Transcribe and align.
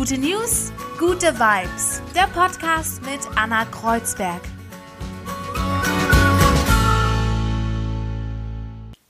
Gute 0.00 0.16
News, 0.16 0.72
gute 0.98 1.38
Vibes. 1.38 2.00
Der 2.14 2.26
Podcast 2.28 3.02
mit 3.02 3.20
Anna 3.36 3.66
Kreuzberg. 3.66 4.40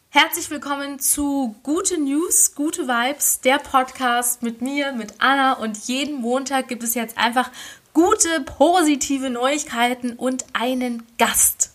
Herzlich 0.09 0.51
willkommen 0.51 0.99
zu 0.99 1.55
Gute 1.63 1.97
News, 1.97 2.57
gute 2.57 2.89
Vibes, 2.89 3.41
der 3.41 3.59
Podcast 3.59 4.43
mit 4.43 4.63
mir, 4.63 4.91
mit 4.91 5.15
Anna 5.21 5.53
und 5.53 5.77
jeden 5.87 6.21
Montag 6.21 6.67
gibt 6.67 6.83
es 6.83 6.95
jetzt 6.95 7.17
einfach 7.17 7.53
gute, 7.93 8.41
positive 8.41 9.31
Neuigkeiten 9.31 10.15
und 10.15 10.45
einen 10.55 11.05
Gast. 11.19 11.70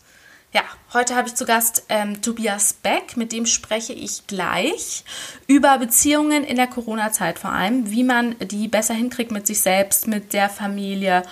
Ja, 0.56 0.64
heute 0.94 1.18
habe 1.18 1.28
ich 1.28 1.36
zu 1.36 1.44
Gast 1.44 1.84
ähm, 1.90 2.22
Tobias 2.22 2.72
Beck, 2.72 3.18
mit 3.18 3.34
dem 3.34 3.46
spreche 3.46 3.92
ich 3.92 4.26
gleich 4.26 5.04
über 5.48 5.78
Beziehungen 5.80 6.46
in 6.46 6.56
der 6.56 6.68
Corona-Zeit 6.68 7.40
vor 7.40 7.52
allem, 7.52 7.92
wie 7.92 8.06
man 8.06 8.40
die 8.40 8.70
besser 8.70 8.94
hinkriegt 8.94 9.34
mit 9.34 9.46
sich 9.46 9.60
selbst, 9.60 10.08
mit 10.08 10.32
der 10.32 10.48
Familie 10.48 11.24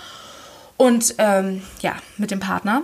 und 0.76 1.14
ähm, 1.16 1.62
ja, 1.80 1.94
mit 2.18 2.32
dem 2.32 2.40
Partner. 2.40 2.82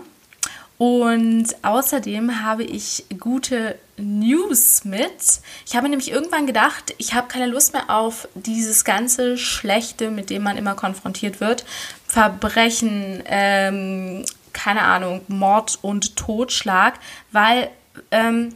Und 0.78 1.48
außerdem 1.60 2.42
habe 2.42 2.64
ich 2.64 3.04
gute 3.18 3.78
News 3.98 4.86
mit. 4.86 5.42
Ich 5.66 5.76
habe 5.76 5.90
nämlich 5.90 6.10
irgendwann 6.10 6.46
gedacht, 6.46 6.94
ich 6.96 7.12
habe 7.12 7.28
keine 7.28 7.48
Lust 7.48 7.74
mehr 7.74 7.90
auf 7.90 8.26
dieses 8.34 8.86
ganze 8.86 9.36
Schlechte, 9.36 10.10
mit 10.10 10.30
dem 10.30 10.42
man 10.42 10.56
immer 10.56 10.74
konfrontiert 10.74 11.38
wird. 11.40 11.66
Verbrechen, 12.06 13.22
ähm, 13.26 14.24
keine 14.52 14.82
Ahnung, 14.82 15.22
Mord 15.28 15.78
und 15.82 16.16
Totschlag, 16.16 16.94
weil 17.32 17.70
ähm, 18.10 18.54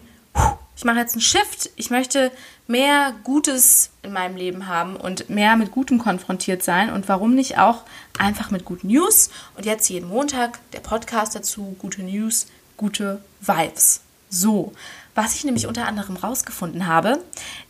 ich 0.76 0.84
mache 0.84 0.98
jetzt 0.98 1.14
einen 1.14 1.20
Shift. 1.20 1.70
Ich 1.76 1.90
möchte 1.90 2.32
mehr 2.66 3.14
Gutes 3.22 3.90
in 4.02 4.12
meinem 4.12 4.36
Leben 4.36 4.66
haben 4.66 4.96
und 4.96 5.30
mehr 5.30 5.56
mit 5.56 5.70
Gutem 5.70 5.98
konfrontiert 5.98 6.62
sein. 6.62 6.90
Und 6.90 7.08
warum 7.08 7.34
nicht 7.34 7.58
auch 7.58 7.82
einfach 8.18 8.51
mit 8.51 8.64
guten 8.64 8.88
News? 8.88 9.30
Und 9.56 9.66
jetzt 9.66 9.88
jeden 9.88 10.09
Montag 10.09 10.59
der 10.73 10.80
Podcast 10.80 11.34
dazu, 11.34 11.76
gute 11.78 12.02
News, 12.02 12.46
gute 12.76 13.23
Vibes. 13.40 14.01
So, 14.30 14.73
was 15.14 15.36
ich 15.36 15.45
nämlich 15.45 15.66
unter 15.66 15.86
anderem 15.86 16.16
rausgefunden 16.16 16.86
habe, 16.86 17.23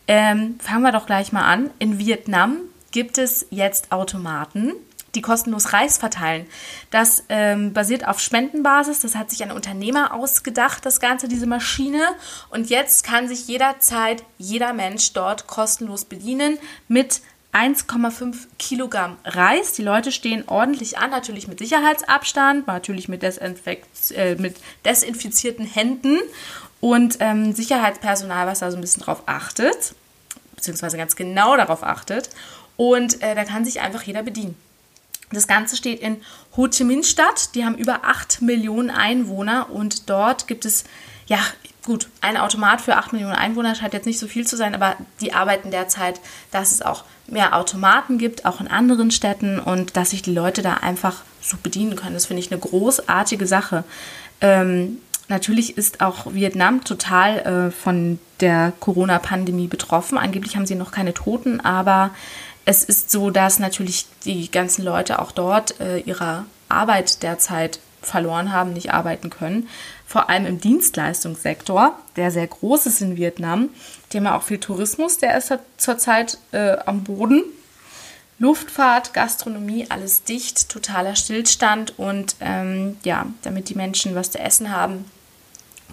ähm, 0.07 0.59
fangen 0.59 0.81
wir 0.81 0.91
doch 0.91 1.05
gleich 1.05 1.31
mal 1.31 1.43
an. 1.45 1.69
In 1.77 1.99
Vietnam 1.99 2.57
gibt 2.91 3.17
es 3.17 3.45
jetzt 3.51 3.91
Automaten, 3.91 4.73
die 5.15 5.21
kostenlos 5.21 5.73
Reis 5.73 5.97
verteilen. 5.97 6.45
Das 6.91 7.23
ähm, 7.29 7.73
basiert 7.73 8.07
auf 8.07 8.19
Spendenbasis. 8.19 8.99
Das 8.99 9.15
hat 9.15 9.29
sich 9.29 9.43
ein 9.43 9.51
Unternehmer 9.51 10.13
ausgedacht, 10.13 10.85
das 10.85 10.99
Ganze, 10.99 11.27
diese 11.27 11.47
Maschine. 11.47 12.01
Und 12.49 12.69
jetzt 12.69 13.05
kann 13.05 13.27
sich 13.27 13.47
jederzeit 13.47 14.23
jeder 14.37 14.73
Mensch 14.73 15.13
dort 15.13 15.47
kostenlos 15.47 16.05
bedienen 16.05 16.57
mit 16.87 17.21
1,5 17.55 18.35
Kilogramm 18.59 19.17
Reis. 19.23 19.71
Die 19.71 19.81
Leute 19.81 20.11
stehen 20.11 20.43
ordentlich 20.47 20.97
an, 20.97 21.09
natürlich 21.09 21.47
mit 21.47 21.59
Sicherheitsabstand, 21.59 22.67
natürlich 22.67 23.07
mit, 23.07 23.21
Desinfekt, 23.21 24.11
äh, 24.11 24.35
mit 24.35 24.57
desinfizierten 24.83 25.65
Händen 25.65 26.19
und 26.81 27.17
ähm, 27.21 27.53
Sicherheitspersonal, 27.53 28.45
was 28.45 28.59
da 28.59 28.69
so 28.71 28.77
ein 28.77 28.81
bisschen 28.81 29.03
drauf 29.03 29.23
achtet, 29.25 29.95
beziehungsweise 30.55 30.97
ganz 30.97 31.15
genau 31.15 31.55
darauf 31.55 31.81
achtet. 31.81 32.29
Und 32.75 33.23
äh, 33.23 33.35
da 33.35 33.45
kann 33.45 33.63
sich 33.63 33.79
einfach 33.79 34.03
jeder 34.03 34.21
bedienen. 34.21 34.57
Das 35.31 35.47
Ganze 35.47 35.75
steht 35.75 35.99
in 35.99 36.17
Ho 36.55 36.67
Chi 36.67 36.83
Minh 36.83 37.03
Stadt. 37.03 37.55
Die 37.55 37.65
haben 37.65 37.75
über 37.75 38.05
8 38.05 38.41
Millionen 38.41 38.89
Einwohner 38.89 39.69
und 39.71 40.09
dort 40.09 40.47
gibt 40.47 40.65
es, 40.65 40.83
ja, 41.27 41.39
gut, 41.85 42.07
ein 42.21 42.37
Automat 42.37 42.81
für 42.81 42.97
8 42.97 43.13
Millionen 43.13 43.35
Einwohner 43.35 43.75
scheint 43.75 43.93
jetzt 43.93 44.05
nicht 44.05 44.19
so 44.19 44.27
viel 44.27 44.45
zu 44.45 44.57
sein, 44.57 44.75
aber 44.75 44.95
die 45.21 45.33
arbeiten 45.33 45.71
derzeit, 45.71 46.19
dass 46.51 46.71
es 46.71 46.81
auch 46.81 47.03
mehr 47.27 47.55
Automaten 47.55 48.17
gibt, 48.17 48.45
auch 48.45 48.59
in 48.59 48.67
anderen 48.67 49.11
Städten 49.11 49.59
und 49.59 49.95
dass 49.95 50.11
sich 50.11 50.21
die 50.21 50.33
Leute 50.33 50.61
da 50.61 50.75
einfach 50.75 51.23
so 51.41 51.57
bedienen 51.61 51.95
können. 51.95 52.13
Das 52.13 52.25
finde 52.25 52.41
ich 52.41 52.51
eine 52.51 52.59
großartige 52.59 53.47
Sache. 53.47 53.83
Ähm, 54.41 54.97
natürlich 55.27 55.77
ist 55.77 56.01
auch 56.01 56.33
Vietnam 56.33 56.83
total 56.83 57.39
äh, 57.39 57.71
von 57.71 58.19
der 58.41 58.73
Corona-Pandemie 58.79 59.67
betroffen. 59.67 60.17
Angeblich 60.17 60.55
haben 60.55 60.65
sie 60.65 60.75
noch 60.75 60.91
keine 60.91 61.13
Toten, 61.13 61.61
aber 61.61 62.11
es 62.65 62.83
ist 62.83 63.11
so, 63.11 63.29
dass 63.29 63.59
natürlich 63.59 64.07
die 64.25 64.49
ganzen 64.49 64.83
Leute 64.83 65.19
auch 65.19 65.31
dort 65.31 65.79
äh, 65.79 65.99
ihre 65.99 66.45
Arbeit 66.67 67.21
derzeit 67.21 67.79
verloren 68.01 68.51
haben, 68.51 68.73
nicht 68.73 68.91
arbeiten 68.91 69.29
können. 69.29 69.69
Vor 70.05 70.29
allem 70.29 70.45
im 70.45 70.59
Dienstleistungssektor, 70.59 71.97
der 72.15 72.31
sehr 72.31 72.47
groß 72.47 72.85
ist 72.87 73.01
in 73.01 73.17
Vietnam. 73.17 73.69
Haben 74.13 74.27
auch 74.27 74.43
viel 74.43 74.59
Tourismus, 74.59 75.17
der 75.17 75.37
ist 75.37 75.53
zurzeit 75.77 76.37
äh, 76.53 76.77
am 76.85 77.03
Boden. 77.03 77.43
Luftfahrt, 78.39 79.13
Gastronomie, 79.13 79.87
alles 79.89 80.23
dicht, 80.23 80.69
totaler 80.69 81.15
Stillstand 81.15 81.97
und 81.99 82.35
ähm, 82.39 82.97
ja, 83.03 83.25
damit 83.41 83.69
die 83.69 83.75
Menschen 83.75 84.15
was 84.15 84.31
zu 84.31 84.39
essen 84.39 84.71
haben, 84.71 85.05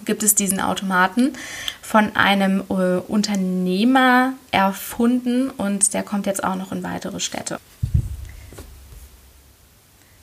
gibt 0.04 0.22
es 0.22 0.34
diesen 0.34 0.60
Automaten 0.60 1.34
von 1.82 2.16
einem 2.16 2.62
äh, 2.70 2.98
Unternehmer 3.06 4.32
erfunden 4.52 5.50
und 5.50 5.92
der 5.92 6.04
kommt 6.04 6.26
jetzt 6.26 6.42
auch 6.42 6.54
noch 6.54 6.72
in 6.72 6.82
weitere 6.82 7.20
Städte. 7.20 7.58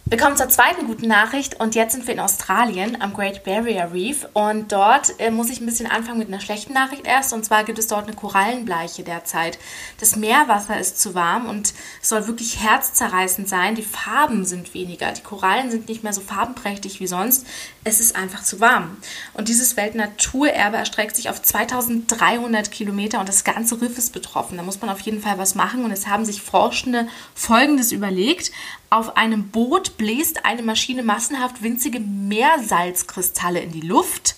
Wir 0.09 0.17
kommen 0.17 0.37
zur 0.37 0.49
zweiten 0.49 0.87
guten 0.87 1.07
Nachricht 1.07 1.59
und 1.59 1.75
jetzt 1.75 1.91
sind 1.93 2.07
wir 2.07 2.15
in 2.15 2.19
Australien 2.19 2.99
am 2.99 3.13
Great 3.13 3.43
Barrier 3.43 3.91
Reef 3.93 4.25
und 4.33 4.71
dort 4.71 5.13
äh, 5.19 5.29
muss 5.29 5.51
ich 5.51 5.61
ein 5.61 5.67
bisschen 5.67 5.85
anfangen 5.85 6.17
mit 6.17 6.29
einer 6.29 6.39
schlechten 6.39 6.73
Nachricht 6.73 7.05
erst 7.05 7.31
und 7.31 7.45
zwar 7.45 7.63
gibt 7.63 7.77
es 7.77 7.85
dort 7.85 8.07
eine 8.07 8.15
Korallenbleiche 8.15 9.03
derzeit. 9.03 9.59
Das 9.99 10.15
Meerwasser 10.15 10.79
ist 10.79 10.99
zu 10.99 11.13
warm 11.13 11.47
und 11.47 11.75
soll 12.01 12.25
wirklich 12.25 12.59
herzzerreißend 12.59 13.47
sein. 13.47 13.75
Die 13.75 13.83
Farben 13.83 14.45
sind 14.45 14.73
weniger, 14.73 15.11
die 15.11 15.21
Korallen 15.21 15.69
sind 15.69 15.87
nicht 15.87 16.01
mehr 16.01 16.13
so 16.13 16.21
farbenprächtig 16.21 16.99
wie 16.99 17.07
sonst. 17.07 17.45
Es 17.83 17.99
ist 17.99 18.15
einfach 18.15 18.43
zu 18.43 18.59
warm. 18.59 18.97
Und 19.35 19.47
dieses 19.47 19.77
Weltnaturerbe 19.77 20.77
erstreckt 20.77 21.17
sich 21.17 21.29
auf 21.29 21.39
2300 21.39 22.71
Kilometer 22.71 23.19
und 23.19 23.29
das 23.29 23.43
ganze 23.43 23.79
Riff 23.79 23.99
ist 23.99 24.11
betroffen. 24.11 24.57
Da 24.57 24.63
muss 24.63 24.81
man 24.81 24.89
auf 24.89 25.01
jeden 25.01 25.21
Fall 25.21 25.37
was 25.37 25.53
machen 25.53 25.83
und 25.85 25.91
es 25.91 26.07
haben 26.07 26.25
sich 26.25 26.41
Forschende 26.41 27.07
Folgendes 27.35 27.91
überlegt. 27.91 28.51
Auf 28.91 29.17
einem 29.17 29.49
Boot 29.49 29.97
bläst 29.97 30.45
eine 30.45 30.63
Maschine 30.63 31.03
massenhaft 31.03 31.61
winzige 31.61 31.99
Meersalzkristalle 31.99 33.59
in 33.59 33.71
die 33.71 33.81
Luft. 33.81 34.35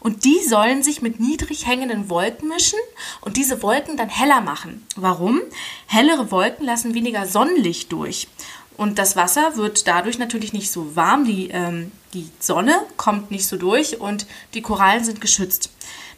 Und 0.00 0.24
die 0.24 0.40
sollen 0.40 0.82
sich 0.82 1.00
mit 1.00 1.20
niedrig 1.20 1.66
hängenden 1.66 2.10
Wolken 2.10 2.48
mischen 2.48 2.78
und 3.20 3.36
diese 3.36 3.62
Wolken 3.62 3.96
dann 3.96 4.08
heller 4.08 4.40
machen. 4.40 4.84
Warum? 4.96 5.40
Hellere 5.86 6.30
Wolken 6.30 6.66
lassen 6.66 6.94
weniger 6.94 7.26
Sonnenlicht 7.26 7.92
durch. 7.92 8.28
Und 8.76 8.98
das 8.98 9.14
Wasser 9.14 9.56
wird 9.56 9.86
dadurch 9.86 10.18
natürlich 10.18 10.52
nicht 10.52 10.70
so 10.70 10.96
warm, 10.96 11.24
die, 11.24 11.48
ähm, 11.50 11.92
die 12.12 12.28
Sonne 12.40 12.74
kommt 12.96 13.30
nicht 13.30 13.46
so 13.46 13.56
durch 13.56 14.00
und 14.00 14.26
die 14.52 14.62
Korallen 14.62 15.04
sind 15.04 15.20
geschützt. 15.20 15.70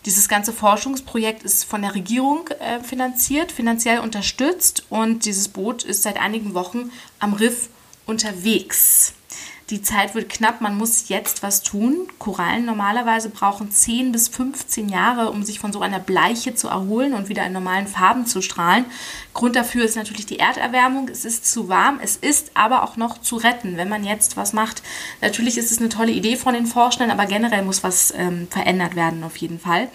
Dieses 0.06 0.28
ganze 0.28 0.52
Forschungsprojekt 0.52 1.42
ist 1.42 1.64
von 1.64 1.82
der 1.82 1.96
Regierung 1.96 2.46
äh, 2.60 2.78
finanziert, 2.80 3.50
finanziell 3.50 3.98
unterstützt 3.98 4.86
und 4.88 5.24
dieses 5.24 5.48
Boot 5.48 5.82
ist 5.82 6.04
seit 6.04 6.16
einigen 6.16 6.54
Wochen 6.54 6.92
am 7.18 7.32
Riff 7.32 7.68
unterwegs. 8.06 9.15
Die 9.70 9.82
Zeit 9.82 10.14
wird 10.14 10.28
knapp, 10.28 10.60
man 10.60 10.76
muss 10.76 11.08
jetzt 11.08 11.42
was 11.42 11.60
tun. 11.60 12.06
Korallen 12.20 12.64
normalerweise 12.64 13.30
brauchen 13.30 13.72
10 13.72 14.12
bis 14.12 14.28
15 14.28 14.88
Jahre, 14.88 15.32
um 15.32 15.42
sich 15.42 15.58
von 15.58 15.72
so 15.72 15.80
einer 15.80 15.98
Bleiche 15.98 16.54
zu 16.54 16.68
erholen 16.68 17.14
und 17.14 17.28
wieder 17.28 17.44
in 17.44 17.52
normalen 17.52 17.88
Farben 17.88 18.26
zu 18.26 18.42
strahlen. 18.42 18.84
Grund 19.34 19.56
dafür 19.56 19.84
ist 19.84 19.96
natürlich 19.96 20.24
die 20.24 20.38
Erderwärmung. 20.38 21.08
Es 21.08 21.24
ist 21.24 21.52
zu 21.52 21.68
warm, 21.68 21.98
es 22.00 22.16
ist 22.16 22.52
aber 22.54 22.84
auch 22.84 22.96
noch 22.96 23.20
zu 23.20 23.36
retten, 23.36 23.76
wenn 23.76 23.88
man 23.88 24.04
jetzt 24.04 24.36
was 24.36 24.52
macht. 24.52 24.84
Natürlich 25.20 25.58
ist 25.58 25.72
es 25.72 25.78
eine 25.78 25.88
tolle 25.88 26.12
Idee 26.12 26.36
von 26.36 26.54
den 26.54 26.66
Forschenden, 26.66 27.10
aber 27.10 27.26
generell 27.26 27.64
muss 27.64 27.82
was 27.82 28.14
ähm, 28.16 28.46
verändert 28.48 28.94
werden 28.94 29.24
auf 29.24 29.36
jeden 29.36 29.58
Fall. 29.58 29.88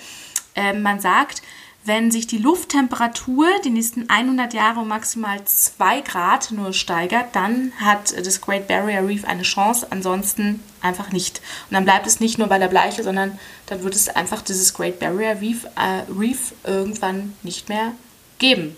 Ähm, 0.53 0.81
man 0.81 0.99
sagt, 0.99 1.41
wenn 1.83 2.11
sich 2.11 2.27
die 2.27 2.37
Lufttemperatur 2.37 3.47
die 3.65 3.71
nächsten 3.71 4.09
100 4.09 4.53
Jahre 4.53 4.81
um 4.81 4.87
maximal 4.87 5.43
2 5.43 6.01
Grad 6.01 6.51
nur 6.51 6.73
steigert, 6.73 7.35
dann 7.35 7.73
hat 7.79 8.15
das 8.25 8.41
Great 8.41 8.67
Barrier 8.67 9.07
Reef 9.07 9.25
eine 9.25 9.41
Chance, 9.41 9.87
ansonsten 9.89 10.61
einfach 10.81 11.11
nicht. 11.11 11.41
Und 11.69 11.73
dann 11.73 11.85
bleibt 11.85 12.05
es 12.05 12.19
nicht 12.19 12.37
nur 12.37 12.47
bei 12.47 12.59
der 12.59 12.67
Bleiche, 12.67 13.03
sondern 13.03 13.39
dann 13.65 13.83
wird 13.83 13.95
es 13.95 14.09
einfach 14.09 14.41
dieses 14.41 14.73
Great 14.73 14.99
Barrier 14.99 15.41
Reef, 15.41 15.65
äh, 15.75 16.03
Reef 16.11 16.53
irgendwann 16.63 17.33
nicht 17.41 17.67
mehr 17.67 17.93
geben. 18.37 18.75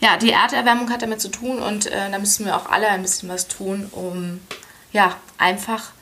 Ja, 0.00 0.16
die 0.16 0.30
Erderwärmung 0.30 0.90
hat 0.90 1.02
damit 1.02 1.20
zu 1.20 1.28
tun 1.28 1.60
und 1.60 1.86
äh, 1.86 2.10
da 2.10 2.18
müssen 2.18 2.44
wir 2.44 2.56
auch 2.56 2.70
alle 2.70 2.88
ein 2.88 3.02
bisschen 3.02 3.28
was 3.28 3.48
tun, 3.48 3.88
um 3.92 4.40
ja, 4.92 5.16
einfach 5.38 5.92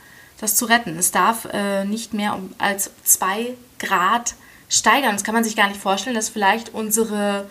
das 0.41 0.55
zu 0.55 0.65
retten. 0.65 0.97
Es 0.99 1.11
darf 1.11 1.47
äh, 1.53 1.85
nicht 1.85 2.15
mehr 2.15 2.39
als 2.59 2.91
2 3.05 3.55
Grad 3.79 4.35
steigern. 4.69 5.13
Das 5.13 5.25
kann 5.25 5.35
man 5.35 5.45
sich 5.45 5.57
gar 5.57 5.69
nicht 5.69 5.81
vorstellen, 5.81 6.17
dass 6.17 6.29
vielleicht 6.29 6.75
unsere 6.75 7.49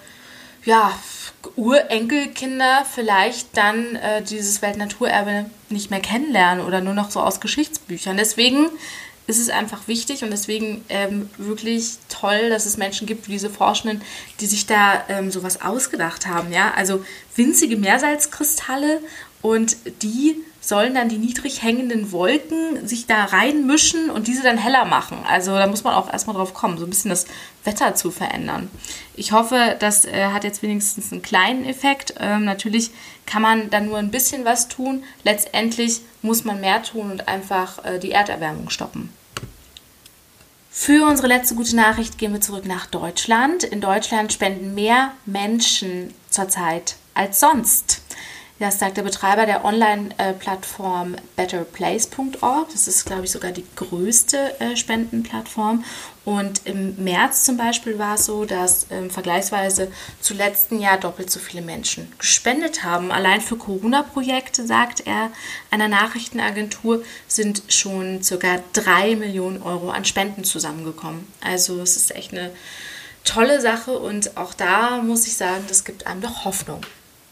ja, 0.66 0.92
Urenkelkinder 1.56 2.86
vielleicht 2.94 3.56
dann 3.56 3.96
äh, 3.96 4.22
dieses 4.22 4.62
Weltnaturerbe 4.62 5.46
nicht 5.70 5.90
mehr 5.90 6.02
kennenlernen 6.02 6.66
oder 6.66 6.82
nur 6.82 6.94
noch 6.94 7.10
so 7.10 7.22
aus 7.22 7.40
Geschichtsbüchern. 7.40 8.18
Deswegen 8.18 8.68
ist 9.28 9.40
es 9.40 9.50
einfach 9.50 9.88
wichtig 9.88 10.24
und 10.24 10.32
deswegen 10.32 10.84
ähm, 10.88 11.30
wirklich 11.38 11.98
toll, 12.08 12.50
dass 12.50 12.66
es 12.66 12.78
Menschen 12.78 13.06
gibt 13.06 13.28
wie 13.28 13.34
diese 13.34 13.50
Forschenden, 13.50 14.02
die 14.40 14.46
sich 14.46 14.66
da 14.66 15.04
ähm, 15.10 15.32
sowas 15.32 15.62
ausgedacht 15.62 16.28
haben. 16.28 16.54
Ja? 16.54 16.74
Also 16.76 17.06
winzige 17.36 17.76
Meersalzkristalle 17.76 19.02
und 19.42 19.78
die 20.02 20.36
sollen 20.68 20.96
dann 20.96 21.08
die 21.08 21.18
niedrig 21.18 21.64
hängenden 21.64 22.12
Wolken 22.12 22.86
sich 22.86 23.06
da 23.06 23.26
reinmischen 23.26 24.10
und 24.10 24.28
diese 24.28 24.44
dann 24.44 24.58
heller 24.58 24.84
machen. 24.84 25.18
Also 25.26 25.52
da 25.52 25.66
muss 25.66 25.86
man 25.86 25.94
auch 25.94 26.12
erstmal 26.12 26.36
drauf 26.36 26.54
kommen, 26.54 26.78
so 26.78 26.86
ein 26.86 26.90
bisschen 26.90 27.10
das 27.10 27.26
Wetter 27.64 27.96
zu 27.96 28.12
verändern. 28.12 28.70
Ich 29.16 29.32
hoffe, 29.32 29.78
das 29.80 30.06
äh, 30.06 30.26
hat 30.26 30.44
jetzt 30.44 30.62
wenigstens 30.64 31.12
einen 31.12 31.22
kleinen 31.22 31.64
Effekt. 31.64 32.16
Ähm, 32.20 32.44
natürlich 32.44 32.92
kann 33.26 33.42
man 33.42 33.70
dann 33.70 33.86
nur 33.86 33.98
ein 33.98 34.12
bisschen 34.12 34.44
was 34.44 34.68
tun. 34.68 35.04
Letztendlich 35.24 36.02
muss 36.22 36.44
man 36.44 36.60
mehr 36.60 36.84
tun 36.84 37.12
und 37.12 37.30
einfach 37.30 37.86
äh, 37.86 38.00
die 38.00 38.12
Erderwärmung 38.12 38.70
stoppen. 38.70 39.10
Für 40.70 41.08
unsere 41.08 41.28
letzte 41.28 41.56
gute 41.56 41.76
Nachricht 41.76 42.18
gehen 42.18 42.34
wir 42.34 42.42
zurück 42.42 42.66
nach 42.66 42.86
Deutschland. 42.88 43.64
In 43.64 43.82
Deutschland 43.82 44.34
spenden 44.34 44.76
mehr 44.76 45.14
Menschen 45.26 46.14
zurzeit 46.30 46.98
als 47.14 47.40
sonst. 47.40 48.02
Das 48.60 48.80
sagt 48.80 48.98
der 48.98 49.04
Betreiber 49.04 49.46
der 49.46 49.66
Online-Plattform 49.66 51.16
betterplace.org. 51.36 52.70
Das 52.72 52.88
ist, 52.88 53.06
glaube 53.06 53.26
ich, 53.26 53.32
sogar 53.32 53.52
die 53.52 53.66
größte 53.76 54.60
äh, 54.60 54.76
Spendenplattform. 54.76 55.84
Und 56.26 56.66
im 56.66 56.96
März 57.04 57.44
zum 57.44 57.56
Beispiel 57.56 58.00
war 58.00 58.16
es 58.16 58.26
so, 58.26 58.46
dass 58.46 58.88
ähm, 58.90 59.12
vergleichsweise 59.12 59.92
zu 60.22 60.34
letzten 60.34 60.80
Jahr 60.80 60.98
doppelt 60.98 61.30
so 61.30 61.40
viele 61.40 61.62
Menschen 61.62 62.12
gespendet 62.18 62.84
haben. 62.84 63.12
Allein 63.12 63.42
für 63.42 63.58
Corona-Projekte, 63.58 64.66
sagt 64.66 65.06
er, 65.06 65.30
einer 65.70 65.88
Nachrichtenagentur 65.88 67.04
sind 67.28 67.62
schon 67.70 68.24
circa 68.24 68.60
drei 68.74 69.16
Millionen 69.16 69.62
Euro 69.62 69.92
an 69.92 70.04
Spenden 70.04 70.44
zusammengekommen. 70.44 71.28
Also 71.42 71.80
es 71.80 71.96
ist 71.96 72.16
echt 72.16 72.32
eine 72.32 72.52
tolle 73.24 73.62
Sache 73.62 74.00
und 74.00 74.36
auch 74.36 74.56
da 74.56 74.98
muss 74.98 75.28
ich 75.28 75.38
sagen, 75.38 75.64
das 75.68 75.86
gibt 75.86 76.08
einem 76.08 76.22
doch 76.22 76.44
Hoffnung. 76.44 76.82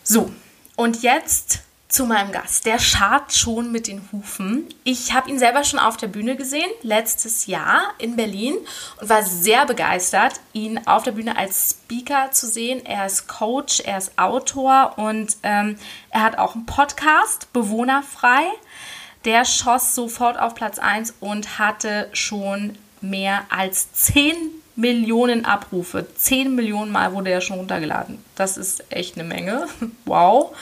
So, 0.03 0.31
und 0.75 1.03
jetzt 1.03 1.61
zu 1.87 2.05
meinem 2.05 2.31
Gast. 2.31 2.65
Der 2.65 2.79
schart 2.79 3.33
schon 3.33 3.71
mit 3.71 3.87
den 3.87 4.09
Hufen. 4.11 4.67
Ich 4.83 5.13
habe 5.13 5.29
ihn 5.29 5.39
selber 5.39 5.63
schon 5.63 5.79
auf 5.79 5.95
der 5.95 6.07
Bühne 6.07 6.35
gesehen, 6.35 6.69
letztes 6.81 7.45
Jahr 7.45 7.93
in 7.99 8.15
Berlin 8.17 8.55
und 8.99 9.07
war 9.07 9.23
sehr 9.23 9.65
begeistert, 9.65 10.33
ihn 10.51 10.85
auf 10.87 11.03
der 11.03 11.13
Bühne 11.13 11.37
als 11.37 11.69
Speaker 11.69 12.31
zu 12.31 12.47
sehen. 12.47 12.85
Er 12.85 13.05
ist 13.05 13.27
Coach, 13.27 13.79
er 13.79 13.97
ist 13.97 14.17
Autor 14.17 14.97
und 14.97 15.37
ähm, 15.43 15.77
er 16.09 16.23
hat 16.23 16.37
auch 16.37 16.55
einen 16.55 16.65
Podcast, 16.65 17.53
Bewohnerfrei. 17.53 18.43
Der 19.23 19.45
schoss 19.45 19.95
sofort 19.95 20.37
auf 20.37 20.53
Platz 20.53 20.79
1 20.79 21.15
und 21.19 21.59
hatte 21.59 22.09
schon 22.11 22.77
mehr 22.99 23.45
als 23.49 23.93
10 23.93 24.35
Millionen 24.75 25.45
Abrufe. 25.45 26.05
10 26.15 26.55
Millionen 26.55 26.91
Mal 26.91 27.13
wurde 27.13 27.29
er 27.29 27.41
schon 27.41 27.57
runtergeladen. 27.57 28.23
Das 28.35 28.57
ist 28.57 28.91
echt 28.91 29.17
eine 29.17 29.27
Menge. 29.27 29.67
wow. 30.05 30.55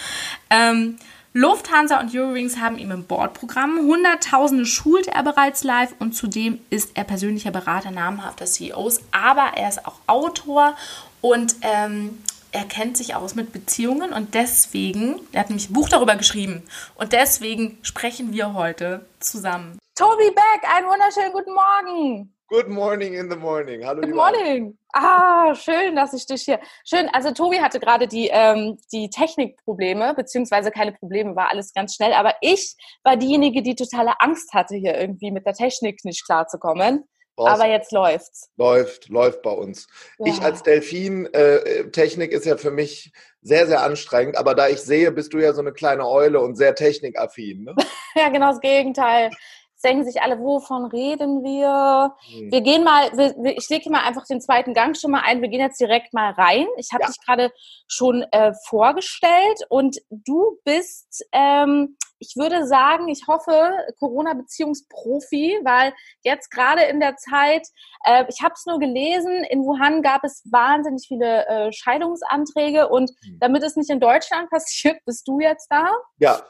Ähm, 0.49 0.97
Lufthansa 1.35 1.99
und 1.99 2.15
Eurowings 2.15 2.57
haben 2.57 2.77
ihm 2.77 2.91
im 2.91 3.05
Bordprogramm. 3.05 3.79
Hunderttausende 3.79 4.67
schult 4.67 5.07
er 5.07 5.23
bereits 5.23 5.63
live 5.63 5.95
und 5.97 6.13
zudem 6.13 6.59
ist 6.69 6.91
er 6.93 7.05
persönlicher 7.05 7.49
Berater 7.49 7.89
namhafter 7.89 8.45
CEOs, 8.45 9.01
aber 9.11 9.57
er 9.57 9.69
ist 9.69 9.87
auch 9.87 9.95
Autor 10.05 10.75
und 11.21 11.55
ähm, 11.61 12.19
er 12.51 12.65
kennt 12.65 12.97
sich 12.97 13.15
aus 13.15 13.33
mit 13.33 13.51
Beziehungen 13.51 14.13
und 14.13 14.35
deswegen, 14.35 15.19
er 15.31 15.39
hat 15.39 15.49
nämlich 15.49 15.71
ein 15.71 15.73
Buch 15.73 15.89
darüber 15.89 16.15
geschrieben 16.15 16.61
und 16.93 17.13
deswegen 17.13 17.79
sprechen 17.81 18.31
wir 18.31 18.53
heute 18.53 19.03
zusammen. 19.19 19.79
Tobi 19.95 20.29
Beck, 20.29 20.69
einen 20.75 20.87
wunderschönen 20.87 21.33
guten 21.33 21.53
Morgen. 21.53 22.33
Good 22.53 22.69
morning 22.69 23.15
in 23.15 23.31
the 23.31 23.35
morning. 23.35 23.83
Hallo. 23.83 24.01
Good 24.01 24.13
morning. 24.13 24.77
Ah, 24.93 25.55
schön, 25.55 25.95
dass 25.95 26.13
ich 26.13 26.27
dich 26.27 26.43
hier. 26.43 26.59
Schön. 26.87 27.09
Also 27.11 27.31
Tobi 27.31 27.59
hatte 27.59 27.79
gerade 27.79 28.07
die 28.07 28.29
ähm, 28.31 28.77
die 28.91 29.09
Technikprobleme 29.09 30.13
beziehungsweise 30.13 30.69
keine 30.69 30.91
Probleme, 30.91 31.35
war 31.35 31.49
alles 31.49 31.73
ganz 31.73 31.95
schnell. 31.95 32.13
Aber 32.13 32.35
ich 32.41 32.75
war 33.03 33.17
diejenige, 33.17 33.63
die 33.63 33.73
totale 33.73 34.13
Angst 34.19 34.53
hatte, 34.53 34.75
hier 34.75 34.95
irgendwie 34.95 35.31
mit 35.31 35.47
der 35.47 35.55
Technik 35.55 36.05
nicht 36.05 36.23
klarzukommen. 36.27 37.05
Aber 37.37 37.65
jetzt 37.65 37.91
läuft's. 37.91 38.51
Läuft, 38.57 39.09
läuft 39.09 39.41
bei 39.41 39.49
uns. 39.49 39.87
Ja. 40.19 40.31
Ich 40.31 40.39
als 40.43 40.61
Delfin, 40.61 41.25
äh, 41.33 41.89
Technik 41.89 42.31
ist 42.31 42.45
ja 42.45 42.57
für 42.57 42.69
mich 42.69 43.11
sehr, 43.41 43.65
sehr 43.65 43.81
anstrengend. 43.81 44.37
Aber 44.37 44.53
da 44.53 44.67
ich 44.67 44.79
sehe, 44.79 45.11
bist 45.11 45.33
du 45.33 45.39
ja 45.39 45.53
so 45.53 45.61
eine 45.61 45.73
kleine 45.73 46.07
Eule 46.07 46.39
und 46.39 46.55
sehr 46.55 46.75
technikaffin. 46.75 47.63
Ne? 47.63 47.75
ja, 48.15 48.29
genau 48.29 48.51
das 48.51 48.59
Gegenteil 48.59 49.31
denken 49.83 50.05
sich 50.05 50.21
alle, 50.21 50.39
wovon 50.39 50.85
reden 50.85 51.43
wir? 51.43 52.15
Mhm. 52.29 52.51
Wir 52.51 52.61
gehen 52.61 52.83
mal, 52.83 53.11
wir, 53.15 53.57
ich 53.57 53.69
lege 53.69 53.89
mal 53.89 54.03
einfach 54.03 54.25
den 54.25 54.41
zweiten 54.41 54.73
Gang 54.73 54.97
schon 54.97 55.11
mal 55.11 55.21
ein. 55.25 55.41
Wir 55.41 55.49
gehen 55.49 55.61
jetzt 55.61 55.79
direkt 55.79 56.13
mal 56.13 56.31
rein. 56.31 56.67
Ich 56.77 56.91
habe 56.93 57.03
ja. 57.03 57.07
dich 57.07 57.17
gerade 57.23 57.51
schon 57.87 58.23
äh, 58.31 58.53
vorgestellt 58.65 59.61
und 59.69 59.97
du 60.09 60.57
bist, 60.63 61.25
ähm, 61.31 61.97
ich 62.19 62.35
würde 62.37 62.65
sagen, 62.65 63.09
ich 63.09 63.23
hoffe, 63.27 63.71
Corona-Beziehungsprofi, 63.99 65.59
weil 65.63 65.93
jetzt 66.23 66.49
gerade 66.49 66.83
in 66.83 66.99
der 66.99 67.17
Zeit, 67.17 67.67
äh, 68.05 68.25
ich 68.29 68.41
habe 68.41 68.53
es 68.53 68.65
nur 68.65 68.79
gelesen, 68.79 69.43
in 69.43 69.65
Wuhan 69.65 70.01
gab 70.01 70.23
es 70.23 70.43
wahnsinnig 70.49 71.05
viele 71.07 71.45
äh, 71.47 71.71
Scheidungsanträge 71.73 72.87
und 72.87 73.11
mhm. 73.23 73.39
damit 73.39 73.63
es 73.63 73.75
nicht 73.75 73.89
in 73.89 73.99
Deutschland 73.99 74.49
passiert, 74.51 75.03
bist 75.05 75.27
du 75.27 75.39
jetzt 75.39 75.67
da? 75.69 75.89
Ja, 76.17 76.41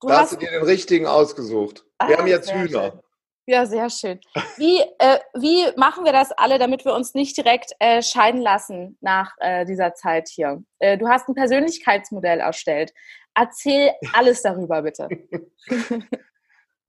Du 0.00 0.08
da 0.08 0.20
hast 0.20 0.32
du 0.32 0.36
dir 0.36 0.50
den 0.50 0.62
richtigen 0.62 1.06
ausgesucht. 1.06 1.84
Ah, 1.98 2.08
wir 2.08 2.16
haben 2.16 2.26
jetzt 2.26 2.52
Hühner. 2.52 2.90
Schön. 2.90 3.00
Ja, 3.46 3.66
sehr 3.66 3.90
schön. 3.90 4.20
Wie, 4.56 4.80
äh, 4.98 5.18
wie 5.34 5.66
machen 5.76 6.04
wir 6.04 6.12
das 6.12 6.30
alle, 6.32 6.58
damit 6.58 6.84
wir 6.84 6.94
uns 6.94 7.14
nicht 7.14 7.36
direkt 7.36 7.72
äh, 7.80 8.00
scheiden 8.00 8.40
lassen 8.40 8.96
nach 9.00 9.32
äh, 9.40 9.66
dieser 9.66 9.94
Zeit 9.94 10.28
hier? 10.28 10.62
Äh, 10.78 10.96
du 10.96 11.08
hast 11.08 11.28
ein 11.28 11.34
Persönlichkeitsmodell 11.34 12.38
erstellt. 12.38 12.92
Erzähl 13.34 13.90
alles 14.12 14.42
darüber, 14.42 14.82
bitte. 14.82 15.08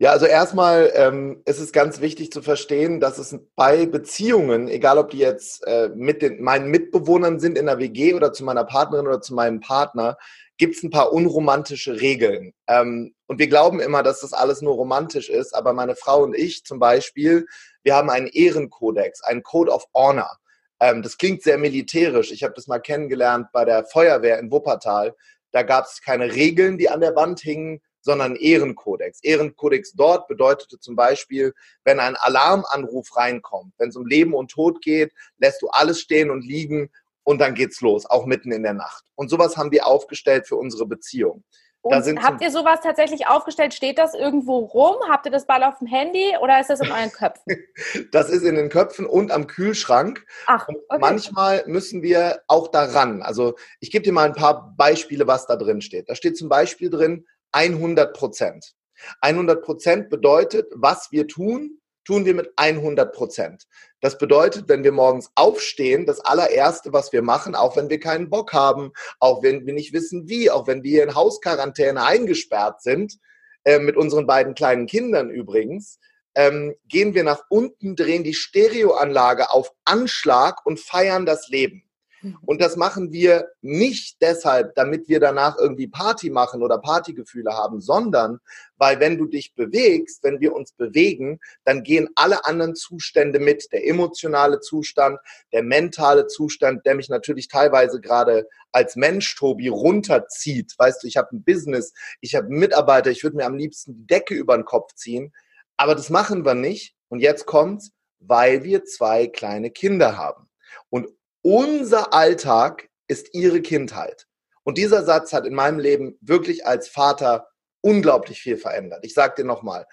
Ja, 0.01 0.09
also 0.09 0.25
erstmal 0.25 0.91
ähm, 0.95 1.43
ist 1.45 1.59
es 1.59 1.71
ganz 1.71 2.01
wichtig 2.01 2.31
zu 2.31 2.41
verstehen, 2.41 2.99
dass 2.99 3.19
es 3.19 3.37
bei 3.55 3.85
Beziehungen, 3.85 4.67
egal 4.67 4.97
ob 4.97 5.11
die 5.11 5.19
jetzt 5.19 5.63
äh, 5.67 5.91
mit 5.93 6.23
den, 6.23 6.41
meinen 6.41 6.71
Mitbewohnern 6.71 7.39
sind 7.39 7.55
in 7.55 7.67
der 7.67 7.77
WG 7.77 8.15
oder 8.15 8.33
zu 8.33 8.43
meiner 8.43 8.63
Partnerin 8.63 9.05
oder 9.05 9.21
zu 9.21 9.35
meinem 9.35 9.59
Partner, 9.59 10.17
gibt 10.61 10.75
es 10.75 10.83
ein 10.83 10.91
paar 10.91 11.11
unromantische 11.11 12.01
Regeln. 12.01 12.53
Ähm, 12.67 13.15
und 13.25 13.39
wir 13.39 13.47
glauben 13.47 13.79
immer, 13.79 14.03
dass 14.03 14.19
das 14.19 14.31
alles 14.31 14.61
nur 14.61 14.75
romantisch 14.75 15.27
ist, 15.27 15.55
aber 15.55 15.73
meine 15.73 15.95
Frau 15.95 16.21
und 16.21 16.35
ich 16.35 16.63
zum 16.65 16.77
Beispiel, 16.77 17.47
wir 17.81 17.95
haben 17.95 18.11
einen 18.11 18.27
Ehrenkodex, 18.27 19.23
einen 19.23 19.41
Code 19.41 19.71
of 19.71 19.87
Honor. 19.95 20.37
Ähm, 20.79 21.01
das 21.01 21.17
klingt 21.17 21.41
sehr 21.41 21.57
militärisch. 21.57 22.31
Ich 22.31 22.43
habe 22.43 22.53
das 22.53 22.67
mal 22.67 22.77
kennengelernt 22.77 23.47
bei 23.51 23.65
der 23.65 23.85
Feuerwehr 23.85 24.37
in 24.37 24.51
Wuppertal. 24.51 25.15
Da 25.51 25.63
gab 25.63 25.85
es 25.85 25.99
keine 25.99 26.31
Regeln, 26.35 26.77
die 26.77 26.89
an 26.89 27.01
der 27.01 27.15
Wand 27.15 27.39
hingen, 27.39 27.81
sondern 28.01 28.35
Ehrenkodex. 28.35 29.23
Ehrenkodex 29.23 29.93
dort 29.93 30.27
bedeutete 30.27 30.79
zum 30.79 30.95
Beispiel, 30.95 31.55
wenn 31.85 31.99
ein 31.99 32.15
Alarmanruf 32.17 33.17
reinkommt, 33.17 33.73
wenn 33.79 33.89
es 33.89 33.95
um 33.95 34.05
Leben 34.05 34.35
und 34.35 34.51
Tod 34.51 34.79
geht, 34.83 35.11
lässt 35.39 35.63
du 35.63 35.69
alles 35.69 35.99
stehen 35.99 36.29
und 36.29 36.45
liegen 36.45 36.91
und 37.23 37.39
dann 37.39 37.53
geht's 37.53 37.81
los, 37.81 38.05
auch 38.05 38.25
mitten 38.25 38.51
in 38.51 38.63
der 38.63 38.73
Nacht. 38.73 39.03
Und 39.15 39.29
sowas 39.29 39.57
haben 39.57 39.71
wir 39.71 39.87
aufgestellt 39.87 40.47
für 40.47 40.55
unsere 40.55 40.85
Beziehung. 40.85 41.43
Und 41.83 42.23
habt 42.23 42.43
ihr 42.43 42.51
sowas 42.51 42.79
tatsächlich 42.81 43.27
aufgestellt? 43.27 43.73
Steht 43.73 43.97
das 43.97 44.13
irgendwo 44.13 44.59
rum? 44.59 44.97
Habt 45.09 45.25
ihr 45.25 45.31
das 45.31 45.47
bald 45.47 45.63
auf 45.63 45.79
dem 45.79 45.87
Handy 45.87 46.35
oder 46.39 46.59
ist 46.59 46.69
das 46.69 46.79
in 46.79 46.91
euren 46.91 47.11
Köpfen? 47.11 47.43
das 48.11 48.29
ist 48.29 48.43
in 48.43 48.55
den 48.55 48.69
Köpfen 48.69 49.07
und 49.07 49.31
am 49.31 49.47
Kühlschrank. 49.47 50.23
Ach, 50.45 50.67
okay. 50.67 50.77
Und 50.89 51.01
manchmal 51.01 51.63
müssen 51.65 52.03
wir 52.03 52.41
auch 52.47 52.67
daran. 52.67 53.23
Also 53.23 53.55
ich 53.79 53.89
gebe 53.89 54.03
dir 54.03 54.13
mal 54.13 54.27
ein 54.27 54.35
paar 54.35 54.75
Beispiele, 54.77 55.25
was 55.25 55.47
da 55.47 55.55
drin 55.55 55.81
steht. 55.81 56.07
Da 56.07 56.13
steht 56.13 56.37
zum 56.37 56.49
Beispiel 56.49 56.91
drin 56.91 57.25
100 57.51 58.15
Prozent. 58.15 58.73
100 59.21 59.63
Prozent 59.63 60.09
bedeutet, 60.11 60.71
was 60.75 61.11
wir 61.11 61.27
tun, 61.27 61.80
tun 62.05 62.25
wir 62.25 62.33
mit 62.33 62.51
100 62.55 63.13
Prozent. 63.13 63.67
Das 63.99 64.17
bedeutet, 64.17 64.67
wenn 64.67 64.83
wir 64.83 64.91
morgens 64.91 65.31
aufstehen, 65.35 66.05
das 66.05 66.19
allererste, 66.19 66.93
was 66.93 67.13
wir 67.13 67.21
machen, 67.21 67.55
auch 67.55 67.77
wenn 67.77 67.89
wir 67.89 67.99
keinen 67.99 68.29
Bock 68.29 68.53
haben, 68.53 68.91
auch 69.19 69.43
wenn 69.43 69.65
wir 69.65 69.73
nicht 69.73 69.93
wissen 69.93 70.27
wie, 70.27 70.49
auch 70.49 70.67
wenn 70.67 70.83
wir 70.83 71.03
in 71.03 71.15
Hausquarantäne 71.15 72.03
eingesperrt 72.03 72.81
sind, 72.81 73.17
äh, 73.63 73.79
mit 73.79 73.95
unseren 73.95 74.25
beiden 74.25 74.55
kleinen 74.55 74.87
Kindern 74.87 75.29
übrigens, 75.29 75.99
ähm, 76.33 76.75
gehen 76.87 77.13
wir 77.13 77.23
nach 77.23 77.43
unten, 77.49 77.95
drehen 77.95 78.23
die 78.23 78.33
Stereoanlage 78.33 79.51
auf 79.51 79.71
Anschlag 79.85 80.65
und 80.65 80.79
feiern 80.79 81.25
das 81.25 81.49
Leben. 81.49 81.83
Mhm. 82.21 82.37
Und 82.45 82.61
das 82.61 82.75
machen 82.75 83.11
wir 83.11 83.49
nicht 83.61 84.21
deshalb, 84.21 84.75
damit 84.75 85.09
wir 85.09 85.19
danach 85.19 85.57
irgendwie 85.57 85.87
Party 85.87 86.29
machen 86.29 86.63
oder 86.63 86.77
Partygefühle 86.77 87.51
haben, 87.51 87.81
sondern 87.81 88.39
weil 88.77 88.99
wenn 88.99 89.17
du 89.17 89.25
dich 89.25 89.53
bewegst, 89.53 90.23
wenn 90.23 90.39
wir 90.39 90.53
uns 90.53 90.71
bewegen, 90.71 91.39
dann 91.63 91.83
gehen 91.83 92.09
alle 92.15 92.45
anderen 92.45 92.75
Zustände 92.75 93.39
mit. 93.39 93.71
Der 93.71 93.87
emotionale 93.87 94.59
Zustand, 94.59 95.19
der 95.53 95.63
mentale 95.63 96.27
Zustand, 96.27 96.85
der 96.85 96.95
mich 96.95 97.09
natürlich 97.09 97.47
teilweise 97.47 98.01
gerade 98.01 98.47
als 98.71 98.95
Mensch, 98.95 99.35
Tobi, 99.35 99.67
runterzieht. 99.67 100.73
Weißt 100.77 101.03
du, 101.03 101.07
ich 101.07 101.17
habe 101.17 101.35
ein 101.35 101.43
Business, 101.43 101.93
ich 102.21 102.35
habe 102.35 102.49
Mitarbeiter, 102.49 103.11
ich 103.11 103.23
würde 103.23 103.37
mir 103.37 103.45
am 103.45 103.57
liebsten 103.57 103.93
die 103.93 104.07
Decke 104.07 104.33
über 104.33 104.57
den 104.57 104.65
Kopf 104.65 104.93
ziehen. 104.95 105.31
Aber 105.77 105.95
das 105.95 106.09
machen 106.09 106.45
wir 106.45 106.53
nicht, 106.53 106.95
Und 107.09 107.19
jetzt 107.19 107.45
kommt's, 107.45 107.91
weil 108.19 108.63
wir 108.63 108.85
zwei 108.85 109.27
kleine 109.27 109.69
Kinder 109.69 110.17
haben. 110.17 110.49
Und 110.89 111.09
unser 111.41 112.13
Alltag 112.13 112.89
ist 113.07 113.33
ihre 113.33 113.61
Kindheit. 113.61 114.27
Und 114.63 114.77
dieser 114.77 115.03
Satz 115.03 115.33
hat 115.33 115.45
in 115.45 115.53
meinem 115.53 115.79
Leben 115.79 116.17
wirklich 116.21 116.65
als 116.65 116.87
Vater 116.87 117.47
unglaublich 117.81 118.41
viel 118.41 118.57
verändert. 118.57 119.03
Ich 119.03 119.13
sage 119.13 119.35
dir 119.37 119.45
nochmal, 119.45 119.87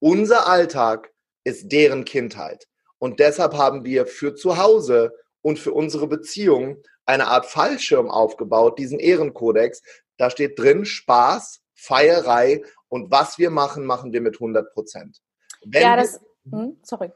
unser 0.00 0.48
Alltag 0.48 1.12
ist 1.44 1.70
deren 1.70 2.04
Kindheit. 2.04 2.66
Und 2.98 3.20
deshalb 3.20 3.54
haben 3.54 3.84
wir 3.84 4.06
für 4.06 4.34
zu 4.34 4.56
Hause 4.56 5.12
und 5.42 5.58
für 5.58 5.72
unsere 5.72 6.06
Beziehung 6.08 6.82
eine 7.04 7.26
Art 7.26 7.46
Fallschirm 7.46 8.10
aufgebaut, 8.10 8.78
diesen 8.78 8.98
Ehrenkodex. 8.98 9.82
Da 10.16 10.30
steht 10.30 10.58
drin 10.58 10.86
Spaß, 10.86 11.60
Feierei 11.74 12.62
und 12.88 13.10
was 13.10 13.38
wir 13.38 13.50
machen, 13.50 13.84
machen 13.84 14.12
wir 14.12 14.22
mit 14.22 14.36
100 14.36 14.72
Prozent. 14.72 15.20
Ja, 15.72 15.96
das, 15.96 16.20
hm, 16.50 16.78
sorry. 16.82 17.12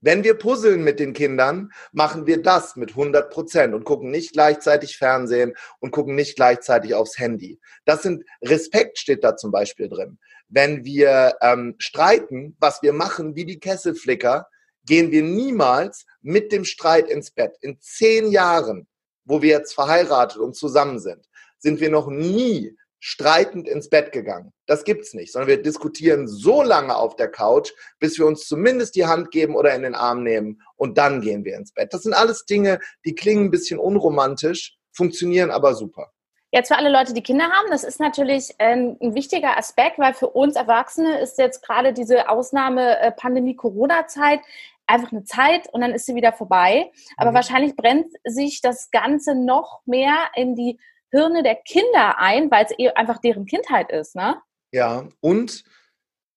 Wenn 0.00 0.22
wir 0.22 0.34
puzzeln 0.34 0.84
mit 0.84 1.00
den 1.00 1.12
Kindern, 1.12 1.72
machen 1.92 2.26
wir 2.26 2.40
das 2.40 2.76
mit 2.76 2.90
100 2.90 3.30
Prozent 3.30 3.74
und 3.74 3.84
gucken 3.84 4.10
nicht 4.10 4.32
gleichzeitig 4.32 4.96
Fernsehen 4.96 5.54
und 5.80 5.90
gucken 5.90 6.14
nicht 6.14 6.36
gleichzeitig 6.36 6.94
aufs 6.94 7.18
Handy. 7.18 7.58
Das 7.84 8.02
sind, 8.02 8.24
Respekt 8.42 8.98
steht 8.98 9.24
da 9.24 9.36
zum 9.36 9.50
Beispiel 9.50 9.88
drin. 9.88 10.18
Wenn 10.48 10.84
wir 10.84 11.36
ähm, 11.40 11.74
streiten, 11.78 12.56
was 12.60 12.80
wir 12.82 12.92
machen, 12.92 13.34
wie 13.34 13.44
die 13.44 13.58
Kesselflicker, 13.58 14.46
gehen 14.86 15.10
wir 15.10 15.22
niemals 15.22 16.06
mit 16.22 16.52
dem 16.52 16.64
Streit 16.64 17.08
ins 17.10 17.32
Bett. 17.32 17.56
In 17.60 17.80
zehn 17.80 18.30
Jahren, 18.30 18.86
wo 19.24 19.42
wir 19.42 19.50
jetzt 19.50 19.74
verheiratet 19.74 20.38
und 20.38 20.54
zusammen 20.54 21.00
sind, 21.00 21.28
sind 21.58 21.80
wir 21.80 21.90
noch 21.90 22.08
nie 22.08 22.76
streitend 23.00 23.68
ins 23.68 23.88
Bett 23.88 24.12
gegangen. 24.12 24.52
Das 24.66 24.84
gibt's 24.84 25.14
nicht, 25.14 25.32
sondern 25.32 25.48
wir 25.48 25.62
diskutieren 25.62 26.26
so 26.26 26.62
lange 26.62 26.96
auf 26.96 27.16
der 27.16 27.28
Couch, 27.28 27.70
bis 28.00 28.18
wir 28.18 28.26
uns 28.26 28.46
zumindest 28.46 28.96
die 28.96 29.06
Hand 29.06 29.30
geben 29.30 29.54
oder 29.54 29.74
in 29.74 29.82
den 29.82 29.94
Arm 29.94 30.22
nehmen 30.22 30.60
und 30.76 30.98
dann 30.98 31.20
gehen 31.20 31.44
wir 31.44 31.56
ins 31.56 31.72
Bett. 31.72 31.92
Das 31.92 32.02
sind 32.02 32.14
alles 32.14 32.44
Dinge, 32.44 32.80
die 33.04 33.14
klingen 33.14 33.46
ein 33.46 33.50
bisschen 33.50 33.78
unromantisch, 33.78 34.76
funktionieren 34.92 35.50
aber 35.50 35.74
super. 35.74 36.10
Jetzt 36.50 36.68
für 36.68 36.76
alle 36.76 36.90
Leute, 36.90 37.12
die 37.12 37.22
Kinder 37.22 37.44
haben, 37.44 37.70
das 37.70 37.84
ist 37.84 38.00
natürlich 38.00 38.54
ein, 38.58 38.96
ein 39.02 39.14
wichtiger 39.14 39.58
Aspekt, 39.58 39.98
weil 39.98 40.14
für 40.14 40.30
uns 40.30 40.56
Erwachsene 40.56 41.20
ist 41.20 41.36
jetzt 41.36 41.62
gerade 41.62 41.92
diese 41.92 42.30
Ausnahme 42.30 42.98
äh, 43.00 43.12
Pandemie-Corona-Zeit 43.12 44.40
einfach 44.86 45.12
eine 45.12 45.24
Zeit 45.24 45.68
und 45.72 45.82
dann 45.82 45.92
ist 45.92 46.06
sie 46.06 46.14
wieder 46.14 46.32
vorbei. 46.32 46.90
Aber 47.18 47.32
mhm. 47.32 47.34
wahrscheinlich 47.34 47.76
brennt 47.76 48.12
sich 48.24 48.62
das 48.62 48.90
Ganze 48.90 49.34
noch 49.34 49.82
mehr 49.84 50.16
in 50.34 50.54
die 50.56 50.78
Hirne 51.10 51.42
der 51.42 51.56
Kinder 51.56 52.18
ein, 52.18 52.50
weil 52.50 52.66
es 52.66 52.78
eh 52.78 52.90
einfach 52.90 53.18
deren 53.18 53.46
Kindheit 53.46 53.90
ist, 53.90 54.14
ne? 54.14 54.40
Ja, 54.72 55.08
und 55.20 55.64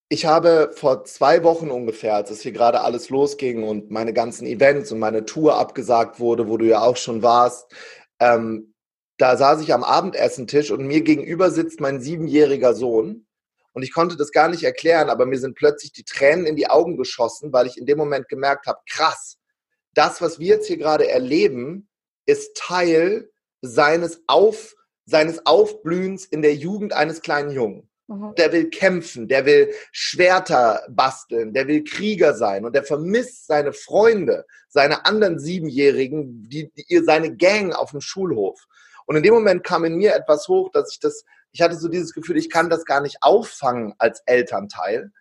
ich 0.10 0.25
habe 0.25 0.72
vor 0.75 1.06
zwei 1.06 1.44
Wochen 1.44 1.72
ungefähr, 1.72 2.16
als 2.16 2.32
es 2.32 2.42
hier 2.42 2.51
gerade 2.51 2.82
alles 2.82 3.10
losging 3.10 3.63
und 3.63 3.92
meine 3.92 4.13
ganzen 4.13 4.46
Events 4.46 4.92
und 4.92 5.00
meine 5.00 5.25
Tour 5.25 5.58
abgesagt 5.58 6.20
wurde, 6.20 6.50
wo 6.50 6.58
du 6.58 6.66
ja 6.66 6.82
auch 6.82 6.98
schon 6.98 7.24
warst, 7.24 7.74
ähm, 8.20 8.74
da 9.18 9.38
saß 9.38 9.62
ich 9.62 9.74
am 9.74 9.84
Abendessentisch 9.84 10.72
und 10.72 10.86
mir 10.86 11.01
gegenüber 11.01 11.51
sitzt 11.51 11.80
mein 11.80 12.01
siebenjähriger 12.01 12.74
Sohn. 12.74 13.25
Und 13.74 13.84
ich 13.84 13.94
konnte 13.94 14.18
das 14.18 14.32
gar 14.32 14.50
nicht 14.50 14.63
erklären, 14.63 15.10
aber 15.10 15.25
mir 15.25 15.40
sind 15.40 15.56
plötzlich 15.56 15.94
die 15.94 16.04
Tränen 16.04 16.46
in 16.46 16.56
die 16.56 16.70
Augen 16.70 16.98
geschossen, 16.98 17.54
weil 17.54 17.68
ich 17.68 17.78
in 17.78 17.86
dem 17.86 17.98
Moment 17.98 18.28
gemerkt 18.28 18.68
habe, 18.68 18.80
krass, 18.90 19.38
das, 19.94 20.22
was 20.22 20.40
wir 20.40 20.48
jetzt 20.48 20.68
hier 20.68 20.78
gerade 20.78 21.08
erleben, 21.08 21.88
ist 22.25 22.58
Teil 22.58 23.30
seines, 23.62 24.22
Auf, 24.27 24.75
seines 25.06 25.46
Aufblühens 25.46 26.25
in 26.25 26.41
der 26.41 26.56
Jugend 26.56 26.94
eines 26.94 27.22
kleinen 27.22 27.51
Jungen. 27.51 27.89
Mhm. 28.08 28.36
Der 28.36 28.51
will 28.51 28.70
kämpfen, 28.70 29.27
der 29.27 29.46
will 29.46 29.74
Schwerter 29.91 30.82
basteln, 30.89 31.53
der 31.53 31.68
will 31.68 31.84
Krieger 31.84 32.34
sein 32.34 32.65
und 32.65 32.75
der 32.75 32.84
vermisst 32.84 33.48
seine 33.48 33.74
Freunde, 33.74 34.46
seine 34.68 35.06
anderen 35.06 35.39
Siebenjährigen, 35.39 36.50
die, 36.50 36.72
die, 36.74 37.00
seine 37.03 37.36
Gang 37.36 37.74
auf 37.74 37.91
dem 37.91 38.01
Schulhof. 38.01 38.68
Und 39.06 39.15
in 39.15 39.24
dem 39.24 39.34
Moment 39.34 39.63
kam 39.63 39.86
in 39.86 39.96
mir 39.96 40.13
etwas 40.13 40.48
hoch, 40.48 40.72
dass 40.72 40.91
ich 40.91 41.00
das, 41.00 41.24
ich 41.51 41.62
hatte 41.62 41.75
so 41.75 41.88
dieses 41.88 42.13
Gefühl, 42.13 42.38
ich 42.38 42.50
kann 42.50 42.70
das 42.70 42.86
gar 42.86 43.01
nicht 43.01 43.18
auffangen 43.22 43.94
als 43.98 44.22
Elternteil. 44.25 45.12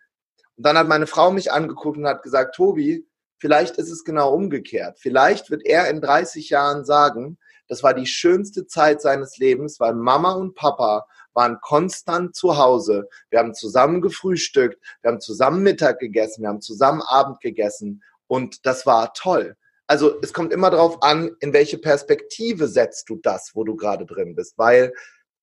Und 0.55 0.65
dann 0.65 0.77
hat 0.77 0.87
meine 0.87 1.07
Frau 1.07 1.31
mich 1.31 1.51
angeguckt 1.51 1.97
und 1.97 2.07
hat 2.07 2.23
gesagt, 2.23 2.55
Tobi, 2.55 3.05
vielleicht 3.39 3.77
ist 3.77 3.89
es 3.89 4.03
genau 4.03 4.33
umgekehrt. 4.33 4.99
Vielleicht 4.99 5.49
wird 5.49 5.65
er 5.65 5.89
in 5.89 6.01
30 6.01 6.49
Jahren 6.49 6.85
sagen, 6.85 7.37
das 7.71 7.83
war 7.83 7.93
die 7.93 8.05
schönste 8.05 8.67
Zeit 8.67 9.01
seines 9.01 9.37
Lebens, 9.37 9.79
weil 9.79 9.93
Mama 9.93 10.33
und 10.33 10.55
Papa 10.55 11.07
waren 11.31 11.57
konstant 11.61 12.35
zu 12.35 12.57
Hause. 12.57 13.07
Wir 13.29 13.39
haben 13.39 13.53
zusammen 13.53 14.01
gefrühstückt, 14.01 14.77
wir 15.01 15.09
haben 15.09 15.21
zusammen 15.21 15.63
Mittag 15.63 15.99
gegessen, 15.99 16.41
wir 16.41 16.49
haben 16.49 16.59
zusammen 16.59 17.01
Abend 17.01 17.39
gegessen 17.39 18.03
und 18.27 18.65
das 18.65 18.85
war 18.85 19.13
toll. 19.13 19.55
Also 19.87 20.19
es 20.21 20.33
kommt 20.33 20.51
immer 20.51 20.69
darauf 20.69 21.01
an, 21.01 21.31
in 21.39 21.53
welche 21.53 21.77
Perspektive 21.77 22.67
setzt 22.67 23.09
du 23.09 23.15
das, 23.23 23.51
wo 23.53 23.63
du 23.63 23.77
gerade 23.77 24.05
drin 24.05 24.35
bist, 24.35 24.57
weil 24.57 24.91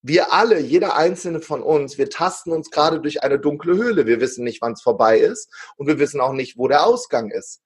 wir 0.02 0.30
alle, 0.30 0.61
jeder 0.61 0.97
einzelne 0.97 1.40
von 1.40 1.62
uns, 1.62 1.97
wir 1.97 2.11
tasten 2.11 2.52
uns 2.52 2.70
gerade 2.70 3.00
durch 3.00 3.23
eine 3.23 3.38
dunkle 3.38 3.75
Höhle. 3.75 4.04
Wir 4.04 4.20
wissen 4.20 4.44
nicht, 4.44 4.61
wann 4.61 4.75
es 4.75 4.82
vorbei 4.82 5.18
ist 5.18 5.50
und 5.76 5.87
wir 5.87 5.99
wissen 5.99 6.20
auch 6.20 6.35
nicht, 6.35 6.58
wo 6.58 6.68
der 6.68 6.85
Ausgang 6.85 7.30
ist. 7.30 7.62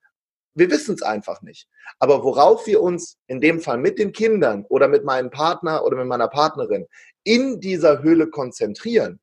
Wir 0.54 0.70
wissen 0.70 0.94
es 0.94 1.02
einfach 1.02 1.42
nicht. 1.42 1.68
Aber 1.98 2.22
worauf 2.24 2.66
wir 2.66 2.82
uns 2.82 3.18
in 3.26 3.40
dem 3.40 3.60
Fall 3.60 3.78
mit 3.78 3.98
den 3.98 4.12
Kindern 4.12 4.64
oder 4.68 4.88
mit 4.88 5.04
meinem 5.04 5.30
Partner 5.30 5.84
oder 5.84 5.96
mit 5.96 6.06
meiner 6.06 6.28
Partnerin 6.28 6.86
in 7.24 7.60
dieser 7.60 8.02
Höhle 8.02 8.28
konzentrieren, 8.28 9.20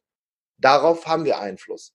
darauf 0.57 1.05
haben 1.05 1.25
wir 1.25 1.39
Einfluss. 1.39 1.93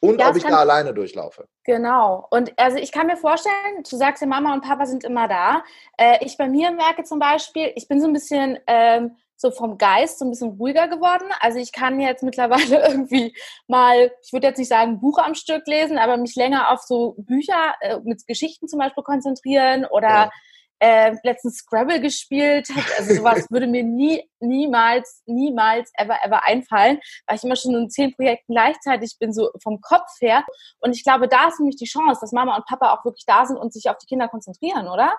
Und 0.00 0.20
ja, 0.20 0.30
ob 0.30 0.36
ich 0.36 0.42
da 0.42 0.58
alleine 0.58 0.92
durchlaufe. 0.92 1.46
Genau. 1.62 2.26
Und 2.30 2.52
also 2.58 2.76
ich 2.76 2.90
kann 2.90 3.06
mir 3.06 3.16
vorstellen, 3.16 3.84
du 3.88 3.96
sagst 3.96 4.20
ja, 4.20 4.26
Mama 4.26 4.52
und 4.52 4.64
Papa 4.64 4.84
sind 4.84 5.04
immer 5.04 5.28
da. 5.28 5.62
Äh, 5.96 6.24
ich 6.24 6.36
bei 6.36 6.48
mir 6.48 6.72
merke 6.72 7.04
zum 7.04 7.20
Beispiel, 7.20 7.70
ich 7.76 7.86
bin 7.86 8.00
so 8.00 8.08
ein 8.08 8.12
bisschen 8.12 8.58
ähm, 8.66 9.16
so 9.42 9.50
vom 9.50 9.76
Geist 9.76 10.18
so 10.18 10.24
ein 10.24 10.30
bisschen 10.30 10.52
ruhiger 10.52 10.88
geworden. 10.88 11.28
Also 11.40 11.58
ich 11.58 11.72
kann 11.72 12.00
jetzt 12.00 12.22
mittlerweile 12.22 12.86
irgendwie 12.88 13.36
mal, 13.66 14.10
ich 14.24 14.32
würde 14.32 14.46
jetzt 14.46 14.58
nicht 14.58 14.68
sagen 14.68 15.00
Buch 15.00 15.18
am 15.18 15.34
Stück 15.34 15.66
lesen, 15.66 15.98
aber 15.98 16.16
mich 16.16 16.34
länger 16.36 16.70
auf 16.70 16.80
so 16.80 17.16
Bücher 17.18 17.74
äh, 17.80 17.98
mit 18.04 18.26
Geschichten 18.26 18.68
zum 18.68 18.78
Beispiel 18.78 19.02
konzentrieren 19.02 19.84
oder 19.84 20.08
ja. 20.08 20.30
äh, 20.78 21.16
letztens 21.24 21.56
Scrabble 21.56 22.00
gespielt. 22.00 22.68
Also 22.96 23.16
sowas 23.16 23.46
würde 23.50 23.66
mir 23.66 23.82
nie, 23.82 24.22
niemals, 24.38 25.22
niemals, 25.26 25.90
ever, 25.94 26.18
ever 26.24 26.46
einfallen, 26.46 27.00
weil 27.26 27.36
ich 27.36 27.42
immer 27.42 27.56
schon 27.56 27.74
in 27.74 27.90
zehn 27.90 28.14
Projekten 28.14 28.54
gleichzeitig 28.54 29.16
bin, 29.18 29.32
so 29.32 29.50
vom 29.60 29.80
Kopf 29.80 30.20
her. 30.20 30.44
Und 30.78 30.94
ich 30.94 31.02
glaube, 31.02 31.26
da 31.26 31.48
ist 31.48 31.58
nämlich 31.58 31.76
die 31.76 31.86
Chance, 31.86 32.20
dass 32.20 32.32
Mama 32.32 32.54
und 32.54 32.66
Papa 32.66 32.94
auch 32.94 33.04
wirklich 33.04 33.26
da 33.26 33.44
sind 33.44 33.56
und 33.56 33.72
sich 33.72 33.90
auf 33.90 33.98
die 33.98 34.06
Kinder 34.06 34.28
konzentrieren, 34.28 34.86
oder? 34.86 35.16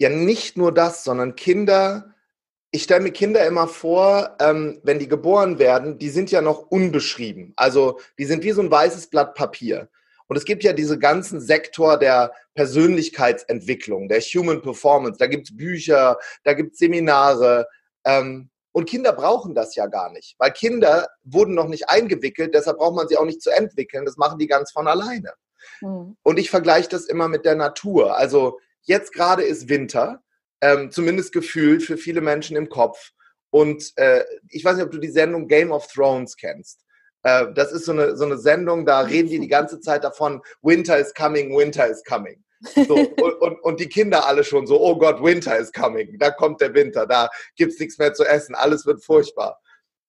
Ja, 0.00 0.08
nicht 0.08 0.56
nur 0.56 0.72
das, 0.72 1.04
sondern 1.04 1.34
Kinder 1.34 2.14
ich 2.70 2.82
stelle 2.82 3.00
mir 3.00 3.12
Kinder 3.12 3.46
immer 3.46 3.66
vor, 3.66 4.36
ähm, 4.40 4.80
wenn 4.82 4.98
die 4.98 5.08
geboren 5.08 5.58
werden, 5.58 5.98
die 5.98 6.10
sind 6.10 6.30
ja 6.30 6.42
noch 6.42 6.70
unbeschrieben. 6.70 7.52
Also 7.56 7.98
die 8.18 8.26
sind 8.26 8.44
wie 8.44 8.52
so 8.52 8.60
ein 8.60 8.70
weißes 8.70 9.08
Blatt 9.08 9.34
Papier. 9.34 9.88
Und 10.26 10.36
es 10.36 10.44
gibt 10.44 10.62
ja 10.62 10.74
diese 10.74 10.98
ganzen 10.98 11.40
Sektor 11.40 11.98
der 11.98 12.32
Persönlichkeitsentwicklung, 12.54 14.08
der 14.08 14.20
Human 14.20 14.60
Performance. 14.60 15.18
Da 15.18 15.26
gibt 15.26 15.48
es 15.48 15.56
Bücher, 15.56 16.18
da 16.44 16.52
gibt 16.52 16.74
es 16.74 16.78
Seminare. 16.78 17.66
Ähm, 18.04 18.50
und 18.72 18.88
Kinder 18.88 19.14
brauchen 19.14 19.54
das 19.54 19.74
ja 19.74 19.86
gar 19.86 20.12
nicht, 20.12 20.36
weil 20.38 20.52
Kinder 20.52 21.08
wurden 21.24 21.54
noch 21.54 21.68
nicht 21.68 21.88
eingewickelt, 21.88 22.54
deshalb 22.54 22.78
braucht 22.78 22.94
man 22.94 23.08
sie 23.08 23.16
auch 23.16 23.24
nicht 23.24 23.42
zu 23.42 23.50
entwickeln. 23.50 24.04
Das 24.04 24.18
machen 24.18 24.38
die 24.38 24.46
ganz 24.46 24.70
von 24.70 24.86
alleine. 24.86 25.32
Mhm. 25.80 26.16
Und 26.22 26.38
ich 26.38 26.50
vergleiche 26.50 26.90
das 26.90 27.06
immer 27.06 27.28
mit 27.28 27.46
der 27.46 27.56
Natur. 27.56 28.16
Also 28.16 28.58
jetzt 28.82 29.14
gerade 29.14 29.42
ist 29.42 29.70
Winter 29.70 30.22
ähm, 30.60 30.90
zumindest 30.90 31.32
gefühlt 31.32 31.82
für 31.82 31.96
viele 31.96 32.20
Menschen 32.20 32.56
im 32.56 32.68
Kopf. 32.68 33.12
Und 33.50 33.92
äh, 33.96 34.24
ich 34.50 34.64
weiß 34.64 34.76
nicht, 34.76 34.84
ob 34.84 34.90
du 34.90 34.98
die 34.98 35.10
Sendung 35.10 35.48
Game 35.48 35.72
of 35.72 35.86
Thrones 35.86 36.36
kennst. 36.36 36.84
Äh, 37.22 37.46
das 37.54 37.72
ist 37.72 37.86
so 37.86 37.92
eine, 37.92 38.16
so 38.16 38.24
eine 38.24 38.38
Sendung, 38.38 38.84
da 38.84 39.00
reden 39.00 39.28
die 39.28 39.40
die 39.40 39.48
ganze 39.48 39.80
Zeit 39.80 40.04
davon, 40.04 40.42
Winter 40.62 40.98
is 40.98 41.14
coming, 41.14 41.56
Winter 41.56 41.88
is 41.88 42.02
coming. 42.04 42.44
So, 42.86 42.94
und, 43.22 43.34
und, 43.40 43.60
und, 43.60 43.80
die 43.80 43.88
Kinder 43.88 44.26
alle 44.26 44.44
schon 44.44 44.66
so, 44.66 44.80
oh 44.80 44.98
Gott, 44.98 45.22
Winter 45.22 45.56
is 45.58 45.72
coming, 45.72 46.18
da 46.18 46.30
kommt 46.30 46.60
der 46.60 46.74
Winter, 46.74 47.06
da 47.06 47.30
gibt's 47.56 47.78
nichts 47.78 47.98
mehr 47.98 48.12
zu 48.14 48.24
essen, 48.24 48.54
alles 48.54 48.84
wird 48.84 49.04
furchtbar. 49.04 49.60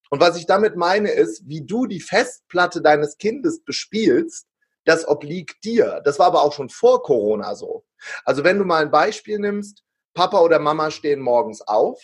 Und 0.10 0.20
was 0.20 0.38
ich 0.38 0.48
damit 0.48 0.76
meine 0.76 1.12
ist, 1.12 1.48
wie 1.48 1.66
du 1.66 1.86
die 1.86 2.02
Festplatte 2.02 2.82
deines 2.82 3.18
Kindes 3.18 3.64
bespielst, 3.64 4.48
das 4.86 5.08
obliegt 5.08 5.64
dir. 5.64 6.02
Das 6.04 6.18
war 6.18 6.28
aber 6.28 6.42
auch 6.42 6.54
schon 6.54 6.70
vor 6.70 7.04
Corona 7.04 7.54
so. 7.54 7.86
Also 8.26 8.44
wenn 8.44 8.58
du 8.58 8.66
mal 8.66 8.82
ein 8.82 8.92
Beispiel 8.92 9.38
nimmst, 9.38 9.84
Papa 10.14 10.40
oder 10.40 10.60
Mama 10.60 10.92
stehen 10.92 11.20
morgens 11.20 11.62
auf. 11.62 12.02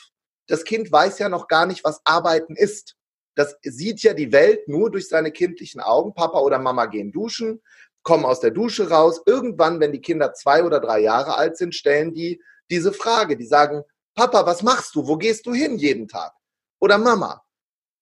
Das 0.47 0.63
Kind 0.63 0.91
weiß 0.91 1.19
ja 1.19 1.29
noch 1.29 1.47
gar 1.47 1.65
nicht, 1.65 1.83
was 1.83 2.01
Arbeiten 2.05 2.55
ist. 2.55 2.95
Das 3.35 3.55
sieht 3.63 4.01
ja 4.03 4.13
die 4.13 4.31
Welt 4.31 4.67
nur 4.67 4.91
durch 4.91 5.09
seine 5.09 5.31
kindlichen 5.31 5.81
Augen. 5.81 6.13
Papa 6.13 6.39
oder 6.39 6.59
Mama 6.59 6.85
gehen 6.85 7.11
duschen, 7.11 7.61
kommen 8.03 8.25
aus 8.25 8.39
der 8.39 8.51
Dusche 8.51 8.89
raus. 8.89 9.21
Irgendwann, 9.25 9.79
wenn 9.79 9.91
die 9.91 10.01
Kinder 10.01 10.33
zwei 10.33 10.63
oder 10.63 10.79
drei 10.79 10.99
Jahre 10.99 11.35
alt 11.35 11.57
sind, 11.57 11.75
stellen 11.75 12.13
die 12.13 12.41
diese 12.69 12.93
Frage. 12.93 13.35
Die 13.35 13.45
sagen, 13.45 13.83
Papa, 14.15 14.45
was 14.45 14.63
machst 14.63 14.95
du? 14.95 15.05
Wo 15.05 15.17
gehst 15.17 15.45
du 15.45 15.53
hin 15.53 15.77
jeden 15.77 16.07
Tag? 16.07 16.33
Oder 16.79 16.97
Mama. 16.97 17.43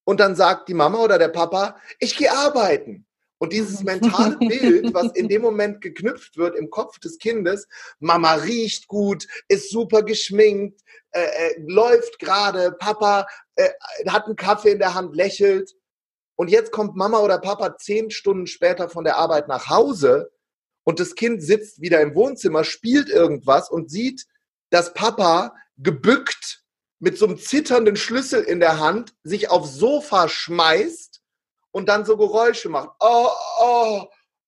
Und 0.06 0.20
dann 0.20 0.36
sagt 0.36 0.68
die 0.70 0.74
Mama 0.74 1.00
oder 1.00 1.18
der 1.18 1.30
Papa, 1.30 1.78
ich 2.00 2.16
gehe 2.16 2.32
arbeiten. 2.32 3.08
Und 3.44 3.52
dieses 3.52 3.84
mentale 3.84 4.38
Bild, 4.38 4.94
was 4.94 5.12
in 5.16 5.28
dem 5.28 5.42
Moment 5.42 5.82
geknüpft 5.82 6.38
wird 6.38 6.56
im 6.56 6.70
Kopf 6.70 6.98
des 7.00 7.18
Kindes, 7.18 7.68
Mama 8.00 8.36
riecht 8.36 8.88
gut, 8.88 9.28
ist 9.50 9.70
super 9.70 10.02
geschminkt, 10.02 10.80
äh, 11.12 11.24
äh, 11.24 11.56
läuft 11.68 12.20
gerade, 12.20 12.72
Papa 12.72 13.28
äh, 13.56 13.68
hat 14.08 14.28
einen 14.28 14.38
Kaffee 14.38 14.72
in 14.72 14.80
der 14.80 14.94
Hand, 14.94 15.14
lächelt. 15.14 15.76
Und 16.38 16.52
jetzt 16.52 16.72
kommt 16.72 16.96
Mama 16.96 17.20
oder 17.20 17.38
Papa 17.38 17.76
zehn 17.76 18.12
Stunden 18.12 18.48
später 18.48 18.88
von 18.88 19.04
der 19.04 19.18
Arbeit 19.18 19.50
nach 19.50 19.68
Hause 19.68 20.32
und 20.86 21.02
das 21.02 21.14
Kind 21.14 21.44
sitzt 21.44 21.82
wieder 21.82 22.00
im 22.00 22.16
Wohnzimmer, 22.16 22.64
spielt 22.64 23.10
irgendwas 23.10 23.70
und 23.70 23.92
sieht, 23.92 24.26
dass 24.70 24.94
Papa 24.94 25.54
gebückt 25.76 26.64
mit 27.00 27.18
so 27.18 27.26
einem 27.26 27.38
zitternden 27.38 27.98
Schlüssel 27.98 28.42
in 28.42 28.62
der 28.62 28.80
Hand 28.80 29.14
sich 29.24 29.50
aufs 29.50 29.76
Sofa 29.76 30.30
schmeißt 30.30 31.13
und 31.74 31.90
dann 31.90 32.06
so 32.06 32.16
Geräusche 32.16 32.70
macht. 32.70 32.92
Oh, 33.00 33.30
oh, 33.60 34.04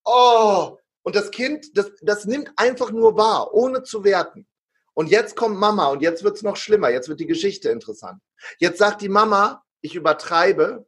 oh. 0.06 0.78
Und 1.04 1.16
das 1.16 1.32
Kind, 1.32 1.78
das, 1.78 1.92
das 2.02 2.26
nimmt 2.26 2.52
einfach 2.56 2.92
nur 2.92 3.18
wahr, 3.18 3.54
ohne 3.54 3.84
zu 3.84 4.04
werten. 4.04 4.48
Und 4.94 5.10
jetzt 5.10 5.36
kommt 5.36 5.58
Mama 5.58 5.88
und 5.88 6.02
jetzt 6.02 6.24
wird's 6.24 6.44
noch 6.44 6.56
schlimmer. 6.56 6.90
Jetzt 6.90 7.10
wird 7.10 7.20
die 7.20 7.28
Geschichte 7.28 7.70
interessant. 7.70 8.22
Jetzt 8.60 8.78
sagt 8.78 9.02
die 9.02 9.10
Mama, 9.10 9.64
ich 9.82 9.96
übertreibe, 9.96 10.86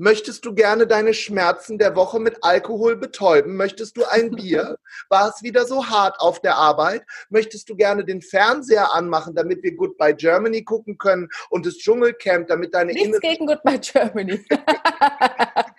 Möchtest 0.00 0.44
du 0.44 0.54
gerne 0.54 0.86
deine 0.86 1.12
Schmerzen 1.12 1.76
der 1.76 1.96
Woche 1.96 2.20
mit 2.20 2.44
Alkohol 2.44 2.94
betäuben? 2.94 3.56
Möchtest 3.56 3.96
du 3.96 4.04
ein 4.04 4.30
Bier? 4.30 4.78
War 5.08 5.28
es 5.28 5.42
wieder 5.42 5.66
so 5.66 5.86
hart 5.86 6.20
auf 6.20 6.40
der 6.40 6.54
Arbeit? 6.54 7.02
Möchtest 7.30 7.68
du 7.68 7.74
gerne 7.74 8.04
den 8.04 8.22
Fernseher 8.22 8.94
anmachen, 8.94 9.34
damit 9.34 9.64
wir 9.64 9.74
Goodbye 9.74 10.14
Germany 10.14 10.62
gucken 10.62 10.98
können 10.98 11.28
und 11.50 11.66
das 11.66 11.78
Dschungelcamp, 11.78 12.46
damit 12.46 12.74
deine 12.74 12.92
Nichts 12.92 13.18
gegen 13.18 13.48
Goodbye 13.48 13.80
Germany. 13.80 14.44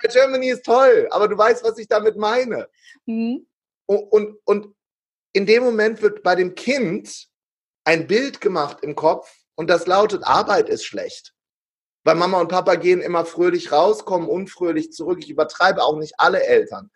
Germany 0.10 0.50
ist 0.50 0.66
toll, 0.66 1.08
aber 1.12 1.28
du 1.28 1.38
weißt, 1.38 1.64
was 1.64 1.78
ich 1.78 1.88
damit 1.88 2.18
meine. 2.18 2.70
Mhm. 3.06 3.48
Und, 3.86 4.04
und, 4.12 4.38
und 4.46 4.76
in 5.34 5.46
dem 5.46 5.64
Moment 5.64 6.02
wird 6.02 6.24
bei 6.24 6.36
dem 6.36 6.56
Kind 6.56 7.28
ein 7.84 8.08
Bild 8.08 8.42
gemacht 8.42 8.80
im 8.82 8.96
Kopf 8.96 9.32
und 9.56 9.70
das 9.70 9.88
lautet, 9.88 10.24
Arbeit 10.24 10.70
ist 10.70 10.86
schlecht. 10.86 11.34
Weil 12.04 12.16
Mama 12.16 12.40
und 12.40 12.48
Papa 12.48 12.76
gehen 12.76 13.02
immer 13.02 13.26
fröhlich 13.26 13.72
raus, 13.72 14.06
kommen 14.06 14.28
unfröhlich 14.28 14.92
zurück. 14.94 15.20
Ich 15.22 15.30
übertreibe 15.30 15.84
auch 15.84 15.98
nicht 15.98 16.14
alle 16.18 16.44
Eltern. 16.44 16.92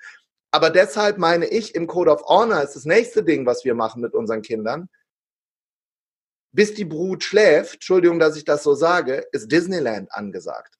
Aber 0.52 0.70
deshalb 0.70 1.18
meine 1.18 1.48
ich, 1.48 1.76
im 1.76 1.88
Code 1.88 2.12
of 2.12 2.24
Honor 2.26 2.62
ist 2.62 2.76
das 2.76 2.86
nächste 2.86 3.24
Ding, 3.24 3.46
was 3.46 3.66
wir 3.66 3.76
machen 3.76 4.02
mit 4.02 4.14
unseren 4.14 4.42
Kindern. 4.42 4.88
Bis 6.52 6.74
die 6.74 6.86
Brut 6.86 7.24
schläft, 7.24 7.76
Entschuldigung, 7.76 8.20
dass 8.20 8.38
ich 8.38 8.46
das 8.46 8.64
so 8.64 8.76
sage, 8.76 9.26
ist 9.32 9.52
Disneyland 9.52 10.12
angesagt. 10.14 10.78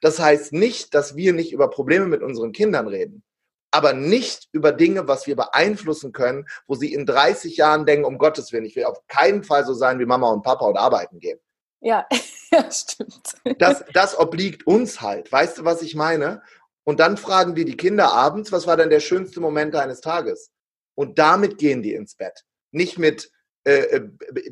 Das 0.00 0.18
heißt 0.18 0.52
nicht, 0.52 0.94
dass 0.94 1.16
wir 1.16 1.32
nicht 1.32 1.52
über 1.52 1.70
Probleme 1.70 2.06
mit 2.06 2.22
unseren 2.22 2.52
Kindern 2.52 2.86
reden, 2.86 3.22
aber 3.70 3.92
nicht 3.92 4.48
über 4.52 4.72
Dinge, 4.72 5.06
was 5.08 5.26
wir 5.26 5.36
beeinflussen 5.36 6.12
können, 6.12 6.46
wo 6.66 6.74
sie 6.74 6.92
in 6.92 7.06
30 7.06 7.56
Jahren 7.56 7.86
denken, 7.86 8.04
um 8.04 8.18
Gottes 8.18 8.52
Willen, 8.52 8.64
ich 8.64 8.76
will 8.76 8.84
auf 8.84 9.06
keinen 9.06 9.44
Fall 9.44 9.64
so 9.64 9.74
sein 9.74 9.98
wie 9.98 10.06
Mama 10.06 10.30
und 10.30 10.42
Papa 10.42 10.66
und 10.66 10.76
arbeiten 10.76 11.20
gehen. 11.20 11.38
Ja, 11.80 12.06
ja, 12.50 12.70
stimmt. 12.70 13.36
Das, 13.58 13.84
das 13.92 14.18
obliegt 14.18 14.66
uns 14.66 15.00
halt. 15.00 15.30
Weißt 15.30 15.58
du, 15.58 15.64
was 15.64 15.82
ich 15.82 15.94
meine? 15.94 16.42
Und 16.84 17.00
dann 17.00 17.16
fragen 17.16 17.56
wir 17.56 17.64
die 17.64 17.76
Kinder 17.76 18.12
abends, 18.12 18.52
was 18.52 18.66
war 18.66 18.76
denn 18.76 18.90
der 18.90 19.00
schönste 19.00 19.40
Moment 19.40 19.74
deines 19.74 20.00
Tages? 20.00 20.50
Und 20.94 21.18
damit 21.18 21.58
gehen 21.58 21.82
die 21.82 21.94
ins 21.94 22.16
Bett. 22.16 22.44
Nicht 22.72 22.98
mit, 22.98 23.30
äh, 23.64 24.02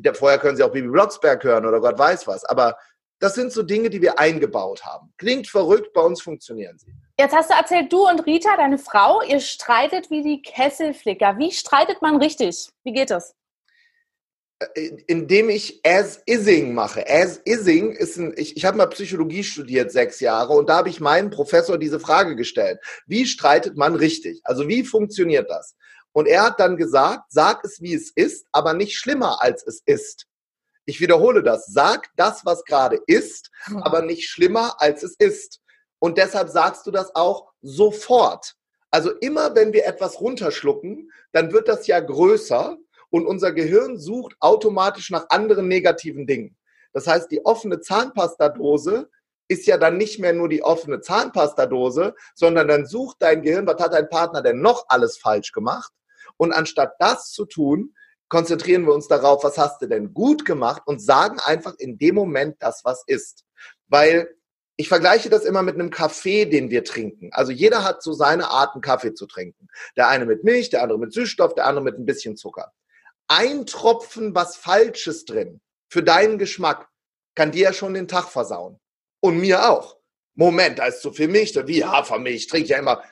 äh, 0.03 0.13
vorher 0.13 0.39
können 0.39 0.55
sie 0.55 0.63
auch 0.63 0.71
Bibi 0.71 0.87
Blocksberg 0.87 1.43
hören 1.43 1.65
oder 1.65 1.81
Gott 1.81 1.97
weiß 1.99 2.27
was. 2.27 2.45
Aber 2.45 2.77
das 3.19 3.35
sind 3.35 3.51
so 3.51 3.63
Dinge, 3.63 3.89
die 3.89 4.01
wir 4.01 4.17
eingebaut 4.17 4.85
haben. 4.85 5.13
Klingt 5.17 5.47
verrückt, 5.47 5.93
bei 5.93 6.01
uns 6.01 6.21
funktionieren 6.21 6.77
sie. 6.77 6.93
Jetzt 7.17 7.35
hast 7.35 7.49
du 7.49 7.53
erzählt, 7.53 7.91
du 7.91 8.07
und 8.07 8.25
Rita, 8.25 8.55
deine 8.55 8.77
Frau, 8.77 9.21
ihr 9.21 9.41
streitet 9.41 10.09
wie 10.09 10.23
die 10.23 10.41
Kesselflicker. 10.41 11.37
Wie 11.37 11.51
streitet 11.51 12.01
man 12.01 12.15
richtig? 12.15 12.69
Wie 12.83 12.93
geht 12.93 13.11
das? 13.11 13.35
indem 15.07 15.49
ich 15.49 15.79
As-Ising 15.85 16.73
mache. 16.73 17.05
As-Ising 17.09 17.93
ist 17.93 18.17
ein, 18.17 18.33
ich, 18.35 18.57
ich 18.57 18.65
habe 18.65 18.77
mal 18.77 18.87
Psychologie 18.87 19.43
studiert 19.43 19.91
sechs 19.91 20.19
Jahre 20.19 20.53
und 20.53 20.67
da 20.67 20.77
habe 20.77 20.89
ich 20.89 20.99
meinem 20.99 21.29
Professor 21.29 21.77
diese 21.77 21.99
Frage 21.99 22.35
gestellt. 22.35 22.79
Wie 23.07 23.25
streitet 23.25 23.77
man 23.77 23.95
richtig? 23.95 24.41
Also 24.43 24.67
wie 24.67 24.83
funktioniert 24.83 25.49
das? 25.49 25.75
Und 26.11 26.27
er 26.27 26.43
hat 26.43 26.59
dann 26.59 26.75
gesagt, 26.75 27.31
sag 27.31 27.63
es 27.63 27.81
wie 27.81 27.93
es 27.93 28.11
ist, 28.11 28.47
aber 28.51 28.73
nicht 28.73 28.97
schlimmer 28.97 29.41
als 29.41 29.65
es 29.65 29.81
ist. 29.85 30.25
Ich 30.89 30.99
wiederhole 30.99 31.43
das. 31.43 31.67
Sag 31.67 32.09
das, 32.15 32.47
was 32.47 32.63
gerade 32.63 32.99
ist, 33.05 33.51
aber 33.81 34.01
nicht 34.01 34.27
schlimmer 34.27 34.81
als 34.81 35.03
es 35.03 35.13
ist. 35.19 35.59
Und 35.99 36.17
deshalb 36.17 36.49
sagst 36.49 36.87
du 36.87 36.89
das 36.89 37.13
auch 37.13 37.51
sofort. 37.61 38.55
Also 38.89 39.11
immer, 39.11 39.53
wenn 39.53 39.71
wir 39.71 39.85
etwas 39.85 40.19
runterschlucken, 40.19 41.11
dann 41.31 41.53
wird 41.53 41.67
das 41.67 41.85
ja 41.85 41.99
größer 41.99 42.75
und 43.11 43.27
unser 43.27 43.51
Gehirn 43.51 43.99
sucht 43.99 44.35
automatisch 44.39 45.11
nach 45.11 45.29
anderen 45.29 45.67
negativen 45.67 46.25
Dingen. 46.25 46.57
Das 46.91 47.05
heißt, 47.05 47.29
die 47.29 47.45
offene 47.45 47.81
Zahnpastadose 47.81 49.11
ist 49.47 49.67
ja 49.67 49.77
dann 49.77 49.95
nicht 49.97 50.17
mehr 50.17 50.33
nur 50.33 50.49
die 50.49 50.63
offene 50.63 51.01
Zahnpastadose, 51.01 52.15
sondern 52.33 52.67
dann 52.67 52.87
sucht 52.87 53.17
dein 53.19 53.43
Gehirn, 53.43 53.67
was 53.67 53.79
hat 53.79 53.93
dein 53.93 54.09
Partner 54.09 54.41
denn 54.41 54.59
noch 54.59 54.85
alles 54.87 55.19
falsch 55.19 55.51
gemacht? 55.51 55.93
Und 56.37 56.51
anstatt 56.51 56.93
das 56.97 57.29
zu 57.29 57.45
tun, 57.45 57.93
konzentrieren 58.29 58.85
wir 58.85 58.93
uns 58.93 59.07
darauf, 59.07 59.43
was 59.43 59.57
hast 59.57 59.81
du 59.81 59.87
denn 59.87 60.13
gut 60.13 60.45
gemacht 60.45 60.83
und 60.85 61.01
sagen 61.01 61.39
einfach 61.39 61.75
in 61.77 61.97
dem 61.97 62.15
Moment 62.15 62.57
das, 62.59 62.85
was 62.85 63.03
ist. 63.07 63.43
Weil 63.87 64.33
ich 64.77 64.87
vergleiche 64.87 65.29
das 65.29 65.43
immer 65.43 65.61
mit 65.61 65.75
einem 65.75 65.89
Kaffee, 65.89 66.45
den 66.45 66.69
wir 66.69 66.85
trinken. 66.85 67.31
Also 67.33 67.51
jeder 67.51 67.83
hat 67.83 68.01
so 68.01 68.13
seine 68.13 68.49
Art, 68.49 68.75
einen 68.75 68.81
Kaffee 68.81 69.13
zu 69.13 69.25
trinken. 69.25 69.67
Der 69.97 70.07
eine 70.07 70.25
mit 70.25 70.45
Milch, 70.45 70.69
der 70.69 70.83
andere 70.83 70.99
mit 70.99 71.11
Süßstoff, 71.11 71.53
der 71.53 71.65
andere 71.65 71.83
mit 71.83 71.99
ein 71.99 72.05
bisschen 72.05 72.37
Zucker 72.37 72.71
ein 73.29 73.65
Tropfen 73.65 74.35
was 74.35 74.57
Falsches 74.57 75.23
drin 75.23 75.61
für 75.87 76.03
deinen 76.03 76.37
Geschmack 76.37 76.89
kann 77.35 77.51
dir 77.51 77.63
ja 77.65 77.73
schon 77.73 77.93
den 77.93 78.07
Tag 78.07 78.25
versauen. 78.29 78.79
Und 79.21 79.39
mir 79.39 79.69
auch. 79.69 79.97
Moment, 80.35 80.79
da 80.79 80.87
ist 80.87 81.01
zu 81.01 81.11
viel 81.11 81.27
Milch. 81.27 81.55
Wie 81.67 81.85
Hafermilch, 81.85 82.47
trinke 82.47 82.65
ich 82.65 82.69
ja 82.71 82.79
immer. 82.79 83.03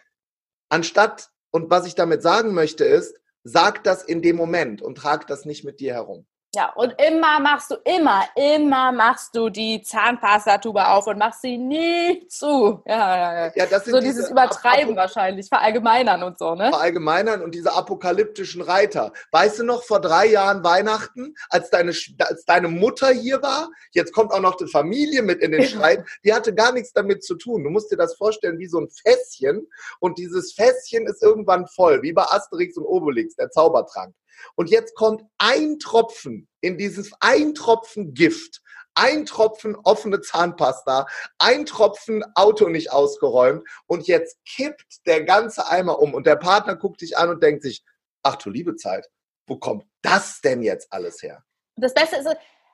Anstatt, 0.70 1.30
und 1.52 1.70
was 1.70 1.86
ich 1.86 1.96
damit 1.96 2.22
sagen 2.22 2.54
möchte 2.54 2.84
ist, 2.84 3.16
sag 3.48 3.84
das 3.86 4.04
in 4.04 4.22
dem 4.22 4.36
Moment 4.36 4.82
und 4.82 4.96
trag 4.96 5.26
das 5.28 5.46
nicht 5.46 5.64
mit 5.64 5.80
dir 5.80 5.94
herum. 5.94 6.26
Ja, 6.58 6.74
und 6.74 6.96
immer 7.00 7.39
machst 7.39 7.70
du, 7.70 7.76
immer, 7.86 8.24
immer 8.36 8.91
machst 8.91 9.36
du 9.36 9.50
die 9.50 9.80
Zahnpastatube 9.84 10.88
auf 10.88 11.06
und 11.06 11.20
machst 11.20 11.43
sie 11.43 11.56
nie 11.56 12.28
zu. 12.30 12.82
Ja, 12.88 13.15
ja, 13.15 13.46
ja. 13.46 13.52
ja 13.56 13.65
das 13.67 13.86
sind 13.86 13.93
so 13.93 14.00
dieses 14.00 14.32
Übertreiben 14.32 14.93
Ap 14.93 15.04
wahrscheinlich, 15.04 15.50
verallgemeinern 15.50 16.24
und 16.24 16.39
so, 16.39 16.56
ne? 16.56 16.70
Verallgemeinern 16.72 17.43
und 17.43 17.54
diese 17.54 17.74
apokalyptischen 17.74 18.63
Reiter. 18.63 19.13
Weißt 19.32 19.60
du 19.60 19.65
noch, 19.65 19.84
vor 19.84 20.02
drei 20.02 20.26
Jahren 20.26 20.63
Weihnachten, 20.63 21.36
als 21.52 21.70
deine, 21.70 21.91
als 22.22 22.43
deine 22.46 22.70
Mutter 22.70 23.10
hier 23.10 23.43
war, 23.43 23.70
jetzt 23.91 24.12
kommt 24.12 24.32
auch 24.32 24.41
noch 24.41 24.56
die 24.56 24.65
Familie 24.65 25.22
mit 25.22 25.43
in 25.43 25.52
den 25.52 25.63
Streit, 25.67 26.06
die 26.26 26.34
hatte 26.34 26.56
gar 26.56 26.72
nichts 26.72 26.91
damit 26.91 27.24
zu 27.24 27.36
tun. 27.36 27.65
Du 27.65 27.70
musst 27.70 27.91
dir 27.91 27.98
das 27.98 28.15
vorstellen 28.15 28.58
wie 28.58 28.65
so 28.65 28.80
ein 28.80 28.89
Fässchen 28.89 29.67
und 30.00 30.17
dieses 30.17 30.54
Fässchen 30.54 31.06
ist 31.06 31.22
irgendwann 31.22 31.67
voll, 31.67 32.02
wie 32.02 32.13
bei 32.13 32.24
Asterix 32.24 32.78
und 32.78 32.86
Obelix, 32.86 33.36
der 33.36 33.52
Zaubertrank. 33.52 34.15
Und 34.56 34.69
jetzt 34.69 34.95
kommt 34.95 35.23
ein 35.38 35.80
Tropfen 35.80 36.47
in 36.62 36.78
dieses 36.78 37.12
ein 37.19 37.54
Tropfen 37.54 38.13
Gift, 38.13 38.62
ein 38.95 39.26
Tropfen 39.26 39.76
offene 39.76 40.21
Zahnpasta, 40.21 41.06
ein 41.38 41.65
Tropfen 41.65 42.23
Auto 42.36 42.67
nicht 42.67 42.91
ausgeräumt 42.91 43.67
und 43.86 44.08
jetzt 44.08 44.38
kippt 44.45 45.06
der 45.06 45.23
ganze 45.23 45.67
Eimer 45.67 46.00
um 46.00 46.13
und 46.13 46.26
der 46.26 46.36
Partner 46.36 46.76
guckt 46.76 47.02
dich 47.02 47.17
an 47.17 47.30
und 47.30 47.43
denkt 47.43 47.63
sich, 47.63 47.84
ach 48.23 48.36
du 48.38 48.50
liebe 48.50 48.76
Zeit, 48.76 49.08
wo 49.45 49.58
kommt 49.58 49.86
das 50.02 50.41
denn 50.41 50.63
jetzt 50.63 50.91
alles 50.91 51.21
her? 51.21 51.43
Das 51.76 51.93
Beste 51.93 52.17
ist, 52.17 52.28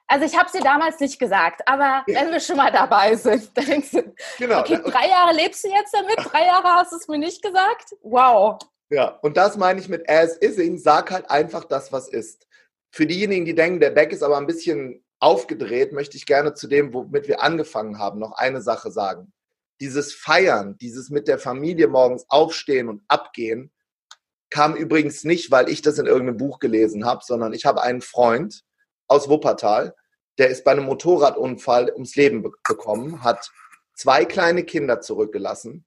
also 0.07 0.25
ich 0.25 0.37
habe 0.37 0.45
es 0.45 0.53
dir 0.53 0.61
damals 0.61 0.99
nicht 0.99 1.19
gesagt, 1.19 1.67
aber 1.67 2.03
wenn 2.07 2.31
wir 2.31 2.39
schon 2.39 2.57
mal 2.57 2.71
dabei 2.71 3.15
sind, 3.15 3.55
dann 3.57 3.65
denkst 3.65 3.91
du, 3.91 4.15
genau. 4.37 4.61
okay, 4.61 4.79
drei 4.83 5.09
Jahre 5.09 5.33
lebst 5.33 5.63
du 5.63 5.69
jetzt 5.69 5.93
damit, 5.93 6.17
drei 6.17 6.45
Jahre 6.45 6.69
hast 6.69 6.93
du 6.93 6.97
es 6.97 7.07
mir 7.07 7.17
nicht 7.17 7.41
gesagt? 7.41 7.95
Wow. 8.01 8.59
Ja, 8.93 9.17
und 9.23 9.37
das 9.37 9.57
meine 9.57 9.79
ich 9.79 9.89
mit 9.89 10.07
as 10.07 10.37
ising, 10.39 10.77
sag 10.77 11.09
halt 11.09 11.31
einfach 11.31 11.63
das, 11.65 11.91
was 11.91 12.07
ist. 12.07 12.45
Für 12.91 13.07
diejenigen, 13.07 13.43
die 13.43 13.55
denken, 13.55 13.79
der 13.79 13.89
Back 13.89 14.11
ist 14.13 14.21
aber 14.21 14.37
ein 14.37 14.45
bisschen 14.45 15.03
aufgedreht, 15.19 15.93
möchte 15.93 16.15
ich 16.15 16.27
gerne 16.27 16.53
zu 16.53 16.67
dem, 16.67 16.93
womit 16.93 17.27
wir 17.27 17.41
angefangen 17.41 17.97
haben, 17.97 18.19
noch 18.19 18.33
eine 18.33 18.61
Sache 18.61 18.91
sagen. 18.91 19.33
Dieses 19.81 20.13
Feiern, 20.13 20.77
dieses 20.77 21.09
mit 21.09 21.27
der 21.27 21.39
Familie 21.39 21.87
morgens 21.87 22.25
aufstehen 22.29 22.87
und 22.87 23.01
abgehen, 23.07 23.71
kam 24.51 24.75
übrigens 24.75 25.23
nicht, 25.23 25.49
weil 25.49 25.69
ich 25.69 25.81
das 25.81 25.97
in 25.97 26.05
irgendeinem 26.05 26.37
Buch 26.37 26.59
gelesen 26.59 27.03
habe, 27.03 27.23
sondern 27.25 27.53
ich 27.53 27.65
habe 27.65 27.81
einen 27.81 28.01
Freund 28.01 28.63
aus 29.07 29.27
Wuppertal, 29.27 29.95
der 30.37 30.49
ist 30.49 30.63
bei 30.63 30.71
einem 30.71 30.85
Motorradunfall 30.85 31.91
ums 31.91 32.15
Leben 32.15 32.43
bekommen, 32.43 33.23
hat 33.23 33.49
zwei 33.95 34.23
kleine 34.23 34.63
Kinder 34.63 35.01
zurückgelassen 35.01 35.83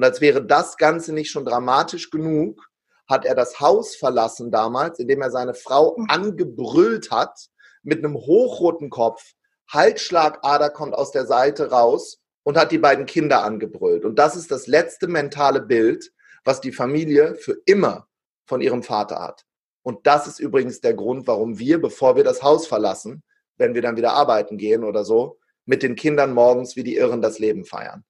und 0.00 0.04
als 0.04 0.22
wäre 0.22 0.42
das 0.42 0.78
Ganze 0.78 1.12
nicht 1.12 1.30
schon 1.30 1.44
dramatisch 1.44 2.08
genug, 2.08 2.70
hat 3.06 3.26
er 3.26 3.34
das 3.34 3.60
Haus 3.60 3.96
verlassen 3.96 4.50
damals, 4.50 4.98
indem 4.98 5.20
er 5.20 5.30
seine 5.30 5.52
Frau 5.52 5.94
mhm. 5.94 6.06
angebrüllt 6.08 7.10
hat 7.10 7.38
mit 7.82 7.98
einem 7.98 8.14
hochroten 8.14 8.88
Kopf. 8.88 9.34
Halsschlagader 9.68 10.70
kommt 10.70 10.94
aus 10.94 11.12
der 11.12 11.26
Seite 11.26 11.68
raus 11.68 12.18
und 12.44 12.56
hat 12.56 12.72
die 12.72 12.78
beiden 12.78 13.04
Kinder 13.04 13.44
angebrüllt. 13.44 14.06
Und 14.06 14.18
das 14.18 14.36
ist 14.36 14.50
das 14.50 14.66
letzte 14.66 15.06
mentale 15.06 15.60
Bild, 15.60 16.10
was 16.44 16.62
die 16.62 16.72
Familie 16.72 17.34
für 17.34 17.58
immer 17.66 18.08
von 18.46 18.62
ihrem 18.62 18.82
Vater 18.82 19.20
hat. 19.20 19.44
Und 19.82 20.06
das 20.06 20.26
ist 20.26 20.40
übrigens 20.40 20.80
der 20.80 20.94
Grund, 20.94 21.26
warum 21.26 21.58
wir, 21.58 21.78
bevor 21.78 22.16
wir 22.16 22.24
das 22.24 22.42
Haus 22.42 22.66
verlassen, 22.66 23.22
wenn 23.58 23.74
wir 23.74 23.82
dann 23.82 23.98
wieder 23.98 24.14
arbeiten 24.14 24.56
gehen 24.56 24.82
oder 24.82 25.04
so, 25.04 25.38
mit 25.66 25.82
den 25.82 25.94
Kindern 25.94 26.32
morgens 26.32 26.74
wie 26.74 26.84
die 26.84 26.96
Irren 26.96 27.20
das 27.20 27.38
Leben 27.38 27.66
feiern. 27.66 28.02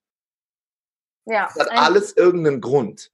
Ja. 1.26 1.48
Das 1.54 1.66
hat 1.66 1.72
alles 1.72 2.16
irgendeinen 2.16 2.61
Grund. 2.61 3.11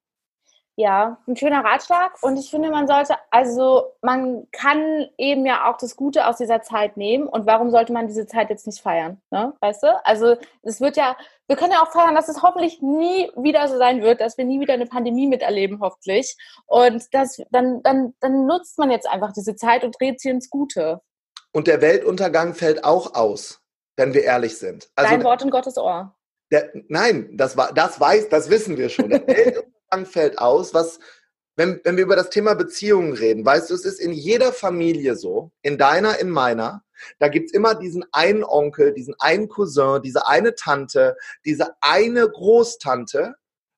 Ja, 0.79 1.17
ein 1.27 1.37
schöner 1.37 1.65
Ratschlag. 1.65 2.23
Und 2.23 2.37
ich 2.37 2.51
finde, 2.51 2.71
man 2.71 2.87
sollte, 2.87 3.15
also 3.31 3.95
man 4.03 4.47
kann 4.53 5.09
eben 5.17 5.47
ja 5.47 5.71
auch 5.71 5.79
das 5.79 5.97
Gute 5.97 6.27
aus 6.27 6.37
dieser 6.37 6.61
Zeit 6.61 6.99
nehmen. 6.99 7.27
Und 7.27 7.47
warum 7.47 7.71
sollte 7.71 7.95
man 7.95 8.09
diese 8.09 8.27
Zeit 8.27 8.51
jetzt 8.51 8.67
nicht 8.67 8.83
feiern? 8.83 9.23
Ne? 9.31 9.55
Weißt 9.61 9.83
du? 9.83 10.05
Also 10.05 10.37
es 10.63 10.83
wird 10.83 10.99
ja, 10.99 11.17
wir 11.47 11.57
können 11.57 11.73
ja 11.73 11.83
auch 11.83 11.93
feiern, 11.93 12.15
dass 12.15 12.29
es 12.29 12.43
hoffentlich 12.43 12.83
nie 12.83 13.31
wieder 13.37 13.67
so 13.69 13.79
sein 13.79 14.03
wird, 14.03 14.21
dass 14.21 14.37
wir 14.37 14.45
nie 14.45 14.61
wieder 14.61 14.75
eine 14.75 14.85
Pandemie 14.85 15.27
miterleben, 15.27 15.81
hoffentlich. 15.81 16.37
Und 16.67 17.07
das, 17.15 17.41
dann, 17.51 17.83
dann, 17.83 18.15
dann 18.21 18.45
nutzt 18.45 18.77
man 18.79 18.91
jetzt 18.91 19.09
einfach 19.09 19.33
diese 19.33 19.57
Zeit 19.57 19.83
und 19.83 19.99
dreht 19.99 20.21
sie 20.21 20.29
ins 20.29 20.51
Gute. 20.51 21.01
Und 21.53 21.69
der 21.69 21.81
Weltuntergang 21.81 22.53
fällt 22.53 22.85
auch 22.85 23.15
aus, 23.15 23.63
wenn 23.97 24.13
wir 24.13 24.25
ehrlich 24.25 24.59
sind. 24.59 24.91
Also 24.95 25.11
Dein 25.11 25.25
Wort 25.25 25.41
in 25.41 25.49
Gottes 25.49 25.79
Ohr. 25.79 26.15
Der, 26.51 26.71
nein, 26.89 27.31
das, 27.33 27.57
war, 27.57 27.73
das 27.73 27.99
weiß, 27.99 28.29
das 28.29 28.51
wissen 28.51 28.77
wir 28.77 28.89
schon. 28.89 29.11
Der 29.11 29.27
Weltuntergang 29.27 30.07
fällt 30.07 30.39
aus, 30.39 30.75
was, 30.75 30.99
wenn, 31.57 31.81
wenn 31.85 31.97
wir 31.97 32.05
über 32.05 32.17
das 32.17 32.31
Thema 32.31 32.55
Beziehungen 32.55 33.13
reden, 33.15 33.45
weißt 33.45 33.71
du, 33.71 33.75
es 33.75 33.85
ist 33.85 34.01
in 34.01 34.13
jeder 34.13 34.53
Familie 34.53 35.17
so, 35.17 35.51
in 35.63 35.79
deiner, 35.79 36.19
in 36.19 36.31
meiner, 36.31 36.85
da 37.19 37.29
gibt 37.29 37.47
es 37.47 37.53
immer 37.53 37.75
diesen 37.75 38.05
einen 38.13 38.45
Onkel, 38.45 38.93
diesen 38.93 39.15
einen 39.19 39.49
Cousin, 39.49 40.03
diese 40.03 40.27
eine 40.27 40.55
Tante, 40.55 41.17
diese 41.45 41.75
eine 41.81 42.29
Großtante, 42.29 43.35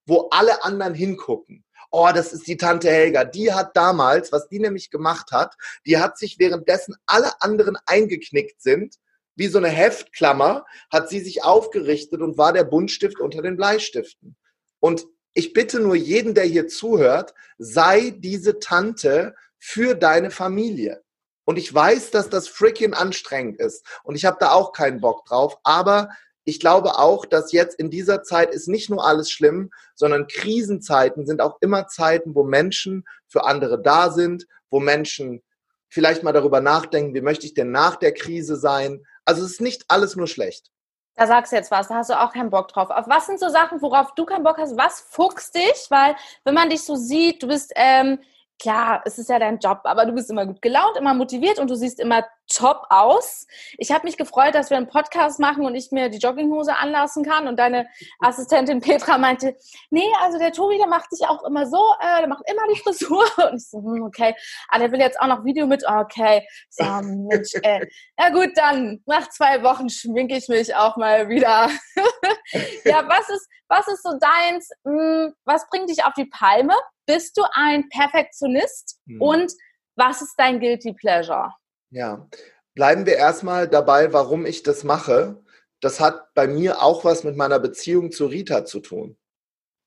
wo 0.06 0.28
alle 0.30 0.64
anderen 0.64 0.94
hingucken. 0.94 1.64
Oh, 1.90 2.10
das 2.14 2.32
ist 2.32 2.46
die 2.46 2.58
Tante 2.58 2.90
Helga. 2.90 3.24
Die 3.24 3.52
hat 3.52 3.76
damals, 3.76 4.30
was 4.30 4.48
die 4.48 4.58
nämlich 4.58 4.90
gemacht 4.90 5.32
hat, 5.32 5.56
die 5.86 5.98
hat 5.98 6.18
sich 6.18 6.38
währenddessen 6.38 6.94
alle 7.06 7.40
anderen 7.40 7.78
eingeknickt 7.86 8.60
sind, 8.60 8.96
wie 9.38 9.46
so 9.46 9.58
eine 9.58 9.68
Heftklammer, 9.68 10.66
hat 10.90 11.08
sie 11.08 11.20
sich 11.20 11.44
aufgerichtet 11.44 12.20
und 12.20 12.36
war 12.36 12.52
der 12.52 12.64
Buntstift 12.64 13.20
unter 13.20 13.40
den 13.40 13.56
Bleistiften. 13.56 14.36
Und 14.80 15.06
ich 15.32 15.52
bitte 15.52 15.78
nur 15.78 15.94
jeden, 15.94 16.34
der 16.34 16.44
hier 16.44 16.66
zuhört, 16.66 17.34
sei 17.56 18.10
diese 18.10 18.58
Tante 18.58 19.36
für 19.56 19.94
deine 19.94 20.32
Familie. 20.32 21.02
Und 21.44 21.56
ich 21.56 21.72
weiß, 21.72 22.10
dass 22.10 22.28
das 22.28 22.48
freaking 22.48 22.94
anstrengend 22.94 23.60
ist. 23.60 23.86
Und 24.02 24.16
ich 24.16 24.24
habe 24.24 24.38
da 24.40 24.50
auch 24.50 24.72
keinen 24.72 25.00
Bock 25.00 25.24
drauf. 25.24 25.56
Aber 25.62 26.10
ich 26.44 26.58
glaube 26.58 26.98
auch, 26.98 27.24
dass 27.24 27.52
jetzt 27.52 27.78
in 27.78 27.90
dieser 27.90 28.24
Zeit 28.24 28.52
ist 28.52 28.66
nicht 28.66 28.90
nur 28.90 29.06
alles 29.06 29.30
schlimm, 29.30 29.70
sondern 29.94 30.26
Krisenzeiten 30.26 31.26
sind 31.26 31.40
auch 31.40 31.58
immer 31.60 31.86
Zeiten, 31.86 32.34
wo 32.34 32.42
Menschen 32.42 33.04
für 33.28 33.44
andere 33.44 33.80
da 33.80 34.10
sind, 34.10 34.46
wo 34.68 34.80
Menschen 34.80 35.42
vielleicht 35.88 36.22
mal 36.22 36.32
darüber 36.32 36.60
nachdenken, 36.60 37.14
wie 37.14 37.20
möchte 37.20 37.46
ich 37.46 37.54
denn 37.54 37.70
nach 37.70 37.96
der 37.96 38.12
Krise 38.12 38.56
sein, 38.56 39.06
also 39.28 39.44
es 39.44 39.52
ist 39.52 39.60
nicht 39.60 39.84
alles 39.88 40.16
nur 40.16 40.26
schlecht. 40.26 40.70
Da 41.14 41.26
sagst 41.26 41.52
du 41.52 41.56
jetzt 41.56 41.70
was, 41.70 41.88
da 41.88 41.96
hast 41.96 42.10
du 42.10 42.18
auch 42.18 42.32
keinen 42.32 42.48
Bock 42.48 42.68
drauf. 42.68 42.90
Auf 42.90 43.08
was 43.08 43.26
sind 43.26 43.38
so 43.40 43.48
Sachen, 43.48 43.82
worauf 43.82 44.14
du 44.14 44.24
keinen 44.24 44.44
Bock 44.44 44.56
hast? 44.56 44.76
Was 44.76 45.00
fuchst 45.00 45.54
dich? 45.54 45.86
Weil 45.90 46.16
wenn 46.44 46.54
man 46.54 46.70
dich 46.70 46.82
so 46.82 46.96
sieht, 46.96 47.42
du 47.42 47.48
bist 47.48 47.72
ähm, 47.76 48.20
klar, 48.58 49.02
es 49.04 49.18
ist 49.18 49.28
ja 49.28 49.38
dein 49.38 49.58
Job, 49.58 49.80
aber 49.84 50.04
du 50.06 50.12
bist 50.12 50.30
immer 50.30 50.46
gut 50.46 50.60
gelaunt, 50.62 50.96
immer 50.96 51.14
motiviert 51.14 51.58
und 51.58 51.70
du 51.70 51.74
siehst 51.74 52.00
immer 52.00 52.24
top 52.48 52.86
aus. 52.88 53.46
Ich 53.76 53.92
habe 53.92 54.06
mich 54.06 54.16
gefreut, 54.16 54.54
dass 54.54 54.70
wir 54.70 54.76
einen 54.76 54.88
Podcast 54.88 55.38
machen 55.38 55.64
und 55.66 55.74
ich 55.74 55.92
mir 55.92 56.08
die 56.08 56.18
Jogginghose 56.18 56.76
anlassen 56.76 57.24
kann. 57.24 57.46
Und 57.46 57.58
deine 57.58 57.86
Assistentin 58.20 58.80
Petra 58.80 59.18
meinte, 59.18 59.56
nee, 59.90 60.08
also 60.20 60.38
der 60.38 60.52
Tobi, 60.52 60.78
der 60.78 60.86
macht 60.86 61.10
sich 61.10 61.26
auch 61.26 61.44
immer 61.44 61.66
so, 61.66 61.82
äh, 62.00 62.20
der 62.20 62.28
macht 62.28 62.44
immer 62.50 62.62
die 62.72 62.80
Frisur. 62.80 63.24
Und 63.50 63.58
ich 63.58 63.68
so, 63.68 63.78
hm, 63.78 64.02
okay. 64.02 64.34
Ah, 64.68 64.78
der 64.78 64.90
will 64.90 65.00
jetzt 65.00 65.20
auch 65.20 65.26
noch 65.26 65.44
Video 65.44 65.66
mit, 65.66 65.84
okay. 65.86 66.46
So, 66.70 66.84
Mensch, 66.84 67.54
äh. 67.62 67.86
Ja 68.18 68.30
gut, 68.30 68.50
dann 68.56 69.02
nach 69.06 69.28
zwei 69.30 69.62
Wochen 69.62 69.88
schminke 69.88 70.36
ich 70.36 70.48
mich 70.48 70.74
auch 70.74 70.96
mal 70.96 71.28
wieder. 71.28 71.68
ja, 72.84 73.06
was 73.06 73.28
ist, 73.28 73.48
was 73.68 73.86
ist 73.88 74.02
so 74.02 74.18
deins? 74.18 74.70
Hm, 74.84 75.34
was 75.44 75.68
bringt 75.68 75.90
dich 75.90 76.04
auf 76.04 76.14
die 76.14 76.26
Palme? 76.26 76.74
Bist 77.08 77.38
du 77.38 77.42
ein 77.54 77.88
Perfektionist? 77.88 79.00
Hm. 79.06 79.22
Und 79.22 79.52
was 79.96 80.20
ist 80.20 80.34
dein 80.36 80.60
Guilty 80.60 80.92
Pleasure? 80.92 81.54
Ja, 81.90 82.28
bleiben 82.74 83.06
wir 83.06 83.16
erstmal 83.16 83.66
dabei, 83.66 84.12
warum 84.12 84.44
ich 84.44 84.62
das 84.62 84.84
mache. 84.84 85.42
Das 85.80 86.00
hat 86.00 86.34
bei 86.34 86.46
mir 86.46 86.82
auch 86.82 87.04
was 87.04 87.24
mit 87.24 87.34
meiner 87.34 87.58
Beziehung 87.58 88.12
zu 88.12 88.26
Rita 88.26 88.66
zu 88.66 88.80
tun 88.80 89.16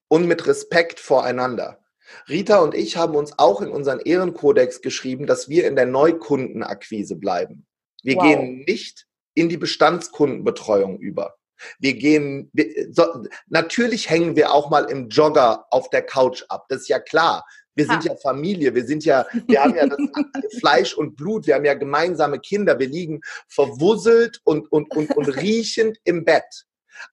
und 0.08 0.28
mit 0.28 0.48
Respekt 0.48 1.00
voreinander. 1.00 1.84
Rita 2.28 2.58
und 2.58 2.74
ich 2.74 2.98
haben 2.98 3.16
uns 3.16 3.38
auch 3.38 3.62
in 3.62 3.70
unseren 3.70 4.00
Ehrenkodex 4.00 4.82
geschrieben, 4.82 5.28
dass 5.28 5.48
wir 5.48 5.68
in 5.68 5.76
der 5.76 5.86
Neukundenakquise 5.86 7.18
bleiben. 7.18 7.68
Wir 8.02 8.16
wow. 8.16 8.24
gehen 8.24 8.64
nicht 8.66 9.06
in 9.36 9.48
die 9.48 9.58
Bestandskundenbetreuung 9.58 10.98
über. 10.98 11.36
Wir 11.80 11.94
gehen, 11.94 12.50
wir, 12.54 12.92
so, 12.92 13.26
natürlich 13.48 14.10
hängen 14.10 14.36
wir 14.36 14.54
auch 14.54 14.70
mal 14.70 14.86
im 14.90 15.10
Jogger 15.10 15.66
auf 15.72 15.90
der 15.90 16.04
Couch 16.04 16.44
ab. 16.50 16.66
Das 16.70 16.82
ist 16.82 16.88
ja 16.88 17.00
klar. 17.00 17.46
Wir 17.74 17.86
sind 17.86 18.04
ja 18.04 18.16
Familie, 18.16 18.76
wir 18.76 18.86
sind 18.86 19.06
ja, 19.06 19.26
wir 19.48 19.64
haben 19.64 19.76
ja 19.76 19.88
das 19.88 19.98
Fleisch 20.60 20.94
und 20.94 21.16
Blut, 21.16 21.48
wir 21.48 21.56
haben 21.56 21.64
ja 21.64 21.74
gemeinsame 21.74 22.40
Kinder, 22.40 22.78
wir 22.78 22.88
liegen 22.88 23.22
verwuselt 23.48 24.42
und, 24.44 24.70
und, 24.72 24.92
und, 24.96 25.16
und 25.16 25.28
riechend 25.38 25.98
im 26.04 26.26
Bett. 26.26 26.66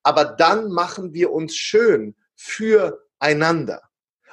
Aber 0.02 0.24
dann 0.24 0.70
machen 0.70 1.14
wir 1.14 1.32
uns 1.32 1.54
schön 1.54 2.16
füreinander. 2.34 3.82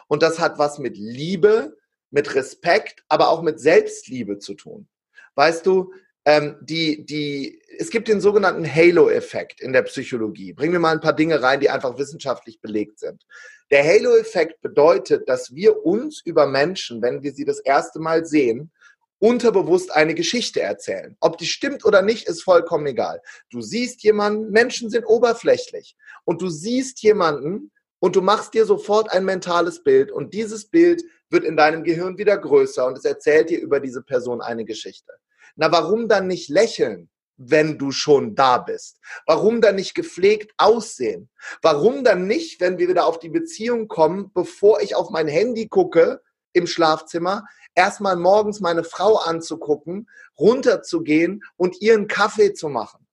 Und 0.07 0.23
das 0.23 0.39
hat 0.39 0.57
was 0.57 0.79
mit 0.79 0.97
Liebe, 0.97 1.77
mit 2.09 2.33
Respekt, 2.35 3.03
aber 3.07 3.29
auch 3.29 3.41
mit 3.41 3.59
Selbstliebe 3.59 4.39
zu 4.39 4.53
tun. 4.55 4.87
Weißt 5.35 5.65
du, 5.65 5.93
ähm, 6.25 6.57
die, 6.61 7.05
die, 7.05 7.61
es 7.77 7.89
gibt 7.91 8.07
den 8.07 8.19
sogenannten 8.19 8.65
Halo-Effekt 8.65 9.61
in 9.61 9.73
der 9.73 9.83
Psychologie. 9.83 10.53
Bringen 10.53 10.73
wir 10.73 10.79
mal 10.79 10.93
ein 10.93 11.01
paar 11.01 11.15
Dinge 11.15 11.41
rein, 11.41 11.59
die 11.59 11.69
einfach 11.69 11.97
wissenschaftlich 11.97 12.59
belegt 12.59 12.99
sind. 12.99 13.25
Der 13.71 13.83
Halo-Effekt 13.83 14.61
bedeutet, 14.61 15.29
dass 15.29 15.53
wir 15.53 15.85
uns 15.85 16.21
über 16.25 16.47
Menschen, 16.47 17.01
wenn 17.01 17.23
wir 17.23 17.33
sie 17.33 17.45
das 17.45 17.59
erste 17.59 17.99
Mal 17.99 18.25
sehen, 18.25 18.71
unterbewusst 19.19 19.93
eine 19.95 20.13
Geschichte 20.13 20.61
erzählen. 20.61 21.15
Ob 21.19 21.37
die 21.37 21.45
stimmt 21.45 21.85
oder 21.85 22.01
nicht, 22.01 22.27
ist 22.27 22.43
vollkommen 22.43 22.85
egal. 22.87 23.21
Du 23.49 23.61
siehst 23.61 24.03
jemanden, 24.03 24.51
Menschen 24.51 24.89
sind 24.89 25.05
oberflächlich 25.05 25.95
und 26.25 26.41
du 26.41 26.49
siehst 26.49 27.01
jemanden 27.01 27.71
und 27.99 28.15
du 28.15 28.21
machst 28.21 28.53
dir 28.53 28.65
sofort 28.65 29.11
ein 29.11 29.25
mentales 29.25 29.83
Bild 29.83 30.11
und 30.11 30.33
dieses 30.33 30.67
Bild 30.67 31.03
wird 31.29 31.43
in 31.43 31.57
deinem 31.57 31.83
Gehirn 31.83 32.17
wieder 32.17 32.37
größer 32.37 32.85
und 32.85 32.97
es 32.97 33.05
erzählt 33.05 33.49
dir 33.49 33.59
über 33.59 33.79
diese 33.79 34.01
Person 34.01 34.41
eine 34.41 34.65
Geschichte. 34.65 35.13
Na, 35.55 35.71
warum 35.71 36.07
dann 36.07 36.27
nicht 36.27 36.49
lächeln, 36.49 37.09
wenn 37.37 37.77
du 37.77 37.91
schon 37.91 38.35
da 38.35 38.57
bist? 38.57 38.99
Warum 39.25 39.61
dann 39.61 39.75
nicht 39.75 39.95
gepflegt 39.95 40.53
aussehen? 40.57 41.29
Warum 41.61 42.03
dann 42.03 42.27
nicht, 42.27 42.59
wenn 42.61 42.77
wir 42.77 42.87
wieder 42.87 43.05
auf 43.05 43.19
die 43.19 43.29
Beziehung 43.29 43.87
kommen, 43.87 44.31
bevor 44.33 44.81
ich 44.81 44.95
auf 44.95 45.09
mein 45.09 45.27
Handy 45.27 45.67
gucke 45.67 46.21
im 46.53 46.67
Schlafzimmer, 46.67 47.45
erstmal 47.73 48.15
morgens 48.15 48.59
meine 48.59 48.83
Frau 48.83 49.17
anzugucken, 49.17 50.09
runterzugehen 50.37 51.43
und 51.57 51.81
ihren 51.81 52.07
Kaffee 52.07 52.53
zu 52.53 52.69
machen? 52.69 53.05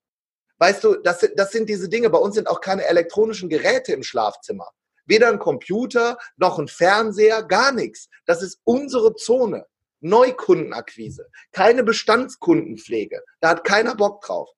Weißt 0.57 0.83
du, 0.83 0.95
das, 0.95 1.27
das 1.35 1.51
sind 1.51 1.67
diese 1.67 1.89
Dinge. 1.89 2.09
Bei 2.09 2.19
uns 2.19 2.35
sind 2.35 2.47
auch 2.47 2.61
keine 2.61 2.85
elektronischen 2.85 3.49
Geräte 3.49 3.93
im 3.93 4.03
Schlafzimmer. 4.03 4.69
Weder 5.05 5.27
ein 5.27 5.39
Computer 5.39 6.17
noch 6.37 6.59
ein 6.59 6.67
Fernseher, 6.67 7.43
gar 7.43 7.71
nichts. 7.73 8.07
Das 8.25 8.41
ist 8.41 8.59
unsere 8.63 9.15
Zone. 9.15 9.65
Neukundenakquise, 10.03 11.29
keine 11.51 11.83
Bestandskundenpflege. 11.83 13.23
Da 13.39 13.49
hat 13.49 13.63
keiner 13.63 13.95
Bock 13.95 14.21
drauf. 14.21 14.49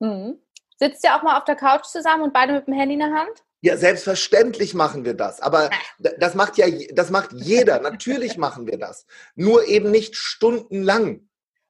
Mhm. 0.00 0.40
Sitzt 0.78 1.02
ihr 1.04 1.16
auch 1.16 1.22
mal 1.22 1.38
auf 1.38 1.44
der 1.44 1.56
Couch 1.56 1.86
zusammen 1.86 2.22
und 2.22 2.32
beide 2.32 2.52
mit 2.52 2.66
dem 2.66 2.74
Handy 2.74 2.94
in 2.94 3.00
der 3.00 3.12
Hand? 3.12 3.42
Ja, 3.62 3.76
selbstverständlich 3.76 4.74
machen 4.74 5.04
wir 5.04 5.14
das. 5.14 5.40
Aber 5.40 5.70
das 5.98 6.34
macht 6.34 6.58
ja, 6.58 6.66
das 6.92 7.10
macht 7.10 7.32
jeder. 7.32 7.80
Natürlich 7.80 8.36
machen 8.36 8.66
wir 8.66 8.78
das. 8.78 9.06
Nur 9.34 9.66
eben 9.66 9.90
nicht 9.90 10.14
stundenlang. 10.14 11.28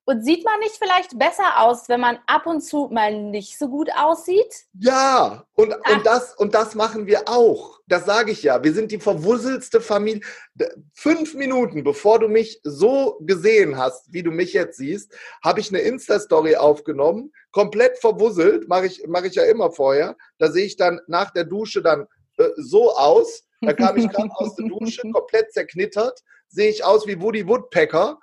Und 0.08 0.24
sieht 0.24 0.44
man 0.44 0.60
nicht 0.60 0.76
vielleicht 0.76 1.18
besser 1.18 1.60
aus, 1.60 1.88
wenn 1.88 1.98
man 1.98 2.20
ab 2.28 2.46
und 2.46 2.60
zu 2.60 2.88
mal 2.92 3.12
nicht 3.12 3.58
so 3.58 3.68
gut 3.68 3.90
aussieht? 3.92 4.66
Ja, 4.78 5.44
und, 5.54 5.74
und, 5.74 6.06
das, 6.06 6.32
und 6.36 6.54
das 6.54 6.76
machen 6.76 7.08
wir 7.08 7.28
auch. 7.28 7.80
Das 7.88 8.04
sage 8.04 8.30
ich 8.30 8.44
ja. 8.44 8.62
Wir 8.62 8.72
sind 8.72 8.92
die 8.92 9.00
verwusselste 9.00 9.80
Familie. 9.80 10.20
Fünf 10.94 11.34
Minuten 11.34 11.82
bevor 11.82 12.20
du 12.20 12.28
mich 12.28 12.60
so 12.62 13.18
gesehen 13.22 13.76
hast, 13.76 14.12
wie 14.12 14.22
du 14.22 14.30
mich 14.30 14.52
jetzt 14.52 14.76
siehst, 14.76 15.12
habe 15.42 15.58
ich 15.58 15.70
eine 15.70 15.80
Insta-Story 15.80 16.54
aufgenommen, 16.54 17.32
komplett 17.50 17.98
verwusselt, 17.98 18.68
mache 18.68 18.86
ich, 18.86 19.02
mach 19.08 19.24
ich 19.24 19.34
ja 19.34 19.42
immer 19.42 19.72
vorher. 19.72 20.16
Da 20.38 20.52
sehe 20.52 20.66
ich 20.66 20.76
dann 20.76 21.00
nach 21.08 21.32
der 21.32 21.44
Dusche 21.44 21.82
dann 21.82 22.06
äh, 22.38 22.48
so 22.58 22.92
aus. 22.96 23.42
Da 23.60 23.72
kam 23.72 23.96
ich 23.96 24.08
gerade 24.12 24.30
aus 24.36 24.54
der 24.54 24.68
Dusche, 24.68 25.02
komplett 25.10 25.52
zerknittert. 25.52 26.20
Sehe 26.46 26.70
ich 26.70 26.84
aus 26.84 27.08
wie 27.08 27.20
Woody 27.20 27.48
Woodpecker 27.48 28.20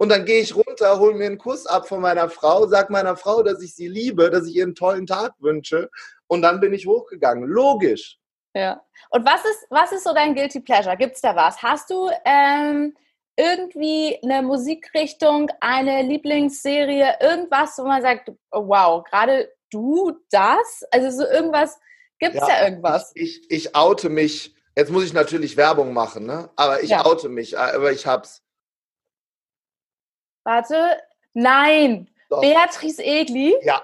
und 0.00 0.08
dann 0.08 0.24
gehe 0.24 0.40
ich 0.40 0.56
runter, 0.56 0.98
hole 0.98 1.14
mir 1.14 1.26
einen 1.26 1.36
Kuss 1.36 1.66
ab 1.66 1.86
von 1.86 2.00
meiner 2.00 2.30
Frau, 2.30 2.66
sag 2.66 2.88
meiner 2.88 3.16
Frau, 3.16 3.42
dass 3.42 3.60
ich 3.60 3.74
sie 3.74 3.86
liebe, 3.86 4.30
dass 4.30 4.46
ich 4.46 4.56
ihr 4.56 4.64
einen 4.64 4.74
tollen 4.74 5.06
Tag 5.06 5.34
wünsche. 5.40 5.90
Und 6.26 6.40
dann 6.40 6.58
bin 6.58 6.72
ich 6.72 6.86
hochgegangen. 6.86 7.46
Logisch. 7.46 8.18
Ja. 8.54 8.82
Und 9.10 9.26
was 9.26 9.44
ist, 9.44 9.66
was 9.68 9.92
ist 9.92 10.04
so 10.04 10.14
dein 10.14 10.34
Guilty 10.34 10.60
Pleasure? 10.60 10.96
Gibt 10.96 11.16
es 11.16 11.20
da 11.20 11.36
was? 11.36 11.62
Hast 11.62 11.90
du 11.90 12.08
ähm, 12.24 12.96
irgendwie 13.36 14.18
eine 14.22 14.40
Musikrichtung, 14.40 15.50
eine 15.60 16.00
Lieblingsserie, 16.00 17.18
irgendwas, 17.20 17.76
wo 17.76 17.82
man 17.82 18.00
sagt, 18.00 18.30
oh, 18.52 18.68
wow, 18.68 19.04
gerade 19.04 19.52
du 19.70 20.12
das? 20.30 20.82
Also 20.92 21.10
so 21.10 21.30
irgendwas, 21.30 21.78
gibt 22.18 22.36
es 22.36 22.40
ja, 22.40 22.46
da 22.46 22.64
irgendwas? 22.64 23.12
Ich, 23.16 23.42
ich, 23.50 23.66
ich 23.66 23.76
oute 23.76 24.08
mich, 24.08 24.54
jetzt 24.74 24.90
muss 24.90 25.04
ich 25.04 25.12
natürlich 25.12 25.58
Werbung 25.58 25.92
machen, 25.92 26.24
ne? 26.24 26.48
aber 26.56 26.82
ich 26.82 26.88
ja. 26.88 27.04
oute 27.04 27.28
mich, 27.28 27.58
aber 27.58 27.92
ich 27.92 28.06
hab's. 28.06 28.42
Warte, 30.44 30.98
nein, 31.34 32.08
Doch. 32.28 32.40
Beatrice 32.40 33.02
Egli? 33.02 33.54
Ja. 33.62 33.82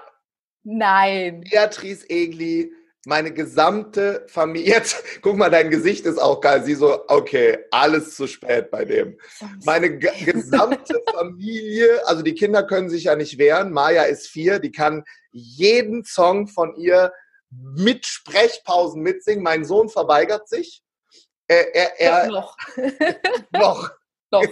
Nein. 0.63 1.41
Beatrice 1.49 2.09
Egli 2.09 2.71
meine 3.07 3.31
gesamte 3.31 4.25
Familie, 4.27 4.73
jetzt 4.73 5.21
guck 5.21 5.37
mal, 5.37 5.49
dein 5.49 5.69
Gesicht 5.69 6.05
ist 6.05 6.17
auch 6.17 6.41
geil. 6.41 6.65
Sie 6.65 6.75
so, 6.75 7.05
okay, 7.07 7.57
alles 7.71 8.17
zu 8.17 8.27
spät 8.27 8.69
bei 8.69 8.83
dem. 8.83 9.17
Meine 9.63 9.97
gesamte 9.97 11.01
Familie, 11.15 12.05
also 12.05 12.21
die 12.21 12.35
Kinder 12.35 12.63
können 12.63 12.89
sich 12.89 13.05
ja 13.05 13.15
nicht 13.15 13.37
wehren. 13.37 13.71
Maya 13.71 14.03
ist 14.03 14.27
vier, 14.27 14.59
die 14.59 14.73
kann 14.73 15.05
jeden 15.31 16.03
Song 16.03 16.49
von 16.49 16.75
ihr 16.75 17.13
mit 17.49 18.05
Sprechpausen 18.05 19.01
mitsingen. 19.01 19.41
Mein 19.41 19.63
Sohn 19.63 19.87
verweigert 19.87 20.49
sich. 20.49 20.83
Er, 21.47 21.73
er, 21.73 22.01
er 22.01 22.27
noch. 22.27 22.57
noch. 23.53 23.89
noch. 24.31 24.43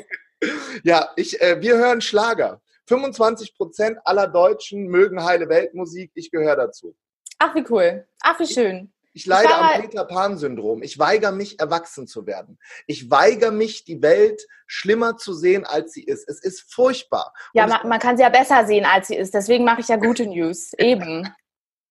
Ja, 0.84 1.10
ich, 1.16 1.42
äh, 1.42 1.62
wir 1.62 1.78
hören 1.78 2.02
Schlager. 2.02 2.62
25 2.88 3.56
Prozent 3.56 3.98
aller 4.06 4.28
Deutschen 4.28 4.88
mögen 4.88 5.24
heile 5.24 5.50
Weltmusik. 5.50 6.12
Ich 6.14 6.32
gehöre 6.32 6.56
dazu. 6.56 6.96
Ach, 7.40 7.54
wie 7.56 7.66
cool. 7.70 8.08
Ach, 8.22 8.40
wie 8.40 8.48
schön. 8.48 8.94
Ich 9.16 9.26
leide 9.26 9.48
ich 9.48 9.56
am 9.56 9.82
Peter 9.82 10.04
Pan-Syndrom. 10.04 10.84
Ich 10.84 11.00
weigere 11.00 11.32
mich, 11.32 11.58
erwachsen 11.60 12.06
zu 12.06 12.28
werden. 12.28 12.60
Ich 12.86 13.10
weigere 13.10 13.52
mich, 13.52 13.86
die 13.86 14.02
Welt 14.02 14.46
schlimmer 14.68 15.16
zu 15.16 15.34
sehen, 15.34 15.66
als 15.66 15.94
sie 15.94 16.04
ist. 16.04 16.28
Es 16.28 16.44
ist 16.44 16.74
furchtbar. 16.74 17.34
Ja, 17.54 17.66
man, 17.66 17.88
man, 17.88 18.00
kann 18.00 18.18
sie 18.18 18.24
ja 18.24 18.30
besser 18.30 18.66
sehen, 18.66 18.86
als 18.86 19.08
sie 19.08 19.16
ist. 19.16 19.34
Deswegen 19.34 19.64
mache 19.64 19.80
ich 19.80 19.88
ja 19.88 19.96
gute 19.96 20.28
News. 20.28 20.74
Eben. 20.78 21.30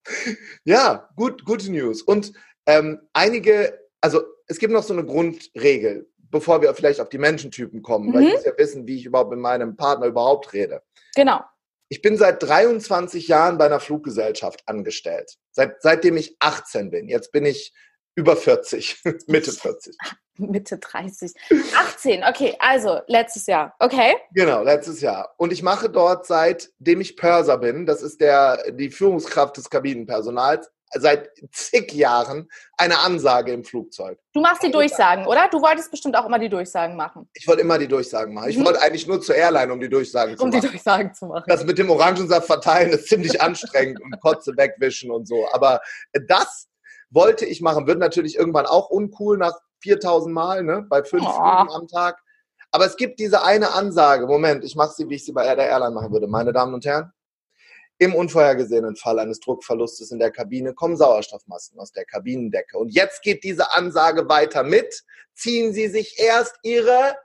ja, 0.64 1.08
gut, 1.16 1.46
gute 1.46 1.72
News. 1.72 2.02
Und 2.02 2.34
ähm, 2.66 3.00
einige, 3.14 3.80
also 4.02 4.22
es 4.46 4.58
gibt 4.58 4.74
noch 4.74 4.82
so 4.82 4.92
eine 4.92 5.06
Grundregel, 5.06 6.10
bevor 6.34 6.60
wir 6.60 6.74
vielleicht 6.74 7.00
auf 7.00 7.08
die 7.08 7.18
Menschentypen 7.18 7.80
kommen, 7.80 8.08
mhm. 8.08 8.14
weil 8.14 8.22
ich 8.24 8.34
muss 8.34 8.44
ja 8.44 8.58
wissen, 8.58 8.88
wie 8.88 8.96
ich 8.96 9.06
überhaupt 9.06 9.30
mit 9.30 9.38
meinem 9.38 9.76
Partner 9.76 10.06
überhaupt 10.06 10.52
rede. 10.52 10.82
Genau. 11.14 11.40
Ich 11.88 12.02
bin 12.02 12.18
seit 12.18 12.42
23 12.42 13.28
Jahren 13.28 13.56
bei 13.56 13.66
einer 13.66 13.78
Fluggesellschaft 13.78 14.64
angestellt. 14.66 15.36
Seit, 15.52 15.80
seitdem 15.80 16.16
ich 16.16 16.36
18 16.40 16.90
bin. 16.90 17.08
Jetzt 17.08 17.30
bin 17.30 17.46
ich 17.46 17.72
über 18.16 18.36
40, 18.36 19.00
Mitte 19.28 19.52
40. 19.52 19.96
Mitte 20.38 20.78
30. 20.78 21.32
18, 21.76 22.24
okay, 22.24 22.56
also 22.58 22.98
letztes 23.06 23.46
Jahr, 23.46 23.72
okay? 23.78 24.16
Genau, 24.32 24.64
letztes 24.64 25.00
Jahr. 25.00 25.32
Und 25.36 25.52
ich 25.52 25.62
mache 25.62 25.88
dort, 25.88 26.26
seitdem 26.26 27.00
ich 27.00 27.16
Pörser 27.16 27.58
bin, 27.58 27.86
das 27.86 28.02
ist 28.02 28.20
der, 28.20 28.72
die 28.72 28.90
Führungskraft 28.90 29.56
des 29.56 29.70
Kabinenpersonals, 29.70 30.72
seit 30.94 31.30
zig 31.52 31.92
Jahren 31.92 32.48
eine 32.76 32.98
Ansage 33.00 33.52
im 33.52 33.64
Flugzeug. 33.64 34.18
Du 34.32 34.40
machst 34.40 34.62
die 34.62 34.70
Durchsagen, 34.70 35.26
oder? 35.26 35.48
Du 35.48 35.60
wolltest 35.60 35.90
bestimmt 35.90 36.16
auch 36.16 36.26
immer 36.26 36.38
die 36.38 36.48
Durchsagen 36.48 36.96
machen. 36.96 37.28
Ich 37.34 37.46
wollte 37.46 37.62
immer 37.62 37.78
die 37.78 37.88
Durchsagen 37.88 38.34
machen. 38.34 38.50
Ich 38.50 38.58
mhm. 38.58 38.64
wollte 38.64 38.82
eigentlich 38.82 39.06
nur 39.06 39.20
zur 39.20 39.34
Airline, 39.34 39.72
um 39.72 39.80
die 39.80 39.88
Durchsagen 39.88 40.36
zu 40.36 40.42
um 40.42 40.50
machen. 40.50 40.56
Um 40.56 40.62
die 40.62 40.68
Durchsagen 40.68 41.14
zu 41.14 41.26
machen. 41.26 41.44
Das 41.46 41.64
mit 41.64 41.78
dem 41.78 41.90
Orangensaft 41.90 42.46
verteilen 42.46 42.90
ist 42.90 43.08
ziemlich 43.08 43.40
anstrengend 43.40 44.00
und 44.00 44.20
Kotze 44.20 44.52
wegwischen 44.56 45.10
und 45.10 45.26
so. 45.26 45.46
Aber 45.52 45.80
das 46.26 46.68
wollte 47.10 47.46
ich 47.46 47.60
machen. 47.60 47.86
Wird 47.86 47.98
natürlich 47.98 48.36
irgendwann 48.36 48.66
auch 48.66 48.90
uncool 48.90 49.38
nach 49.38 49.58
4000 49.82 50.34
Mal, 50.34 50.62
ne? 50.62 50.86
bei 50.88 51.04
fünf 51.04 51.24
oh. 51.26 51.30
Flügen 51.30 51.72
am 51.72 51.88
Tag. 51.88 52.18
Aber 52.70 52.86
es 52.86 52.96
gibt 52.96 53.20
diese 53.20 53.44
eine 53.44 53.72
Ansage. 53.72 54.26
Moment, 54.26 54.64
ich 54.64 54.74
mache 54.74 54.92
sie, 54.94 55.08
wie 55.08 55.14
ich 55.14 55.24
sie 55.24 55.32
bei 55.32 55.54
der 55.54 55.68
Airline 55.68 55.94
machen 55.94 56.12
würde. 56.12 56.26
Meine 56.26 56.52
Damen 56.52 56.74
und 56.74 56.84
Herren, 56.84 57.12
im 57.98 58.14
unvorhergesehenen 58.14 58.96
Fall 58.96 59.18
eines 59.18 59.40
Druckverlustes 59.40 60.10
in 60.10 60.18
der 60.18 60.30
Kabine 60.30 60.74
kommen 60.74 60.96
Sauerstoffmasken 60.96 61.78
aus 61.78 61.92
der 61.92 62.04
Kabinendecke. 62.04 62.76
Und 62.78 62.88
jetzt 62.90 63.22
geht 63.22 63.44
diese 63.44 63.72
Ansage 63.72 64.28
weiter 64.28 64.62
mit. 64.62 65.04
Ziehen 65.34 65.72
Sie 65.72 65.88
sich 65.88 66.18
erst 66.18 66.56
Ihre 66.62 67.16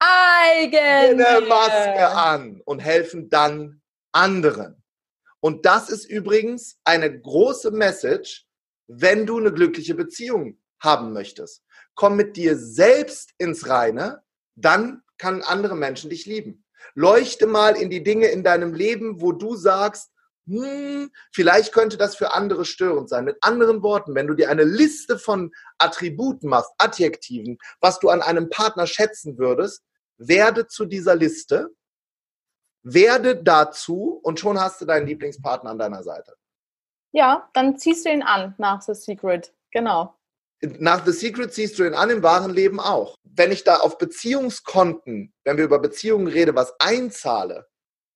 eigene 0.00 1.46
Maske 1.46 2.08
an 2.08 2.60
und 2.64 2.80
helfen 2.80 3.28
dann 3.28 3.82
anderen. 4.12 4.82
Und 5.40 5.64
das 5.64 5.88
ist 5.88 6.04
übrigens 6.04 6.78
eine 6.84 7.20
große 7.20 7.70
Message, 7.70 8.46
wenn 8.88 9.26
du 9.26 9.38
eine 9.38 9.52
glückliche 9.52 9.94
Beziehung 9.94 10.58
haben 10.80 11.12
möchtest. 11.12 11.62
Komm 11.94 12.16
mit 12.16 12.36
dir 12.36 12.56
selbst 12.56 13.32
ins 13.38 13.68
Reine, 13.68 14.22
dann 14.54 15.02
kann 15.18 15.42
andere 15.42 15.76
Menschen 15.76 16.10
dich 16.10 16.26
lieben. 16.26 16.64
Leuchte 16.94 17.46
mal 17.46 17.76
in 17.76 17.90
die 17.90 18.02
Dinge 18.02 18.26
in 18.28 18.42
deinem 18.42 18.74
Leben, 18.74 19.20
wo 19.20 19.32
du 19.32 19.56
sagst, 19.56 20.10
hm, 20.46 21.10
vielleicht 21.32 21.72
könnte 21.72 21.96
das 21.96 22.16
für 22.16 22.32
andere 22.32 22.64
störend 22.64 23.08
sein. 23.08 23.24
Mit 23.24 23.36
anderen 23.40 23.82
Worten, 23.82 24.14
wenn 24.14 24.26
du 24.26 24.34
dir 24.34 24.50
eine 24.50 24.64
Liste 24.64 25.18
von 25.18 25.52
Attributen 25.78 26.48
machst, 26.48 26.72
Adjektiven, 26.78 27.58
was 27.80 28.00
du 28.00 28.08
an 28.08 28.22
einem 28.22 28.50
Partner 28.50 28.86
schätzen 28.86 29.38
würdest, 29.38 29.82
werde 30.16 30.66
zu 30.66 30.86
dieser 30.86 31.14
Liste, 31.14 31.70
werde 32.82 33.42
dazu 33.42 34.20
und 34.22 34.40
schon 34.40 34.58
hast 34.58 34.80
du 34.80 34.86
deinen 34.86 35.06
Lieblingspartner 35.06 35.70
an 35.70 35.78
deiner 35.78 36.02
Seite. 36.02 36.34
Ja, 37.12 37.48
dann 37.54 37.76
ziehst 37.78 38.06
du 38.06 38.10
ihn 38.10 38.22
an 38.22 38.54
nach 38.58 38.82
The 38.82 38.94
Secret. 38.94 39.52
Genau. 39.70 40.14
Nach 40.62 41.04
The 41.04 41.12
Secret 41.12 41.54
ziehst 41.54 41.78
du 41.78 41.96
an, 41.96 42.10
im 42.10 42.22
wahren 42.22 42.52
Leben 42.52 42.80
auch. 42.80 43.14
Wenn 43.24 43.52
ich 43.52 43.64
da 43.64 43.76
auf 43.76 43.98
Beziehungskonten, 43.98 45.32
wenn 45.44 45.56
wir 45.56 45.64
über 45.64 45.78
Beziehungen 45.78 46.26
reden, 46.26 46.54
was 46.54 46.74
einzahle, 46.78 47.66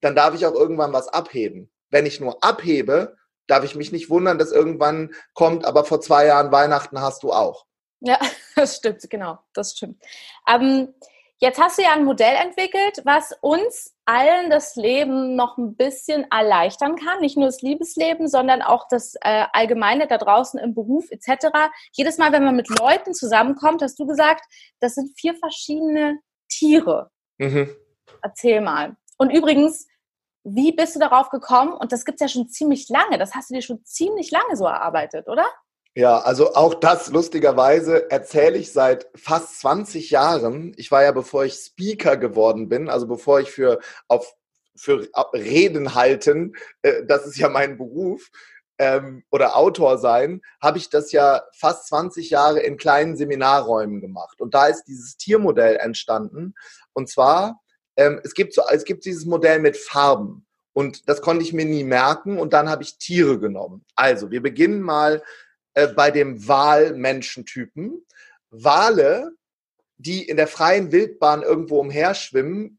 dann 0.03 0.15
darf 0.15 0.35
ich 0.35 0.45
auch 0.45 0.55
irgendwann 0.55 0.93
was 0.93 1.09
abheben. 1.09 1.71
Wenn 1.91 2.05
ich 2.05 2.21
nur 2.21 2.43
abhebe, 2.45 3.17
darf 3.47 3.65
ich 3.65 3.75
mich 3.75 3.93
nicht 3.93 4.11
wundern, 4.11 4.39
dass 4.39 4.53
irgendwann 4.53 5.15
kommt, 5.33 5.65
aber 5.65 5.85
vor 5.85 6.01
zwei 6.01 6.27
Jahren 6.27 6.53
Weihnachten 6.53 7.01
hast 7.01 7.23
du 7.23 7.33
auch. 7.33 7.65
Ja, 8.01 8.19
das 8.57 8.77
stimmt, 8.77 9.09
genau, 9.09 9.39
das 9.55 9.73
stimmt. 9.73 10.03
Ähm, 10.47 10.95
Jetzt 11.45 11.61
hast 11.61 11.77
du 11.77 11.83
ja 11.83 11.93
ein 11.93 12.07
Modell 12.07 12.37
entwickelt, 12.37 13.03
was 13.05 13.37
uns 13.43 13.95
allen 14.07 14.49
das 14.49 14.77
Leben 14.77 15.37
noch 15.37 15.59
ein 15.59 15.77
bisschen 15.77 16.25
erleichtern 16.31 16.97
kann. 16.97 17.21
Nicht 17.21 17.37
nur 17.37 17.45
das 17.45 17.61
Liebesleben, 17.61 18.29
sondern 18.29 18.63
auch 18.63 18.89
das 18.89 19.15
äh, 19.21 19.45
Allgemeine 19.53 20.07
da 20.07 20.17
draußen 20.17 20.59
im 20.59 20.75
Beruf 20.75 21.11
etc. 21.11 21.49
Jedes 21.93 22.17
Mal, 22.17 22.33
wenn 22.33 22.45
man 22.45 22.57
mit 22.57 22.71
Leuten 22.71 23.13
zusammenkommt, 23.13 23.83
hast 23.83 23.99
du 23.99 24.07
gesagt, 24.07 24.43
das 24.81 24.95
sind 24.95 25.11
vier 25.21 25.35
verschiedene 25.35 26.19
Tiere. 26.49 27.11
Mhm. 27.37 27.69
Erzähl 28.23 28.63
mal. 28.63 28.97
Und 29.19 29.29
übrigens, 29.29 29.87
wie 30.45 30.73
bist 30.73 30.97
du 30.97 30.99
darauf 30.99 31.29
gekommen? 31.29 31.75
Und 31.75 31.93
das 31.93 32.07
gibt 32.07 32.23
es 32.23 32.23
ja 32.23 32.29
schon 32.29 32.49
ziemlich 32.49 32.89
lange. 32.89 33.19
Das 33.19 33.35
hast 33.35 33.51
du 33.51 33.55
dir 33.55 33.61
schon 33.61 33.85
ziemlich 33.85 34.31
lange 34.31 34.57
so 34.57 34.65
erarbeitet, 34.65 35.29
oder? 35.29 35.45
Ja, 35.97 36.19
also 36.19 36.55
auch 36.55 36.75
das 36.75 37.11
lustigerweise 37.11 38.11
erzähle 38.11 38.59
ich 38.59 38.73
seit 38.73 39.09
fast 39.15 39.61
20 39.61 40.11
Jahren. 40.11 40.73
Ich 40.77 40.91
war 40.91 41.05
ja, 41.05 41.13
bevor 41.13 41.45
ich 41.45 41.55
Speaker 41.55 42.17
geworden 42.17 42.69
bin, 42.69 42.89
also 42.89 43.07
bevor 43.07 43.41
ich 43.41 43.51
für 43.51 43.79
auf 44.09 44.35
für 44.77 45.09
Reden 45.33 45.95
halten, 45.95 46.57
äh, 46.83 47.05
das 47.07 47.27
ist 47.27 47.39
ja 47.39 47.49
mein 47.49 47.79
Beruf, 47.79 48.29
ähm, 48.79 49.25
oder 49.31 49.57
Autor 49.57 49.99
sein, 49.99 50.41
habe 50.61 50.79
ich 50.79 50.91
das 50.91 51.13
ja 51.13 51.43
fast 51.53 51.87
20 51.89 52.31
Jahre 52.31 52.61
in 52.61 52.77
kleinen 52.77 53.17
Seminarräumen 53.17 54.01
gemacht. 54.01 54.41
Und 54.41 54.55
da 54.55 54.67
ist 54.67 54.85
dieses 54.85 55.17
Tiermodell 55.17 55.77
entstanden. 55.77 56.55
Und 56.93 57.09
zwar, 57.09 57.61
ähm, 57.97 58.21
es, 58.25 58.35
gibt 58.35 58.55
so, 58.55 58.63
es 58.71 58.85
gibt 58.85 59.05
dieses 59.05 59.27
Modell 59.27 59.61
mit 59.61 59.77
Farben. 59.77 60.47
Und 60.73 61.09
das 61.09 61.23
konnte 61.23 61.45
ich 61.45 61.53
mir 61.53 61.65
nie 61.65 61.85
merken. 61.85 62.39
Und 62.39 62.53
dann 62.53 62.69
habe 62.69 62.83
ich 62.83 62.99
Tiere 62.99 63.39
genommen. 63.39 63.85
Also, 63.95 64.31
wir 64.33 64.43
beginnen 64.43 64.83
mal 64.83 65.23
äh, 65.75 65.89
bei 65.89 66.11
dem 66.11 66.47
Walmenschentypen. 66.47 68.05
Wale, 68.51 69.33
die 69.97 70.23
in 70.23 70.37
der 70.37 70.47
freien 70.47 70.93
Wildbahn 70.93 71.43
irgendwo 71.43 71.81
umherschwimmen, 71.81 72.79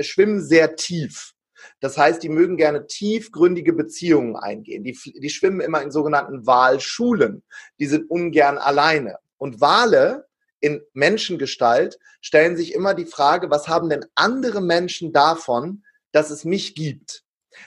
schwimmen 0.00 0.42
sehr 0.42 0.76
tief. 0.76 1.34
Das 1.80 1.98
heißt, 1.98 2.22
die 2.22 2.28
mögen 2.28 2.56
gerne 2.56 2.86
tiefgründige 2.86 3.72
Beziehungen 3.72 4.36
eingehen. 4.36 4.84
Die, 4.84 4.96
die 5.20 5.30
schwimmen 5.30 5.60
immer 5.60 5.82
in 5.82 5.90
sogenannten 5.90 6.46
Walschulen. 6.46 7.42
Die 7.78 7.86
sind 7.86 8.08
ungern 8.10 8.58
alleine. 8.58 9.18
Und 9.36 9.60
Wale 9.60 10.26
in 10.60 10.82
Menschengestalt 10.92 11.98
stellen 12.20 12.56
sich 12.56 12.74
immer 12.74 12.94
die 12.94 13.06
Frage, 13.06 13.50
was 13.50 13.68
haben 13.68 13.88
denn 13.88 14.06
andere 14.14 14.60
Menschen 14.60 15.12
davon, 15.12 15.84
dass 16.12 16.30
es 16.30 16.44
mich 16.44 16.74
gibt? 16.74 17.24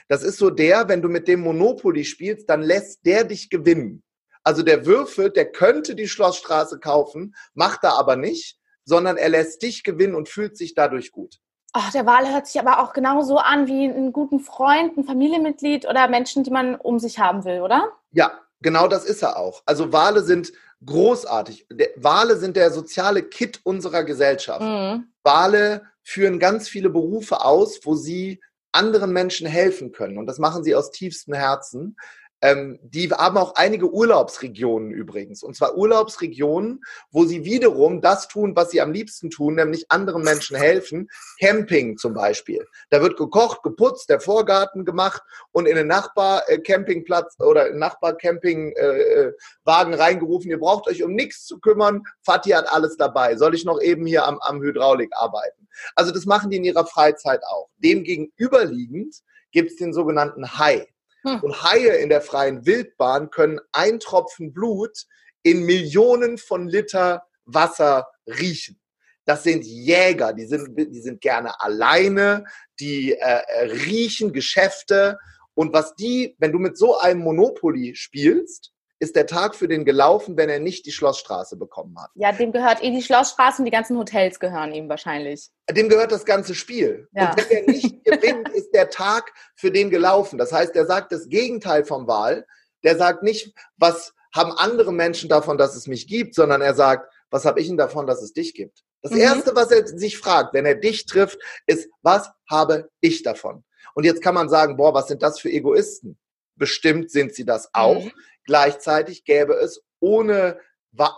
Das 0.08 0.22
ist 0.22 0.38
so 0.38 0.50
der, 0.50 0.88
wenn 0.88 1.02
du 1.02 1.08
mit 1.08 1.28
dem 1.28 1.40
Monopoly 1.40 2.04
spielst, 2.04 2.48
dann 2.48 2.62
lässt 2.62 3.04
der 3.04 3.24
dich 3.24 3.50
gewinnen. 3.50 4.02
Also 4.44 4.62
der 4.62 4.86
würfelt, 4.86 5.36
der 5.36 5.50
könnte 5.50 5.94
die 5.94 6.08
Schlossstraße 6.08 6.78
kaufen, 6.78 7.34
macht 7.54 7.84
er 7.84 7.98
aber 7.98 8.16
nicht, 8.16 8.58
sondern 8.84 9.16
er 9.16 9.28
lässt 9.28 9.62
dich 9.62 9.84
gewinnen 9.84 10.14
und 10.14 10.28
fühlt 10.28 10.56
sich 10.56 10.74
dadurch 10.74 11.12
gut. 11.12 11.38
Ach, 11.72 11.90
der 11.92 12.04
Wal 12.04 12.30
hört 12.32 12.46
sich 12.46 12.60
aber 12.60 12.80
auch 12.80 12.92
genauso 12.92 13.38
an 13.38 13.66
wie 13.66 13.84
einen 13.84 14.12
guten 14.12 14.40
Freund, 14.40 14.96
ein 14.98 15.04
Familienmitglied 15.04 15.88
oder 15.88 16.08
Menschen, 16.08 16.44
die 16.44 16.50
man 16.50 16.74
um 16.74 16.98
sich 16.98 17.18
haben 17.18 17.44
will, 17.44 17.62
oder? 17.62 17.90
Ja, 18.10 18.42
Genau 18.62 18.86
das 18.86 19.04
ist 19.04 19.22
er 19.22 19.36
auch. 19.36 19.62
Also 19.66 19.92
Wale 19.92 20.22
sind 20.22 20.52
großartig. 20.86 21.66
Wale 21.96 22.36
sind 22.36 22.56
der 22.56 22.70
soziale 22.70 23.22
Kit 23.22 23.60
unserer 23.64 24.04
Gesellschaft. 24.04 24.62
Mhm. 24.62 25.08
Wale 25.22 25.82
führen 26.02 26.38
ganz 26.38 26.68
viele 26.68 26.88
Berufe 26.88 27.44
aus, 27.44 27.80
wo 27.82 27.94
sie 27.94 28.40
anderen 28.70 29.12
Menschen 29.12 29.46
helfen 29.46 29.92
können. 29.92 30.16
Und 30.16 30.26
das 30.26 30.38
machen 30.38 30.64
sie 30.64 30.74
aus 30.74 30.90
tiefstem 30.90 31.34
Herzen. 31.34 31.96
Ähm, 32.42 32.78
die 32.82 33.10
haben 33.10 33.38
auch 33.38 33.54
einige 33.54 33.88
Urlaubsregionen 33.88 34.90
übrigens. 34.90 35.44
Und 35.44 35.56
zwar 35.56 35.76
Urlaubsregionen, 35.76 36.82
wo 37.12 37.24
sie 37.24 37.44
wiederum 37.44 38.00
das 38.00 38.26
tun, 38.26 38.56
was 38.56 38.72
sie 38.72 38.80
am 38.80 38.90
liebsten 38.92 39.30
tun, 39.30 39.54
nämlich 39.54 39.88
anderen 39.90 40.24
Menschen 40.24 40.56
helfen. 40.56 41.08
Camping 41.38 41.96
zum 41.96 42.14
Beispiel. 42.14 42.66
Da 42.90 43.00
wird 43.00 43.16
gekocht, 43.16 43.62
geputzt, 43.62 44.10
der 44.10 44.18
Vorgarten 44.20 44.84
gemacht 44.84 45.22
und 45.52 45.66
in 45.66 45.76
den 45.76 45.86
Nachbar-Campingplatz 45.86 47.38
oder 47.38 47.68
in 47.68 47.78
Nachbar-Campingwagen 47.78 49.94
reingerufen. 49.94 50.50
Ihr 50.50 50.58
braucht 50.58 50.88
euch 50.88 51.04
um 51.04 51.14
nichts 51.14 51.46
zu 51.46 51.60
kümmern. 51.60 52.02
Fatih 52.22 52.56
hat 52.56 52.72
alles 52.72 52.96
dabei. 52.96 53.36
Soll 53.36 53.54
ich 53.54 53.64
noch 53.64 53.80
eben 53.80 54.04
hier 54.04 54.26
am, 54.26 54.40
am 54.40 54.60
Hydraulik 54.60 55.12
arbeiten? 55.14 55.68
Also 55.94 56.12
das 56.12 56.26
machen 56.26 56.50
die 56.50 56.56
in 56.56 56.64
ihrer 56.64 56.86
Freizeit 56.86 57.44
auch. 57.44 57.68
Dem 57.78 58.02
gegenüberliegend 58.02 59.14
gibt 59.52 59.70
es 59.70 59.76
den 59.76 59.92
sogenannten 59.92 60.58
Hai. 60.58 60.88
Hm. 61.24 61.40
Und 61.40 61.62
Haie 61.62 61.96
in 61.96 62.08
der 62.08 62.20
freien 62.20 62.66
Wildbahn 62.66 63.30
können 63.30 63.60
ein 63.72 64.00
Tropfen 64.00 64.52
Blut 64.52 65.06
in 65.42 65.64
Millionen 65.64 66.38
von 66.38 66.68
Liter 66.68 67.24
Wasser 67.44 68.08
riechen. 68.26 68.78
Das 69.24 69.44
sind 69.44 69.64
Jäger, 69.64 70.32
die 70.32 70.46
sind, 70.46 70.76
die 70.76 71.00
sind 71.00 71.20
gerne 71.20 71.60
alleine, 71.60 72.44
die 72.80 73.12
äh, 73.12 73.42
riechen 73.86 74.32
Geschäfte. 74.32 75.18
Und 75.54 75.72
was 75.72 75.94
die, 75.94 76.34
wenn 76.38 76.52
du 76.52 76.58
mit 76.58 76.76
so 76.76 76.98
einem 76.98 77.20
Monopoly 77.20 77.94
spielst, 77.94 78.71
ist 79.02 79.16
der 79.16 79.26
Tag 79.26 79.56
für 79.56 79.66
den 79.66 79.84
gelaufen, 79.84 80.36
wenn 80.36 80.48
er 80.48 80.60
nicht 80.60 80.86
die 80.86 80.92
Schlossstraße 80.92 81.56
bekommen 81.56 82.00
hat. 82.00 82.10
Ja, 82.14 82.30
dem 82.30 82.52
gehört 82.52 82.84
eh 82.84 82.92
die 82.92 83.02
Schlossstraße 83.02 83.58
und 83.58 83.64
die 83.64 83.72
ganzen 83.72 83.98
Hotels 83.98 84.38
gehören 84.38 84.72
ihm 84.72 84.88
wahrscheinlich. 84.88 85.50
Dem 85.68 85.88
gehört 85.88 86.12
das 86.12 86.24
ganze 86.24 86.54
Spiel. 86.54 87.08
Ja. 87.10 87.30
Und 87.30 87.50
wenn 87.50 87.56
er 87.56 87.66
nicht 87.66 88.04
gewinnt, 88.04 88.48
ist 88.50 88.70
der 88.72 88.90
Tag 88.90 89.32
für 89.56 89.72
den 89.72 89.90
gelaufen. 89.90 90.38
Das 90.38 90.52
heißt, 90.52 90.76
er 90.76 90.86
sagt 90.86 91.10
das 91.10 91.28
Gegenteil 91.28 91.84
vom 91.84 92.06
Wahl. 92.06 92.46
Der 92.84 92.96
sagt 92.96 93.24
nicht, 93.24 93.52
was 93.76 94.14
haben 94.32 94.52
andere 94.52 94.92
Menschen 94.92 95.28
davon, 95.28 95.58
dass 95.58 95.74
es 95.74 95.88
mich 95.88 96.06
gibt, 96.06 96.36
sondern 96.36 96.62
er 96.62 96.74
sagt, 96.74 97.12
was 97.28 97.44
habe 97.44 97.60
ich 97.60 97.66
denn 97.66 97.76
davon, 97.76 98.06
dass 98.06 98.22
es 98.22 98.32
dich 98.32 98.54
gibt? 98.54 98.84
Das 99.02 99.10
mhm. 99.10 99.18
Erste, 99.18 99.56
was 99.56 99.72
er 99.72 99.84
sich 99.84 100.16
fragt, 100.16 100.54
wenn 100.54 100.64
er 100.64 100.76
dich 100.76 101.06
trifft, 101.06 101.40
ist, 101.66 101.88
was 102.02 102.30
habe 102.48 102.88
ich 103.00 103.24
davon? 103.24 103.64
Und 103.94 104.04
jetzt 104.04 104.22
kann 104.22 104.34
man 104.34 104.48
sagen, 104.48 104.76
boah, 104.76 104.94
was 104.94 105.08
sind 105.08 105.24
das 105.24 105.40
für 105.40 105.50
Egoisten? 105.50 106.16
Bestimmt 106.62 107.10
sind 107.10 107.34
sie 107.34 107.44
das 107.44 107.70
auch. 107.72 108.04
Mhm. 108.04 108.12
Gleichzeitig 108.44 109.24
gäbe 109.24 109.54
es 109.54 109.82
ohne, 109.98 110.60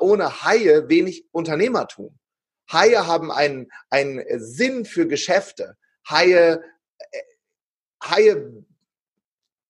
ohne 0.01 0.43
Haie 0.43 0.89
wenig 0.89 1.27
Unternehmertum. 1.33 2.19
Haie 2.73 3.07
haben 3.07 3.31
einen, 3.31 3.71
einen 3.91 4.25
Sinn 4.39 4.87
für 4.87 5.07
Geschäfte. 5.07 5.77
Haie, 6.09 6.63
äh, 6.99 7.23
Haie 8.03 8.65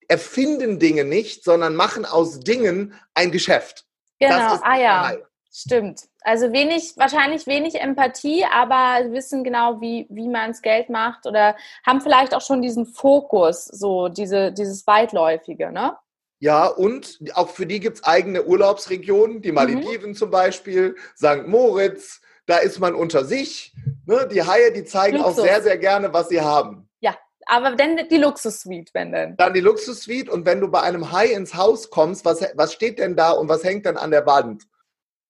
erfinden 0.06 0.78
Dinge 0.78 1.02
nicht, 1.02 1.42
sondern 1.42 1.74
machen 1.74 2.04
aus 2.04 2.38
Dingen 2.38 2.94
ein 3.12 3.32
Geschäft. 3.32 3.84
Genau, 4.20 4.54
ja, 4.76 5.16
stimmt. 5.54 6.02
Also 6.22 6.52
wenig, 6.52 6.94
wahrscheinlich 6.96 7.46
wenig 7.46 7.80
Empathie, 7.80 8.44
aber 8.44 9.12
wissen 9.12 9.44
genau, 9.44 9.80
wie, 9.80 10.06
wie 10.10 10.28
man 10.28 10.50
es 10.50 10.62
Geld 10.62 10.90
macht 10.90 11.26
oder 11.26 11.56
haben 11.86 12.00
vielleicht 12.00 12.34
auch 12.34 12.40
schon 12.40 12.60
diesen 12.62 12.86
Fokus, 12.86 13.66
so 13.66 14.08
diese, 14.08 14.52
dieses 14.52 14.86
Weitläufige, 14.86 15.70
ne? 15.70 15.96
Ja, 16.40 16.66
und 16.66 17.20
auch 17.34 17.48
für 17.48 17.64
die 17.64 17.80
gibt 17.80 17.98
es 17.98 18.04
eigene 18.04 18.44
Urlaubsregionen, 18.44 19.40
die. 19.40 19.52
Malediven 19.52 20.10
mhm. 20.10 20.14
zum 20.14 20.30
Beispiel, 20.30 20.96
St. 21.16 21.46
Moritz, 21.46 22.20
da 22.46 22.58
ist 22.58 22.80
man 22.80 22.94
unter 22.94 23.24
sich. 23.24 23.72
Ne? 24.04 24.28
Die 24.30 24.42
Haie, 24.42 24.72
die 24.72 24.84
zeigen 24.84 25.18
Luxus. 25.18 25.38
auch 25.38 25.42
sehr, 25.42 25.62
sehr 25.62 25.78
gerne, 25.78 26.12
was 26.12 26.28
sie 26.28 26.40
haben. 26.40 26.88
Ja, 27.00 27.16
aber 27.46 27.76
dann 27.76 28.08
die 28.10 28.18
Luxussuite, 28.18 28.92
wenn 28.92 29.12
denn. 29.12 29.36
Dann 29.36 29.54
die 29.54 29.60
Luxussuite 29.60 30.30
und 30.30 30.44
wenn 30.44 30.60
du 30.60 30.68
bei 30.68 30.82
einem 30.82 31.12
Hai 31.12 31.28
ins 31.28 31.54
Haus 31.54 31.88
kommst, 31.88 32.24
was, 32.24 32.44
was 32.54 32.72
steht 32.72 32.98
denn 32.98 33.16
da 33.16 33.30
und 33.30 33.48
was 33.48 33.64
hängt 33.64 33.86
denn 33.86 33.96
an 33.96 34.10
der 34.10 34.26
Wand? 34.26 34.64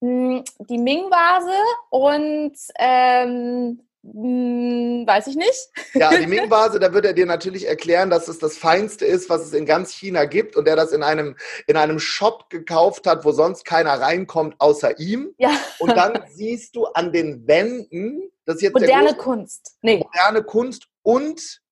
Hm, 0.05 0.45
die 0.59 0.77
Ming-Vase 0.77 1.57
und 1.88 2.53
ähm, 2.79 3.81
hm, 4.03 5.07
weiß 5.07 5.29
ich 5.29 5.37
nicht. 5.37 5.71
Ja, 5.95 6.11
die 6.11 6.27
Ming-Vase, 6.27 6.79
da 6.79 6.93
wird 6.93 7.07
er 7.07 7.14
dir 7.14 7.25
natürlich 7.25 7.67
erklären, 7.67 8.11
dass 8.11 8.29
es 8.29 8.38
das 8.38 8.59
Feinste 8.59 9.07
ist, 9.07 9.31
was 9.31 9.40
es 9.40 9.55
in 9.55 9.64
ganz 9.64 9.93
China 9.93 10.27
gibt 10.27 10.57
und 10.57 10.69
er 10.69 10.77
das 10.77 10.93
in 10.93 11.03
einem, 11.03 11.38
in 11.67 11.79
einem 11.79 11.99
Shop 11.99 12.51
gekauft 12.51 13.07
hat, 13.07 13.25
wo 13.25 13.33
sonst 13.33 13.64
keiner 13.64 13.99
reinkommt, 13.99 14.57
außer 14.59 14.99
ihm. 14.99 15.35
Ja. 15.38 15.53
Und 15.79 15.97
dann 15.97 16.23
siehst 16.29 16.77
du 16.77 16.85
an 16.85 17.11
den 17.11 17.47
Wänden, 17.47 18.31
das 18.45 18.57
ist 18.57 18.62
jetzt 18.62 18.75
moderne 18.75 19.14
Kunst. 19.14 19.79
Nee. 19.81 20.05
Moderne 20.05 20.43
Kunst 20.43 20.87
und 21.03 21.62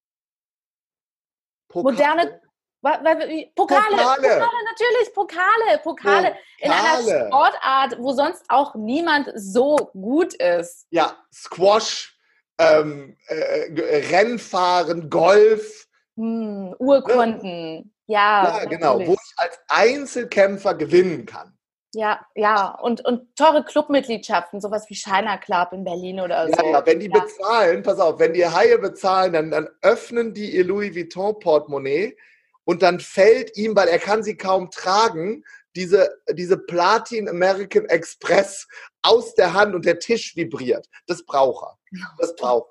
Pokale. 1.68 1.92
moderne 1.92 2.41
Pokale, 2.82 3.46
Pokale, 3.54 3.96
Pokale, 4.16 4.58
natürlich, 4.66 5.14
Pokale, 5.14 5.78
Pokale, 5.82 5.82
Pokale, 5.82 6.36
in 6.58 6.70
einer 6.70 7.26
Sportart, 7.26 7.96
wo 7.98 8.12
sonst 8.12 8.44
auch 8.48 8.74
niemand 8.74 9.30
so 9.36 9.76
gut 9.92 10.34
ist. 10.34 10.86
Ja, 10.90 11.16
Squash, 11.32 12.18
ähm, 12.58 13.16
äh, 13.28 14.08
Rennfahren, 14.10 15.08
Golf. 15.08 15.86
Hm, 16.16 16.74
Urkunden, 16.78 17.94
ja. 18.06 18.58
Ja, 18.58 18.64
genau, 18.64 18.98
wo 18.98 19.12
ich 19.12 19.32
als 19.36 19.58
Einzelkämpfer 19.68 20.74
gewinnen 20.74 21.24
kann. 21.24 21.56
Ja, 21.94 22.26
ja, 22.34 22.70
und, 22.80 23.04
und 23.04 23.36
teure 23.36 23.64
Clubmitgliedschaften, 23.64 24.60
sowas 24.60 24.86
wie 24.88 24.94
Shiner 24.94 25.38
Club 25.38 25.72
in 25.72 25.84
Berlin 25.84 26.20
oder 26.20 26.48
so. 26.48 26.64
Ja, 26.64 26.84
wenn 26.84 26.98
die 26.98 27.10
ja. 27.12 27.20
bezahlen, 27.20 27.82
pass 27.82 28.00
auf, 28.00 28.18
wenn 28.18 28.32
die 28.32 28.46
Haie 28.46 28.78
bezahlen, 28.78 29.34
dann, 29.34 29.50
dann 29.50 29.68
öffnen 29.82 30.34
die 30.34 30.56
ihr 30.56 30.64
Louis 30.64 30.96
Vuitton 30.96 31.38
Portemonnaie 31.38 32.16
und 32.64 32.82
dann 32.82 33.00
fällt 33.00 33.56
ihm, 33.56 33.74
weil 33.76 33.88
er 33.88 33.98
kann 33.98 34.22
sie 34.22 34.36
kaum 34.36 34.70
tragen, 34.70 35.44
diese, 35.74 36.20
diese 36.32 36.58
Platin 36.58 37.28
American 37.28 37.86
Express 37.86 38.68
aus 39.02 39.34
der 39.34 39.54
Hand 39.54 39.74
und 39.74 39.84
der 39.84 39.98
Tisch 39.98 40.36
vibriert. 40.36 40.88
Das 41.06 41.24
braucht 41.24 41.66
er. 41.66 41.78
Das 42.18 42.36
braucht 42.36 42.68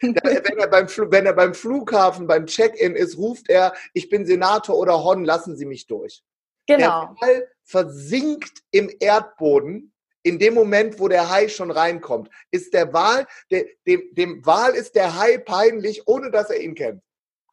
er. 0.00 0.14
wenn, 0.22 0.58
er 0.58 0.68
beim, 0.68 0.86
wenn 0.88 1.26
er 1.26 1.32
beim 1.32 1.54
Flughafen, 1.54 2.26
beim 2.26 2.46
Check-in 2.46 2.94
ist, 2.94 3.16
ruft 3.16 3.48
er, 3.48 3.74
ich 3.92 4.08
bin 4.08 4.26
Senator 4.26 4.76
oder 4.76 5.02
Hon, 5.02 5.24
lassen 5.24 5.56
Sie 5.56 5.66
mich 5.66 5.86
durch. 5.86 6.22
Genau. 6.66 7.06
Der 7.06 7.16
Ball 7.20 7.48
versinkt 7.64 8.62
im 8.70 8.90
Erdboden 9.00 9.92
in 10.22 10.38
dem 10.38 10.54
Moment, 10.54 10.98
wo 10.98 11.08
der 11.08 11.30
Hai 11.30 11.48
schon 11.48 11.70
reinkommt. 11.70 12.30
Ist 12.50 12.72
der 12.72 12.92
Wal, 12.92 13.26
der, 13.50 13.66
dem, 13.86 14.02
dem 14.12 14.44
Wal 14.44 14.74
ist 14.74 14.94
der 14.94 15.16
Hai 15.16 15.38
peinlich, 15.38 16.06
ohne 16.06 16.30
dass 16.30 16.50
er 16.50 16.60
ihn 16.60 16.74
kennt. 16.74 17.02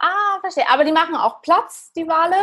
Ah, 0.02 0.40
verstehe. 0.42 0.68
Aber 0.70 0.84
die 0.84 0.92
machen 0.92 1.16
auch 1.16 1.42
Platz, 1.44 1.92
die 1.96 2.08
Wale? 2.08 2.36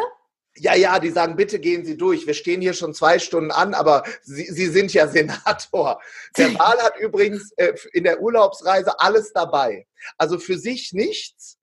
Ja, 0.56 0.74
ja, 0.74 0.98
die 0.98 1.10
sagen, 1.10 1.36
bitte 1.36 1.58
gehen 1.58 1.84
Sie 1.84 1.96
durch. 1.96 2.26
Wir 2.26 2.34
stehen 2.34 2.60
hier 2.60 2.72
schon 2.72 2.94
zwei 2.94 3.18
Stunden 3.18 3.50
an, 3.50 3.74
aber 3.74 4.04
Sie, 4.22 4.44
Sie 4.44 4.66
sind 4.66 4.92
ja 4.94 5.08
Senator. 5.08 6.00
Der 6.36 6.54
Wahl 6.58 6.78
hat 6.82 6.96
übrigens 6.98 7.52
äh, 7.56 7.74
in 7.92 8.04
der 8.04 8.20
Urlaubsreise 8.20 8.98
alles 9.00 9.32
dabei. 9.32 9.86
Also 10.16 10.38
für 10.38 10.56
sich 10.56 10.92
nichts, 10.92 11.58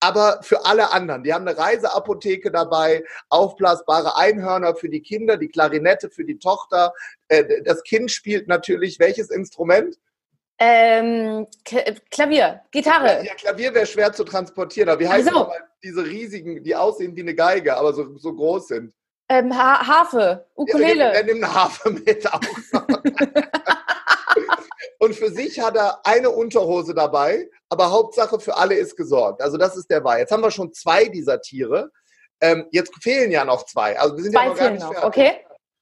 aber 0.00 0.40
für 0.42 0.64
alle 0.64 0.92
anderen. 0.92 1.24
Die 1.24 1.32
haben 1.32 1.46
eine 1.46 1.58
Reiseapotheke 1.58 2.50
dabei, 2.50 3.04
aufblasbare 3.28 4.16
Einhörner 4.16 4.76
für 4.76 4.88
die 4.88 5.02
Kinder, 5.02 5.36
die 5.36 5.48
Klarinette 5.48 6.08
für 6.08 6.24
die 6.24 6.38
Tochter. 6.38 6.92
Äh, 7.28 7.62
das 7.64 7.82
Kind 7.82 8.12
spielt 8.12 8.46
natürlich 8.46 9.00
welches 9.00 9.30
Instrument? 9.30 9.98
Ähm, 10.58 11.46
Klavier, 12.10 12.60
Gitarre. 12.70 13.24
Ja, 13.24 13.34
Klavier 13.34 13.74
wäre 13.74 13.86
schwer 13.86 14.12
zu 14.12 14.24
transportieren, 14.24 14.88
aber 14.90 15.00
wie 15.00 15.08
heißt 15.08 15.28
also. 15.28 15.44
das 15.44 15.56
diese 15.82 16.04
riesigen, 16.04 16.62
die 16.62 16.76
aussehen 16.76 17.16
wie 17.16 17.22
eine 17.22 17.34
Geige, 17.34 17.76
aber 17.76 17.92
so, 17.92 18.16
so 18.16 18.32
groß 18.32 18.68
sind? 18.68 18.94
Ähm, 19.28 19.56
ha 19.56 19.86
Harfe, 19.86 20.46
Ukulele. 20.54 21.04
Ja, 21.04 21.10
er 21.10 21.24
nimmt 21.24 21.42
eine 21.42 21.52
Harfe 21.54 21.90
mit 21.90 22.32
auch 22.32 22.40
Und 24.98 25.14
für 25.14 25.30
sich 25.30 25.58
hat 25.60 25.76
er 25.76 26.06
eine 26.06 26.30
Unterhose 26.30 26.94
dabei, 26.94 27.48
aber 27.68 27.90
Hauptsache 27.90 28.38
für 28.38 28.56
alle 28.56 28.74
ist 28.74 28.96
gesorgt. 28.96 29.42
Also 29.42 29.56
das 29.56 29.76
ist 29.76 29.90
der 29.90 30.04
Wahl. 30.04 30.20
Jetzt 30.20 30.30
haben 30.30 30.42
wir 30.42 30.50
schon 30.52 30.72
zwei 30.72 31.06
dieser 31.06 31.40
Tiere. 31.40 31.90
Ähm, 32.40 32.66
jetzt 32.70 32.92
fehlen 33.02 33.32
ja 33.32 33.44
noch 33.44 33.64
zwei. 33.66 33.98
Also 33.98 34.16
wir 34.16 34.22
sind 34.22 34.32
zwei 34.32 34.46
ja 34.46 34.50
noch 34.50 34.70
nicht 34.70 34.84
fertig. 34.84 35.04
Okay. 35.04 35.32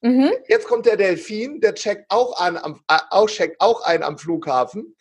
Mhm. 0.03 0.33
Jetzt 0.49 0.67
kommt 0.67 0.87
der 0.87 0.97
Delfin, 0.97 1.61
der 1.61 1.75
checkt 1.75 2.11
auch, 2.11 2.41
an, 2.41 2.57
am, 2.57 2.81
äh, 2.89 2.99
auch, 3.11 3.29
checkt 3.29 3.61
auch 3.61 3.83
ein 3.83 4.03
am 4.03 4.19
Flughafen, 4.19 4.97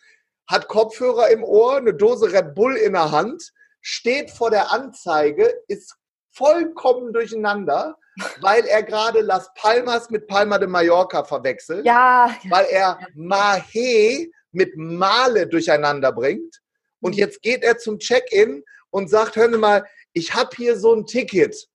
hat 0.46 0.68
Kopfhörer 0.68 1.30
im 1.30 1.42
Ohr, 1.42 1.76
eine 1.76 1.94
Dose 1.94 2.32
Red 2.32 2.54
Bull 2.54 2.76
in 2.76 2.92
der 2.92 3.10
Hand, 3.10 3.52
steht 3.80 4.30
vor 4.30 4.50
der 4.50 4.72
Anzeige, 4.72 5.52
ist 5.68 5.96
vollkommen 6.32 7.12
durcheinander, 7.12 7.96
weil 8.40 8.64
er 8.66 8.82
gerade 8.82 9.20
Las 9.20 9.50
Palmas 9.54 10.10
mit 10.10 10.26
Palma 10.26 10.58
de 10.58 10.68
Mallorca 10.68 11.24
verwechselt. 11.24 11.86
Ja. 11.86 12.34
Weil 12.48 12.66
er 12.70 12.98
Mahe 13.14 14.28
mit 14.52 14.76
Male 14.76 15.46
durcheinander 15.46 16.12
bringt. 16.12 16.60
Und 17.00 17.14
jetzt 17.14 17.40
geht 17.42 17.62
er 17.62 17.78
zum 17.78 17.98
Check-in 17.98 18.64
und 18.90 19.08
sagt, 19.08 19.36
hören 19.36 19.52
Sie 19.52 19.58
mal, 19.58 19.86
ich 20.12 20.34
habe 20.34 20.50
hier 20.56 20.76
so 20.76 20.94
ein 20.94 21.06
Ticket. 21.06 21.68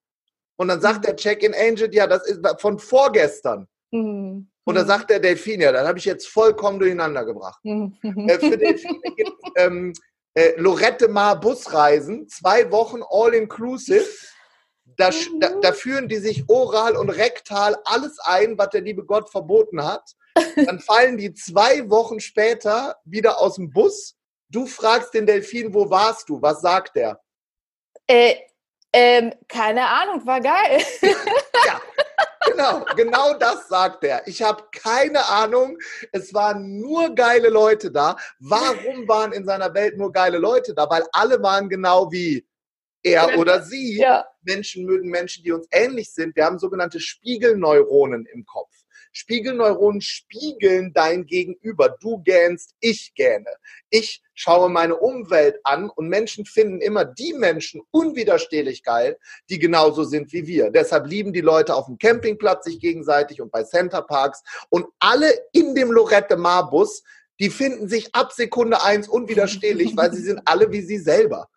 Und 0.57 0.69
dann 0.69 0.81
sagt 0.81 0.99
mhm. 0.99 1.03
der 1.03 1.15
Check-in-Agent, 1.15 1.93
ja, 1.93 2.07
das 2.07 2.27
ist 2.27 2.39
von 2.59 2.79
vorgestern. 2.79 3.67
Mhm. 3.91 4.49
Und 4.67 4.75
dann 4.75 4.87
sagt 4.87 5.11
der 5.11 5.19
Delfin, 5.19 5.61
ja, 5.61 5.71
dann 5.71 5.87
habe 5.87 5.99
ich 5.99 6.05
jetzt 6.05 6.27
vollkommen 6.27 6.79
durcheinander 6.79 7.23
gebracht. 7.23 7.59
Mhm. 7.63 7.95
Äh, 8.01 8.39
für 8.39 8.57
Delfine 8.57 9.01
gibt 9.15 9.31
ähm, 9.57 9.93
äh, 10.33 10.53
Lorette 10.57 11.07
Mar 11.07 11.39
Busreisen, 11.39 12.27
zwei 12.27 12.71
Wochen 12.71 13.01
all-inclusive. 13.07 14.05
Da, 14.97 15.09
da, 15.39 15.49
da, 15.61 15.73
führen 15.73 16.07
die 16.07 16.17
sich 16.17 16.45
oral 16.47 16.95
und 16.95 17.09
rektal 17.09 17.75
alles 17.83 18.17
ein, 18.19 18.57
was 18.57 18.69
der 18.69 18.81
liebe 18.81 19.03
Gott 19.03 19.29
verboten 19.29 19.83
hat. 19.83 20.15
Dann 20.55 20.79
fallen 20.79 21.17
die 21.17 21.33
zwei 21.33 21.89
Wochen 21.89 22.19
später 22.19 22.95
wieder 23.03 23.39
aus 23.39 23.55
dem 23.55 23.71
Bus. 23.71 24.15
Du 24.49 24.65
fragst 24.65 25.13
den 25.13 25.25
Delfin, 25.25 25.73
wo 25.73 25.89
warst 25.89 26.29
du? 26.29 26.41
Was 26.41 26.61
sagt 26.61 26.95
der? 26.95 27.19
Äh, 28.07 28.35
ähm, 28.95 29.33
keine 29.49 29.85
Ahnung, 29.85 30.25
war 30.25 30.39
geil. 30.39 30.81
ja, 31.01 31.81
genau, 32.45 32.85
genau 32.95 33.33
das 33.33 33.67
sagt 33.67 34.05
er. 34.05 34.25
Ich 34.25 34.41
habe 34.41 34.63
keine 34.71 35.27
Ahnung. 35.27 35.77
Es 36.13 36.33
waren 36.33 36.79
nur 36.79 37.13
geile 37.13 37.49
Leute 37.49 37.91
da. 37.91 38.15
Warum 38.39 39.05
waren 39.05 39.33
in 39.33 39.45
seiner 39.45 39.73
Welt 39.73 39.97
nur 39.97 40.13
geile 40.13 40.37
Leute 40.37 40.73
da? 40.73 40.89
Weil 40.89 41.03
alle 41.11 41.43
waren 41.43 41.67
genau 41.67 42.09
wie 42.09 42.47
er 43.03 43.37
oder 43.37 43.61
sie. 43.61 43.97
Ja. 43.97 44.25
Menschen 44.43 44.85
mögen 44.85 45.09
Menschen, 45.09 45.43
die 45.43 45.51
uns 45.51 45.67
ähnlich 45.71 46.13
sind. 46.13 46.33
Wir 46.37 46.45
haben 46.45 46.57
sogenannte 46.57 47.01
Spiegelneuronen 47.01 48.25
im 48.27 48.45
Kopf. 48.45 48.71
Spiegelneuronen 49.15 50.01
spiegeln 50.01 50.91
dein 50.93 51.25
Gegenüber. 51.25 51.95
Du 52.01 52.21
gähnst, 52.21 52.75
ich 52.81 53.13
gähne. 53.15 53.49
Ich 53.89 54.21
schaue 54.33 54.69
meine 54.69 54.97
Umwelt 54.97 55.57
an 55.63 55.89
und 55.89 56.09
Menschen 56.09 56.45
finden 56.45 56.81
immer 56.81 57.05
die 57.05 57.33
Menschen 57.33 57.81
unwiderstehlich 57.91 58.83
geil, 58.83 59.17
die 59.49 59.57
genauso 59.57 60.03
sind 60.03 60.33
wie 60.33 60.45
wir. 60.47 60.69
Deshalb 60.69 61.07
lieben 61.07 61.31
die 61.31 61.41
Leute 61.41 61.75
auf 61.75 61.85
dem 61.85 61.97
Campingplatz 61.97 62.65
sich 62.65 62.79
gegenseitig 62.79 63.41
und 63.41 63.51
bei 63.51 63.63
Centerparks 63.63 64.43
und 64.69 64.85
alle 64.99 65.33
in 65.53 65.75
dem 65.75 65.91
Lorette 65.91 66.35
Mar 66.35 66.69
Bus, 66.69 67.01
die 67.39 67.49
finden 67.49 67.87
sich 67.87 68.13
ab 68.13 68.33
Sekunde 68.33 68.83
eins 68.83 69.07
unwiderstehlich, 69.07 69.95
weil 69.95 70.11
sie 70.13 70.21
sind 70.21 70.41
alle 70.43 70.71
wie 70.71 70.81
sie 70.81 70.99
selber. 70.99 71.47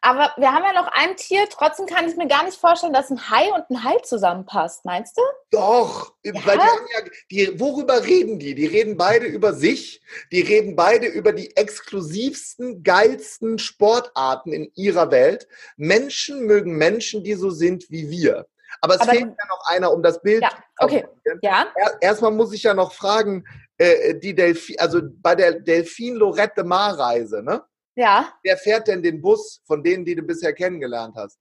Aber 0.00 0.32
wir 0.36 0.52
haben 0.52 0.64
ja 0.64 0.72
noch 0.72 0.88
ein 0.92 1.16
Tier, 1.16 1.46
trotzdem 1.50 1.86
kann 1.86 2.08
ich 2.08 2.16
mir 2.16 2.26
gar 2.26 2.44
nicht 2.44 2.58
vorstellen, 2.58 2.92
dass 2.92 3.10
ein 3.10 3.30
Hai 3.30 3.52
und 3.52 3.68
ein 3.70 3.84
Hai 3.84 3.98
zusammenpasst, 3.98 4.84
meinst 4.84 5.16
du? 5.16 5.22
Doch, 5.50 6.14
ja? 6.24 6.32
weil 6.34 6.56
die 6.56 6.62
haben 6.62 6.86
ja, 6.94 7.10
die, 7.30 7.60
worüber 7.60 8.04
reden 8.04 8.38
die? 8.38 8.54
Die 8.54 8.66
reden 8.66 8.96
beide 8.96 9.26
über 9.26 9.52
sich, 9.52 10.02
die 10.30 10.40
reden 10.40 10.74
beide 10.74 11.06
über 11.06 11.32
die 11.32 11.54
exklusivsten, 11.56 12.82
geilsten 12.82 13.58
Sportarten 13.58 14.52
in 14.52 14.70
ihrer 14.74 15.10
Welt. 15.10 15.46
Menschen 15.76 16.46
mögen 16.46 16.76
Menschen, 16.76 17.22
die 17.22 17.34
so 17.34 17.50
sind 17.50 17.90
wie 17.90 18.08
wir. 18.08 18.46
Aber 18.80 18.94
es 18.94 19.02
Aber, 19.02 19.12
fehlt 19.12 19.22
ja 19.22 19.46
noch 19.48 19.66
einer, 19.66 19.92
um 19.92 20.02
das 20.02 20.22
Bild 20.22 20.42
ja, 20.42 20.50
okay. 20.78 21.06
Ja. 21.42 21.66
Erstmal 22.00 22.30
muss 22.30 22.52
ich 22.52 22.62
ja 22.62 22.74
noch 22.74 22.92
fragen, 22.92 23.44
äh, 23.76 24.14
die 24.14 24.34
Delphin, 24.34 24.78
also 24.78 25.00
bei 25.02 25.34
der 25.34 25.60
Delfin 25.60 26.14
Lorette 26.14 26.64
Mar 26.64 26.98
Reise, 26.98 27.42
ne? 27.42 27.62
Ja. 27.94 28.32
Wer 28.42 28.56
fährt 28.56 28.88
denn 28.88 29.02
den 29.02 29.20
Bus 29.20 29.60
von 29.66 29.82
denen, 29.82 30.04
die 30.04 30.14
du 30.14 30.22
bisher 30.22 30.52
kennengelernt 30.52 31.14
hast? 31.16 31.38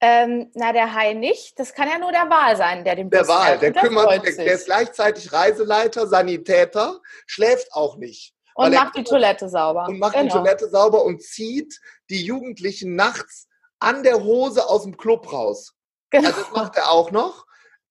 Ähm, 0.00 0.50
na, 0.54 0.72
der 0.72 0.92
Hai 0.94 1.12
nicht. 1.12 1.58
Das 1.58 1.72
kann 1.72 1.88
ja 1.88 1.98
nur 1.98 2.10
der 2.10 2.28
Wal 2.28 2.56
sein, 2.56 2.84
der 2.84 2.96
den 2.96 3.08
Bus 3.08 3.20
Der 3.20 3.28
Wal, 3.28 3.58
der 3.58 3.72
kümmert 3.72 4.24
sich. 4.24 4.36
Der, 4.36 4.44
der 4.44 4.54
ist 4.54 4.66
gleichzeitig 4.66 5.32
Reiseleiter, 5.32 6.06
Sanitäter, 6.08 7.00
schläft 7.26 7.72
auch 7.72 7.96
nicht. 7.96 8.34
Und 8.54 8.74
macht 8.74 8.96
die 8.96 9.04
Toilette 9.04 9.48
sauber. 9.48 9.86
Und 9.86 9.98
macht 9.98 10.14
genau. 10.14 10.24
die 10.24 10.30
Toilette 10.30 10.68
sauber 10.68 11.04
und 11.04 11.22
zieht 11.22 11.80
die 12.10 12.24
Jugendlichen 12.24 12.96
nachts 12.96 13.46
an 13.78 14.02
der 14.02 14.22
Hose 14.22 14.68
aus 14.68 14.82
dem 14.82 14.96
Club 14.96 15.32
raus. 15.32 15.72
Genau. 16.10 16.28
Also 16.28 16.40
das 16.42 16.50
macht 16.52 16.76
er 16.76 16.90
auch 16.90 17.10
noch. 17.10 17.46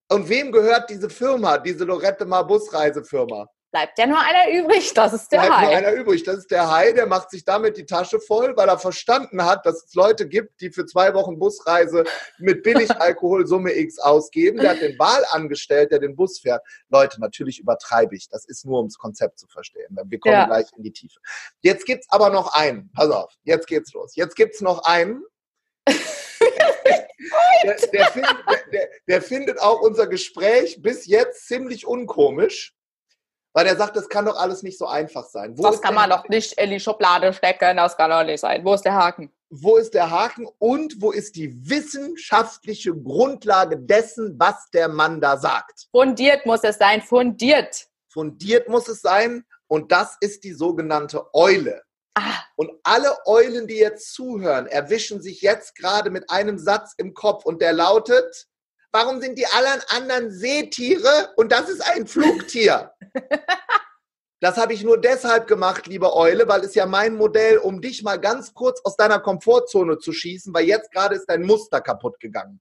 Und 0.09 0.27
wem 0.27 0.51
gehört 0.51 0.89
diese 0.89 1.09
Firma, 1.09 1.57
diese 1.57 1.85
Lorette 1.85 2.25
Mar 2.25 2.45
Busreisefirma? 2.45 3.47
Bleibt 3.72 3.97
ja 3.97 4.05
nur 4.05 4.19
einer 4.19 4.51
übrig, 4.51 4.93
das 4.93 5.13
ist 5.13 5.32
der 5.32 5.39
bleibt 5.39 5.53
Hai. 5.53 5.67
Bleibt 5.67 5.82
nur 5.82 5.89
einer 5.89 6.01
übrig, 6.01 6.24
das 6.24 6.38
ist 6.39 6.51
der 6.51 6.69
Hai, 6.69 6.91
der 6.91 7.07
macht 7.07 7.32
sich 7.32 7.45
damit 7.45 7.78
die 7.78 7.86
Tasche 7.86 8.19
voll, 8.19 8.55
weil 8.57 8.67
er 8.67 8.78
verstanden 8.78 9.43
hat, 9.45 9.65
dass 9.65 9.86
es 9.86 9.93
Leute 9.95 10.28
gibt, 10.28 10.59
die 10.61 10.69
für 10.69 10.86
zwei 10.86 11.13
Wochen 11.13 11.39
Busreise 11.39 12.03
mit 12.38 12.63
Billigalkohol 12.63 13.47
Summe 13.47 13.74
X 13.74 13.97
ausgeben. 13.99 14.59
Der 14.59 14.72
hat 14.72 14.82
den 14.82 14.99
Wahl 14.99 15.24
angestellt, 15.32 15.91
der 15.91 15.99
den 15.99 16.15
Bus 16.15 16.39
fährt. 16.39 16.61
Leute, 16.89 17.19
natürlich 17.22 17.59
übertreibe 17.59 18.15
ich, 18.15 18.28
das 18.30 18.45
ist 18.45 18.65
nur, 18.65 18.80
um 18.80 18.88
das 18.88 18.97
Konzept 18.97 19.39
zu 19.39 19.47
verstehen. 19.47 19.97
Wir 20.05 20.19
kommen 20.19 20.34
ja. 20.34 20.45
gleich 20.45 20.67
in 20.76 20.84
die 20.84 20.91
Tiefe. 20.91 21.19
Jetzt 21.61 21.86
gibt's 21.86 22.07
aber 22.09 22.30
noch 22.30 22.53
einen, 22.53 22.91
pass 22.93 23.09
auf, 23.09 23.34
jetzt 23.43 23.67
geht's 23.67 23.93
los. 23.93 24.15
Jetzt 24.15 24.36
gibt's 24.36 24.61
noch 24.61 24.84
einen, 24.84 25.24
der, 27.63 27.76
der, 27.93 28.05
findet, 28.07 28.38
der, 28.72 28.89
der, 29.07 29.22
findet, 29.22 29.61
auch 29.61 29.82
unser 29.82 30.07
Gespräch 30.07 30.82
bis 30.82 31.05
jetzt 31.05 31.47
ziemlich 31.47 31.88
unkomisch. 31.88 32.76
Weil 33.54 33.68
er 33.68 33.76
sagt, 33.76 33.97
das 33.97 34.08
kann 34.08 34.26
doch 34.26 34.38
alles 34.38 34.64
nicht 34.64 34.78
so 34.78 34.88
einfach 34.88 35.26
sein. 35.26 35.58
Wo 35.58 35.64
das 35.64 35.82
kann 35.82 35.93
man 35.93 36.10
doch 36.10 36.28
nicht 36.30 36.54
in 36.54 36.70
die 36.70 36.80
Schublade 36.80 37.34
stecken, 37.34 37.78
das 37.78 37.97
kann 37.97 38.10
doch 38.10 38.24
nicht 38.24 38.39
sein. 38.39 38.64
Wo 38.64 38.74
ist 38.74 38.84
der 38.84 38.95
Haken? 38.95 39.32
Wo 39.49 39.76
ist 39.76 39.93
der 39.93 40.10
Haken 40.10 40.47
und 40.60 41.02
wo 41.02 41.12
ist 41.12 41.36
die 41.36 41.54
wissenschaftliche 41.70 42.95
Grundlage 42.95 43.78
dessen, 43.78 44.39
was 44.39 44.70
der 44.74 44.88
Mann 44.88 45.20
da 45.20 45.36
sagt? 45.36 45.88
Fundiert 45.91 46.45
muss 46.45 46.64
es 46.64 46.78
sein, 46.78 47.02
fundiert. 47.02 47.88
Fundiert 48.08 48.70
muss 48.70 48.88
es 48.88 49.02
sein 49.02 49.43
und 49.68 49.91
das 49.91 50.16
ist 50.22 50.45
die 50.45 50.54
sogenannte 50.54 51.34
Eule. 51.34 51.82
Ah. 52.14 52.43
Und 52.56 52.72
alle 52.84 53.18
Eulen, 53.26 53.68
die 53.68 53.78
jetzt 53.78 54.14
zuhören, 54.14 54.68
erwischen 54.68 55.22
sich 55.22 55.41
jetzt 55.41 55.76
gerade 55.76 56.10
mit 56.10 56.30
einem 56.30 56.58
Satz 56.58 56.93
im 56.97 57.14
Kopf 57.14 57.45
und 57.45 57.62
der 57.62 57.74
lautet, 57.74 58.47
Warum 58.91 59.21
sind 59.21 59.37
die 59.37 59.45
allen 59.45 59.81
anderen 59.87 60.31
Seetiere 60.31 61.31
und 61.37 61.51
das 61.51 61.69
ist 61.69 61.81
ein 61.81 62.07
Flugtier? 62.07 62.91
Das 64.43 64.57
habe 64.57 64.73
ich 64.73 64.83
nur 64.83 64.99
deshalb 64.99 65.45
gemacht, 65.45 65.85
liebe 65.85 66.15
Eule, 66.15 66.47
weil 66.47 66.61
es 66.61 66.73
ja 66.73 66.87
mein 66.87 67.13
Modell, 67.13 67.59
um 67.59 67.79
dich 67.79 68.01
mal 68.01 68.19
ganz 68.19 68.55
kurz 68.55 68.81
aus 68.83 68.95
deiner 68.97 69.19
Komfortzone 69.19 69.99
zu 69.99 70.11
schießen, 70.11 70.51
weil 70.51 70.65
jetzt 70.65 70.91
gerade 70.91 71.15
ist 71.15 71.27
dein 71.27 71.43
Muster 71.43 71.79
kaputt 71.79 72.19
gegangen. 72.19 72.59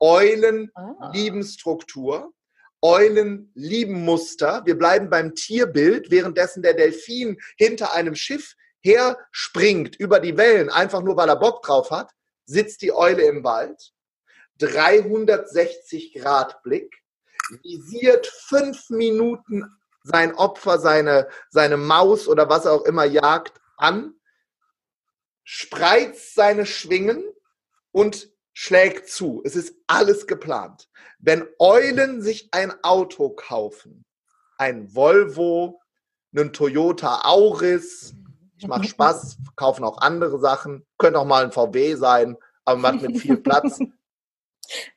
Eulen 0.00 0.70
ah. 0.74 1.10
lieben 1.12 1.44
Struktur. 1.44 2.32
Eulen 2.80 3.52
lieben 3.54 4.04
Muster. 4.06 4.62
Wir 4.64 4.78
bleiben 4.78 5.10
beim 5.10 5.34
Tierbild, 5.34 6.10
währenddessen 6.10 6.62
der 6.62 6.72
Delfin 6.72 7.36
hinter 7.58 7.92
einem 7.92 8.14
Schiff 8.14 8.54
her 8.80 9.18
springt 9.30 9.96
über 9.96 10.20
die 10.20 10.38
Wellen, 10.38 10.70
einfach 10.70 11.02
nur 11.02 11.18
weil 11.18 11.28
er 11.28 11.36
Bock 11.36 11.62
drauf 11.62 11.90
hat, 11.90 12.10
sitzt 12.46 12.80
die 12.80 12.94
Eule 12.94 13.24
im 13.24 13.44
Wald 13.44 13.92
360 14.58 16.14
Grad 16.14 16.62
Blick, 16.62 17.02
visiert 17.62 18.26
fünf 18.26 18.90
Minuten 18.90 19.72
sein 20.02 20.34
Opfer, 20.34 20.78
seine, 20.78 21.28
seine 21.50 21.76
Maus 21.76 22.28
oder 22.28 22.48
was 22.48 22.66
auch 22.66 22.84
immer 22.84 23.04
jagt 23.04 23.60
an, 23.76 24.14
spreizt 25.44 26.34
seine 26.34 26.66
Schwingen 26.66 27.24
und 27.92 28.30
schlägt 28.52 29.08
zu. 29.08 29.42
Es 29.44 29.56
ist 29.56 29.74
alles 29.86 30.26
geplant. 30.26 30.88
Wenn 31.18 31.46
Eulen 31.58 32.22
sich 32.22 32.48
ein 32.52 32.72
Auto 32.82 33.30
kaufen, 33.30 34.04
ein 34.56 34.94
Volvo, 34.94 35.80
einen 36.34 36.52
Toyota 36.52 37.22
Auris, 37.24 38.14
ich 38.58 38.66
mache 38.66 38.84
Spaß, 38.84 39.38
kaufen 39.56 39.84
auch 39.84 39.98
andere 39.98 40.40
Sachen, 40.40 40.84
könnte 40.98 41.20
auch 41.20 41.24
mal 41.24 41.44
ein 41.44 41.52
VW 41.52 41.94
sein, 41.94 42.36
aber 42.64 42.78
man 42.80 42.96
hat 42.96 43.08
mit 43.08 43.18
viel 43.20 43.36
Platz. 43.36 43.78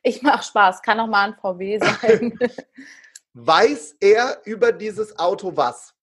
Ich 0.02 0.22
mache 0.22 0.44
Spaß, 0.44 0.82
kann 0.82 1.00
auch 1.00 1.06
mal 1.06 1.28
ein 1.28 1.34
VW 1.34 1.78
sein. 1.78 2.38
Weiß 3.34 3.96
er 4.00 4.42
über 4.44 4.72
dieses 4.72 5.18
Auto 5.18 5.56
was? 5.56 5.94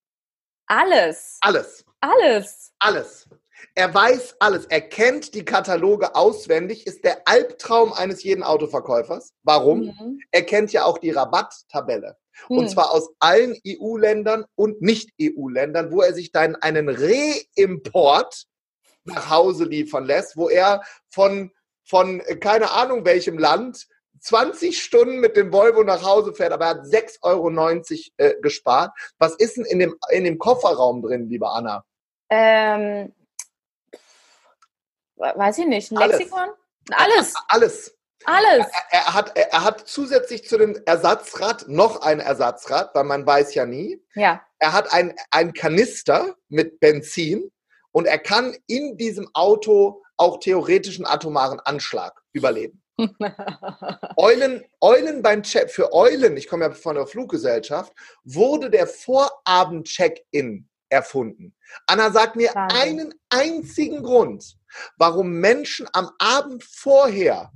Alles. 0.65 1.37
Alles. 1.41 1.85
Alles. 2.01 2.73
Alles. 2.79 3.29
Er 3.75 3.93
weiß 3.93 4.35
alles. 4.39 4.65
Er 4.65 4.81
kennt 4.81 5.33
die 5.33 5.45
Kataloge 5.45 6.15
auswendig, 6.15 6.87
ist 6.87 7.03
der 7.03 7.27
Albtraum 7.27 7.93
eines 7.93 8.23
jeden 8.23 8.43
Autoverkäufers. 8.43 9.33
Warum? 9.43 9.81
Mhm. 9.81 10.19
Er 10.31 10.43
kennt 10.43 10.71
ja 10.71 10.85
auch 10.85 10.97
die 10.97 11.11
Rabatttabelle. 11.11 12.17
Mhm. 12.47 12.57
Und 12.57 12.69
zwar 12.69 12.91
aus 12.91 13.09
allen 13.19 13.57
EU-Ländern 13.67 14.45
und 14.55 14.81
Nicht-EU-Ländern, 14.81 15.91
wo 15.91 16.01
er 16.01 16.13
sich 16.13 16.31
dann 16.31 16.55
einen 16.55 16.89
Reimport 16.89 18.45
nach 19.03 19.29
Hause 19.29 19.65
liefern 19.65 20.05
lässt, 20.05 20.37
wo 20.37 20.49
er 20.49 20.81
von 21.09 21.51
von 21.89 22.19
äh, 22.21 22.35
keine 22.35 22.71
Ahnung 22.71 23.03
welchem 23.05 23.37
Land 23.37 23.87
20 24.21 24.81
Stunden 24.81 25.19
mit 25.19 25.35
dem 25.37 25.51
Volvo 25.51 25.83
nach 25.83 26.03
Hause 26.03 26.33
fährt, 26.33 26.51
aber 26.51 26.65
er 26.65 26.71
hat 26.71 26.85
6,90 26.85 27.21
Euro 27.21 27.49
äh, 28.17 28.35
gespart. 28.41 28.91
Was 29.17 29.35
ist 29.35 29.57
denn 29.57 29.65
in 29.65 29.79
dem, 29.79 29.95
in 30.11 30.25
dem 30.25 30.37
Kofferraum 30.37 31.01
drin, 31.01 31.29
liebe 31.29 31.49
Anna? 31.49 31.83
Ähm, 32.29 33.13
weiß 35.15 35.59
ich 35.59 35.67
nicht. 35.67 35.91
Ein. 35.91 36.09
Lexikon? 36.09 36.49
Alles. 36.91 37.33
Alles. 37.47 37.95
Alles. 38.25 38.67
Er, 38.89 38.99
er, 38.99 39.13
hat, 39.13 39.37
er 39.37 39.63
hat 39.63 39.87
zusätzlich 39.87 40.47
zu 40.47 40.57
dem 40.57 40.77
Ersatzrad 40.85 41.69
noch 41.69 42.01
ein 42.01 42.19
Ersatzrad, 42.19 42.93
weil 42.93 43.05
man 43.05 43.25
weiß 43.25 43.53
ja 43.55 43.65
nie. 43.65 44.03
Ja. 44.13 44.43
Er 44.59 44.73
hat 44.73 44.91
ein, 44.91 45.15
ein 45.31 45.53
Kanister 45.53 46.35
mit 46.49 46.81
Benzin 46.81 47.49
und 47.91 48.05
er 48.05 48.19
kann 48.19 48.55
in 48.67 48.97
diesem 48.97 49.29
Auto 49.33 50.03
auch 50.19 50.39
theoretischen 50.39 51.05
atomaren 51.05 51.59
Anschlag 51.59 52.21
überleben. 52.33 52.81
Eulen, 54.17 54.63
Eulen 54.81 55.21
beim 55.21 55.43
Check, 55.43 55.71
für 55.71 55.93
Eulen, 55.93 56.35
ich 56.35 56.47
komme 56.47 56.65
ja 56.65 56.71
von 56.71 56.95
der 56.95 57.07
Fluggesellschaft, 57.07 57.93
wurde 58.23 58.69
der 58.69 58.87
Vorabend-Check-In 58.87 60.67
erfunden. 60.89 61.55
Anna 61.85 62.11
sagt 62.11 62.35
mir 62.35 62.53
Wahnsinn. 62.53 62.79
einen 62.81 63.13
einzigen 63.29 64.03
Grund, 64.03 64.57
warum 64.97 65.31
Menschen 65.31 65.87
am 65.93 66.11
Abend 66.17 66.63
vorher 66.63 67.51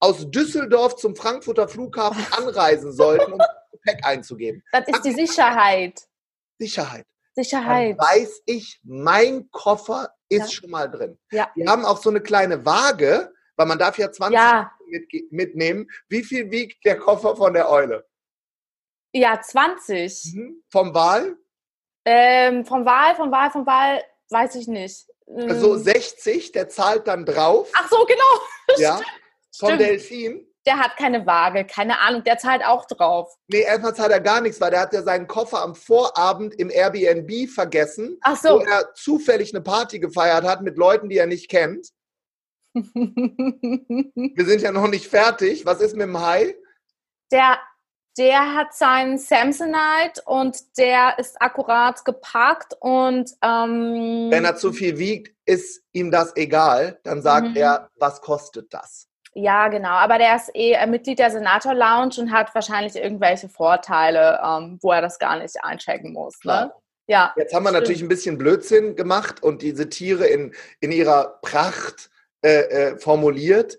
aus 0.00 0.30
Düsseldorf 0.30 0.96
zum 0.96 1.16
Frankfurter 1.16 1.68
Flughafen 1.68 2.24
anreisen 2.32 2.92
sollten, 2.92 3.32
um 3.32 3.40
Gepäck 3.72 4.04
einzugeben. 4.06 4.62
Das 4.72 4.88
ist 4.88 5.02
die 5.02 5.12
Sicherheit. 5.12 6.00
Sicherheit. 6.58 7.04
Sicherheit. 7.34 7.98
Dann 7.98 8.06
weiß 8.06 8.42
ich, 8.46 8.80
mein 8.84 9.50
Koffer 9.50 10.10
ist 10.28 10.40
ja. 10.40 10.48
schon 10.48 10.70
mal 10.70 10.90
drin. 10.90 11.18
Ja. 11.30 11.50
Wir 11.54 11.70
haben 11.70 11.84
auch 11.84 11.98
so 11.98 12.10
eine 12.10 12.20
kleine 12.20 12.64
Waage, 12.64 13.32
weil 13.56 13.66
man 13.66 13.78
darf 13.78 13.98
ja 13.98 14.10
20 14.10 14.34
ja. 14.34 14.70
Mit, 14.86 15.32
mitnehmen. 15.32 15.88
Wie 16.08 16.22
viel 16.22 16.50
wiegt 16.50 16.84
der 16.84 16.98
Koffer 16.98 17.36
von 17.36 17.52
der 17.52 17.70
Eule? 17.70 18.06
Ja, 19.12 19.40
20. 19.40 20.34
Mhm. 20.34 20.62
Vom 20.70 20.94
Wal? 20.94 21.36
Ähm, 22.04 22.64
vom 22.64 22.84
Wal, 22.84 23.14
vom 23.16 23.30
Wal, 23.30 23.50
vom 23.50 23.66
Wal, 23.66 24.02
weiß 24.30 24.54
ich 24.54 24.68
nicht. 24.68 25.06
Also 25.26 25.76
60, 25.76 26.52
der 26.52 26.68
zahlt 26.68 27.06
dann 27.06 27.26
drauf. 27.26 27.70
Ach 27.74 27.88
so, 27.88 28.04
genau. 28.04 28.22
Ja. 28.78 29.00
Vom 29.56 29.70
Stimmt. 29.70 29.80
Delfin. 29.80 30.47
Der 30.68 30.78
hat 30.78 30.98
keine 30.98 31.24
Waage, 31.24 31.64
keine 31.64 31.98
Ahnung, 31.98 32.24
der 32.24 32.36
zahlt 32.36 32.62
auch 32.62 32.84
drauf. 32.84 33.34
Nee, 33.46 33.62
erstmal 33.62 33.94
zahlt 33.94 34.12
er 34.12 34.20
gar 34.20 34.42
nichts, 34.42 34.60
weil 34.60 34.70
der 34.70 34.80
hat 34.80 34.92
ja 34.92 35.02
seinen 35.02 35.26
Koffer 35.26 35.62
am 35.62 35.74
Vorabend 35.74 36.54
im 36.56 36.68
Airbnb 36.68 37.48
vergessen, 37.48 38.18
Ach 38.20 38.36
so. 38.36 38.50
wo 38.50 38.58
er 38.58 38.92
zufällig 38.92 39.54
eine 39.54 39.62
Party 39.62 39.98
gefeiert 39.98 40.44
hat 40.44 40.60
mit 40.60 40.76
Leuten, 40.76 41.08
die 41.08 41.16
er 41.16 41.26
nicht 41.26 41.48
kennt. 41.48 41.88
Wir 42.74 44.44
sind 44.44 44.60
ja 44.60 44.70
noch 44.70 44.88
nicht 44.88 45.06
fertig. 45.06 45.64
Was 45.64 45.80
ist 45.80 45.96
mit 45.96 46.06
dem 46.06 46.20
Hai? 46.20 46.54
Der, 47.32 47.58
der 48.18 48.54
hat 48.54 48.74
seinen 48.74 49.16
Samsonite 49.16 50.20
und 50.26 50.76
der 50.76 51.18
ist 51.18 51.40
akkurat 51.40 52.04
geparkt 52.04 52.76
und 52.80 53.30
ähm, 53.40 54.28
wenn 54.30 54.44
er 54.44 54.56
zu 54.56 54.74
viel 54.74 54.98
wiegt, 54.98 55.34
ist 55.46 55.82
ihm 55.92 56.10
das 56.10 56.36
egal. 56.36 57.00
Dann 57.04 57.22
sagt 57.22 57.48
mhm. 57.48 57.56
er, 57.56 57.88
was 57.96 58.20
kostet 58.20 58.74
das? 58.74 59.07
Ja, 59.40 59.68
genau. 59.68 59.90
Aber 59.90 60.18
der 60.18 60.34
ist 60.34 60.50
eh 60.54 60.84
Mitglied 60.86 61.20
der 61.20 61.30
Senator 61.30 61.72
Lounge 61.72 62.16
und 62.18 62.32
hat 62.32 62.52
wahrscheinlich 62.56 62.96
irgendwelche 62.96 63.48
Vorteile, 63.48 64.40
ähm, 64.44 64.78
wo 64.82 64.90
er 64.90 65.00
das 65.00 65.20
gar 65.20 65.38
nicht 65.38 65.54
einchecken 65.62 66.12
muss. 66.12 66.42
Ne? 66.42 66.72
Ja. 67.06 67.32
Jetzt 67.36 67.54
haben 67.54 67.62
wir 67.62 67.68
stimmt. 67.68 67.82
natürlich 67.82 68.02
ein 68.02 68.08
bisschen 68.08 68.36
Blödsinn 68.36 68.96
gemacht 68.96 69.40
und 69.40 69.62
diese 69.62 69.88
Tiere 69.88 70.26
in, 70.26 70.52
in 70.80 70.90
ihrer 70.90 71.38
Pracht 71.40 72.10
äh, 72.42 72.62
äh, 72.62 72.98
formuliert. 72.98 73.78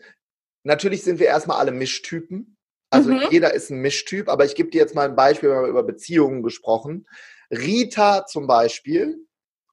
Natürlich 0.63 1.03
sind 1.03 1.19
wir 1.19 1.27
erstmal 1.27 1.59
alle 1.59 1.71
Mischtypen. 1.71 2.55
Also 2.89 3.11
mhm. 3.11 3.27
jeder 3.29 3.53
ist 3.53 3.69
ein 3.69 3.81
Mischtyp, 3.81 4.29
aber 4.29 4.45
ich 4.45 4.55
gebe 4.55 4.69
dir 4.69 4.79
jetzt 4.79 4.95
mal 4.95 5.09
ein 5.09 5.15
Beispiel, 5.17 5.49
wir 5.49 5.57
haben 5.57 5.67
über 5.67 5.83
Beziehungen 5.83 6.41
gesprochen. 6.41 7.05
Rita 7.51 8.25
zum 8.25 8.47
Beispiel 8.47 9.27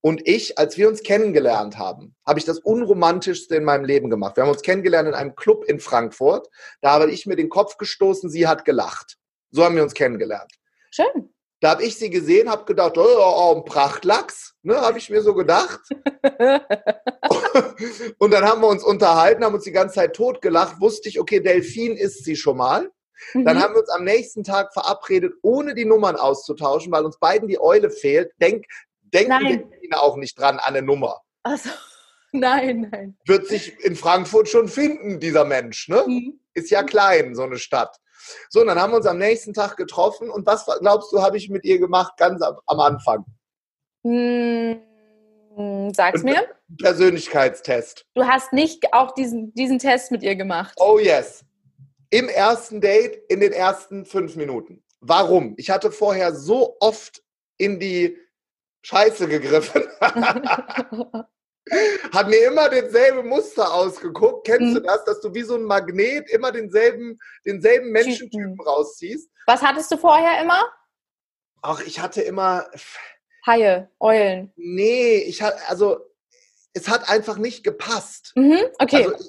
und 0.07 0.23
ich, 0.29 0.57
als 0.57 0.77
wir 0.77 0.87
uns 0.87 1.03
kennengelernt 1.03 1.79
haben, 1.79 2.15
habe 2.25 2.39
ich 2.39 2.45
das 2.45 2.61
unromantischste 2.61 3.57
in 3.57 3.65
meinem 3.65 3.85
Leben 3.85 4.09
gemacht. 4.09 4.37
Wir 4.37 4.45
haben 4.45 4.53
uns 4.53 4.63
kennengelernt 4.63 5.09
in 5.09 5.15
einem 5.15 5.35
Club 5.35 5.65
in 5.65 5.81
Frankfurt. 5.81 6.47
Da 6.81 6.93
habe 6.93 7.11
ich 7.11 7.27
mir 7.27 7.35
den 7.35 7.49
Kopf 7.49 7.77
gestoßen, 7.77 8.31
sie 8.31 8.47
hat 8.47 8.65
gelacht. 8.65 9.17
So 9.51 9.65
haben 9.65 9.75
wir 9.75 9.83
uns 9.83 9.95
kennengelernt. 9.95 10.53
Schön. 10.93 11.35
Da 11.59 11.71
habe 11.71 11.83
ich 11.83 11.97
sie 11.97 12.09
gesehen, 12.09 12.49
habe 12.49 12.67
gedacht, 12.67 12.97
oh, 12.97 13.03
oh, 13.03 13.57
ein 13.57 13.65
Prachtlachs, 13.65 14.55
ne, 14.63 14.81
habe 14.81 14.99
ich 14.99 15.11
mir 15.11 15.23
so 15.23 15.35
gedacht. 15.35 15.81
und 18.19 18.31
dann 18.33 18.45
haben 18.45 18.61
wir 18.61 18.69
uns 18.69 18.85
unterhalten, 18.85 19.45
haben 19.45 19.57
uns 19.57 19.65
die 19.65 19.73
ganze 19.73 19.97
Zeit 19.97 20.15
totgelacht, 20.15 20.81
wusste 20.81 21.09
ich, 21.09 21.19
okay, 21.19 21.41
Delfin 21.41 21.97
ist 21.97 22.25
sie 22.25 22.37
schon 22.37 22.59
mal. 22.59 22.93
Dann 23.35 23.57
mhm. 23.57 23.61
haben 23.61 23.75
wir 23.75 23.81
uns 23.81 23.91
am 23.91 24.05
nächsten 24.05 24.45
Tag 24.45 24.73
verabredet, 24.73 25.33
ohne 25.43 25.75
die 25.75 25.85
Nummern 25.85 26.17
auszutauschen, 26.17 26.93
weil 26.93 27.05
uns 27.05 27.19
beiden 27.19 27.49
die 27.49 27.61
Eule 27.61 27.91
fehlt. 27.91 28.31
Denk, 28.41 28.67
denken 29.13 29.71
wir 29.81 30.03
auch 30.03 30.17
nicht 30.17 30.39
dran 30.39 30.59
an 30.59 30.75
eine 30.75 30.83
Nummer. 30.83 31.21
Also, 31.43 31.71
nein, 32.33 32.89
nein. 32.91 33.17
Wird 33.27 33.47
sich 33.47 33.79
in 33.85 33.97
Frankfurt 33.97 34.49
schon 34.49 34.69
finden, 34.69 35.21
dieser 35.21 35.45
Mensch. 35.45 35.89
Ne? 35.89 36.05
Mhm. 36.07 36.41
Ist 36.55 36.71
ja 36.71 36.83
klein, 36.83 37.35
so 37.35 37.43
eine 37.43 37.59
Stadt. 37.59 37.97
So, 38.49 38.61
und 38.61 38.67
dann 38.67 38.81
haben 38.81 38.93
wir 38.93 38.97
uns 38.97 39.07
am 39.07 39.19
nächsten 39.19 39.53
Tag 39.53 39.77
getroffen. 39.77 40.31
Und 40.31 40.47
was 40.47 40.67
glaubst 40.81 41.13
du, 41.13 41.23
habe 41.23 41.37
ich 41.37 41.49
mit 41.49 41.65
ihr 41.65 41.79
gemacht 41.79 42.17
ganz 42.17 42.43
am, 42.43 42.57
am 42.67 42.81
Anfang? 42.81 43.25
Hm, 44.03 44.81
sag's 45.95 46.23
mir. 46.23 46.49
Persönlichkeitstest. 46.81 48.05
Du 48.15 48.25
hast 48.25 48.53
nicht 48.53 48.93
auch 48.93 49.13
diesen, 49.13 49.55
diesen 49.55 49.79
Test 49.79 50.11
mit 50.11 50.23
ihr 50.23 50.37
gemacht. 50.37 50.75
Oh 50.79 50.99
yes. 50.99 51.45
Im 52.11 52.29
ersten 52.29 52.81
Date 52.81 53.19
in 53.29 53.41
den 53.41 53.53
ersten 53.53 54.05
fünf 54.05 54.37
Minuten. 54.37 54.83
Warum? 55.01 55.55
Ich 55.57 55.71
hatte 55.71 55.91
vorher 55.91 56.35
so 56.35 56.77
oft 56.81 57.23
in 57.59 57.79
die 57.79 58.17
Scheiße 58.87 59.27
gegriffen. 59.27 59.83
Hat 62.13 62.29
mir 62.29 62.47
immer 62.47 62.69
denselbe 62.69 63.25
Muster 63.25 63.75
ausgeguckt. 63.75 64.47
Kennst 64.47 64.69
mhm. 64.69 64.75
du 64.75 64.81
das, 64.81 65.05
dass 65.05 65.21
du 65.21 65.35
wie 65.35 65.43
so 65.43 65.57
ein 65.57 65.65
Magnet 65.65 66.31
immer 66.31 66.53
denselben, 66.53 67.19
denselben 67.45 67.91
Menschentypen 67.91 68.61
rausziehst? 68.61 69.29
Was 69.47 69.61
hattest 69.63 69.91
du 69.91 69.97
vorher 69.97 70.41
immer? 70.41 70.63
Ach, 71.63 71.81
ich 71.81 71.99
hatte 71.99 72.23
immer. 72.23 72.71
Haie, 73.45 73.91
Eulen. 73.99 74.53
Nee, 74.55 75.17
ich 75.17 75.43
hatte, 75.43 75.59
also, 75.67 75.99
es 76.73 76.89
hat 76.89 77.09
einfach 77.09 77.39
nicht 77.39 77.65
gepasst. 77.65 78.35
Mhm, 78.37 78.61
okay. 78.79 79.07
Also, 79.07 79.29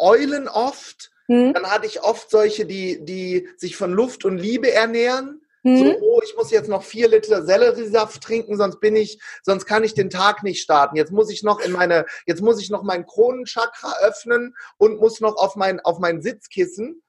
Eulen 0.00 0.48
oft. 0.48 1.12
Mhm. 1.28 1.54
Dann 1.54 1.70
hatte 1.70 1.86
ich 1.86 2.02
oft 2.02 2.28
solche, 2.28 2.66
die, 2.66 3.04
die 3.04 3.48
sich 3.56 3.76
von 3.76 3.92
Luft 3.92 4.24
und 4.24 4.36
Liebe 4.36 4.72
ernähren. 4.72 5.43
Mhm. 5.64 5.78
So, 5.78 5.98
oh, 6.02 6.20
ich 6.22 6.36
muss 6.36 6.50
jetzt 6.50 6.68
noch 6.68 6.82
vier 6.82 7.08
Liter 7.08 7.42
Selleriesaft 7.42 8.22
trinken, 8.22 8.56
sonst 8.56 8.80
bin 8.80 8.94
ich, 8.94 9.18
sonst 9.42 9.64
kann 9.64 9.82
ich 9.82 9.94
den 9.94 10.10
Tag 10.10 10.42
nicht 10.42 10.60
starten. 10.60 10.96
Jetzt 10.96 11.10
muss 11.10 11.30
ich 11.30 11.42
noch 11.42 11.58
in 11.58 11.72
meine, 11.72 12.04
jetzt 12.26 12.42
muss 12.42 12.60
ich 12.60 12.70
noch 12.70 12.82
mein 12.82 13.06
Kronenchakra 13.06 13.94
öffnen 14.02 14.54
und 14.76 15.00
muss 15.00 15.20
noch 15.20 15.36
auf 15.36 15.56
mein, 15.56 15.80
auf 15.80 15.98
mein 15.98 16.20
Sitzkissen. 16.20 17.02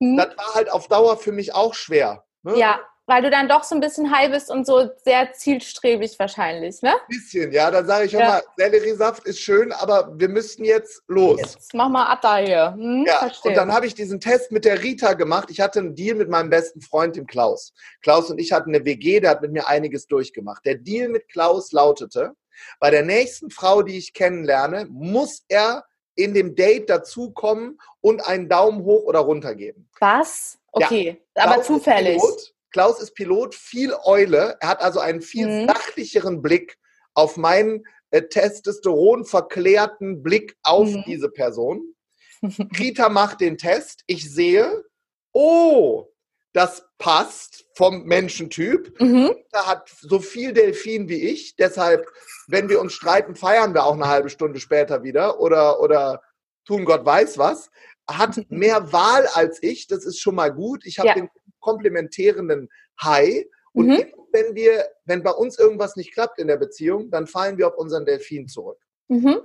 Mhm. 0.00 0.16
Das 0.16 0.36
war 0.36 0.54
halt 0.54 0.72
auf 0.72 0.88
Dauer 0.88 1.18
für 1.18 1.32
mich 1.32 1.54
auch 1.54 1.74
schwer. 1.74 2.24
Ne? 2.42 2.58
Ja, 2.58 2.80
weil 3.10 3.22
du 3.22 3.30
dann 3.30 3.48
doch 3.48 3.64
so 3.64 3.74
ein 3.74 3.80
bisschen 3.80 4.16
high 4.16 4.30
bist 4.30 4.52
und 4.52 4.64
so 4.64 4.88
sehr 5.04 5.32
zielstrebig 5.32 6.16
wahrscheinlich, 6.20 6.80
ne? 6.80 6.92
Ein 6.92 6.98
bisschen, 7.08 7.50
ja. 7.50 7.68
Dann 7.68 7.84
sage 7.84 8.04
ich 8.04 8.12
ja. 8.12 8.20
mal, 8.20 8.42
Selleriesaft 8.56 9.26
ist 9.26 9.40
schön, 9.40 9.72
aber 9.72 10.12
wir 10.16 10.28
müssten 10.28 10.64
jetzt 10.64 11.02
los. 11.08 11.40
Jetzt 11.40 11.74
mach 11.74 11.88
mal 11.88 12.06
Atta 12.06 12.36
hier. 12.36 12.72
Hm, 12.72 13.04
ja, 13.04 13.16
verstehe. 13.16 13.50
und 13.50 13.56
dann 13.56 13.72
habe 13.72 13.86
ich 13.86 13.96
diesen 13.96 14.20
Test 14.20 14.52
mit 14.52 14.64
der 14.64 14.80
Rita 14.80 15.14
gemacht. 15.14 15.50
Ich 15.50 15.60
hatte 15.60 15.80
einen 15.80 15.96
Deal 15.96 16.14
mit 16.14 16.28
meinem 16.28 16.50
besten 16.50 16.80
Freund, 16.82 17.16
dem 17.16 17.26
Klaus. 17.26 17.72
Klaus 18.00 18.30
und 18.30 18.38
ich 18.38 18.52
hatten 18.52 18.72
eine 18.72 18.84
WG, 18.84 19.18
der 19.18 19.30
hat 19.30 19.42
mit 19.42 19.50
mir 19.50 19.66
einiges 19.66 20.06
durchgemacht. 20.06 20.64
Der 20.64 20.76
Deal 20.76 21.08
mit 21.08 21.28
Klaus 21.28 21.72
lautete, 21.72 22.34
bei 22.78 22.90
der 22.90 23.02
nächsten 23.02 23.50
Frau, 23.50 23.82
die 23.82 23.98
ich 23.98 24.12
kennenlerne, 24.12 24.86
muss 24.88 25.42
er 25.48 25.84
in 26.14 26.32
dem 26.32 26.54
Date 26.54 26.88
dazukommen 26.88 27.80
und 28.02 28.24
einen 28.24 28.48
Daumen 28.48 28.84
hoch 28.84 29.02
oder 29.02 29.18
runter 29.18 29.56
geben. 29.56 29.88
Was? 29.98 30.58
Okay, 30.70 31.20
ja. 31.36 31.42
aber 31.42 31.54
Klaus 31.54 31.66
zufällig. 31.66 32.22
Klaus 32.70 33.00
ist 33.00 33.14
Pilot, 33.14 33.54
viel 33.54 33.94
Eule. 34.04 34.56
Er 34.60 34.68
hat 34.68 34.80
also 34.80 35.00
einen 35.00 35.22
viel 35.22 35.46
mhm. 35.46 35.66
sachlicheren 35.66 36.42
Blick 36.42 36.76
auf 37.14 37.36
meinen 37.36 37.84
äh, 38.10 38.22
Testosteron 38.22 39.24
verklärten 39.24 40.22
Blick 40.22 40.56
auf 40.62 40.88
mhm. 40.88 41.04
diese 41.06 41.28
Person. 41.28 41.94
Rita 42.78 43.08
macht 43.08 43.40
den 43.40 43.58
Test. 43.58 44.02
Ich 44.06 44.32
sehe, 44.32 44.84
oh, 45.32 46.06
das 46.52 46.84
passt 46.98 47.66
vom 47.74 48.04
Menschentyp. 48.04 49.00
Mhm. 49.00 49.34
Hat 49.52 49.90
so 50.00 50.18
viel 50.18 50.52
Delfin 50.52 51.08
wie 51.08 51.28
ich. 51.28 51.56
Deshalb, 51.56 52.08
wenn 52.48 52.68
wir 52.68 52.80
uns 52.80 52.92
streiten, 52.92 53.36
feiern 53.36 53.74
wir 53.74 53.84
auch 53.84 53.94
eine 53.94 54.08
halbe 54.08 54.30
Stunde 54.30 54.58
später 54.58 55.02
wieder 55.02 55.40
oder, 55.40 55.80
oder 55.80 56.22
tun 56.66 56.84
Gott 56.84 57.04
weiß 57.04 57.38
was. 57.38 57.70
Hat 58.08 58.40
mehr 58.50 58.92
Wahl 58.92 59.26
als 59.34 59.62
ich. 59.62 59.86
Das 59.86 60.04
ist 60.04 60.20
schon 60.20 60.34
mal 60.34 60.52
gut. 60.52 60.84
Ich 60.84 60.98
habe 60.98 61.08
ja. 61.08 61.14
den 61.14 61.30
komplementärenden 61.60 62.68
Hai. 63.00 63.46
Und 63.72 63.88
mhm. 63.88 64.04
wenn 64.32 64.54
wir, 64.54 64.84
wenn 65.04 65.22
bei 65.22 65.30
uns 65.30 65.58
irgendwas 65.58 65.96
nicht 65.96 66.12
klappt 66.12 66.38
in 66.38 66.48
der 66.48 66.56
Beziehung, 66.56 67.10
dann 67.10 67.26
fallen 67.26 67.58
wir 67.58 67.68
auf 67.68 67.76
unseren 67.76 68.04
Delfin 68.04 68.48
zurück. 68.48 68.78
Mhm. 69.08 69.42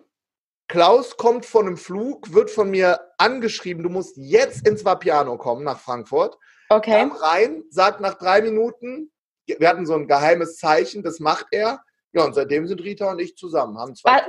Klaus 0.68 1.18
kommt 1.18 1.46
von 1.46 1.68
einem 1.68 1.78
Flug, 1.78 2.34
wird 2.34 2.50
von 2.50 2.72
mir 2.72 3.00
angeschrieben, 3.18 3.84
du 3.84 3.90
musst 3.90 4.18
jetzt 4.18 4.68
ins 4.68 4.84
Vapiano 4.84 5.38
kommen 5.38 5.64
nach 5.64 5.80
Frankfurt. 5.80 6.38
Okay. 6.70 6.92
Kam 6.92 7.12
rein, 7.12 7.64
sagt 7.70 8.02
nach 8.02 8.16
drei 8.16 8.42
Minuten, 8.42 9.12
wir 9.46 9.70
hatten 9.70 9.86
so 9.86 9.94
ein 9.94 10.08
geheimes 10.08 10.58
Zeichen, 10.58 11.04
das 11.04 11.20
macht 11.20 11.48
er. 11.52 11.84
Ja, 12.16 12.24
und 12.24 12.34
seitdem 12.34 12.66
sind 12.66 12.82
Rita 12.82 13.12
und 13.12 13.20
ich 13.20 13.36
zusammen. 13.36 13.78
Haben 13.78 13.94
zwei 13.94 14.24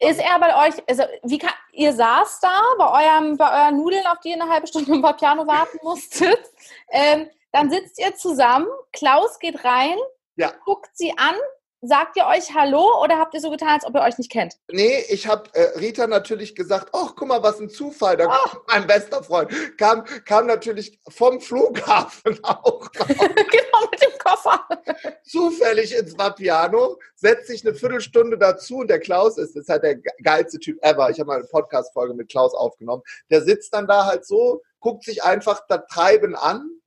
ist 0.00 0.20
er 0.20 0.38
bei 0.38 0.68
euch, 0.68 0.74
also 0.88 1.02
wie 1.24 1.38
kann, 1.38 1.52
ihr 1.72 1.92
saß 1.92 2.40
da 2.40 2.60
bei, 2.78 3.04
eurem, 3.04 3.36
bei 3.36 3.64
euren 3.64 3.76
Nudeln, 3.76 4.06
auf 4.06 4.20
die 4.20 4.30
ihr 4.30 4.40
eine 4.40 4.48
halbe 4.50 4.66
Stunde 4.66 4.92
im 4.92 5.02
Papiano 5.02 5.46
warten 5.46 5.78
musstet. 5.82 6.38
Ähm, 6.90 7.28
dann 7.52 7.70
sitzt 7.70 7.98
ihr 7.98 8.14
zusammen, 8.14 8.66
Klaus 8.94 9.38
geht 9.38 9.62
rein, 9.62 9.96
ja. 10.36 10.52
guckt 10.64 10.88
sie 10.94 11.12
an 11.18 11.34
sagt 11.80 12.16
ihr 12.16 12.26
euch 12.26 12.54
Hallo 12.54 13.02
oder 13.02 13.18
habt 13.18 13.34
ihr 13.34 13.40
so 13.40 13.50
getan, 13.50 13.68
als 13.68 13.84
ob 13.84 13.94
ihr 13.94 14.02
euch 14.02 14.18
nicht 14.18 14.30
kennt? 14.30 14.54
Nee, 14.70 15.04
ich 15.08 15.26
habe 15.26 15.48
äh, 15.52 15.78
Rita 15.78 16.06
natürlich 16.06 16.54
gesagt, 16.54 16.90
ach, 16.92 17.14
guck 17.16 17.28
mal, 17.28 17.42
was 17.42 17.60
ein 17.60 17.68
Zufall. 17.68 18.16
Da 18.16 18.26
oh. 18.28 18.56
mein 18.66 18.86
bester 18.86 19.22
Freund 19.22 19.50
kam, 19.78 20.04
kam 20.24 20.46
natürlich 20.46 21.00
vom 21.08 21.40
Flughafen 21.40 22.38
auch. 22.42 22.90
genau, 22.92 23.90
mit 23.90 24.02
dem 24.02 24.18
Koffer. 24.18 24.66
Zufällig 25.22 25.96
ins 25.96 26.18
Vapiano, 26.18 26.98
setzt 27.14 27.46
sich 27.46 27.64
eine 27.66 27.74
Viertelstunde 27.74 28.38
dazu 28.38 28.78
und 28.78 28.88
der 28.88 29.00
Klaus 29.00 29.38
ist, 29.38 29.56
ist 29.56 29.68
halt 29.68 29.84
der 29.84 29.96
geilste 30.22 30.58
Typ 30.58 30.78
ever. 30.82 31.10
Ich 31.10 31.20
habe 31.20 31.28
mal 31.28 31.38
eine 31.38 31.46
Podcast-Folge 31.46 32.14
mit 32.14 32.28
Klaus 32.28 32.54
aufgenommen. 32.54 33.02
Der 33.30 33.42
sitzt 33.42 33.72
dann 33.72 33.86
da 33.86 34.06
halt 34.06 34.26
so, 34.26 34.62
guckt 34.80 35.04
sich 35.04 35.22
einfach 35.22 35.60
das 35.68 35.82
Treiben 35.88 36.34
an 36.34 36.77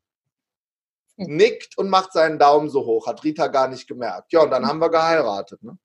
nickt 1.27 1.77
und 1.77 1.89
macht 1.89 2.13
seinen 2.13 2.39
Daumen 2.39 2.69
so 2.69 2.85
hoch. 2.85 3.07
Hat 3.07 3.23
Rita 3.23 3.47
gar 3.47 3.67
nicht 3.67 3.87
gemerkt. 3.87 4.31
Ja, 4.33 4.41
und 4.41 4.51
dann 4.51 4.65
haben 4.65 4.79
wir 4.79 4.89
geheiratet. 4.89 5.61
Ne? 5.63 5.77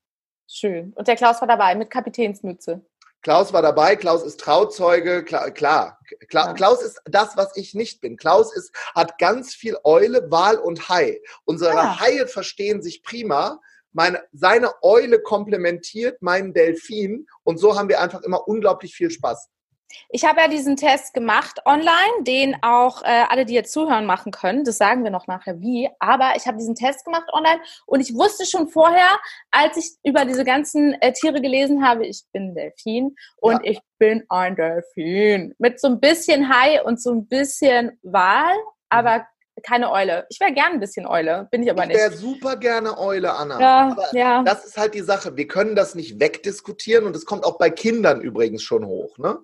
Schön. 0.49 0.93
Und 0.95 1.09
der 1.09 1.17
Klaus 1.17 1.41
war 1.41 1.49
dabei 1.49 1.75
mit 1.75 1.91
Kapitänsmütze. 1.91 2.85
Klaus 3.23 3.53
war 3.53 3.63
dabei, 3.63 3.97
Klaus 3.97 4.23
ist 4.23 4.39
Trauzeuge, 4.39 5.25
klar, 5.25 5.51
klar. 5.51 5.99
Kla 6.29 6.47
ja. 6.47 6.53
Klaus 6.53 6.81
ist 6.81 7.01
das, 7.07 7.37
was 7.37 7.57
ich 7.57 7.75
nicht 7.75 8.01
bin. 8.01 8.17
Klaus 8.17 8.55
ist, 8.55 8.73
hat 8.95 9.19
ganz 9.19 9.53
viel 9.53 9.77
Eule, 9.83 10.31
Wal 10.31 10.59
und 10.59 10.89
Hai. 10.89 11.21
Unsere 11.45 11.77
ah. 11.77 12.01
Haie 12.01 12.29
verstehen 12.29 12.83
sich 12.83 13.03
prima. 13.03 13.61
Meine, 13.93 14.23
seine 14.33 14.71
Eule 14.83 15.21
komplementiert 15.21 16.23
meinen 16.23 16.55
Delfin 16.55 17.27
und 17.43 17.59
so 17.59 17.77
haben 17.77 17.89
wir 17.89 18.01
einfach 18.01 18.23
immer 18.23 18.47
unglaublich 18.47 18.95
viel 18.95 19.11
Spaß. 19.11 19.49
Ich 20.09 20.25
habe 20.25 20.41
ja 20.41 20.49
diesen 20.49 20.77
Test 20.77 21.15
gemacht 21.15 21.61
online, 21.65 22.23
den 22.23 22.57
auch 22.63 23.03
äh, 23.03 23.25
alle, 23.29 23.45
die 23.45 23.55
jetzt 23.55 23.73
zuhören, 23.73 24.07
machen 24.07 24.33
können. 24.33 24.65
Das 24.65 24.79
sagen 24.79 25.05
wir 25.05 25.11
noch 25.11 25.27
nachher 25.27 25.61
wie. 25.61 25.89
Aber 25.99 26.35
ich 26.37 26.47
habe 26.47 26.59
diesen 26.59 26.75
Test 26.75 27.05
gemacht 27.05 27.29
online 27.33 27.61
und 27.87 28.01
ich 28.01 28.15
wusste 28.15 28.47
schon 28.47 28.69
vorher, 28.69 29.19
als 29.51 29.77
ich 29.77 29.93
über 30.03 30.25
diese 30.25 30.45
ganzen 30.45 30.95
äh, 31.01 31.13
Tiere 31.13 31.41
gelesen 31.41 31.87
habe, 31.87 32.07
ich 32.07 32.25
bin 32.33 32.55
Delfin 32.55 33.17
und 33.37 33.65
ja. 33.65 33.73
ich 33.73 33.81
bin 33.99 34.25
ein 34.29 34.57
Delfin. 34.57 35.55
Mit 35.59 35.81
so 35.81 35.89
ein 35.89 36.01
bisschen 36.01 36.49
Hai 36.49 36.83
und 36.83 37.01
so 37.01 37.13
ein 37.13 37.27
bisschen 37.27 37.99
Wal, 38.03 38.55
aber 38.89 39.19
mhm 39.19 39.36
keine 39.63 39.91
Eule. 39.91 40.27
Ich 40.29 40.41
wäre 40.41 40.53
gern 40.53 40.73
ein 40.73 40.81
bisschen 40.81 41.07
Eule, 41.07 41.49
bin 41.51 41.63
ich 41.63 41.71
aber 41.71 41.83
ich 41.83 41.89
nicht. 41.89 41.97
Ich 41.97 42.03
wäre 42.03 42.17
super 42.17 42.57
gerne 42.57 42.99
Eule, 42.99 43.35
Anna. 43.35 43.61
Ja, 43.61 43.91
aber 43.91 44.15
ja. 44.15 44.43
Das 44.43 44.65
ist 44.65 44.77
halt 44.77 44.95
die 44.95 45.03
Sache. 45.03 45.37
Wir 45.37 45.49
können 45.49 45.75
das 45.75 45.95
nicht 45.95 46.21
wegdiskutieren 46.21 47.07
und 47.07 47.17
es 47.17 47.25
kommt 47.25 47.45
auch 47.45 47.59
bei 47.59 47.71
Kindern 47.71 48.21
übrigens 48.21 48.63
schon 48.63 48.87
hoch. 48.87 49.19
Ne? 49.19 49.39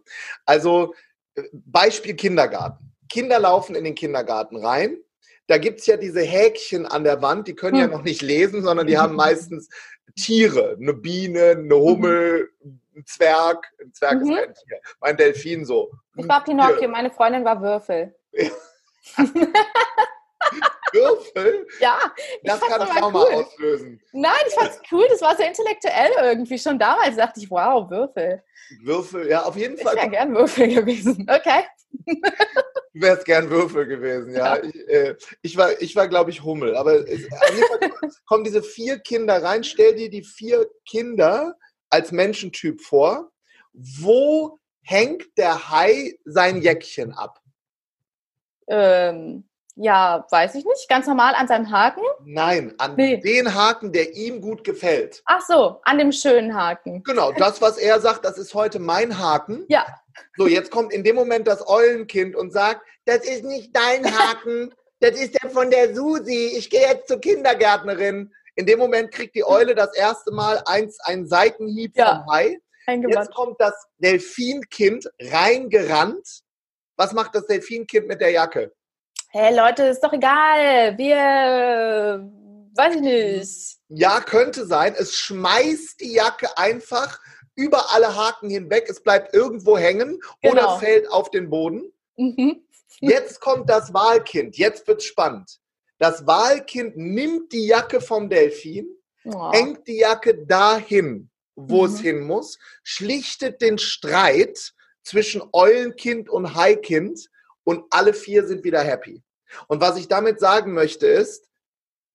Also 0.45 0.95
äh, 1.35 1.43
Beispiel 1.53 2.15
Kindergarten. 2.15 2.93
Kinder 3.09 3.39
laufen 3.39 3.75
in 3.75 3.85
den 3.85 3.95
Kindergarten 3.95 4.57
rein. 4.57 4.99
Da 5.47 5.59
gibt 5.59 5.81
es 5.81 5.87
ja 5.87 5.97
diese 5.97 6.23
Häkchen 6.23 6.87
an 6.87 7.05
der 7.05 7.21
Wand, 7.21 7.49
die 7.49 7.55
können 7.55 7.75
hm. 7.75 7.91
ja 7.91 7.97
noch 7.97 8.05
nicht 8.05 8.23
lesen, 8.23 8.63
sondern 8.63 8.87
die 8.87 8.97
haben 8.97 9.17
meistens 9.17 9.69
Tiere. 10.15 10.77
Eine 10.81 10.95
Biene, 10.95 11.57
eine 11.59 11.75
Hummel, 11.75 12.51
ein 12.95 13.05
Zwerg. 13.07 13.67
Ein 13.81 13.93
Zwerg 13.93 14.21
mhm. 14.21 14.31
ist 14.31 14.39
ein 14.39 14.55
Tier. 14.55 14.81
Mein 15.01 15.17
Delfin 15.17 15.65
so. 15.65 15.91
Ich 16.17 16.29
war 16.29 16.45
Pinocchio, 16.45 16.89
meine 16.89 17.11
Freundin 17.11 17.45
war 17.45 17.61
Würfel. 17.61 18.15
Würfel? 20.92 21.66
Ja. 21.80 21.98
Das 22.42 22.61
kann 22.61 22.86
Trauma 22.86 23.24
cool. 23.24 23.34
auslösen. 23.34 24.00
Nein, 24.12 24.32
ich 24.46 24.55
fand's 24.55 24.80
cool. 24.90 25.07
Das 25.09 25.22
war 25.22 25.36
sehr 25.36 25.48
intellektuell 25.48 26.11
irgendwie. 26.20 26.59
Schon 26.59 26.78
damals 26.78 27.16
dachte 27.16 27.40
ich, 27.40 27.50
wow, 27.50 27.88
Würfel. 27.90 28.42
Würfel, 28.82 29.28
ja, 29.28 29.42
auf 29.42 29.57
jeden 29.57 29.78
Fall. 29.78 29.94
Ich 29.94 30.00
wäre 30.00 30.11
gern 30.11 30.34
Würfel 30.34 30.68
gewesen. 30.68 31.26
Okay. 31.28 31.64
Du 32.94 33.00
wärst 33.00 33.24
gern 33.24 33.48
Würfel 33.50 33.86
gewesen, 33.86 34.34
ja. 34.34 34.57
ja. 34.57 34.62
Ich, 34.62 34.88
äh, 34.88 35.16
ich, 35.42 35.57
war, 35.57 35.80
ich 35.80 35.96
war 35.96 36.09
glaube 36.09 36.30
ich, 36.30 36.42
Hummel. 36.42 36.76
Aber 36.76 37.09
es, 37.09 37.26
kommen 38.26 38.44
diese 38.44 38.62
vier 38.62 38.98
Kinder 38.98 39.42
rein. 39.42 39.64
Stell 39.64 39.94
dir 39.94 40.11
die 40.11 40.24
vier 40.24 40.66
Kinder 40.86 41.55
als 41.90 42.12
Menschentyp 42.12 42.80
vor. 42.80 43.30
Wo 43.72 44.59
hängt 44.82 45.24
der 45.38 45.70
Hai 45.70 46.14
sein 46.24 46.61
Jäckchen 46.61 47.12
ab? 47.12 47.41
Ähm, 48.69 49.45
ja, 49.77 50.27
weiß 50.31 50.55
ich 50.55 50.65
nicht. 50.65 50.89
Ganz 50.89 51.07
normal 51.07 51.35
an 51.35 51.49
seinem 51.49 51.71
Haken? 51.71 52.03
Nein, 52.25 52.75
an 52.79 52.95
nee. 52.97 53.17
den 53.19 53.55
Haken, 53.55 53.93
der 53.93 54.15
ihm 54.15 54.41
gut 54.41 54.65
gefällt. 54.65 55.23
Ach 55.25 55.41
so, 55.41 55.81
an 55.85 55.99
dem 55.99 56.13
schönen 56.13 56.55
Haken. 56.55 57.03
Genau, 57.05 57.33
das, 57.33 57.63
was 57.63 57.79
er 57.79 58.01
sagt, 58.01 58.25
das 58.25 58.37
ist 58.39 58.55
heute 58.55 58.79
mein 58.79 59.19
Haken. 59.19 59.65
Ja. 59.69 59.87
So, 60.37 60.47
jetzt 60.47 60.71
kommt 60.71 60.93
in 60.93 61.05
dem 61.05 61.17
Moment 61.17 61.49
das 61.49 61.67
Eulenkind 61.67 62.37
und 62.37 62.53
sagt, 62.53 62.83
das 63.07 63.25
ist 63.25 63.45
nicht 63.45 63.75
dein 63.75 64.05
Haken, 64.05 64.75
das 65.01 65.13
ist 65.13 65.43
der 65.43 65.51
von 65.51 65.71
der 65.71 65.95
Susi. 65.95 66.53
Ich 66.57 66.69
gehe 66.69 66.83
jetzt 66.83 67.09
zur 67.09 67.21
Kindergärtnerin. 67.21 68.31
In 68.55 68.67
dem 68.67 68.79
Moment 68.79 69.11
kriegt 69.11 69.35
die 69.35 69.45
Eule 69.45 69.75
das 69.75 69.95
erste 69.97 70.33
Mal 70.33 70.63
eins, 70.67 71.01
einen 71.01 71.27
Seitenhieb 71.27 71.97
ja. 71.97 72.17
vom 72.17 72.33
Hai. 72.33 72.59
Jetzt 72.87 73.33
kommt 73.33 73.59
das 73.59 73.75
Delfinkind 73.99 75.09
reingerannt 75.19 76.41
was 77.03 77.12
macht 77.12 77.34
das 77.34 77.46
Delfinkind 77.46 78.07
mit 78.07 78.20
der 78.20 78.30
Jacke? 78.30 78.72
Hey 79.30 79.57
Leute, 79.57 79.84
ist 79.84 80.00
doch 80.05 80.12
egal. 80.12 80.96
Wir, 80.96 82.30
weiß 82.76 82.94
ich 82.94 83.00
nicht. 83.00 83.76
Ja, 83.88 84.20
könnte 84.20 84.66
sein. 84.66 84.94
Es 84.96 85.16
schmeißt 85.16 86.00
die 86.00 86.12
Jacke 86.12 86.57
einfach 86.57 87.18
über 87.57 87.92
alle 87.92 88.14
Haken 88.14 88.50
hinweg. 88.50 88.86
Es 88.88 89.03
bleibt 89.03 89.34
irgendwo 89.34 89.76
hängen 89.76 90.20
genau. 90.42 90.53
oder 90.53 90.78
fällt 90.78 91.11
auf 91.11 91.30
den 91.30 91.50
Boden. 91.50 91.92
Mhm. 92.16 92.62
Jetzt 93.00 93.40
kommt 93.40 93.68
das 93.68 93.92
Wahlkind. 93.92 94.57
Jetzt 94.57 94.86
wird's 94.86 95.05
spannend. 95.05 95.59
Das 95.98 96.24
Wahlkind 96.24 96.96
nimmt 96.96 97.53
die 97.53 97.66
Jacke 97.66 98.00
vom 98.00 98.28
Delfin, 98.28 98.86
oh. 99.24 99.50
hängt 99.53 99.88
die 99.88 99.98
Jacke 99.98 100.46
dahin, 100.46 101.30
wo 101.57 101.82
mhm. 101.82 101.94
es 101.94 102.00
hin 102.00 102.20
muss, 102.20 102.59
schlichtet 102.84 103.61
den 103.61 103.78
Streit 103.78 104.72
zwischen 105.03 105.42
Eulenkind 105.53 106.28
und 106.28 106.55
Haikind 106.55 107.28
und 107.64 107.84
alle 107.90 108.14
vier 108.14 108.46
sind 108.46 108.64
wieder 108.64 108.80
happy. 108.80 109.22
Und 109.68 109.80
was 109.80 109.96
ich 109.96 110.09
damit 110.09 110.40
sagen 110.40 110.72
möchte 110.72 111.07
ist, 111.07 111.48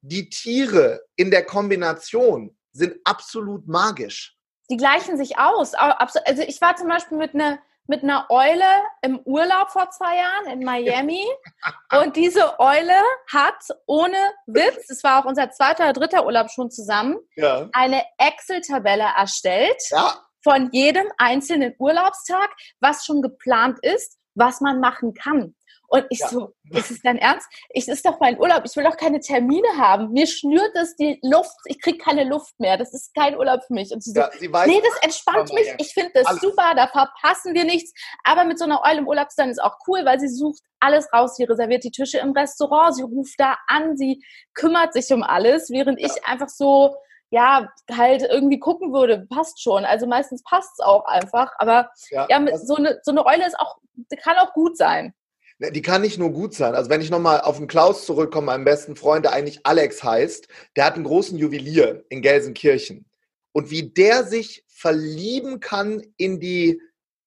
die 0.02 0.30
Tiere 0.30 1.02
in 1.16 1.32
der 1.32 1.46
Kombination 1.46 2.58
sind 2.72 2.98
absolut 3.04 3.68
magisch. 3.68 4.36
Die 4.70 4.78
gleichen 4.78 5.18
sich 5.18 5.38
aus. 5.38 5.74
Also 5.74 6.44
ich 6.46 6.62
war 6.62 6.76
zum 6.76 6.88
Beispiel 6.88 7.18
mit 7.18 7.34
einer 7.34 7.60
mit 7.90 8.04
einer 8.04 8.26
Eule 8.30 8.66
im 9.02 9.20
Urlaub 9.20 9.70
vor 9.70 9.90
zwei 9.92 10.18
Jahren 10.18 10.48
in 10.52 10.66
Miami. 10.66 11.24
Und 12.04 12.18
diese 12.18 12.60
Eule 12.60 13.02
hat 13.32 13.64
ohne 13.86 14.18
Witz, 14.46 14.90
es 14.90 15.06
war 15.06 15.22
auch 15.22 15.26
unser 15.26 15.52
zweiter 15.52 15.86
oder 15.86 15.94
dritter 15.94 16.26
Urlaub 16.26 16.52
schon 16.52 16.70
zusammen, 16.70 17.18
ja. 17.38 17.70
eine 17.72 18.04
Excel-Tabelle 18.18 19.08
erstellt. 19.18 19.82
Ja 19.92 20.27
von 20.44 20.70
jedem 20.72 21.08
einzelnen 21.18 21.74
Urlaubstag, 21.80 22.50
was 22.80 23.06
schon 23.06 23.22
geplant 23.22 23.80
ist, 23.82 24.18
was 24.36 24.62
man 24.62 24.80
machen 24.80 25.14
kann. 25.14 25.56
Und 25.90 26.06
ich 26.10 26.20
ja. 26.20 26.28
so, 26.28 26.54
ist 26.72 26.92
es 26.92 27.02
dein 27.02 27.18
Ernst? 27.18 27.48
Ich 27.70 27.88
ist 27.88 28.06
doch 28.06 28.20
mein 28.20 28.38
Urlaub. 28.38 28.64
Ich 28.66 28.76
will 28.76 28.84
doch 28.84 28.98
keine 28.98 29.22
Termine 29.22 29.70
haben. 29.78 30.12
Mir 30.12 30.28
schnürt 30.28 30.76
es 30.76 30.98
die 30.98 31.18
Luft. 31.24 31.56
Ich 31.66 31.82
kriege 31.82 31.98
keine 31.98 32.26
Luft 32.26 32.60
mehr. 32.60 32.78
Das 32.78 32.94
ist 32.94 33.16
kein 33.16 33.38
Urlaub 33.38 33.62
für 33.66 33.74
mich. 33.74 33.92
Und 33.94 34.04
sie 34.04 34.12
so, 34.12 34.20
ja, 34.20 34.30
sie 34.38 34.52
weiß, 34.52 34.68
nee, 34.68 34.82
das 34.84 35.02
entspannt 35.02 35.54
mich. 35.54 35.68
Ich 35.78 35.94
finde 35.94 36.12
das 36.14 36.26
alles. 36.26 36.42
super. 36.42 36.74
Da 36.76 36.88
verpassen 36.88 37.54
wir 37.54 37.64
nichts. 37.64 37.94
Aber 38.26 38.44
mit 38.44 38.60
so 38.60 38.66
einer 38.66 38.82
Eule 38.84 38.98
im 38.98 39.08
Urlaub 39.08 39.28
ist 39.30 39.64
auch 39.64 39.78
cool, 39.88 40.04
weil 40.04 40.20
sie 40.20 40.28
sucht 40.28 40.62
alles 40.82 41.08
raus. 41.14 41.38
Sie 41.38 41.46
reserviert 41.46 41.86
die 41.86 41.92
Tische 41.92 42.18
im 42.18 42.34
Restaurant. 42.34 42.94
Sie 42.94 43.04
ruft 43.04 43.36
da 43.38 43.58
an. 43.68 43.96
Sie 43.96 44.22
kümmert 44.56 44.92
sich 44.92 45.12
um 45.14 45.24
alles, 45.24 45.70
während 45.70 46.02
ja. 46.02 46.08
ich 46.08 46.26
einfach 46.26 46.50
so 46.50 46.98
ja, 47.30 47.72
halt 47.92 48.22
irgendwie 48.22 48.60
gucken 48.60 48.94
würde, 48.94 49.28
passt 49.30 49.62
schon. 49.62 49.86
Also 49.86 50.08
meistens 50.08 50.44
passt 50.44 50.72
es 50.78 50.86
auch 50.86 51.06
einfach. 51.06 51.52
Aber 51.58 51.90
ja, 52.10 52.28
ja 52.30 52.58
so, 52.58 52.76
eine, 52.76 53.00
so 53.04 53.12
eine 53.12 53.26
Eule 53.26 53.46
ist 53.46 53.60
auch, 53.60 53.78
kann 54.24 54.38
auch 54.38 54.54
gut 54.54 54.78
sein. 54.78 55.14
Ne, 55.60 55.72
die 55.72 55.82
kann 55.82 56.02
nicht 56.02 56.20
nur 56.20 56.32
gut 56.32 56.54
sein. 56.54 56.76
Also 56.76 56.90
wenn 56.90 57.02
ich 57.02 57.10
nochmal 57.10 57.42
auf 57.42 57.58
den 57.58 57.68
Klaus 57.68 58.06
zurückkomme, 58.06 58.48
meinen 58.48 58.64
besten 58.64 58.96
Freund, 58.96 59.26
der 59.26 59.34
eigentlich 59.34 59.66
Alex 59.66 60.04
heißt, 60.04 60.48
der 60.76 60.86
hat 60.86 60.96
einen 60.96 61.04
großen 61.04 61.38
Juwelier 61.38 62.06
in 62.10 62.22
Gelsenkirchen. 62.22 63.06
Und 63.54 63.72
wie 63.72 63.90
der 63.90 64.24
sich 64.24 64.64
verlieben 64.68 65.60
kann 65.60 66.04
in 66.18 66.40
die, 66.40 66.80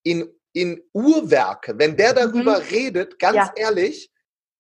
in, 0.05 0.31
in 0.53 0.81
Uhrwerke, 0.93 1.77
wenn 1.77 1.97
der 1.97 2.13
mhm. 2.13 2.17
darüber 2.17 2.61
mhm. 2.61 2.67
redet, 2.67 3.19
ganz 3.19 3.37
ja. 3.37 3.53
ehrlich, 3.57 4.11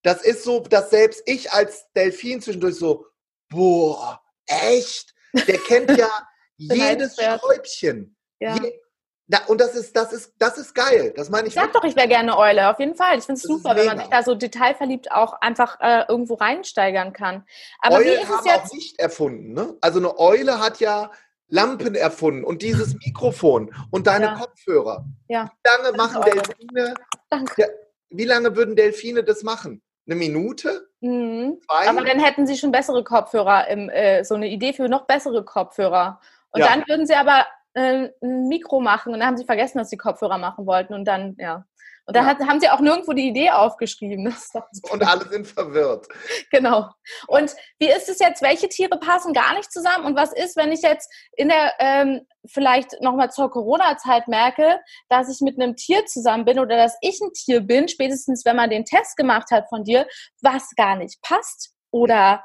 das 0.02 0.22
ist 0.22 0.44
so, 0.44 0.60
dass 0.60 0.90
selbst 0.90 1.22
ich 1.26 1.52
als 1.52 1.86
Delfin 1.94 2.40
zwischendurch 2.40 2.76
so, 2.76 3.06
boah, 3.48 4.20
echt? 4.46 5.14
Der 5.32 5.58
kennt 5.58 5.96
ja 5.96 6.08
jedes 6.56 7.16
Schräubchen. 7.16 8.16
Ja. 8.38 8.54
Je, 8.56 8.72
da, 9.30 9.38
und 9.46 9.60
das 9.60 9.76
ist, 9.76 9.94
das 9.94 10.12
ist, 10.12 10.32
das 10.38 10.58
ist 10.58 10.74
geil. 10.74 11.12
Das 11.16 11.30
meine 11.30 11.46
ich. 11.46 11.54
Sag 11.54 11.72
doch, 11.72 11.84
ich 11.84 11.94
wäre 11.94 12.08
gerne 12.08 12.36
Eule, 12.36 12.68
auf 12.68 12.80
jeden 12.80 12.96
Fall. 12.96 13.16
Ich 13.16 13.24
finde 13.24 13.38
es 13.38 13.42
super, 13.42 13.76
wenn 13.76 13.86
man 13.86 13.98
sich 13.98 14.08
da 14.08 14.24
so 14.24 14.34
detailverliebt 14.34 15.12
auch 15.12 15.34
einfach 15.40 15.78
äh, 15.80 16.04
irgendwo 16.08 16.34
reinsteigern 16.34 17.12
kann. 17.12 17.44
Aber 17.80 17.96
Eulen 17.96 18.06
wie 18.06 18.22
ist 18.22 18.28
haben 18.28 18.38
es 18.40 18.44
jetzt? 18.44 18.70
auch 18.70 18.74
nicht 18.74 18.98
erfunden, 18.98 19.52
ne? 19.52 19.76
Also 19.80 20.00
eine 20.00 20.18
Eule 20.18 20.58
hat 20.58 20.80
ja 20.80 21.12
Lampen 21.46 21.94
erfunden 21.94 22.42
und 22.42 22.62
dieses 22.62 22.94
Mikrofon 23.06 23.72
und 23.90 24.08
deine 24.08 24.26
ja. 24.26 24.34
Kopfhörer. 24.34 25.04
Ja. 25.28 25.52
Wie 25.62 25.70
lange 25.70 25.96
machen 25.96 26.22
Delfine? 26.22 26.94
Danke. 27.28 27.54
Ja, 27.56 27.66
wie 28.08 28.24
lange 28.24 28.56
würden 28.56 28.74
Delfine 28.74 29.22
das 29.22 29.44
machen? 29.44 29.80
Eine 30.06 30.16
Minute? 30.16 30.88
Mhm. 31.00 31.60
Aber 31.68 32.04
dann 32.04 32.20
hätten 32.20 32.46
sie 32.46 32.56
schon 32.56 32.72
bessere 32.72 33.04
Kopfhörer, 33.04 33.68
im, 33.68 33.88
äh, 33.88 34.24
so 34.24 34.34
eine 34.34 34.48
Idee 34.48 34.72
für 34.72 34.88
noch 34.88 35.06
bessere 35.06 35.44
Kopfhörer. 35.44 36.20
Und 36.50 36.60
ja. 36.60 36.68
dann 36.68 36.84
würden 36.88 37.06
sie 37.06 37.14
aber 37.14 37.46
äh, 37.74 38.08
ein 38.22 38.48
Mikro 38.48 38.80
machen 38.80 39.12
und 39.12 39.20
dann 39.20 39.28
haben 39.28 39.36
sie 39.36 39.44
vergessen, 39.44 39.78
dass 39.78 39.90
sie 39.90 39.96
Kopfhörer 39.96 40.38
machen 40.38 40.66
wollten 40.66 40.94
und 40.94 41.04
dann, 41.04 41.36
ja. 41.38 41.64
Und 42.06 42.16
da 42.16 42.22
ja. 42.22 42.38
haben 42.46 42.60
sie 42.60 42.68
auch 42.68 42.80
nirgendwo 42.80 43.12
die 43.12 43.28
Idee 43.28 43.50
aufgeschrieben. 43.50 44.34
und 44.90 45.02
alle 45.06 45.28
sind 45.28 45.46
verwirrt. 45.46 46.08
Genau. 46.50 46.88
Und 47.28 47.54
wie 47.78 47.90
ist 47.90 48.08
es 48.08 48.18
jetzt? 48.18 48.42
Welche 48.42 48.68
Tiere 48.68 48.98
passen 48.98 49.32
gar 49.32 49.54
nicht 49.54 49.70
zusammen? 49.72 50.04
Und 50.04 50.16
was 50.16 50.32
ist, 50.32 50.56
wenn 50.56 50.72
ich 50.72 50.82
jetzt 50.82 51.08
in 51.36 51.48
der, 51.48 51.74
ähm, 51.78 52.22
vielleicht 52.46 53.00
nochmal 53.00 53.30
zur 53.30 53.50
Corona-Zeit 53.50 54.28
merke, 54.28 54.80
dass 55.08 55.28
ich 55.28 55.40
mit 55.40 55.60
einem 55.60 55.76
Tier 55.76 56.06
zusammen 56.06 56.44
bin 56.44 56.58
oder 56.58 56.76
dass 56.76 56.96
ich 57.00 57.20
ein 57.20 57.32
Tier 57.32 57.60
bin, 57.60 57.88
spätestens 57.88 58.44
wenn 58.44 58.56
man 58.56 58.70
den 58.70 58.84
Test 58.84 59.16
gemacht 59.16 59.50
hat 59.50 59.68
von 59.68 59.84
dir, 59.84 60.06
was 60.40 60.70
gar 60.76 60.96
nicht 60.96 61.20
passt? 61.22 61.74
Oder 61.90 62.44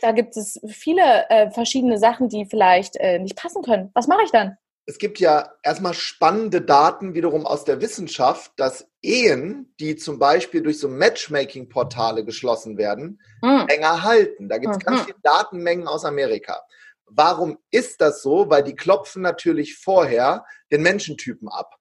da 0.00 0.12
gibt 0.12 0.36
es 0.36 0.60
viele 0.68 1.28
äh, 1.28 1.50
verschiedene 1.50 1.98
Sachen, 1.98 2.28
die 2.28 2.46
vielleicht 2.46 2.96
äh, 2.96 3.18
nicht 3.18 3.36
passen 3.36 3.62
können. 3.62 3.90
Was 3.94 4.06
mache 4.06 4.22
ich 4.24 4.30
dann? 4.30 4.56
Es 4.86 4.98
gibt 4.98 5.18
ja 5.18 5.52
erstmal 5.64 5.94
spannende 5.94 6.62
Daten 6.62 7.14
wiederum 7.14 7.44
aus 7.44 7.64
der 7.64 7.80
Wissenschaft, 7.80 8.52
dass 8.56 8.88
Ehen, 9.02 9.74
die 9.80 9.96
zum 9.96 10.20
Beispiel 10.20 10.62
durch 10.62 10.78
so 10.78 10.88
Matchmaking-Portale 10.88 12.24
geschlossen 12.24 12.78
werden, 12.78 13.20
mhm. 13.42 13.66
länger 13.68 14.04
halten. 14.04 14.48
Da 14.48 14.58
gibt 14.58 14.76
es 14.76 14.78
mhm. 14.78 14.84
ganz 14.84 15.02
viele 15.02 15.18
Datenmengen 15.22 15.88
aus 15.88 16.04
Amerika. 16.04 16.62
Warum 17.06 17.58
ist 17.70 18.00
das 18.00 18.22
so? 18.22 18.48
Weil 18.48 18.62
die 18.62 18.76
klopfen 18.76 19.22
natürlich 19.22 19.76
vorher 19.76 20.44
den 20.70 20.82
Menschentypen 20.82 21.48
ab. 21.48 21.74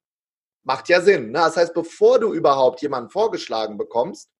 Macht 0.64 0.90
ja 0.90 1.00
Sinn. 1.02 1.28
Ne? 1.28 1.40
Das 1.40 1.58
heißt, 1.58 1.76
bevor 1.76 2.20
du 2.20 2.34
überhaupt 2.34 2.82
jemanden 2.82 3.12
vorgeschlagen 3.12 3.78
bekommst, 3.78 4.32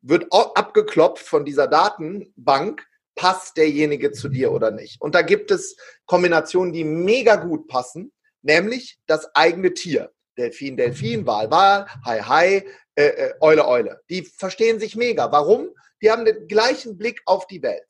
wird 0.00 0.26
abgeklopft 0.32 1.24
von 1.24 1.44
dieser 1.44 1.68
Datenbank, 1.68 2.84
passt 3.14 3.56
derjenige 3.56 4.12
zu 4.12 4.28
dir 4.28 4.52
oder 4.52 4.70
nicht. 4.70 5.00
Und 5.00 5.14
da 5.14 5.22
gibt 5.22 5.50
es 5.50 5.76
Kombinationen, 6.06 6.72
die 6.72 6.84
mega 6.84 7.36
gut 7.36 7.68
passen, 7.68 8.12
nämlich 8.42 8.98
das 9.06 9.34
eigene 9.34 9.74
Tier. 9.74 10.12
Delfin, 10.38 10.76
Delfin, 10.76 11.26
Wal, 11.26 11.50
Wal, 11.50 11.86
Hai, 12.04 12.20
Hai, 12.20 12.66
äh, 12.94 13.04
äh, 13.04 13.34
Eule, 13.40 13.66
Eule. 13.66 14.00
Die 14.08 14.22
verstehen 14.22 14.80
sich 14.80 14.96
mega. 14.96 15.30
Warum? 15.30 15.70
Die 16.00 16.10
haben 16.10 16.24
den 16.24 16.48
gleichen 16.48 16.96
Blick 16.96 17.20
auf 17.26 17.46
die 17.46 17.62
Welt. 17.62 17.86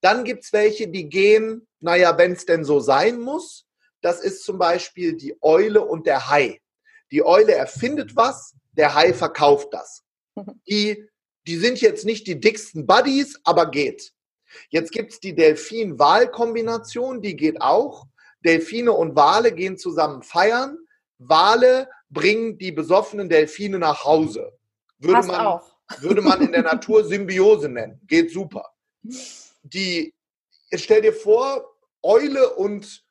Dann 0.00 0.24
gibt 0.24 0.44
es 0.44 0.52
welche, 0.52 0.88
die 0.88 1.08
gehen, 1.08 1.66
naja, 1.80 2.16
wenn 2.18 2.32
es 2.32 2.44
denn 2.44 2.64
so 2.64 2.80
sein 2.80 3.20
muss, 3.20 3.66
das 4.00 4.20
ist 4.20 4.44
zum 4.44 4.58
Beispiel 4.58 5.14
die 5.16 5.36
Eule 5.40 5.82
und 5.82 6.06
der 6.06 6.28
Hai. 6.28 6.60
Die 7.10 7.24
Eule 7.24 7.54
erfindet 7.54 8.16
was, 8.16 8.54
der 8.72 8.94
Hai 8.94 9.12
verkauft 9.12 9.68
das. 9.72 10.04
Die, 10.68 11.08
die 11.46 11.56
sind 11.56 11.80
jetzt 11.80 12.04
nicht 12.04 12.26
die 12.26 12.38
dicksten 12.38 12.86
Buddies, 12.86 13.40
aber 13.42 13.70
geht. 13.70 14.12
Jetzt 14.70 14.92
gibt 14.92 15.12
es 15.12 15.20
die 15.20 15.34
Delfin-Wal-Kombination, 15.34 17.22
die 17.22 17.36
geht 17.36 17.60
auch. 17.60 18.06
Delfine 18.44 18.92
und 18.92 19.16
Wale 19.16 19.52
gehen 19.52 19.76
zusammen 19.78 20.22
feiern. 20.22 20.78
Wale 21.18 21.88
bringen 22.10 22.58
die 22.58 22.72
besoffenen 22.72 23.28
Delfine 23.28 23.78
nach 23.78 24.04
Hause. 24.04 24.52
Würde 24.98 25.26
man, 25.26 25.60
würde 26.00 26.22
man 26.22 26.40
in 26.42 26.52
der 26.52 26.62
Natur 26.62 27.04
Symbiose 27.04 27.68
nennen. 27.68 28.00
Geht 28.06 28.30
super. 28.30 28.70
Die, 29.62 30.14
jetzt 30.70 30.84
stell 30.84 31.02
dir 31.02 31.12
vor, 31.12 31.74
Eule 32.02 32.54
und 32.54 33.04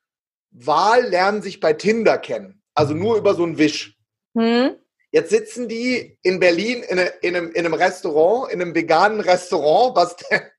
Wal 0.52 1.10
lernen 1.10 1.42
sich 1.42 1.60
bei 1.60 1.74
Tinder 1.74 2.18
kennen. 2.18 2.62
Also 2.74 2.94
nur 2.94 3.18
über 3.18 3.36
so 3.36 3.44
einen 3.44 3.58
Wisch. 3.58 3.98
Hm. 4.36 4.76
Jetzt 5.12 5.30
sitzen 5.30 5.68
die 5.68 6.18
in 6.22 6.40
Berlin 6.40 6.84
in, 6.84 7.00
in, 7.22 7.36
einem, 7.36 7.52
in 7.52 7.66
einem 7.66 7.74
Restaurant, 7.74 8.52
in 8.52 8.62
einem 8.62 8.76
veganen 8.76 9.22
Restaurant, 9.22 9.96
was 9.96 10.16
der, 10.18 10.52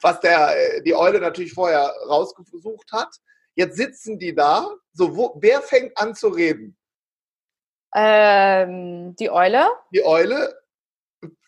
was 0.00 0.20
der, 0.20 0.56
äh, 0.56 0.82
die 0.82 0.94
Eule 0.94 1.20
natürlich 1.20 1.52
vorher 1.52 1.92
rausgesucht 2.08 2.92
hat. 2.92 3.08
Jetzt 3.54 3.76
sitzen 3.76 4.18
die 4.18 4.34
da. 4.34 4.68
So, 4.92 5.16
wo, 5.16 5.36
wer 5.40 5.60
fängt 5.60 5.96
an 5.98 6.14
zu 6.14 6.28
reden? 6.28 6.76
Ähm, 7.94 9.14
die 9.16 9.30
Eule. 9.30 9.68
Die 9.92 10.04
Eule. 10.04 10.56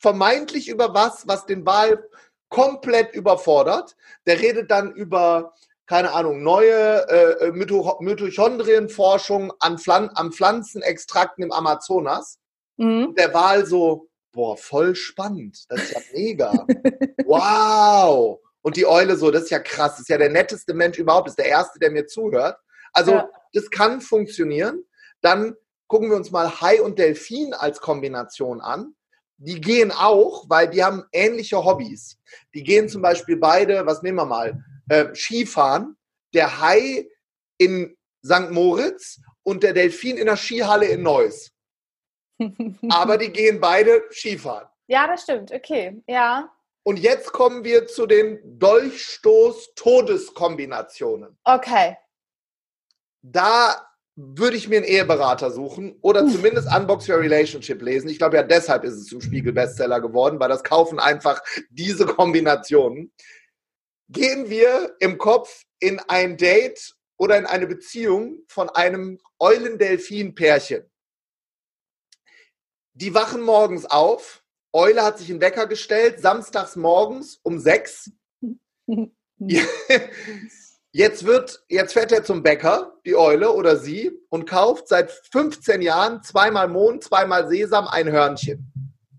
Vermeintlich 0.00 0.68
über 0.68 0.92
was, 0.92 1.26
was 1.26 1.46
den 1.46 1.64
Wal 1.64 2.06
komplett 2.48 3.14
überfordert. 3.14 3.96
Der 4.26 4.40
redet 4.40 4.70
dann 4.70 4.92
über, 4.92 5.54
keine 5.86 6.12
Ahnung, 6.12 6.42
neue 6.42 7.08
äh, 7.08 7.52
Mitochondrienforschung 7.52 9.52
an 9.60 9.78
Pflan 9.78 10.10
am 10.14 10.32
Pflanzenextrakten 10.32 11.44
im 11.44 11.52
Amazonas. 11.52 12.38
Mhm. 12.76 13.14
Der 13.16 13.32
Wal 13.32 13.64
so, 13.64 14.08
boah, 14.32 14.56
voll 14.56 14.94
spannend. 14.94 15.64
Das 15.68 15.82
ist 15.82 15.92
ja 15.92 16.00
mega. 16.12 16.52
wow. 17.24 18.40
Und 18.62 18.76
die 18.76 18.86
Eule 18.86 19.16
so, 19.16 19.30
das 19.30 19.44
ist 19.44 19.50
ja 19.50 19.58
krass. 19.58 19.92
Das 19.92 20.00
ist 20.00 20.08
ja 20.08 20.18
der 20.18 20.30
netteste 20.30 20.74
Mensch 20.74 20.98
überhaupt. 20.98 21.26
Das 21.26 21.32
ist 21.32 21.38
der 21.38 21.46
Erste, 21.46 21.78
der 21.78 21.90
mir 21.90 22.06
zuhört. 22.06 22.56
Also, 22.92 23.12
ja. 23.12 23.28
das 23.52 23.70
kann 23.70 24.00
funktionieren. 24.00 24.84
Dann 25.20 25.54
gucken 25.86 26.10
wir 26.10 26.16
uns 26.16 26.30
mal 26.30 26.60
Hai 26.60 26.80
und 26.80 26.98
Delfin 26.98 27.54
als 27.54 27.80
Kombination 27.80 28.60
an. 28.60 28.94
Die 29.36 29.60
gehen 29.60 29.90
auch, 29.90 30.48
weil 30.48 30.70
die 30.70 30.84
haben 30.84 31.04
ähnliche 31.12 31.64
Hobbys. 31.64 32.18
Die 32.54 32.62
gehen 32.62 32.88
zum 32.88 33.02
Beispiel 33.02 33.36
beide, 33.36 33.84
was 33.86 34.02
nehmen 34.02 34.18
wir 34.18 34.24
mal, 34.24 34.64
äh, 34.88 35.14
Skifahren. 35.14 35.96
Der 36.32 36.60
Hai 36.60 37.08
in 37.58 37.96
St. 38.24 38.50
Moritz 38.50 39.20
und 39.42 39.62
der 39.62 39.72
Delfin 39.72 40.16
in 40.16 40.26
der 40.26 40.36
Skihalle 40.36 40.86
in 40.86 41.02
Neuss. 41.02 41.50
Aber 42.90 43.18
die 43.18 43.30
gehen 43.30 43.60
beide 43.60 44.02
Skifahren. 44.10 44.66
Ja, 44.86 45.06
das 45.06 45.22
stimmt. 45.22 45.52
Okay, 45.52 46.02
ja. 46.06 46.50
Und 46.84 46.98
jetzt 46.98 47.32
kommen 47.32 47.64
wir 47.64 47.86
zu 47.86 48.06
den 48.06 48.58
Dolchstoß-Todeskombinationen. 48.58 51.38
Okay. 51.44 51.96
Da 53.22 53.88
würde 54.14 54.56
ich 54.56 54.68
mir 54.68 54.76
einen 54.76 54.84
Eheberater 54.84 55.50
suchen 55.50 55.96
oder 56.02 56.26
zumindest 56.26 56.68
Unbox 56.74 57.08
Your 57.08 57.20
Relationship 57.20 57.80
lesen. 57.80 58.10
Ich 58.10 58.18
glaube 58.18 58.36
ja, 58.36 58.42
deshalb 58.42 58.84
ist 58.84 58.92
es 58.94 59.06
zum 59.06 59.22
Spiegel-Bestseller 59.22 60.00
geworden, 60.00 60.38
weil 60.38 60.50
das 60.50 60.64
kaufen 60.64 60.98
einfach 60.98 61.40
diese 61.70 62.04
Kombinationen. 62.04 63.10
Gehen 64.08 64.50
wir 64.50 64.96
im 64.98 65.16
Kopf 65.16 65.62
in 65.78 65.98
ein 66.08 66.36
Date 66.36 66.94
oder 67.16 67.38
in 67.38 67.46
eine 67.46 67.66
Beziehung 67.66 68.42
von 68.48 68.68
einem 68.68 69.18
Eulendelfin-Pärchen. 69.38 70.91
Die 72.94 73.14
wachen 73.14 73.42
morgens 73.42 73.86
auf. 73.86 74.42
Eule 74.72 75.02
hat 75.02 75.18
sich 75.18 75.30
einen 75.30 75.40
Wecker 75.40 75.66
gestellt, 75.66 76.20
samstags 76.20 76.76
morgens 76.76 77.38
um 77.42 77.58
sechs. 77.58 78.10
Jetzt 80.94 81.24
wird, 81.24 81.64
jetzt 81.70 81.94
fährt 81.94 82.12
er 82.12 82.22
zum 82.22 82.42
Bäcker, 82.42 82.98
die 83.06 83.16
Eule 83.16 83.52
oder 83.52 83.78
sie, 83.78 84.12
und 84.28 84.46
kauft 84.46 84.88
seit 84.88 85.10
15 85.10 85.80
Jahren 85.80 86.22
zweimal 86.22 86.68
Mond, 86.68 87.02
zweimal 87.02 87.48
Sesam, 87.48 87.88
ein 87.88 88.12
Hörnchen. 88.12 88.70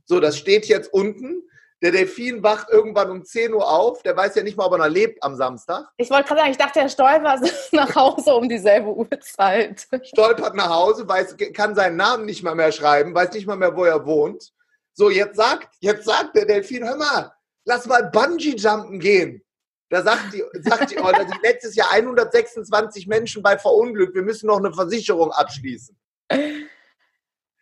So, 0.06 0.20
das 0.20 0.38
steht 0.38 0.68
jetzt 0.68 0.94
unten. 0.94 1.42
Der 1.84 1.92
Delfin 1.92 2.42
wacht 2.42 2.70
irgendwann 2.70 3.12
um 3.12 3.26
10 3.26 3.54
Uhr 3.54 3.70
auf. 3.70 4.02
Der 4.04 4.16
weiß 4.16 4.36
ja 4.36 4.44
nicht 4.44 4.56
mal, 4.56 4.66
ob 4.66 4.72
er 4.72 4.78
noch 4.78 4.88
lebt 4.88 5.22
am 5.22 5.36
Samstag. 5.36 5.86
Ich 5.98 6.10
wollte 6.10 6.30
gerade 6.30 6.40
sagen, 6.40 6.52
ich 6.52 6.58
dachte, 6.58 6.80
er 6.80 6.88
stolpert 6.88 7.42
nach 7.74 7.94
Hause 7.94 8.34
um 8.36 8.48
dieselbe 8.48 8.88
Uhrzeit. 8.88 9.86
Stolpert 10.02 10.56
nach 10.56 10.70
Hause, 10.70 11.06
weiß, 11.06 11.36
kann 11.54 11.76
seinen 11.76 11.98
Namen 11.98 12.26
nicht 12.26 12.42
mal 12.42 12.56
mehr 12.56 12.72
schreiben, 12.72 13.14
weiß 13.14 13.34
nicht 13.34 13.48
mal 13.48 13.58
mehr, 13.58 13.76
wo 13.76 13.84
er 13.84 14.06
wohnt. 14.06 14.54
So, 14.94 15.10
jetzt 15.10 15.36
sagt, 15.36 15.76
jetzt 15.82 16.06
sagt 16.06 16.38
der 16.38 16.46
Delfin, 16.46 16.88
hör 16.88 16.96
mal, 16.96 17.34
lass 17.66 17.86
mal 17.86 18.10
Bungee-Jumpen 18.10 19.00
gehen. 19.00 19.44
Da 19.90 20.04
sagt 20.04 20.34
die, 20.34 20.44
sagt 20.62 20.90
die 20.90 21.00
Eule, 21.00 21.28
sind 21.28 21.44
letztes 21.44 21.76
Jahr 21.76 21.92
126 21.92 23.08
Menschen 23.08 23.44
bei 23.44 23.58
verunglückt. 23.58 24.16
Wir 24.16 24.24
müssen 24.24 24.48
noch 24.48 24.58
eine 24.58 24.74
Versicherung 24.74 25.32
abschließen. 25.34 25.98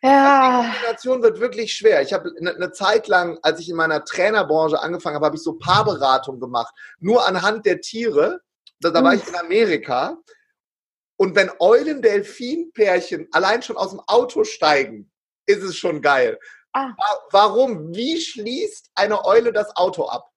Ja. 0.02 0.62
Die 0.62 0.70
Kombination 0.72 1.22
wird 1.22 1.40
wirklich 1.40 1.74
schwer. 1.74 2.02
Ich 2.02 2.12
habe 2.12 2.32
eine 2.38 2.58
ne 2.58 2.72
Zeit 2.72 3.06
lang, 3.06 3.38
als 3.42 3.60
ich 3.60 3.68
in 3.68 3.76
meiner 3.76 4.04
Trainerbranche 4.04 4.80
angefangen 4.80 5.14
habe, 5.14 5.26
habe 5.26 5.36
ich 5.36 5.42
so 5.42 5.54
Paarberatung 5.54 6.40
gemacht. 6.40 6.74
Nur 6.98 7.26
anhand 7.26 7.66
der 7.66 7.80
Tiere. 7.80 8.40
Da, 8.80 8.90
da 8.90 9.04
war 9.04 9.14
ich 9.14 9.26
in 9.28 9.36
Amerika. 9.36 10.18
Und 11.16 11.36
wenn 11.36 11.52
Eulen-Delfin-Pärchen 11.60 13.28
allein 13.30 13.62
schon 13.62 13.76
aus 13.76 13.90
dem 13.90 14.00
Auto 14.08 14.42
steigen, 14.42 15.08
ist 15.46 15.62
es 15.62 15.76
schon 15.76 16.02
geil. 16.02 16.38
Ah. 16.72 16.90
Warum? 17.30 17.94
Wie 17.94 18.20
schließt 18.20 18.90
eine 18.96 19.24
Eule 19.24 19.52
das 19.52 19.76
Auto 19.76 20.06
ab? 20.06 20.30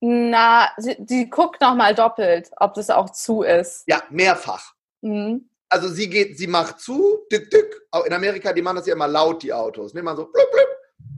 Na, 0.00 0.70
sie, 0.76 0.96
sie 1.06 1.30
guckt 1.30 1.62
nochmal 1.62 1.94
doppelt, 1.94 2.50
ob 2.58 2.74
das 2.74 2.90
auch 2.90 3.10
zu 3.10 3.42
ist. 3.42 3.84
Ja, 3.86 4.02
mehrfach. 4.10 4.74
Mhm 5.00 5.50
also 5.70 5.88
sie 5.88 6.10
geht, 6.10 6.36
sie 6.36 6.48
macht 6.48 6.80
zu, 6.80 7.26
dück, 7.32 7.48
dück. 7.50 7.82
In 8.04 8.12
Amerika, 8.12 8.52
die 8.52 8.60
machen 8.60 8.76
das 8.76 8.86
ja 8.86 8.94
immer 8.94 9.08
laut, 9.08 9.42
die 9.42 9.52
Autos. 9.52 9.94
Nimmt 9.94 10.04
man 10.04 10.16
so, 10.16 10.24
blub, 10.24 10.50
blub. 10.50 10.66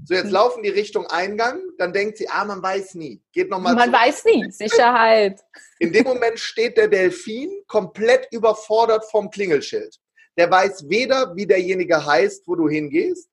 So, 0.04 0.14
jetzt 0.14 0.26
hm. 0.26 0.32
laufen 0.32 0.62
die 0.62 0.68
Richtung 0.68 1.06
Eingang, 1.06 1.62
dann 1.78 1.92
denkt 1.92 2.18
sie, 2.18 2.28
ah, 2.28 2.44
man 2.44 2.62
weiß 2.62 2.94
nie. 2.96 3.22
Geht 3.32 3.50
nochmal 3.50 3.74
Man 3.74 3.90
zu. 3.90 3.92
weiß 3.92 4.24
nie, 4.24 4.50
Sicherheit. 4.50 5.40
In 5.78 5.92
dem 5.92 6.04
Moment 6.04 6.38
steht 6.38 6.76
der 6.76 6.88
Delfin 6.88 7.62
komplett 7.66 8.26
überfordert 8.32 9.04
vom 9.10 9.30
Klingelschild. 9.30 9.96
Der 10.36 10.50
weiß 10.50 10.88
weder, 10.88 11.34
wie 11.36 11.46
derjenige 11.46 12.04
heißt, 12.04 12.46
wo 12.46 12.56
du 12.56 12.68
hingehst. 12.68 13.28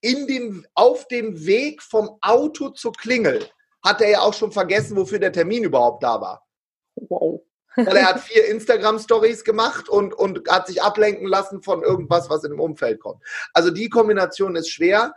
in 0.00 0.26
dem, 0.26 0.66
auf 0.74 1.08
dem 1.08 1.46
Weg 1.46 1.82
vom 1.82 2.18
Auto 2.20 2.68
zur 2.70 2.92
Klingel 2.92 3.48
hat 3.82 4.02
er 4.02 4.10
ja 4.10 4.20
auch 4.20 4.34
schon 4.34 4.52
vergessen, 4.52 4.96
wofür 4.96 5.18
der 5.18 5.32
Termin 5.32 5.64
überhaupt 5.64 6.02
da 6.02 6.20
war. 6.20 6.46
Wow. 6.96 7.42
Weil 7.76 7.96
er 7.96 8.06
hat 8.06 8.20
vier 8.20 8.46
Instagram-Stories 8.48 9.44
gemacht 9.44 9.88
und, 9.88 10.14
und 10.14 10.48
hat 10.48 10.66
sich 10.66 10.82
ablenken 10.82 11.26
lassen 11.26 11.62
von 11.62 11.82
irgendwas, 11.82 12.30
was 12.30 12.44
in 12.44 12.50
dem 12.50 12.60
Umfeld 12.60 13.00
kommt. 13.00 13.22
Also 13.52 13.70
die 13.70 13.88
Kombination 13.88 14.56
ist 14.56 14.70
schwer. 14.70 15.14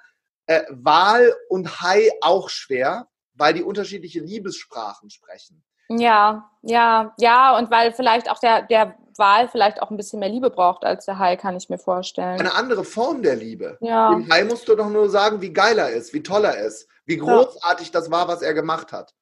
Äh, 0.48 0.64
Wahl 0.70 1.36
und 1.50 1.82
Hai 1.82 2.10
auch 2.22 2.50
schwer, 2.50 3.08
weil 3.34 3.54
die 3.54 3.64
unterschiedliche 3.64 4.22
Liebessprachen 4.22 5.10
sprechen. 5.10 5.64
Ja, 5.90 6.50
ja, 6.64 7.14
ja, 7.18 7.58
und 7.58 7.72
weil 7.72 7.94
vielleicht 7.94 8.30
auch 8.30 8.40
der, 8.40 8.64
der 8.64 8.98
Wahl 9.18 9.48
vielleicht 9.48 9.82
auch 9.82 9.90
ein 9.90 9.98
bisschen 9.98 10.20
mehr 10.20 10.30
Liebe 10.30 10.50
braucht 10.50 10.84
als 10.84 11.06
der 11.06 11.18
Hai, 11.18 11.38
kann 11.38 11.56
ich 11.56 11.70
mir 11.70 11.78
vorstellen. 11.78 12.40
Eine 12.40 12.56
andere 12.56 12.84
Form 12.84 13.22
der 13.24 13.36
Liebe. 13.36 13.78
Ja. 13.82 14.12
Dem 14.12 14.30
Hai 14.30 14.44
musst 14.44 14.68
du 14.68 14.76
doch 14.76 14.90
nur 14.90 15.10
sagen, 15.10 15.42
wie 15.42 15.54
geil 15.54 15.78
er 15.78 15.90
ist, 15.90 16.14
wie 16.14 16.24
toll 16.24 16.46
er 16.46 16.58
ist, 16.58 16.88
wie 17.06 17.18
großartig 17.18 17.88
ja. 17.88 17.94
das 17.94 18.12
war, 18.12 18.28
was 18.28 18.42
er 18.42 18.54
gemacht 18.54 18.92
hat. 18.92 19.14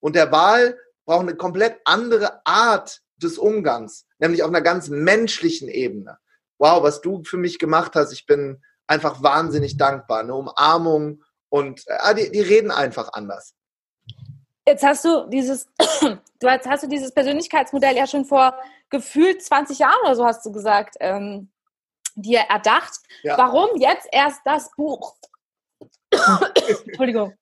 Und 0.00 0.14
der 0.14 0.30
Wahl 0.30 0.78
braucht 1.04 1.22
eine 1.22 1.36
komplett 1.36 1.80
andere 1.84 2.40
Art 2.44 3.00
des 3.16 3.38
Umgangs, 3.38 4.06
nämlich 4.18 4.42
auf 4.42 4.48
einer 4.48 4.60
ganz 4.60 4.88
menschlichen 4.88 5.68
Ebene. 5.68 6.18
Wow, 6.58 6.82
was 6.82 7.00
du 7.00 7.22
für 7.24 7.36
mich 7.36 7.58
gemacht 7.58 7.92
hast, 7.94 8.12
ich 8.12 8.26
bin 8.26 8.62
einfach 8.86 9.22
wahnsinnig 9.22 9.76
dankbar. 9.76 10.20
Eine 10.20 10.34
Umarmung 10.34 11.22
und 11.48 11.82
äh, 11.86 12.14
die, 12.14 12.30
die 12.30 12.40
reden 12.40 12.70
einfach 12.70 13.12
anders. 13.12 13.54
Jetzt 14.66 14.82
hast 14.82 15.04
du 15.04 15.26
dieses, 15.28 15.68
du 16.40 16.48
hast, 16.48 16.66
hast 16.66 16.84
du 16.84 16.88
dieses 16.88 17.12
Persönlichkeitsmodell 17.12 17.96
ja 17.96 18.06
schon 18.06 18.24
vor 18.24 18.56
gefühlt 18.90 19.42
20 19.42 19.78
Jahren 19.78 20.00
oder 20.04 20.16
so 20.16 20.24
hast 20.24 20.44
du 20.46 20.52
gesagt, 20.52 20.96
ähm, 21.00 21.50
dir 22.14 22.40
erdacht. 22.40 23.00
Ja. 23.22 23.36
Warum 23.36 23.76
jetzt 23.76 24.08
erst 24.10 24.40
das 24.44 24.70
Buch? 24.76 25.16
Entschuldigung. 26.86 27.34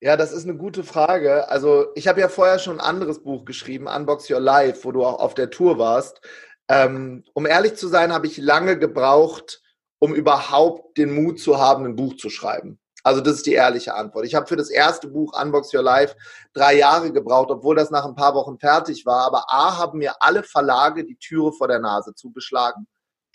Ja, 0.00 0.16
das 0.16 0.32
ist 0.32 0.44
eine 0.44 0.56
gute 0.56 0.84
Frage. 0.84 1.48
Also 1.48 1.86
ich 1.94 2.06
habe 2.06 2.20
ja 2.20 2.28
vorher 2.28 2.58
schon 2.58 2.80
ein 2.80 2.86
anderes 2.86 3.22
Buch 3.22 3.44
geschrieben, 3.46 3.86
Unbox 3.86 4.30
Your 4.30 4.40
Life, 4.40 4.84
wo 4.84 4.92
du 4.92 5.04
auch 5.04 5.18
auf 5.20 5.34
der 5.34 5.50
Tour 5.50 5.78
warst. 5.78 6.20
Ähm, 6.68 7.24
um 7.32 7.46
ehrlich 7.46 7.76
zu 7.76 7.88
sein, 7.88 8.12
habe 8.12 8.26
ich 8.26 8.36
lange 8.36 8.78
gebraucht, 8.78 9.62
um 9.98 10.14
überhaupt 10.14 10.98
den 10.98 11.14
Mut 11.14 11.40
zu 11.40 11.58
haben, 11.58 11.86
ein 11.86 11.96
Buch 11.96 12.16
zu 12.16 12.28
schreiben. 12.28 12.78
Also 13.04 13.20
das 13.20 13.36
ist 13.36 13.46
die 13.46 13.54
ehrliche 13.54 13.94
Antwort. 13.94 14.26
Ich 14.26 14.34
habe 14.34 14.46
für 14.46 14.56
das 14.56 14.68
erste 14.68 15.08
Buch 15.08 15.32
Unbox 15.40 15.72
Your 15.72 15.82
Life 15.82 16.14
drei 16.52 16.74
Jahre 16.76 17.12
gebraucht, 17.12 17.50
obwohl 17.50 17.76
das 17.76 17.90
nach 17.90 18.04
ein 18.04 18.16
paar 18.16 18.34
Wochen 18.34 18.58
fertig 18.58 19.06
war. 19.06 19.24
Aber 19.26 19.44
A 19.48 19.78
haben 19.78 19.98
mir 19.98 20.14
alle 20.20 20.42
Verlage 20.42 21.04
die 21.04 21.16
Türe 21.16 21.52
vor 21.52 21.68
der 21.68 21.78
Nase 21.78 22.14
zugeschlagen. 22.14 22.86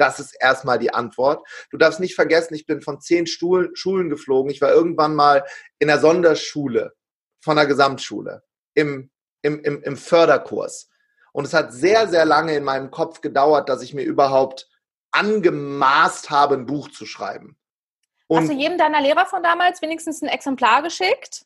Das 0.01 0.19
ist 0.19 0.35
erstmal 0.39 0.79
die 0.79 0.93
Antwort. 0.93 1.47
Du 1.69 1.77
darfst 1.77 1.99
nicht 1.99 2.15
vergessen, 2.15 2.55
ich 2.55 2.65
bin 2.65 2.81
von 2.81 2.99
zehn 2.99 3.27
Stuhl, 3.27 3.69
Schulen 3.75 4.09
geflogen. 4.09 4.51
Ich 4.51 4.59
war 4.59 4.71
irgendwann 4.71 5.13
mal 5.13 5.45
in 5.77 5.89
der 5.89 5.99
Sonderschule 5.99 6.93
von 7.39 7.55
der 7.55 7.67
Gesamtschule 7.67 8.41
im, 8.73 9.11
im, 9.43 9.63
im, 9.63 9.83
im 9.83 9.97
Förderkurs. 9.97 10.89
Und 11.33 11.45
es 11.45 11.53
hat 11.53 11.71
sehr, 11.71 12.07
sehr 12.07 12.25
lange 12.25 12.55
in 12.55 12.63
meinem 12.63 12.89
Kopf 12.89 13.21
gedauert, 13.21 13.69
dass 13.69 13.83
ich 13.83 13.93
mir 13.93 14.01
überhaupt 14.01 14.67
angemaßt 15.11 16.31
habe, 16.31 16.55
ein 16.55 16.65
Buch 16.65 16.89
zu 16.89 17.05
schreiben. 17.05 17.59
Und 18.25 18.39
Hast 18.39 18.49
du 18.49 18.53
jedem 18.53 18.79
deiner 18.79 19.01
Lehrer 19.01 19.27
von 19.27 19.43
damals 19.43 19.83
wenigstens 19.83 20.23
ein 20.23 20.29
Exemplar 20.29 20.81
geschickt? 20.81 21.45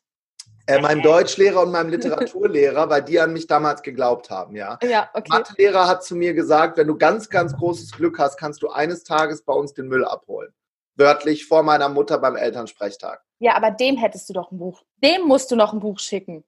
Äh, 0.68 0.80
meinem 0.80 1.02
Deutschlehrer 1.02 1.62
und 1.62 1.70
meinem 1.70 1.90
Literaturlehrer, 1.90 2.90
weil 2.90 3.02
die 3.02 3.20
an 3.20 3.32
mich 3.32 3.46
damals 3.46 3.82
geglaubt 3.82 4.30
haben, 4.30 4.56
ja. 4.56 4.78
Ja, 4.82 5.08
okay. 5.14 5.28
Mathelehrer 5.28 5.86
hat 5.86 6.02
zu 6.02 6.16
mir 6.16 6.34
gesagt, 6.34 6.76
wenn 6.76 6.88
du 6.88 6.98
ganz, 6.98 7.28
ganz 7.28 7.54
großes 7.56 7.92
Glück 7.92 8.18
hast, 8.18 8.36
kannst 8.36 8.62
du 8.62 8.68
eines 8.68 9.04
Tages 9.04 9.42
bei 9.42 9.52
uns 9.52 9.74
den 9.74 9.86
Müll 9.86 10.04
abholen. 10.04 10.52
Wörtlich 10.96 11.46
vor 11.46 11.62
meiner 11.62 11.88
Mutter 11.88 12.18
beim 12.18 12.36
Elternsprechtag. 12.36 13.22
Ja, 13.38 13.54
aber 13.54 13.70
dem 13.70 13.96
hättest 13.96 14.28
du 14.28 14.32
doch 14.32 14.50
ein 14.50 14.58
Buch. 14.58 14.82
Dem 15.04 15.22
musst 15.22 15.50
du 15.50 15.56
noch 15.56 15.72
ein 15.72 15.80
Buch 15.80 16.00
schicken. 16.00 16.42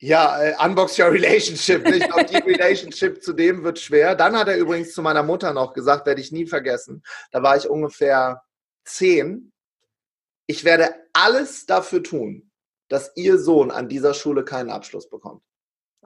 Ja, 0.00 0.42
äh, 0.42 0.54
Unbox 0.62 0.98
Your 0.98 1.12
Relationship. 1.12 1.84
Nicht 1.84 2.12
auch 2.12 2.22
die 2.22 2.36
Relationship 2.36 3.22
zu 3.22 3.32
dem 3.32 3.62
wird 3.62 3.78
schwer. 3.78 4.14
Dann 4.14 4.36
hat 4.36 4.48
er 4.48 4.56
übrigens 4.56 4.92
zu 4.92 5.02
meiner 5.02 5.22
Mutter 5.22 5.52
noch 5.52 5.74
gesagt, 5.74 6.06
werde 6.06 6.20
ich 6.20 6.32
nie 6.32 6.46
vergessen. 6.46 7.02
Da 7.30 7.42
war 7.42 7.56
ich 7.56 7.68
ungefähr 7.68 8.42
zehn. 8.84 9.52
Ich 10.46 10.64
werde 10.64 10.94
alles 11.12 11.66
dafür 11.66 12.02
tun, 12.02 12.50
dass 12.94 13.10
Ihr 13.16 13.40
Sohn 13.40 13.72
an 13.72 13.88
dieser 13.88 14.14
Schule 14.14 14.44
keinen 14.44 14.70
Abschluss 14.70 15.10
bekommt. 15.10 15.42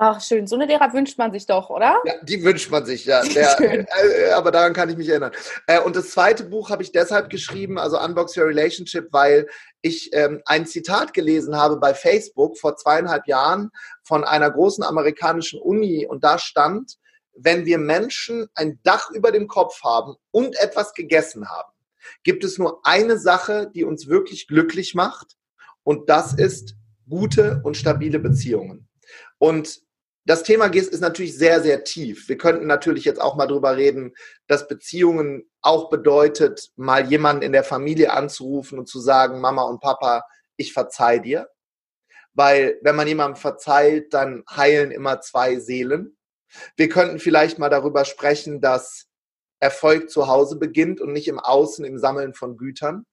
Ach, 0.00 0.22
schön. 0.22 0.46
So 0.46 0.54
eine 0.54 0.64
Lehrer 0.64 0.90
wünscht 0.94 1.18
man 1.18 1.32
sich 1.32 1.44
doch, 1.44 1.68
oder? 1.68 2.00
Ja, 2.06 2.14
die 2.22 2.42
wünscht 2.42 2.70
man 2.70 2.86
sich, 2.86 3.04
ja. 3.04 3.20
Der, 3.34 3.60
äh, 3.60 4.30
aber 4.30 4.50
daran 4.50 4.72
kann 4.72 4.88
ich 4.88 4.96
mich 4.96 5.08
erinnern. 5.08 5.32
Äh, 5.66 5.80
und 5.80 5.96
das 5.96 6.10
zweite 6.10 6.44
Buch 6.44 6.70
habe 6.70 6.82
ich 6.82 6.92
deshalb 6.92 7.28
geschrieben, 7.28 7.78
also 7.78 8.00
Unbox 8.00 8.38
Your 8.38 8.46
Relationship, 8.46 9.08
weil 9.10 9.48
ich 9.82 10.08
ähm, 10.14 10.40
ein 10.46 10.66
Zitat 10.66 11.12
gelesen 11.12 11.56
habe 11.56 11.76
bei 11.76 11.92
Facebook 11.92 12.56
vor 12.56 12.76
zweieinhalb 12.76 13.26
Jahren 13.26 13.70
von 14.02 14.24
einer 14.24 14.50
großen 14.50 14.82
amerikanischen 14.82 15.60
Uni 15.60 16.06
und 16.06 16.24
da 16.24 16.38
stand, 16.38 16.94
wenn 17.34 17.66
wir 17.66 17.76
Menschen 17.76 18.48
ein 18.54 18.80
Dach 18.82 19.10
über 19.10 19.30
dem 19.30 19.46
Kopf 19.46 19.82
haben 19.82 20.14
und 20.30 20.58
etwas 20.58 20.94
gegessen 20.94 21.50
haben, 21.50 21.72
gibt 22.22 22.44
es 22.44 22.56
nur 22.56 22.80
eine 22.86 23.18
Sache, 23.18 23.70
die 23.74 23.84
uns 23.84 24.08
wirklich 24.08 24.46
glücklich 24.46 24.94
macht 24.94 25.36
und 25.82 26.08
das 26.08 26.34
ist 26.34 26.77
gute 27.08 27.60
und 27.64 27.76
stabile 27.76 28.18
Beziehungen. 28.18 28.88
Und 29.38 29.80
das 30.28 30.42
Thema 30.42 30.66
ist 30.66 31.00
natürlich 31.00 31.38
sehr, 31.38 31.62
sehr 31.62 31.84
tief. 31.84 32.28
Wir 32.28 32.36
könnten 32.36 32.66
natürlich 32.66 33.06
jetzt 33.06 33.20
auch 33.20 33.34
mal 33.34 33.46
drüber 33.46 33.76
reden, 33.78 34.12
dass 34.46 34.68
Beziehungen 34.68 35.48
auch 35.62 35.88
bedeutet, 35.88 36.70
mal 36.76 37.08
jemanden 37.08 37.42
in 37.42 37.52
der 37.52 37.64
Familie 37.64 38.12
anzurufen 38.12 38.78
und 38.78 38.88
zu 38.88 39.00
sagen, 39.00 39.40
Mama 39.40 39.62
und 39.62 39.80
Papa, 39.80 40.22
ich 40.58 40.74
verzeih 40.74 41.18
dir. 41.18 41.48
Weil 42.34 42.78
wenn 42.82 42.94
man 42.94 43.08
jemandem 43.08 43.40
verzeiht, 43.40 44.12
dann 44.12 44.44
heilen 44.50 44.90
immer 44.90 45.22
zwei 45.22 45.58
Seelen. 45.58 46.18
Wir 46.76 46.90
könnten 46.90 47.18
vielleicht 47.18 47.58
mal 47.58 47.70
darüber 47.70 48.04
sprechen, 48.04 48.60
dass 48.60 49.06
Erfolg 49.60 50.10
zu 50.10 50.28
Hause 50.28 50.56
beginnt 50.56 51.00
und 51.00 51.12
nicht 51.12 51.28
im 51.28 51.40
Außen 51.40 51.84
im 51.84 51.98
Sammeln 51.98 52.34
von 52.34 52.56
Gütern. 52.56 53.06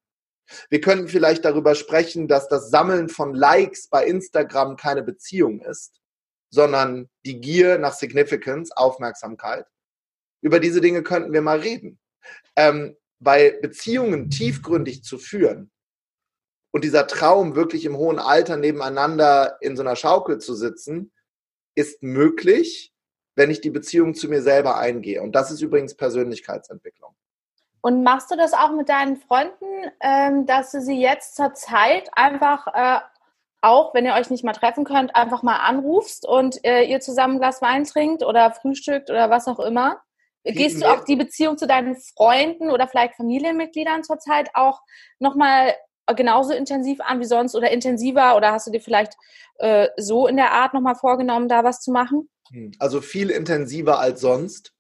Wir 0.69 0.81
könnten 0.81 1.07
vielleicht 1.07 1.45
darüber 1.45 1.75
sprechen, 1.75 2.27
dass 2.27 2.47
das 2.47 2.69
Sammeln 2.69 3.09
von 3.09 3.33
Likes 3.33 3.87
bei 3.87 4.05
Instagram 4.05 4.75
keine 4.75 5.03
Beziehung 5.03 5.61
ist, 5.61 6.01
sondern 6.49 7.09
die 7.25 7.39
Gier 7.41 7.77
nach 7.77 7.93
Significance, 7.93 8.71
Aufmerksamkeit. 8.71 9.65
Über 10.41 10.59
diese 10.59 10.81
Dinge 10.81 11.03
könnten 11.03 11.33
wir 11.33 11.41
mal 11.41 11.59
reden. 11.59 11.99
Ähm, 12.55 12.95
weil 13.19 13.59
Beziehungen 13.61 14.29
tiefgründig 14.29 15.03
zu 15.03 15.17
führen 15.17 15.71
und 16.75 16.83
dieser 16.83 17.07
Traum, 17.07 17.55
wirklich 17.55 17.85
im 17.85 17.95
hohen 17.95 18.19
Alter 18.19 18.57
nebeneinander 18.57 19.57
in 19.61 19.77
so 19.77 19.81
einer 19.81 19.95
Schaukel 19.95 20.39
zu 20.39 20.53
sitzen, 20.53 21.13
ist 21.73 22.03
möglich, 22.03 22.93
wenn 23.35 23.49
ich 23.49 23.61
die 23.61 23.69
Beziehung 23.69 24.13
zu 24.13 24.27
mir 24.27 24.41
selber 24.41 24.77
eingehe. 24.77 25.21
Und 25.21 25.33
das 25.33 25.51
ist 25.51 25.61
übrigens 25.61 25.95
Persönlichkeitsentwicklung. 25.95 27.15
Und 27.85 28.01
machst 28.01 28.31
du 28.31 28.35
das 28.35 28.53
auch 28.53 28.71
mit 28.71 28.89
deinen 28.89 29.15
Freunden, 29.15 29.91
ähm, 30.01 30.47
dass 30.47 30.71
du 30.71 30.81
sie 30.81 30.99
jetzt 30.99 31.35
zur 31.35 31.53
Zeit 31.53 32.09
einfach 32.13 32.65
äh, 32.73 32.99
auch, 33.61 33.93
wenn 33.93 34.07
ihr 34.07 34.15
euch 34.15 34.31
nicht 34.31 34.43
mal 34.43 34.53
treffen 34.53 34.85
könnt, 34.85 35.15
einfach 35.15 35.43
mal 35.43 35.57
anrufst 35.57 36.27
und 36.27 36.65
äh, 36.65 36.81
ihr 36.81 36.99
zusammen 36.99 37.35
ein 37.35 37.39
Glas 37.41 37.61
Wein 37.61 37.83
trinkt 37.83 38.23
oder 38.23 38.49
frühstückt 38.49 39.11
oder 39.11 39.29
was 39.29 39.47
auch 39.47 39.59
immer? 39.59 40.01
Gehst 40.43 40.81
du 40.81 40.87
auch 40.87 41.03
die 41.03 41.15
Beziehung 41.15 41.59
zu 41.59 41.67
deinen 41.67 41.95
Freunden 41.95 42.71
oder 42.71 42.87
vielleicht 42.87 43.17
Familienmitgliedern 43.17 44.03
zurzeit 44.03 44.49
auch 44.55 44.81
nochmal 45.19 45.75
genauso 46.15 46.53
intensiv 46.53 46.99
an 47.01 47.19
wie 47.19 47.25
sonst 47.25 47.53
oder 47.53 47.69
intensiver 47.69 48.35
oder 48.35 48.51
hast 48.51 48.65
du 48.65 48.71
dir 48.71 48.81
vielleicht 48.81 49.13
äh, 49.59 49.89
so 49.95 50.25
in 50.25 50.37
der 50.37 50.53
Art 50.53 50.73
nochmal 50.73 50.95
vorgenommen, 50.95 51.49
da 51.49 51.63
was 51.63 51.81
zu 51.81 51.91
machen? 51.91 52.31
Hm, 52.51 52.71
also 52.79 52.99
viel 52.99 53.29
intensiver 53.29 53.99
als 53.99 54.21
sonst 54.21 54.73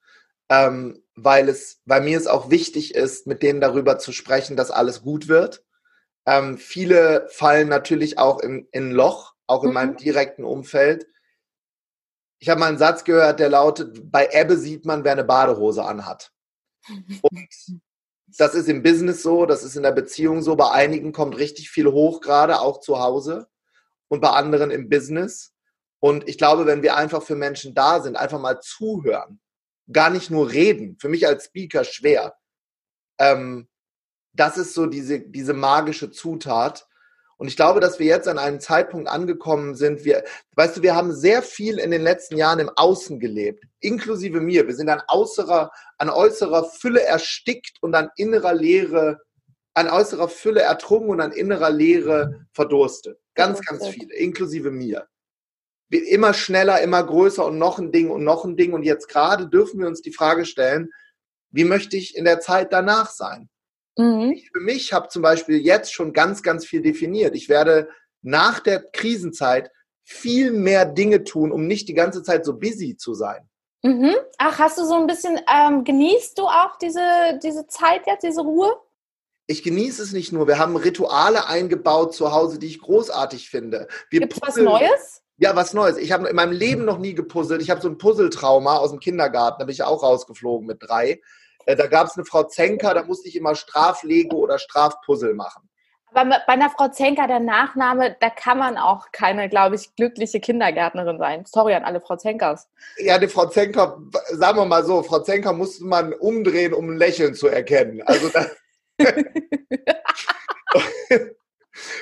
ähm, 0.49 1.04
weil 1.15 1.49
es 1.49 1.81
bei 1.85 2.01
mir 2.01 2.17
es 2.17 2.27
auch 2.27 2.49
wichtig 2.49 2.93
ist, 2.93 3.27
mit 3.27 3.41
denen 3.41 3.61
darüber 3.61 3.97
zu 3.97 4.11
sprechen, 4.11 4.57
dass 4.57 4.71
alles 4.71 5.01
gut 5.01 5.27
wird. 5.27 5.63
Ähm, 6.25 6.57
viele 6.57 7.27
fallen 7.29 7.69
natürlich 7.69 8.17
auch 8.17 8.39
in, 8.39 8.67
in 8.71 8.89
ein 8.89 8.91
Loch, 8.91 9.33
auch 9.47 9.63
in 9.63 9.69
mhm. 9.69 9.73
meinem 9.75 9.97
direkten 9.97 10.43
Umfeld. 10.43 11.07
Ich 12.39 12.49
habe 12.49 12.59
mal 12.59 12.67
einen 12.67 12.77
Satz 12.77 13.03
gehört, 13.03 13.39
der 13.39 13.49
lautet, 13.49 14.11
bei 14.11 14.29
Ebbe 14.31 14.57
sieht 14.57 14.85
man, 14.85 15.03
wer 15.03 15.13
eine 15.13 15.23
Badehose 15.23 15.83
anhat. 15.85 16.31
Und 17.21 17.47
das 18.37 18.53
ist 18.53 18.67
im 18.67 18.83
Business 18.83 19.23
so, 19.23 19.45
das 19.45 19.63
ist 19.63 19.75
in 19.75 19.83
der 19.83 19.91
Beziehung 19.91 20.41
so. 20.41 20.55
Bei 20.55 20.71
einigen 20.71 21.13
kommt 21.13 21.37
richtig 21.37 21.69
viel 21.69 21.91
hoch, 21.91 22.21
gerade 22.21 22.59
auch 22.59 22.79
zu 22.81 22.99
Hause 22.99 23.47
und 24.09 24.19
bei 24.19 24.29
anderen 24.29 24.71
im 24.71 24.89
Business. 24.89 25.53
Und 25.99 26.27
ich 26.27 26.37
glaube, 26.37 26.65
wenn 26.65 26.83
wir 26.83 26.97
einfach 26.97 27.23
für 27.23 27.35
Menschen 27.35 27.73
da 27.73 28.01
sind, 28.01 28.17
einfach 28.17 28.39
mal 28.39 28.59
zuhören, 28.59 29.39
gar 29.91 30.09
nicht 30.09 30.31
nur 30.31 30.51
reden. 30.51 30.97
Für 30.99 31.09
mich 31.09 31.27
als 31.27 31.45
Speaker 31.45 31.83
schwer. 31.83 32.35
Ähm, 33.19 33.67
das 34.33 34.57
ist 34.57 34.73
so 34.73 34.85
diese, 34.85 35.19
diese 35.21 35.53
magische 35.53 36.11
Zutat. 36.11 36.87
Und 37.37 37.47
ich 37.47 37.55
glaube, 37.55 37.81
dass 37.81 37.99
wir 37.99 38.05
jetzt 38.05 38.27
an 38.27 38.37
einem 38.37 38.59
Zeitpunkt 38.59 39.09
angekommen 39.09 39.75
sind. 39.75 40.05
Wir, 40.05 40.23
weißt 40.55 40.77
du, 40.77 40.81
wir 40.81 40.95
haben 40.95 41.13
sehr 41.13 41.41
viel 41.41 41.79
in 41.79 41.91
den 41.91 42.01
letzten 42.01 42.37
Jahren 42.37 42.59
im 42.59 42.71
Außen 42.75 43.19
gelebt, 43.19 43.65
inklusive 43.81 44.39
mir. 44.39 44.67
Wir 44.67 44.75
sind 44.75 44.89
an 44.89 45.01
äußerer, 45.09 45.71
an 45.97 46.09
äußerer 46.09 46.63
Fülle 46.63 47.03
erstickt 47.03 47.77
und 47.81 47.93
an 47.93 48.09
innerer 48.15 48.53
Leere 48.53 49.19
an 49.75 49.89
äußerer 49.89 50.29
Fülle 50.29 50.61
ertrunken 50.61 51.09
und 51.09 51.21
an 51.21 51.33
innerer 51.33 51.69
Leere 51.69 52.47
verdurstet. 52.53 53.19
Ganz, 53.35 53.61
ganz 53.61 53.85
viele, 53.87 54.15
inklusive 54.15 54.71
mir. 54.71 55.07
Immer 55.89 56.33
schneller, 56.33 56.81
immer 56.81 57.03
größer 57.03 57.45
und 57.45 57.57
noch 57.57 57.79
ein 57.79 57.91
Ding 57.91 58.09
und 58.09 58.23
noch 58.23 58.43
ein 58.43 58.57
Ding. 58.57 58.73
Und 58.73 58.83
jetzt 58.83 59.07
gerade 59.07 59.47
dürfen 59.47 59.79
wir 59.79 59.87
uns 59.87 60.01
die 60.01 60.11
Frage 60.11 60.45
stellen, 60.45 60.91
wie 61.51 61.63
möchte 61.63 61.95
ich 61.95 62.17
in 62.17 62.25
der 62.25 62.39
Zeit 62.39 62.73
danach 62.73 63.09
sein? 63.09 63.49
Mhm. 63.97 64.33
Ich 64.35 64.49
für 64.51 64.59
mich 64.59 64.93
habe 64.93 65.07
zum 65.09 65.21
Beispiel 65.21 65.57
jetzt 65.57 65.93
schon 65.93 66.11
ganz, 66.11 66.43
ganz 66.43 66.65
viel 66.65 66.81
definiert. 66.81 67.35
Ich 67.35 67.49
werde 67.49 67.89
nach 68.21 68.59
der 68.59 68.81
Krisenzeit 68.91 69.71
viel 70.03 70.51
mehr 70.51 70.85
Dinge 70.85 71.23
tun, 71.23 71.51
um 71.51 71.67
nicht 71.67 71.87
die 71.87 71.93
ganze 71.93 72.23
Zeit 72.23 72.45
so 72.45 72.57
busy 72.57 72.97
zu 72.97 73.13
sein. 73.13 73.49
Mhm. 73.83 74.15
Ach, 74.37 74.59
hast 74.59 74.77
du 74.77 74.85
so 74.85 74.95
ein 74.95 75.07
bisschen, 75.07 75.39
ähm, 75.47 75.83
genießt 75.83 76.37
du 76.37 76.43
auch 76.43 76.77
diese, 76.77 77.39
diese 77.43 77.67
Zeit 77.67 78.07
jetzt, 78.07 78.23
diese 78.23 78.41
Ruhe? 78.41 78.75
Ich 79.47 79.61
genieße 79.61 80.01
es 80.01 80.11
nicht 80.11 80.31
nur. 80.31 80.47
Wir 80.47 80.57
haben 80.57 80.75
Rituale 80.75 81.47
eingebaut 81.47 82.15
zu 82.15 82.31
Hause, 82.31 82.57
die 82.57 82.67
ich 82.67 82.81
großartig 82.81 83.49
finde. 83.49 83.87
Gibt 84.09 84.33
es 84.33 84.41
was 84.41 84.55
Neues? 84.57 85.21
Ja, 85.37 85.55
was 85.55 85.73
Neues. 85.73 85.97
Ich 85.97 86.11
habe 86.11 86.27
in 86.29 86.35
meinem 86.35 86.53
Leben 86.53 86.85
noch 86.85 86.97
nie 86.97 87.13
gepuzzelt. 87.13 87.61
Ich 87.61 87.69
habe 87.69 87.81
so 87.81 87.89
ein 87.89 87.97
Puzzletrauma 87.97 88.77
aus 88.77 88.91
dem 88.91 88.99
Kindergarten, 88.99 89.59
da 89.59 89.65
bin 89.65 89.73
ich 89.73 89.83
auch 89.83 90.01
rausgeflogen 90.01 90.65
mit 90.65 90.77
drei. 90.81 91.19
Äh, 91.65 91.75
da 91.75 91.87
gab 91.87 92.07
es 92.07 92.15
eine 92.15 92.25
Frau 92.25 92.43
Zenker, 92.43 92.93
da 92.93 93.03
musste 93.03 93.27
ich 93.27 93.35
immer 93.35 93.55
Straflego 93.55 94.37
oder 94.37 94.59
Strafpuzzle 94.59 95.33
machen. 95.33 95.69
Aber 96.13 96.29
bei 96.47 96.53
einer 96.53 96.69
Frau 96.69 96.87
Zenker, 96.87 97.27
der 97.27 97.41
Nachname, 97.41 98.15
da 98.21 98.29
kann 98.29 98.57
man 98.57 98.77
auch 98.77 99.11
keine, 99.11 99.49
glaube 99.49 99.75
ich, 99.75 99.93
glückliche 99.97 100.39
Kindergärtnerin 100.39 101.17
sein. 101.17 101.43
Sorry 101.45 101.73
an 101.73 101.83
alle 101.83 101.99
Frau 101.99 102.15
Zenkers. 102.15 102.69
Ja, 102.97 103.17
die 103.17 103.27
Frau 103.27 103.47
Zenker, 103.47 103.99
sagen 104.31 104.57
wir 104.57 104.65
mal 104.65 104.85
so, 104.85 105.03
Frau 105.03 105.19
Zenker 105.19 105.51
musste 105.51 105.83
man 105.83 106.13
umdrehen, 106.13 106.73
um 106.73 106.91
ein 106.91 106.97
Lächeln 106.97 107.33
zu 107.33 107.47
erkennen. 107.47 108.01
Also 108.03 108.29
das 108.29 108.55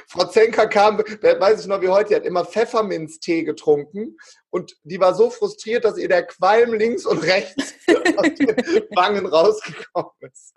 Frau 0.07 0.25
Zenker 0.25 0.67
kam, 0.67 0.99
weiß 0.99 1.61
ich 1.61 1.67
noch 1.67 1.81
wie 1.81 1.89
heute, 1.89 2.09
die 2.09 2.15
hat 2.15 2.25
immer 2.25 2.45
Pfefferminztee 2.45 3.43
getrunken 3.43 4.17
und 4.49 4.77
die 4.83 4.99
war 4.99 5.15
so 5.15 5.29
frustriert, 5.29 5.85
dass 5.85 5.97
ihr 5.97 6.07
der 6.07 6.25
Qualm 6.25 6.73
links 6.73 7.05
und 7.05 7.23
rechts 7.23 7.73
aus 8.17 8.33
den 8.35 8.55
Wangen 8.95 9.25
rausgekommen 9.25 10.11
ist. 10.21 10.53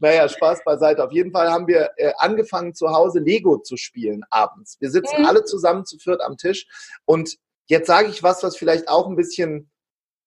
Naja, 0.00 0.28
Spaß 0.28 0.64
beiseite. 0.64 1.04
Auf 1.04 1.12
jeden 1.12 1.30
Fall 1.30 1.50
haben 1.50 1.66
wir 1.66 1.90
äh, 1.96 2.12
angefangen 2.18 2.74
zu 2.74 2.90
Hause 2.90 3.18
Lego 3.18 3.58
zu 3.58 3.76
spielen 3.76 4.22
abends. 4.30 4.78
Wir 4.80 4.90
sitzen 4.90 5.20
mhm. 5.20 5.26
alle 5.26 5.44
zusammen 5.44 5.84
zu 5.84 5.98
viert 5.98 6.22
am 6.22 6.36
Tisch 6.36 6.66
und 7.04 7.36
jetzt 7.66 7.86
sage 7.86 8.08
ich 8.08 8.22
was, 8.22 8.42
was 8.42 8.56
vielleicht 8.56 8.88
auch 8.88 9.08
ein 9.08 9.16
bisschen, 9.16 9.70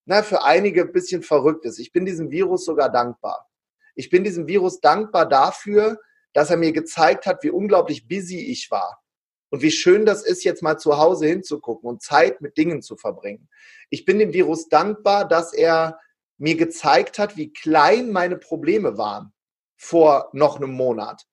na, 0.06 0.24
für 0.24 0.44
einige 0.44 0.82
ein 0.82 0.92
bisschen 0.92 1.24
verrückt 1.24 1.66
ist. 1.66 1.80
Ich 1.80 1.92
bin 1.92 2.06
diesem 2.06 2.32
Virus 2.32 2.66
sogar 2.66 2.92
dankbar. 2.92 3.48
Ich 3.96 4.10
bin 4.12 4.24
diesem 4.24 4.48
Virus 4.48 4.80
dankbar 4.80 5.28
dafür, 5.28 6.00
dass 6.34 6.50
er 6.50 6.58
mir 6.58 6.72
gezeigt 6.72 7.26
hat, 7.26 7.44
wie 7.44 7.50
unglaublich 7.50 8.08
busy 8.08 8.40
ich 8.40 8.70
war. 8.72 9.02
Und 9.50 9.62
wie 9.62 9.72
schön 9.72 10.06
das 10.06 10.24
ist, 10.24 10.44
jetzt 10.44 10.62
mal 10.62 10.78
zu 10.78 10.98
Hause 10.98 11.28
hinzugucken 11.28 11.90
und 11.90 12.02
Zeit 12.02 12.42
mit 12.42 12.58
Dingen 12.58 12.82
zu 12.82 12.98
verbringen. 12.98 13.50
Ich 13.90 14.04
bin 14.04 14.20
dem 14.20 14.34
Virus 14.34 14.68
dankbar, 14.68 15.28
dass 15.28 15.54
er 15.54 16.00
mir 16.38 16.56
gezeigt 16.56 17.18
hat, 17.18 17.38
wie 17.38 17.54
klein 17.54 18.12
meine 18.12 18.38
Probleme 18.38 18.98
waren 18.98 19.34
vor 19.78 20.30
noch 20.34 20.58
einem 20.58 20.72
Monat. 20.72 21.24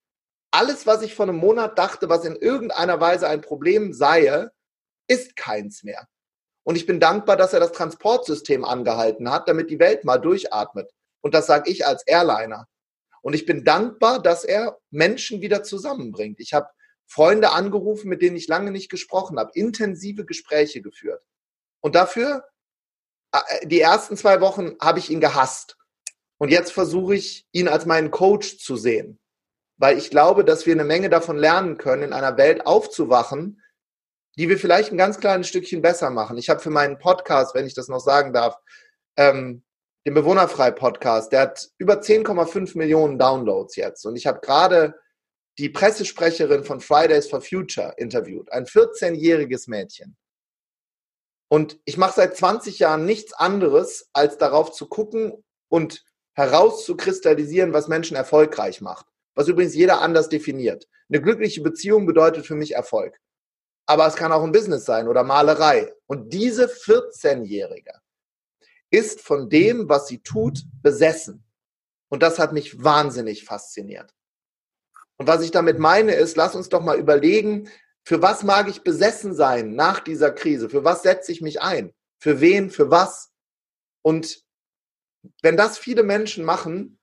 Alles, 0.51 0.87
was 0.87 1.03
ich 1.03 1.15
vor 1.15 1.25
einem 1.25 1.37
Monat 1.37 1.79
dachte, 1.79 2.09
was 2.09 2.25
in 2.25 2.37
irgendeiner 2.37 3.01
Weise 3.01 3.27
ein 3.29 3.41
Problem 3.41 3.93
sei, 3.93 4.49
ist 5.09 5.35
keins 5.35 5.83
mehr. 5.83 6.07
Und 6.63 6.77
ich 6.77 6.87
bin 6.87 7.01
dankbar, 7.01 7.37
dass 7.37 7.53
er 7.53 7.61
das 7.61 7.73
Transportsystem 7.73 8.65
angehalten 8.65 9.31
hat, 9.31 9.49
damit 9.49 9.71
die 9.71 9.79
Welt 9.79 10.05
mal 10.05 10.19
durchatmet. 10.19 10.91
Und 11.21 11.35
das 11.35 11.47
sage 11.47 11.71
ich 11.71 11.87
als 11.87 12.07
Airliner. 12.07 12.67
Und 13.25 13.33
ich 13.33 13.47
bin 13.47 13.65
dankbar, 13.65 14.21
dass 14.21 14.45
er 14.45 14.79
Menschen 14.91 15.41
wieder 15.41 15.63
zusammenbringt. 15.63 16.41
Ich 16.41 16.53
habe 16.53 16.69
Freunde 17.07 17.53
angerufen, 17.53 18.11
mit 18.11 18.21
denen 18.21 18.37
ich 18.37 18.49
lange 18.49 18.71
nicht 18.71 18.91
gesprochen 18.91 19.39
habe, 19.39 19.51
intensive 19.55 20.27
Gespräche 20.27 20.83
geführt. 20.83 21.23
Und 21.81 21.95
dafür, 21.95 22.45
äh, 23.33 23.67
die 23.67 23.81
ersten 23.81 24.19
zwei 24.19 24.43
Wochen 24.43 24.77
habe 24.79 24.99
ich 24.99 25.09
ihn 25.09 25.23
gehasst. 25.23 25.79
Und 26.37 26.51
jetzt 26.51 26.73
versuche 26.73 27.15
ich, 27.15 27.47
ihn 27.51 27.67
als 27.67 27.87
meinen 27.87 28.11
Coach 28.11 28.59
zu 28.59 28.77
sehen. 28.77 29.19
Weil 29.79 29.97
ich 29.97 30.11
glaube, 30.11 30.45
dass 30.45 30.67
wir 30.67 30.75
eine 30.75 30.85
Menge 30.85 31.09
davon 31.09 31.39
lernen 31.39 31.79
können, 31.79 32.03
in 32.03 32.13
einer 32.13 32.37
Welt 32.37 32.67
aufzuwachen, 32.67 33.63
die 34.37 34.51
wir 34.51 34.59
vielleicht 34.59 34.93
ein 34.93 34.99
ganz 34.99 35.19
kleines 35.19 35.49
Stückchen 35.49 35.81
besser 35.81 36.11
machen. 36.11 36.37
Ich 36.37 36.51
habe 36.51 36.61
für 36.61 36.69
meinen 36.69 36.99
Podcast, 36.99 37.55
wenn 37.55 37.67
ich 37.67 37.75
das 37.75 37.89
noch 37.89 38.01
sagen 38.01 38.35
darf, 38.35 38.59
ähm, 39.17 39.65
den 40.07 40.15
Bewohnerfrei-Podcast. 40.15 41.33
Der 41.33 41.41
hat 41.41 41.69
über 41.79 42.01
10,5 42.01 42.77
Millionen 42.77 43.19
Downloads 43.19 43.77
jetzt. 43.77 44.05
Und 44.07 44.17
ich 44.17 44.27
habe 44.27 44.41
gerade 44.41 44.95
die 45.59 45.69
Pressesprecherin 45.69 46.65
von 46.65 46.81
Fridays 46.81 47.29
for 47.29 47.41
Future 47.41 47.95
interviewt, 47.97 48.51
ein 48.53 48.67
14-jähriges 48.67 49.71
Mädchen. 49.71 50.17
Und 51.49 51.79
ich 51.85 51.97
mache 51.97 52.15
seit 52.17 52.37
20 52.37 52.81
Jahren 52.81 53.05
nichts 53.05 53.33
anderes, 53.33 54.09
als 54.13 54.39
darauf 54.39 54.73
zu 54.73 54.89
gucken 54.89 55.45
und 55.69 56.05
herauszukristallisieren, 56.35 57.73
was 57.73 57.87
Menschen 57.87 58.17
erfolgreich 58.17 58.81
macht. 58.81 59.07
Was 59.37 59.49
übrigens 59.49 59.75
jeder 59.75 60.01
anders 60.01 60.29
definiert. 60.29 60.89
Eine 61.09 61.21
glückliche 61.21 61.61
Beziehung 61.61 62.07
bedeutet 62.07 62.47
für 62.47 62.55
mich 62.57 62.75
Erfolg. 62.75 63.19
Aber 63.87 64.07
es 64.07 64.17
kann 64.17 64.33
auch 64.33 64.43
ein 64.43 64.53
Business 64.53 64.85
sein 64.85 65.07
oder 65.07 65.23
Malerei. 65.23 65.93
Und 66.07 66.33
diese 66.33 66.67
14-Jährige 66.67 68.01
ist 68.95 69.21
von 69.21 69.49
dem, 69.49 69.89
was 69.89 70.07
sie 70.07 70.21
tut, 70.21 70.65
besessen. 70.83 71.45
Und 72.09 72.23
das 72.23 72.39
hat 72.39 72.53
mich 72.53 72.83
wahnsinnig 72.83 73.45
fasziniert. 73.45 74.15
Und 75.17 75.27
was 75.27 75.43
ich 75.43 75.51
damit 75.51 75.79
meine 75.79 76.13
ist, 76.13 76.37
lass 76.37 76.55
uns 76.55 76.69
doch 76.69 76.83
mal 76.83 76.99
überlegen, 76.99 77.69
für 78.05 78.21
was 78.21 78.43
mag 78.43 78.69
ich 78.69 78.83
besessen 78.83 79.35
sein 79.35 79.75
nach 79.75 80.01
dieser 80.01 80.31
Krise? 80.31 80.69
Für 80.69 80.85
was 80.85 81.03
setze 81.03 81.33
ich 81.33 81.41
mich 81.41 81.63
ein? 81.63 81.95
Für 82.19 82.41
wen? 82.41 82.71
Für 82.71 82.91
was? 82.91 83.31
Und 84.03 84.43
wenn 85.43 85.57
das 85.57 85.79
viele 85.79 86.03
Menschen 86.03 86.45
machen, 86.45 86.99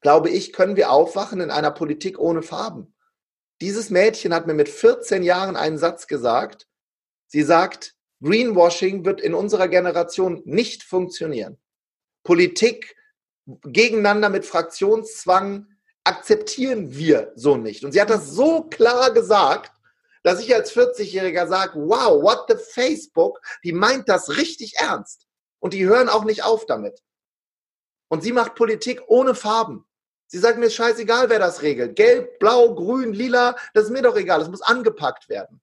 glaube 0.00 0.30
ich, 0.30 0.52
können 0.52 0.76
wir 0.76 0.90
aufwachen 0.90 1.40
in 1.40 1.50
einer 1.50 1.70
Politik 1.70 2.18
ohne 2.18 2.42
Farben. 2.42 2.94
Dieses 3.60 3.90
Mädchen 3.90 4.32
hat 4.32 4.46
mir 4.46 4.54
mit 4.54 4.68
14 4.68 5.22
Jahren 5.22 5.56
einen 5.56 5.78
Satz 5.78 6.06
gesagt. 6.06 6.68
Sie 7.26 7.42
sagt, 7.42 7.95
Greenwashing 8.26 9.04
wird 9.04 9.20
in 9.20 9.34
unserer 9.34 9.68
Generation 9.68 10.42
nicht 10.44 10.82
funktionieren. 10.82 11.58
Politik 12.24 12.96
gegeneinander 13.62 14.28
mit 14.28 14.44
Fraktionszwang 14.44 15.68
akzeptieren 16.02 16.96
wir 16.96 17.32
so 17.36 17.56
nicht. 17.56 17.84
Und 17.84 17.92
sie 17.92 18.00
hat 18.00 18.10
das 18.10 18.30
so 18.30 18.64
klar 18.64 19.12
gesagt, 19.12 19.72
dass 20.24 20.40
ich 20.40 20.52
als 20.52 20.72
40-Jähriger 20.74 21.46
sage, 21.46 21.74
wow, 21.76 22.20
what 22.20 22.46
the 22.48 22.56
Facebook, 22.56 23.40
die 23.62 23.72
meint 23.72 24.08
das 24.08 24.36
richtig 24.36 24.74
ernst. 24.78 25.26
Und 25.60 25.72
die 25.72 25.86
hören 25.86 26.08
auch 26.08 26.24
nicht 26.24 26.42
auf 26.42 26.66
damit. 26.66 27.00
Und 28.08 28.22
sie 28.22 28.32
macht 28.32 28.56
Politik 28.56 29.02
ohne 29.06 29.34
Farben. 29.36 29.84
Sie 30.26 30.38
sagt 30.38 30.58
mir, 30.58 30.70
scheißegal, 30.70 31.30
wer 31.30 31.38
das 31.38 31.62
regelt. 31.62 31.94
Gelb, 31.94 32.40
blau, 32.40 32.74
grün, 32.74 33.12
lila, 33.12 33.54
das 33.74 33.84
ist 33.84 33.90
mir 33.90 34.02
doch 34.02 34.16
egal. 34.16 34.42
Es 34.42 34.48
muss 34.48 34.62
angepackt 34.62 35.28
werden. 35.28 35.60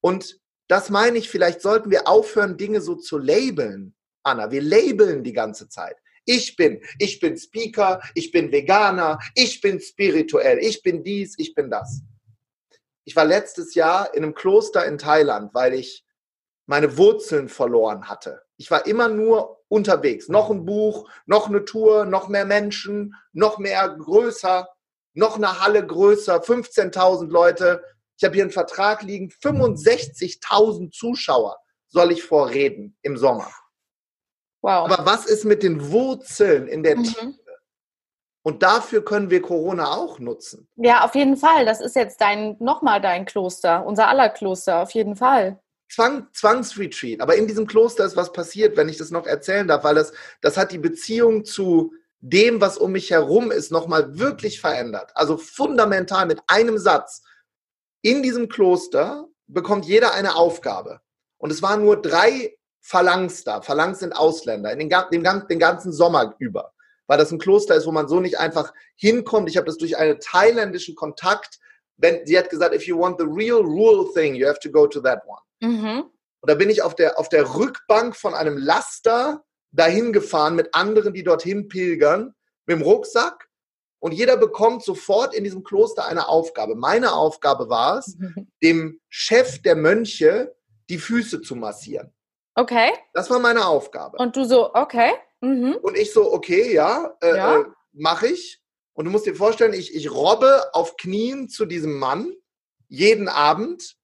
Und 0.00 0.38
das 0.68 0.90
meine 0.90 1.18
ich, 1.18 1.28
vielleicht 1.28 1.60
sollten 1.60 1.90
wir 1.90 2.08
aufhören, 2.08 2.56
Dinge 2.56 2.80
so 2.80 2.94
zu 2.94 3.18
labeln. 3.18 3.94
Anna, 4.22 4.50
wir 4.50 4.62
labeln 4.62 5.22
die 5.22 5.32
ganze 5.32 5.68
Zeit. 5.68 5.96
Ich 6.24 6.56
bin, 6.56 6.80
ich 6.98 7.20
bin 7.20 7.36
Speaker, 7.36 8.00
ich 8.14 8.32
bin 8.32 8.50
Veganer, 8.50 9.18
ich 9.34 9.60
bin 9.60 9.78
spirituell, 9.80 10.58
ich 10.58 10.82
bin 10.82 11.04
dies, 11.04 11.34
ich 11.38 11.54
bin 11.54 11.70
das. 11.70 12.00
Ich 13.04 13.14
war 13.14 13.26
letztes 13.26 13.74
Jahr 13.74 14.14
in 14.14 14.22
einem 14.22 14.34
Kloster 14.34 14.86
in 14.86 14.96
Thailand, 14.96 15.52
weil 15.52 15.74
ich 15.74 16.06
meine 16.66 16.96
Wurzeln 16.96 17.50
verloren 17.50 18.08
hatte. 18.08 18.42
Ich 18.56 18.70
war 18.70 18.86
immer 18.86 19.08
nur 19.08 19.62
unterwegs. 19.68 20.28
Noch 20.28 20.50
ein 20.50 20.64
Buch, 20.64 21.10
noch 21.26 21.48
eine 21.48 21.66
Tour, 21.66 22.06
noch 22.06 22.28
mehr 22.28 22.46
Menschen, 22.46 23.14
noch 23.32 23.58
mehr 23.58 23.88
größer, 23.88 24.68
noch 25.12 25.36
eine 25.36 25.60
Halle 25.60 25.86
größer, 25.86 26.42
15.000 26.42 27.28
Leute. 27.28 27.84
Ich 28.16 28.24
habe 28.24 28.34
hier 28.34 28.44
einen 28.44 28.52
Vertrag 28.52 29.02
liegen, 29.02 29.28
65.000 29.28 30.90
Zuschauer 30.92 31.56
soll 31.88 32.12
ich 32.12 32.22
vorreden 32.22 32.96
im 33.02 33.16
Sommer. 33.16 33.50
Wow. 34.62 34.90
Aber 34.90 35.04
was 35.04 35.26
ist 35.26 35.44
mit 35.44 35.62
den 35.62 35.90
Wurzeln 35.90 36.68
in 36.68 36.82
der 36.82 36.96
mhm. 36.96 37.04
Tiefe? 37.04 37.34
Und 38.42 38.62
dafür 38.62 39.04
können 39.04 39.30
wir 39.30 39.40
Corona 39.40 39.94
auch 39.94 40.18
nutzen. 40.18 40.68
Ja, 40.76 41.04
auf 41.04 41.14
jeden 41.14 41.36
Fall. 41.36 41.64
Das 41.64 41.80
ist 41.80 41.96
jetzt 41.96 42.20
dein, 42.20 42.56
nochmal 42.60 43.00
dein 43.00 43.24
Kloster, 43.24 43.86
unser 43.86 44.08
aller 44.08 44.28
Kloster, 44.28 44.82
auf 44.82 44.90
jeden 44.90 45.16
Fall. 45.16 45.58
Zwang, 45.90 46.26
Zwangsretreat. 46.32 47.20
Aber 47.20 47.36
in 47.36 47.46
diesem 47.46 47.66
Kloster 47.66 48.04
ist 48.04 48.16
was 48.16 48.32
passiert, 48.32 48.76
wenn 48.76 48.88
ich 48.88 48.98
das 48.98 49.10
noch 49.10 49.26
erzählen 49.26 49.66
darf, 49.66 49.84
weil 49.84 49.94
das, 49.94 50.12
das 50.42 50.58
hat 50.58 50.72
die 50.72 50.78
Beziehung 50.78 51.44
zu 51.44 51.94
dem, 52.20 52.60
was 52.60 52.76
um 52.76 52.92
mich 52.92 53.10
herum 53.10 53.50
ist, 53.50 53.70
nochmal 53.70 54.18
wirklich 54.18 54.60
verändert. 54.60 55.10
Also 55.14 55.36
fundamental 55.36 56.26
mit 56.26 56.40
einem 56.46 56.78
Satz 56.78 57.22
in 58.04 58.22
diesem 58.22 58.48
Kloster 58.48 59.26
bekommt 59.46 59.86
jeder 59.86 60.14
eine 60.14 60.36
Aufgabe. 60.36 61.00
Und 61.38 61.50
es 61.50 61.62
waren 61.62 61.82
nur 61.82 62.00
drei 62.00 62.56
Phalanx 62.80 63.44
da. 63.44 63.62
Phalanx 63.62 64.00
sind 64.00 64.12
Ausländer, 64.12 64.72
in 64.72 64.78
den, 64.78 64.90
den, 65.10 65.46
den 65.48 65.58
ganzen 65.58 65.92
Sommer 65.92 66.34
über. 66.38 66.74
weil 67.06 67.18
das 67.18 67.30
ein 67.32 67.38
Kloster 67.38 67.74
ist, 67.74 67.86
wo 67.86 67.92
man 67.92 68.08
so 68.08 68.20
nicht 68.20 68.38
einfach 68.38 68.72
hinkommt. 68.96 69.48
Ich 69.48 69.56
habe 69.56 69.66
das 69.66 69.76
durch 69.76 69.96
einen 69.96 70.18
thailändischen 70.20 70.94
Kontakt, 70.94 71.58
wenn 71.96 72.26
sie 72.26 72.38
hat 72.38 72.50
gesagt, 72.50 72.74
if 72.74 72.86
you 72.86 72.98
want 72.98 73.18
the 73.18 73.26
real 73.26 73.60
rural 73.60 74.12
thing, 74.12 74.34
you 74.34 74.46
have 74.46 74.60
to 74.60 74.70
go 74.70 74.86
to 74.86 75.00
that 75.00 75.22
one. 75.26 75.40
Mhm. 75.60 76.04
Und 76.40 76.50
da 76.50 76.54
bin 76.54 76.70
ich 76.70 76.82
auf 76.82 76.94
der, 76.94 77.18
auf 77.18 77.28
der 77.28 77.54
Rückbank 77.54 78.16
von 78.16 78.34
einem 78.34 78.58
Laster 78.58 79.42
dahin 79.72 80.12
gefahren 80.12 80.54
mit 80.54 80.74
anderen, 80.74 81.14
die 81.14 81.24
dorthin 81.24 81.68
pilgern, 81.68 82.34
mit 82.66 82.78
dem 82.78 82.82
Rucksack. 82.82 83.48
Und 84.04 84.12
jeder 84.12 84.36
bekommt 84.36 84.84
sofort 84.84 85.34
in 85.34 85.44
diesem 85.44 85.64
Kloster 85.64 86.06
eine 86.06 86.28
Aufgabe. 86.28 86.74
Meine 86.74 87.14
Aufgabe 87.14 87.70
war 87.70 88.00
es, 88.00 88.18
dem 88.62 89.00
Chef 89.08 89.62
der 89.62 89.76
Mönche 89.76 90.54
die 90.90 90.98
Füße 90.98 91.40
zu 91.40 91.56
massieren. 91.56 92.12
Okay. 92.54 92.90
Das 93.14 93.30
war 93.30 93.38
meine 93.38 93.64
Aufgabe. 93.64 94.18
Und 94.18 94.36
du 94.36 94.44
so, 94.44 94.74
okay. 94.74 95.12
Mhm. 95.40 95.78
Und 95.80 95.96
ich 95.96 96.12
so, 96.12 96.30
okay, 96.34 96.74
ja, 96.74 97.16
äh, 97.22 97.34
ja. 97.34 97.60
äh, 97.60 97.64
mache 97.94 98.26
ich. 98.26 98.60
Und 98.92 99.06
du 99.06 99.10
musst 99.10 99.24
dir 99.24 99.34
vorstellen, 99.34 99.72
ich, 99.72 99.94
ich 99.94 100.12
robbe 100.12 100.74
auf 100.74 100.98
Knien 100.98 101.48
zu 101.48 101.64
diesem 101.64 101.98
Mann 101.98 102.30
jeden 102.88 103.28
Abend, 103.28 103.96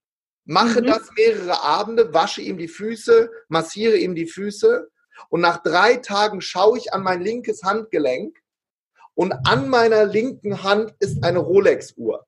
mache 0.45 0.81
mhm. 0.81 0.87
das 0.87 1.11
mehrere 1.15 1.61
Abende, 1.61 2.11
wasche 2.11 2.41
ihm 2.41 2.57
die 2.57 2.69
Füße, 2.69 3.29
massiere 3.49 3.97
ihm 3.97 4.15
die 4.15 4.25
Füße. 4.25 4.89
Und 5.29 5.41
nach 5.41 5.61
drei 5.61 5.97
Tagen 5.97 6.41
schaue 6.41 6.79
ich 6.79 6.91
an 6.91 7.03
mein 7.03 7.21
linkes 7.21 7.61
Handgelenk 7.61 8.40
und 9.15 9.33
an 9.45 9.69
meiner 9.69 10.05
linken 10.05 10.63
Hand 10.63 10.93
ist 10.99 11.23
eine 11.23 11.39
Rolex-Uhr. 11.39 12.25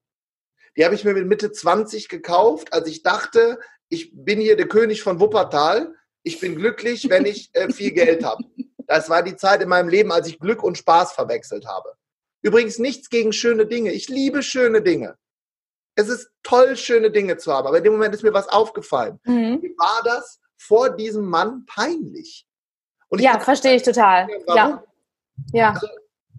Die 0.75 0.86
habe 0.86 0.95
ich 0.95 1.03
mir 1.03 1.13
mit 1.13 1.27
Mitte 1.27 1.51
20 1.51 2.09
gekauft, 2.09 2.73
als 2.73 2.88
ich 2.88 3.03
dachte, 3.03 3.59
ich 3.89 4.11
bin 4.13 4.39
hier 4.39 4.57
der 4.57 4.67
König 4.67 5.03
von 5.03 5.19
Wuppertal. 5.19 5.93
Ich 6.23 6.39
bin 6.39 6.55
glücklich, 6.55 7.09
wenn 7.09 7.25
ich 7.25 7.51
äh, 7.53 7.71
viel 7.71 7.91
Geld 7.91 8.23
habe. 8.23 8.43
Das 8.88 9.09
war 9.09 9.23
die 9.23 9.36
Zeit 9.36 9.61
in 9.61 9.69
meinem 9.69 9.89
Leben, 9.89 10.11
als 10.11 10.27
ich 10.27 10.39
Glück 10.39 10.63
und 10.63 10.77
Spaß 10.77 11.13
verwechselt 11.13 11.67
habe. 11.67 11.93
Übrigens 12.41 12.79
nichts 12.79 13.09
gegen 13.09 13.34
schöne 13.34 13.65
Dinge. 13.65 13.91
Ich 13.91 14.09
liebe 14.09 14.43
schöne 14.43 14.81
Dinge. 14.81 15.15
Es 15.95 16.09
ist 16.09 16.31
toll, 16.41 16.75
schöne 16.75 17.11
Dinge 17.11 17.38
zu 17.38 17.53
haben. 17.53 17.67
Aber 17.67 17.77
in 17.77 17.84
dem 17.84 17.93
Moment 17.93 18.15
ist 18.15 18.23
mir 18.23 18.34
was 18.34 18.49
aufgefallen. 18.49 19.19
Mhm. 19.25 19.61
Wie 19.61 19.75
war 19.77 20.01
das 20.03 20.39
vor 20.57 20.89
diesem 20.89 21.25
Mann 21.25 21.65
peinlich? 21.65 22.47
ja, 23.19 23.39
verstehe 23.39 23.75
ich 23.75 23.84
total. 23.84 24.27
Warum? 24.47 24.55
Ja. 24.55 24.84
ja. 25.53 25.69
Also, 25.73 25.88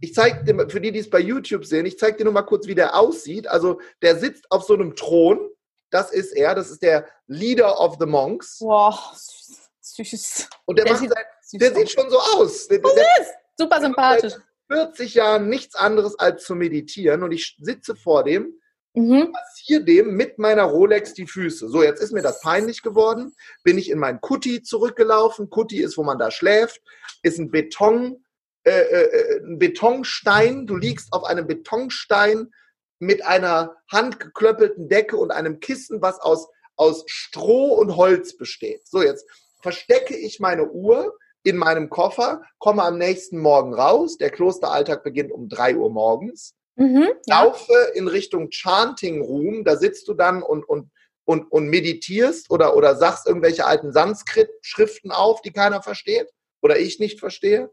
ich 0.01 0.14
zeige 0.14 0.45
dir, 0.45 0.68
für 0.68 0.80
die, 0.80 0.92
die 0.92 0.99
es 0.99 1.11
bei 1.11 1.20
YouTube 1.20 1.64
sehen, 1.64 1.86
ich 1.86 1.99
zeige 1.99 2.18
dir 2.18 2.24
nur 2.24 2.32
mal 2.32 2.42
kurz, 2.42 2.66
wie 2.66 2.74
der 2.74 2.97
aussieht. 2.97 3.49
Also, 3.49 3.80
der 4.03 4.18
sitzt 4.18 4.45
auf 4.51 4.64
so 4.64 4.74
einem 4.74 4.95
Thron 4.97 5.51
das 5.95 6.11
ist 6.11 6.32
er, 6.32 6.57
das 6.57 6.72
ist 6.72 6.82
der 6.82 7.07
Leader 7.28 7.80
of 7.80 7.99
the 8.01 8.07
Monks. 8.07 8.59
Boah, 8.59 8.99
süß. 9.14 10.11
süß. 10.11 10.49
Und 10.64 10.76
der, 10.76 10.86
der, 10.86 10.97
sieht, 10.97 11.11
seit, 11.11 11.61
der 11.61 11.72
sieht, 11.72 11.90
schon 11.90 12.11
so 12.11 12.18
aus. 12.18 12.66
Der, 12.66 12.80
der, 12.80 12.95
der 12.95 13.26
Super 13.57 13.80
sympathisch. 13.80 14.32
40 14.72 15.14
Jahren 15.14 15.49
nichts 15.49 15.76
anderes 15.76 16.18
als 16.18 16.42
zu 16.42 16.57
meditieren 16.57 17.22
und 17.22 17.30
ich 17.30 17.57
sitze 17.61 17.95
vor 17.95 18.24
dem, 18.24 18.61
mhm. 18.95 19.30
massiere 19.30 19.84
dem 19.84 20.16
mit 20.16 20.36
meiner 20.40 20.64
Rolex 20.64 21.14
die 21.14 21.28
Füße. 21.28 21.68
So, 21.68 21.84
jetzt 21.84 22.03
ist 22.03 22.12
mir 22.12 22.22
das 22.22 22.40
peinlich 22.40 22.82
geworden. 22.82 23.32
Bin 23.62 23.78
ich 23.78 23.88
in 23.88 24.01
mein 24.01 24.20
Kutti 24.20 24.64
zurückgelaufen. 24.64 25.49
Kutti 25.49 25.80
ist, 25.80 25.97
wo 25.97 26.03
man 26.03 26.18
da 26.18 26.32
schläft, 26.32 26.80
ist 27.22 27.38
ein 27.38 27.53
Beton, 27.53 28.24
äh, 28.65 28.71
äh, 28.71 29.03
äh 29.03 29.41
ein 29.45 29.59
Betonstein. 29.59 30.67
Du 30.67 30.77
liegst 30.77 31.12
auf 31.12 31.25
einem 31.25 31.47
Betonstein 31.47 32.51
mit 32.99 33.25
einer 33.25 33.77
handgeklöppelten 33.91 34.89
Decke 34.89 35.17
und 35.17 35.31
einem 35.31 35.61
Kissen, 35.61 36.01
was 36.03 36.21
aus, 36.21 36.49
aus 36.77 37.05
Stroh 37.07 37.75
und 37.75 37.97
Holz 37.97 38.37
besteht. 38.37 38.87
So, 38.87 39.03
jetzt 39.03 39.29
verstecke 39.61 40.17
ich 40.17 40.41
meine 40.41 40.71
Uhr 40.71 41.17
in 41.43 41.57
meinem 41.57 41.91
Koffer, 41.91 42.43
komme 42.59 42.83
am 42.83 42.97
nächsten 42.97 43.39
Morgen 43.39 43.75
raus. 43.75 44.17
Der 44.17 44.31
Klosteralltag 44.31 45.05
beginnt 45.05 45.33
um 45.33 45.49
drei 45.49 45.77
Uhr 45.77 45.91
morgens. 45.91 46.55
Mhm, 46.77 47.09
ja. 47.27 47.45
Laufe 47.45 47.75
in 47.95 48.09
Richtung 48.09 48.51
Chanting 48.51 49.21
Room. 49.23 49.65
Da 49.65 49.77
sitzt 49.77 50.09
du 50.09 50.15
dann 50.15 50.43
und, 50.43 50.65
und, 50.65 50.91
und, 51.25 51.51
und 51.53 51.69
meditierst 51.69 52.51
oder, 52.51 52.77
oder 52.77 52.97
sagst 52.97 53.27
irgendwelche 53.27 53.67
alten 53.67 53.93
Sanskrit-Schriften 53.93 55.11
auf, 55.11 55.43
die 55.43 55.53
keiner 55.53 55.83
versteht 55.83 56.29
oder 56.65 56.79
ich 56.79 56.99
nicht 56.99 57.21
verstehe. 57.21 57.71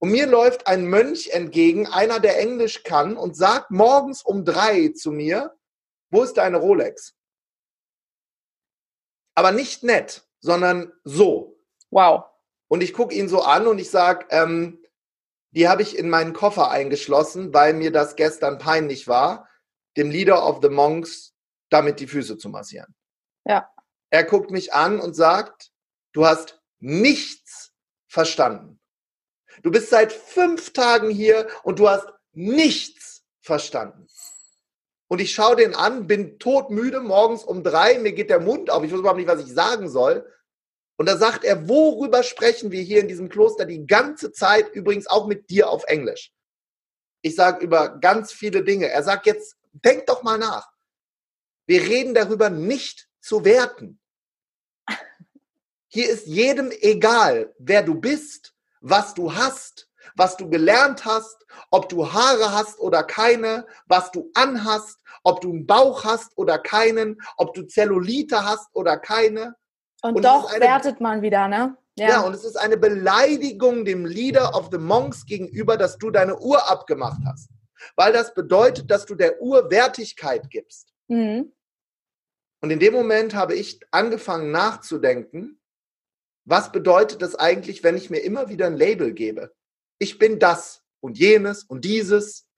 Und 0.00 0.10
mir 0.10 0.26
läuft 0.26 0.66
ein 0.66 0.86
Mönch 0.86 1.30
entgegen, 1.30 1.86
einer, 1.86 2.18
der 2.18 2.38
Englisch 2.38 2.82
kann, 2.82 3.16
und 3.16 3.36
sagt 3.36 3.70
morgens 3.70 4.22
um 4.22 4.44
drei 4.44 4.88
zu 4.88 5.12
mir, 5.12 5.56
wo 6.10 6.24
ist 6.24 6.34
deine 6.34 6.56
Rolex? 6.56 7.14
Aber 9.36 9.52
nicht 9.52 9.84
nett, 9.84 10.26
sondern 10.40 10.92
so. 11.04 11.56
Wow. 11.90 12.24
Und 12.66 12.82
ich 12.82 12.92
gucke 12.92 13.14
ihn 13.14 13.28
so 13.28 13.42
an 13.42 13.68
und 13.68 13.78
ich 13.78 13.90
sage, 13.90 14.26
ähm, 14.30 14.82
die 15.52 15.68
habe 15.68 15.82
ich 15.82 15.96
in 15.96 16.10
meinen 16.10 16.32
Koffer 16.32 16.70
eingeschlossen, 16.70 17.54
weil 17.54 17.74
mir 17.74 17.92
das 17.92 18.16
gestern 18.16 18.58
peinlich 18.58 19.06
war, 19.06 19.48
dem 19.96 20.10
Leader 20.10 20.46
of 20.46 20.58
the 20.62 20.68
Monks 20.68 21.34
damit 21.70 22.00
die 22.00 22.06
Füße 22.06 22.38
zu 22.38 22.48
massieren. 22.48 22.94
Ja. 23.44 23.70
Er 24.10 24.24
guckt 24.24 24.50
mich 24.50 24.72
an 24.72 25.00
und 25.00 25.14
sagt, 25.14 25.70
du 26.12 26.26
hast 26.26 26.60
nichts 26.80 27.67
verstanden. 28.08 28.80
Du 29.62 29.70
bist 29.70 29.90
seit 29.90 30.12
fünf 30.12 30.72
Tagen 30.72 31.10
hier 31.10 31.48
und 31.62 31.78
du 31.78 31.88
hast 31.88 32.06
nichts 32.32 33.24
verstanden. 33.40 34.06
Und 35.08 35.20
ich 35.20 35.32
schaue 35.32 35.56
den 35.56 35.74
an, 35.74 36.06
bin 36.06 36.38
todmüde, 36.38 37.00
morgens 37.00 37.42
um 37.42 37.62
drei, 37.62 37.98
mir 37.98 38.12
geht 38.12 38.30
der 38.30 38.40
Mund 38.40 38.70
auf, 38.70 38.84
ich 38.84 38.92
weiß 38.92 38.98
überhaupt 38.98 39.18
nicht, 39.18 39.28
was 39.28 39.40
ich 39.40 39.52
sagen 39.52 39.88
soll. 39.88 40.30
Und 40.96 41.06
da 41.06 41.16
sagt 41.16 41.44
er, 41.44 41.68
worüber 41.68 42.22
sprechen 42.22 42.72
wir 42.72 42.82
hier 42.82 43.00
in 43.00 43.08
diesem 43.08 43.28
Kloster 43.28 43.64
die 43.64 43.86
ganze 43.86 44.32
Zeit, 44.32 44.68
übrigens 44.72 45.06
auch 45.06 45.26
mit 45.26 45.48
dir 45.48 45.70
auf 45.70 45.84
Englisch. 45.84 46.32
Ich 47.22 47.36
sage 47.36 47.64
über 47.64 47.98
ganz 47.98 48.32
viele 48.32 48.62
Dinge. 48.62 48.88
Er 48.88 49.02
sagt 49.02 49.26
jetzt, 49.26 49.56
denk 49.72 50.06
doch 50.06 50.22
mal 50.22 50.38
nach. 50.38 50.70
Wir 51.66 51.82
reden 51.82 52.14
darüber, 52.14 52.50
nicht 52.50 53.08
zu 53.20 53.44
werten. 53.44 54.00
Hier 55.88 56.08
ist 56.10 56.26
jedem 56.26 56.70
egal, 56.80 57.54
wer 57.58 57.82
du 57.82 57.94
bist, 57.94 58.54
was 58.80 59.14
du 59.14 59.34
hast, 59.34 59.88
was 60.16 60.36
du 60.36 60.48
gelernt 60.48 61.04
hast, 61.04 61.46
ob 61.70 61.88
du 61.88 62.12
Haare 62.12 62.52
hast 62.52 62.78
oder 62.78 63.02
keine, 63.04 63.66
was 63.86 64.10
du 64.10 64.30
anhast, 64.34 64.98
ob 65.24 65.40
du 65.40 65.50
einen 65.50 65.66
Bauch 65.66 66.04
hast 66.04 66.36
oder 66.36 66.58
keinen, 66.58 67.18
ob 67.36 67.54
du 67.54 67.62
Zellulite 67.62 68.44
hast 68.44 68.68
oder 68.74 68.98
keine. 68.98 69.54
Und, 70.02 70.16
und 70.16 70.24
doch 70.24 70.52
eine, 70.52 70.60
wertet 70.64 71.00
man 71.00 71.22
wieder, 71.22 71.48
ne? 71.48 71.76
Ja. 71.96 72.08
ja, 72.08 72.20
und 72.20 72.32
es 72.32 72.44
ist 72.44 72.56
eine 72.56 72.76
Beleidigung 72.76 73.84
dem 73.84 74.06
Leader 74.06 74.54
of 74.54 74.68
the 74.70 74.78
Monks 74.78 75.26
gegenüber, 75.26 75.76
dass 75.76 75.98
du 75.98 76.10
deine 76.10 76.38
Uhr 76.38 76.70
abgemacht 76.70 77.20
hast. 77.26 77.50
Weil 77.96 78.12
das 78.12 78.34
bedeutet, 78.34 78.90
dass 78.90 79.04
du 79.04 79.16
der 79.16 79.40
Uhr 79.40 79.68
Wertigkeit 79.70 80.48
gibst. 80.48 80.92
Mhm. 81.08 81.52
Und 82.60 82.70
in 82.70 82.78
dem 82.78 82.92
Moment 82.92 83.34
habe 83.34 83.54
ich 83.54 83.80
angefangen 83.90 84.52
nachzudenken, 84.52 85.57
was 86.48 86.72
bedeutet 86.72 87.20
das 87.20 87.34
eigentlich, 87.34 87.84
wenn 87.84 87.96
ich 87.96 88.08
mir 88.08 88.20
immer 88.20 88.48
wieder 88.48 88.66
ein 88.66 88.76
Label 88.76 89.12
gebe? 89.12 89.52
Ich 89.98 90.18
bin 90.18 90.38
das 90.38 90.82
und 91.00 91.18
jenes 91.18 91.62
und 91.62 91.84
dieses. 91.84 92.48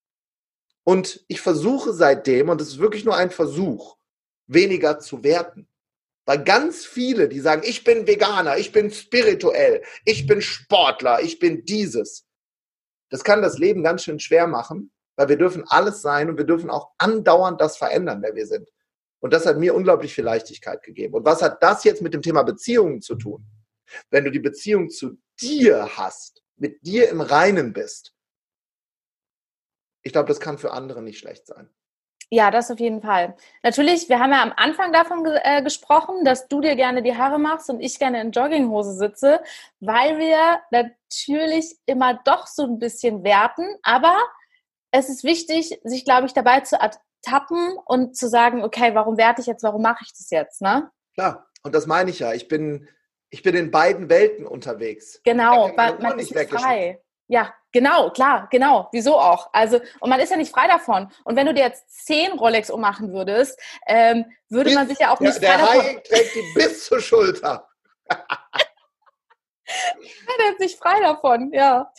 Und 0.84 1.24
ich 1.26 1.40
versuche 1.40 1.92
seitdem, 1.92 2.50
und 2.50 2.60
es 2.60 2.68
ist 2.68 2.78
wirklich 2.78 3.04
nur 3.04 3.16
ein 3.16 3.30
Versuch, 3.30 3.96
weniger 4.46 5.00
zu 5.00 5.24
werten. 5.24 5.68
Weil 6.24 6.44
ganz 6.44 6.84
viele, 6.86 7.28
die 7.28 7.40
sagen, 7.40 7.62
ich 7.64 7.82
bin 7.82 8.06
Veganer, 8.06 8.58
ich 8.58 8.70
bin 8.70 8.92
spirituell, 8.92 9.82
ich 10.04 10.24
bin 10.24 10.40
Sportler, 10.40 11.20
ich 11.22 11.40
bin 11.40 11.64
dieses. 11.64 12.28
Das 13.08 13.24
kann 13.24 13.42
das 13.42 13.58
Leben 13.58 13.82
ganz 13.82 14.04
schön 14.04 14.20
schwer 14.20 14.46
machen, 14.46 14.92
weil 15.16 15.28
wir 15.28 15.36
dürfen 15.36 15.64
alles 15.66 16.00
sein 16.00 16.30
und 16.30 16.38
wir 16.38 16.44
dürfen 16.44 16.70
auch 16.70 16.92
andauernd 16.98 17.60
das 17.60 17.76
verändern, 17.76 18.22
wer 18.22 18.36
wir 18.36 18.46
sind. 18.46 18.68
Und 19.18 19.32
das 19.32 19.46
hat 19.46 19.58
mir 19.58 19.74
unglaublich 19.74 20.14
viel 20.14 20.24
Leichtigkeit 20.24 20.84
gegeben. 20.84 21.14
Und 21.14 21.24
was 21.24 21.42
hat 21.42 21.60
das 21.60 21.82
jetzt 21.82 22.02
mit 22.02 22.14
dem 22.14 22.22
Thema 22.22 22.44
Beziehungen 22.44 23.02
zu 23.02 23.16
tun? 23.16 23.44
Wenn 24.10 24.24
du 24.24 24.30
die 24.30 24.38
Beziehung 24.38 24.90
zu 24.90 25.18
dir 25.40 25.96
hast, 25.96 26.42
mit 26.56 26.86
dir 26.86 27.08
im 27.08 27.20
Reinen 27.20 27.72
bist, 27.72 28.14
ich 30.02 30.12
glaube, 30.12 30.28
das 30.28 30.40
kann 30.40 30.58
für 30.58 30.72
andere 30.72 31.02
nicht 31.02 31.18
schlecht 31.18 31.46
sein. 31.46 31.70
Ja, 32.32 32.52
das 32.52 32.70
auf 32.70 32.78
jeden 32.78 33.02
Fall. 33.02 33.34
Natürlich, 33.64 34.08
wir 34.08 34.20
haben 34.20 34.30
ja 34.30 34.42
am 34.42 34.52
Anfang 34.56 34.92
davon 34.92 35.26
äh, 35.26 35.62
gesprochen, 35.62 36.24
dass 36.24 36.46
du 36.46 36.60
dir 36.60 36.76
gerne 36.76 37.02
die 37.02 37.16
Haare 37.16 37.40
machst 37.40 37.68
und 37.68 37.80
ich 37.80 37.98
gerne 37.98 38.20
in 38.20 38.30
Jogginghose 38.30 38.94
sitze, 38.94 39.40
weil 39.80 40.16
wir 40.18 40.60
natürlich 40.70 41.76
immer 41.86 42.20
doch 42.24 42.46
so 42.46 42.62
ein 42.62 42.78
bisschen 42.78 43.24
werten. 43.24 43.66
Aber 43.82 44.16
es 44.92 45.08
ist 45.08 45.24
wichtig, 45.24 45.80
sich, 45.82 46.04
glaube 46.04 46.26
ich, 46.26 46.32
dabei 46.32 46.60
zu 46.60 46.76
ertappen 46.76 47.76
und 47.84 48.16
zu 48.16 48.28
sagen, 48.28 48.62
okay, 48.62 48.94
warum 48.94 49.16
werte 49.16 49.40
ich 49.40 49.48
jetzt, 49.48 49.64
warum 49.64 49.82
mache 49.82 50.04
ich 50.04 50.12
das 50.12 50.30
jetzt, 50.30 50.62
ne? 50.62 50.88
Klar, 51.14 51.50
und 51.64 51.74
das 51.74 51.88
meine 51.88 52.10
ich 52.10 52.20
ja. 52.20 52.32
Ich 52.32 52.46
bin 52.46 52.88
ich 53.30 53.42
bin 53.42 53.54
in 53.54 53.70
beiden 53.70 54.10
Welten 54.10 54.46
unterwegs. 54.46 55.20
Genau, 55.24 55.70
weil 55.76 55.98
man 55.98 56.18
ist 56.18 56.32
frei. 56.48 57.00
Ja, 57.28 57.54
genau, 57.70 58.10
klar, 58.10 58.48
genau. 58.50 58.88
Wieso 58.90 59.14
auch? 59.14 59.50
Also, 59.52 59.80
und 60.00 60.10
man 60.10 60.18
ist 60.18 60.30
ja 60.30 60.36
nicht 60.36 60.50
frei 60.50 60.66
davon. 60.66 61.08
Und 61.22 61.36
wenn 61.36 61.46
du 61.46 61.54
dir 61.54 61.62
jetzt 61.62 62.04
zehn 62.04 62.32
Rolex 62.32 62.70
ummachen 62.70 63.12
würdest, 63.12 63.56
ähm, 63.86 64.24
würde 64.48 64.70
bis, 64.70 64.74
man 64.74 64.88
sich 64.88 64.98
ja 64.98 65.14
auch 65.14 65.20
nicht 65.20 65.40
der, 65.40 65.52
frei 65.52 65.74
der 65.74 65.76
davon. 65.76 65.94
Der 65.94 66.02
trägt 66.02 66.34
die 66.34 66.52
bis 66.56 66.86
zur 66.86 67.00
Schulter. 67.00 67.68
der 68.08 68.18
ist 70.50 70.58
nicht 70.58 70.76
frei 70.76 71.00
davon, 71.00 71.52
ja. 71.52 71.92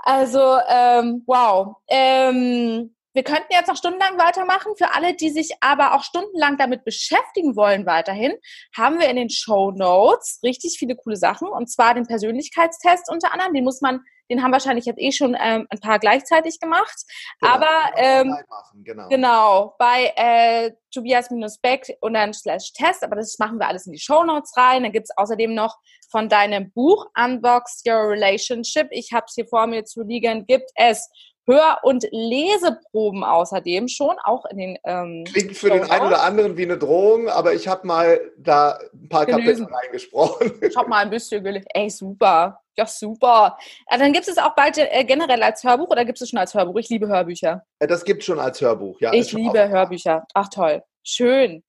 Also, 0.00 0.58
ähm, 0.68 1.22
wow. 1.26 1.76
Ähm, 1.88 2.94
wir 3.16 3.24
könnten 3.24 3.50
jetzt 3.50 3.68
noch 3.68 3.76
stundenlang 3.76 4.18
weitermachen. 4.18 4.76
Für 4.76 4.94
alle, 4.94 5.14
die 5.14 5.30
sich 5.30 5.52
aber 5.62 5.94
auch 5.94 6.04
stundenlang 6.04 6.58
damit 6.58 6.84
beschäftigen 6.84 7.56
wollen 7.56 7.86
weiterhin, 7.86 8.34
haben 8.76 9.00
wir 9.00 9.08
in 9.08 9.16
den 9.16 9.30
Show 9.30 9.70
Notes 9.70 10.38
richtig 10.42 10.76
viele 10.78 10.96
coole 10.96 11.16
Sachen. 11.16 11.48
Und 11.48 11.70
zwar 11.70 11.94
den 11.94 12.06
Persönlichkeitstest 12.06 13.10
unter 13.10 13.32
anderem. 13.32 13.54
Den 13.54 13.64
muss 13.64 13.80
man, 13.80 14.00
den 14.30 14.42
haben 14.42 14.52
wahrscheinlich 14.52 14.84
jetzt 14.84 15.00
eh 15.00 15.12
schon 15.12 15.34
ähm, 15.40 15.66
ein 15.70 15.80
paar 15.80 15.98
gleichzeitig 15.98 16.60
gemacht. 16.60 16.94
Genau, 17.40 17.54
aber 17.54 17.92
ähm, 17.96 18.36
genau. 18.84 19.08
genau. 19.08 19.74
bei 19.78 20.12
äh, 20.16 20.72
Tobias-Beck 20.92 21.96
und 22.02 22.12
dann 22.12 22.34
slash 22.34 22.74
Test. 22.74 23.02
Aber 23.02 23.16
das 23.16 23.38
machen 23.38 23.58
wir 23.58 23.66
alles 23.66 23.86
in 23.86 23.94
die 23.94 23.98
Show 23.98 24.24
Notes 24.24 24.54
rein. 24.58 24.82
Dann 24.82 24.92
gibt 24.92 25.06
es 25.08 25.16
außerdem 25.16 25.54
noch 25.54 25.78
von 26.10 26.28
deinem 26.28 26.70
Buch 26.70 27.06
Unbox 27.18 27.82
Your 27.88 28.10
Relationship. 28.10 28.88
Ich 28.90 29.14
habe 29.14 29.24
es 29.26 29.34
hier 29.36 29.46
vor 29.48 29.66
mir 29.66 29.86
zu 29.86 30.02
liegen. 30.02 30.44
Gibt 30.46 30.70
es 30.74 31.08
Hör- 31.46 31.78
und 31.82 32.06
Leseproben 32.10 33.22
außerdem 33.22 33.88
schon, 33.88 34.16
auch 34.24 34.44
in 34.46 34.58
den. 34.58 34.78
Ähm, 34.84 35.24
Klingt 35.24 35.56
für 35.56 35.70
den 35.70 35.88
einen 35.90 36.06
oder 36.06 36.22
anderen 36.22 36.56
wie 36.56 36.64
eine 36.64 36.76
Drohung, 36.76 37.28
aber 37.28 37.54
ich 37.54 37.68
habe 37.68 37.86
mal 37.86 38.20
da 38.36 38.78
ein 38.92 39.08
paar. 39.08 39.26
Kapitel 39.26 39.64
reingesprochen. 39.64 40.52
Ich 40.60 40.76
habe 40.76 40.88
mal 40.88 41.04
ein 41.04 41.10
bisschen 41.10 41.42
gelesen. 41.42 41.66
Ey, 41.72 41.88
super. 41.88 42.60
Ja, 42.76 42.86
super. 42.86 43.56
Ja, 43.90 43.98
dann 43.98 44.12
gibt 44.12 44.28
es 44.28 44.36
auch 44.38 44.54
bald 44.54 44.76
äh, 44.76 45.04
generell 45.04 45.42
als 45.42 45.64
Hörbuch 45.64 45.88
oder 45.88 46.04
gibt 46.04 46.20
es 46.20 46.28
schon 46.28 46.38
als 46.38 46.52
Hörbuch? 46.54 46.76
Ich 46.78 46.88
liebe 46.88 47.08
Hörbücher. 47.08 47.64
Äh, 47.78 47.86
das 47.86 48.04
gibt 48.04 48.20
es 48.20 48.26
schon 48.26 48.38
als 48.38 48.60
Hörbuch, 48.60 49.00
ja. 49.00 49.12
Ich 49.12 49.32
liebe 49.32 49.68
Hörbücher. 49.68 50.26
Ach 50.34 50.48
toll. 50.48 50.82
Schön. 51.02 51.62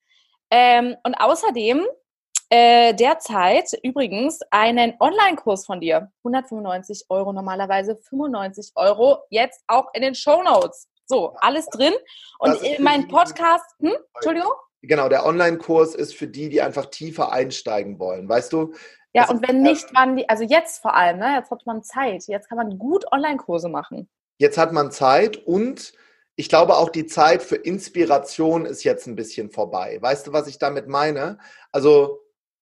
Ähm, 0.49 0.95
und 1.03 1.15
außerdem 1.15 1.85
äh, 2.49 2.93
derzeit 2.93 3.71
übrigens 3.83 4.39
einen 4.51 4.93
Online-Kurs 4.99 5.65
von 5.65 5.81
dir. 5.81 6.11
195 6.23 7.05
Euro 7.09 7.33
normalerweise, 7.33 7.95
95 7.95 8.71
Euro 8.75 9.19
jetzt 9.29 9.63
auch 9.67 9.87
in 9.93 10.01
den 10.01 10.15
Show 10.15 10.41
Notes. 10.43 10.87
So, 11.05 11.33
alles 11.39 11.65
drin. 11.67 11.93
Und 12.39 12.57
mein 12.79 13.07
Podcast, 13.07 13.65
hm? 13.79 13.95
Entschuldigung? 14.15 14.51
Genau, 14.81 15.09
der 15.09 15.25
Online-Kurs 15.25 15.95
ist 15.95 16.15
für 16.15 16.27
die, 16.27 16.49
die 16.49 16.61
einfach 16.61 16.87
tiefer 16.87 17.31
einsteigen 17.31 17.99
wollen, 17.99 18.29
weißt 18.29 18.53
du? 18.53 18.73
Ja, 19.13 19.29
und 19.29 19.47
wenn 19.47 19.61
nicht, 19.61 19.87
wann 19.93 20.15
die, 20.15 20.29
also 20.29 20.43
jetzt 20.43 20.81
vor 20.81 20.95
allem, 20.95 21.17
ne? 21.17 21.35
jetzt 21.35 21.49
hat 21.49 21.65
man 21.65 21.81
Zeit, 21.81 22.23
jetzt 22.27 22.47
kann 22.49 22.57
man 22.57 22.77
gut 22.77 23.11
Online-Kurse 23.11 23.69
machen. 23.69 24.07
Jetzt 24.37 24.57
hat 24.57 24.71
man 24.71 24.91
Zeit 24.91 25.37
und 25.37 25.93
ich 26.35 26.49
glaube 26.49 26.77
auch 26.77 26.89
die 26.89 27.07
Zeit 27.07 27.41
für 27.41 27.55
Inspiration 27.55 28.65
ist 28.65 28.83
jetzt 28.83 29.07
ein 29.07 29.15
bisschen 29.15 29.49
vorbei. 29.49 29.97
Weißt 29.99 30.27
du, 30.27 30.33
was 30.33 30.47
ich 30.47 30.59
damit 30.59 30.87
meine? 30.87 31.39
Also 31.71 32.19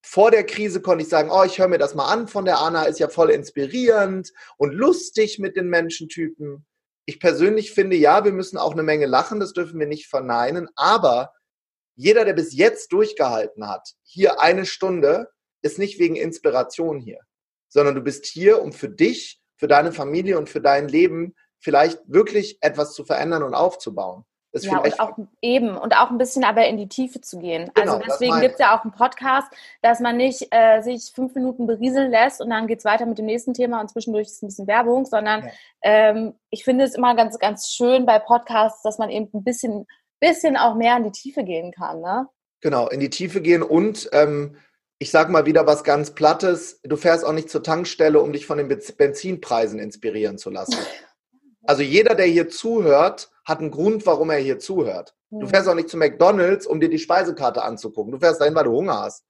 vor 0.08 0.30
der 0.30 0.46
Krise 0.46 0.82
konnte 0.82 1.04
ich 1.04 1.10
sagen, 1.10 1.32
oh, 1.32 1.44
ich 1.44 1.58
höre 1.58 1.68
mir 1.68 1.80
das 1.80 1.96
mal 1.96 2.06
an 2.06 2.28
von 2.28 2.46
der 2.46 2.60
Anna, 2.60 2.84
ist 2.84 3.00
ja 3.00 3.10
voll 3.10 3.32
inspirierend 3.32 4.32
und 4.56 4.72
lustig 4.72 5.40
mit 5.40 5.58
den 5.58 5.68
Menschentypen. 5.68 6.64
Ich 7.06 7.20
persönlich 7.20 7.72
finde, 7.72 7.96
ja, 7.96 8.24
wir 8.24 8.32
müssen 8.32 8.60
auch 8.60 8.74
eine 8.74 8.84
Menge 8.84 9.08
lachen, 9.08 9.40
das 9.40 9.54
dürfen 9.54 9.80
wir 9.80 9.88
nicht 9.88 10.06
verneinen, 10.06 10.70
aber 10.76 11.34
jeder, 11.96 12.24
der 12.24 12.34
bis 12.34 12.54
jetzt 12.54 12.94
durchgehalten 12.94 13.68
hat, 13.68 13.94
hier 14.04 14.40
eine 14.40 14.68
Stunde, 14.68 15.30
ist 15.64 15.80
nicht 15.80 15.98
wegen 15.98 16.16
Inspiration 16.16 17.00
hier, 17.00 17.20
sondern 17.68 17.96
du 17.96 18.02
bist 18.02 18.28
hier, 18.28 18.62
um 18.62 18.74
für 18.74 18.90
dich, 18.90 19.42
für 19.58 19.68
deine 19.68 19.92
Familie 19.92 20.38
und 20.38 20.50
für 20.50 20.62
dein 20.62 20.88
Leben 20.88 21.34
vielleicht 21.58 22.00
wirklich 22.06 22.60
etwas 22.62 22.94
zu 22.94 23.06
verändern 23.06 23.42
und 23.42 23.56
aufzubauen. 23.56 24.24
Das 24.56 24.64
ja, 24.64 24.78
und 24.78 25.00
auch 25.02 25.18
eben 25.42 25.76
und 25.76 25.98
auch 25.98 26.10
ein 26.12 26.18
bisschen 26.18 26.46
aber 26.46 26.66
in 26.66 26.78
die 26.78 26.88
Tiefe 26.88 27.20
zu 27.20 27.40
gehen. 27.40 27.70
Genau, 27.74 27.96
also 27.96 28.06
deswegen 28.08 28.40
gibt 28.40 28.54
es 28.54 28.60
ja 28.60 28.74
auch 28.74 28.86
einen 28.86 28.94
Podcast, 28.94 29.50
dass 29.82 30.00
man 30.00 30.16
nicht 30.16 30.48
äh, 30.52 30.80
sich 30.82 31.12
fünf 31.14 31.36
Minuten 31.36 31.68
berieseln 31.68 32.10
lässt 32.10 32.40
und 32.40 32.52
dann 32.52 32.66
geht 32.66 32.80
es 32.80 32.86
weiter 32.86 33.06
mit 33.06 33.18
dem 33.18 33.26
nächsten 33.26 33.54
Thema 33.54 33.82
und 33.82 33.90
zwischendurch 33.90 34.28
ist 34.28 34.42
ein 34.42 34.48
bisschen 34.48 34.68
Werbung, 34.68 35.06
sondern 35.08 35.44
ja. 35.44 35.52
ähm, 35.82 36.36
ich 36.52 36.64
finde 36.64 36.86
es 36.86 36.96
immer 36.96 37.18
ganz, 37.18 37.38
ganz 37.38 37.68
schön 37.68 38.06
bei 38.06 38.18
Podcasts, 38.18 38.82
dass 38.82 38.98
man 38.98 39.10
eben 39.10 39.28
ein 39.34 39.44
bisschen, 39.44 39.88
bisschen 40.22 40.56
auch 40.56 40.76
mehr 40.76 40.96
in 40.96 41.04
die 41.04 41.12
Tiefe 41.12 41.44
gehen 41.44 41.74
kann. 41.74 42.00
Ne? 42.00 42.30
Genau, 42.62 42.88
in 42.88 43.02
die 43.02 43.10
Tiefe 43.10 43.42
gehen 43.42 43.62
und 43.62 44.10
ähm, 44.14 44.56
ich 45.00 45.12
sage 45.12 45.34
mal 45.34 45.46
wieder 45.46 45.68
was 45.68 45.84
ganz 45.84 46.12
Plattes, 46.12 46.80
du 46.84 46.96
fährst 46.96 47.26
auch 47.26 47.34
nicht 47.34 47.50
zur 47.50 47.62
Tankstelle, 47.62 48.22
um 48.22 48.32
dich 48.32 48.46
von 48.46 48.58
den 48.58 48.70
Benzinpreisen 48.70 49.80
inspirieren 49.80 50.38
zu 50.38 50.50
lassen. 50.50 50.78
Also 51.68 51.82
jeder, 51.82 52.16
der 52.16 52.28
hier 52.28 52.50
zuhört, 52.50 53.32
hat 53.46 53.60
einen 53.60 53.72
Grund, 53.72 54.06
warum 54.06 54.30
er 54.30 54.38
hier 54.38 54.60
zuhört. 54.60 55.16
Du 55.30 55.42
hm. 55.42 55.50
fährst 55.50 55.68
auch 55.68 55.76
nicht 55.76 55.90
zu 55.90 55.98
McDonalds, 55.98 56.68
um 56.68 56.80
dir 56.80 56.90
die 56.90 57.00
Speisekarte 57.00 57.64
anzugucken. 57.64 58.12
Du 58.12 58.20
fährst 58.20 58.42
dahin, 58.42 58.56
weil 58.56 58.66
du 58.66 58.72
Hunger 58.72 59.02
hast. 59.02 59.26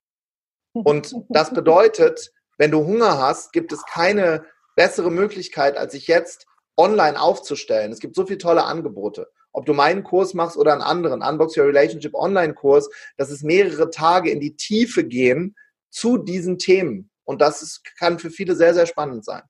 Und 0.73 1.13
das 1.29 1.53
bedeutet, 1.53 2.31
wenn 2.57 2.71
du 2.71 2.85
Hunger 2.85 3.17
hast, 3.17 3.53
gibt 3.53 3.71
es 3.71 3.85
keine 3.85 4.45
bessere 4.75 5.11
Möglichkeit, 5.11 5.77
als 5.77 5.93
sich 5.93 6.07
jetzt 6.07 6.45
online 6.77 7.19
aufzustellen. 7.19 7.91
Es 7.91 7.99
gibt 7.99 8.15
so 8.15 8.25
viele 8.25 8.37
tolle 8.37 8.63
Angebote. 8.63 9.29
Ob 9.51 9.65
du 9.65 9.73
meinen 9.73 10.03
Kurs 10.03 10.33
machst 10.33 10.57
oder 10.57 10.73
einen 10.73 10.81
anderen, 10.81 11.21
Unbox 11.21 11.57
Your 11.57 11.65
Relationship 11.65 12.13
Online-Kurs, 12.13 12.89
das 13.15 13.31
ist 13.31 13.43
mehrere 13.43 13.89
Tage 13.89 14.29
in 14.29 14.41
die 14.41 14.57
Tiefe 14.57 15.05
gehen 15.05 15.55
zu 15.89 16.17
diesen 16.17 16.57
Themen. 16.57 17.09
Und 17.23 17.41
das 17.41 17.61
ist, 17.61 17.83
kann 17.97 18.19
für 18.19 18.29
viele 18.29 18.55
sehr, 18.55 18.73
sehr 18.73 18.85
spannend 18.85 19.23
sein. 19.23 19.43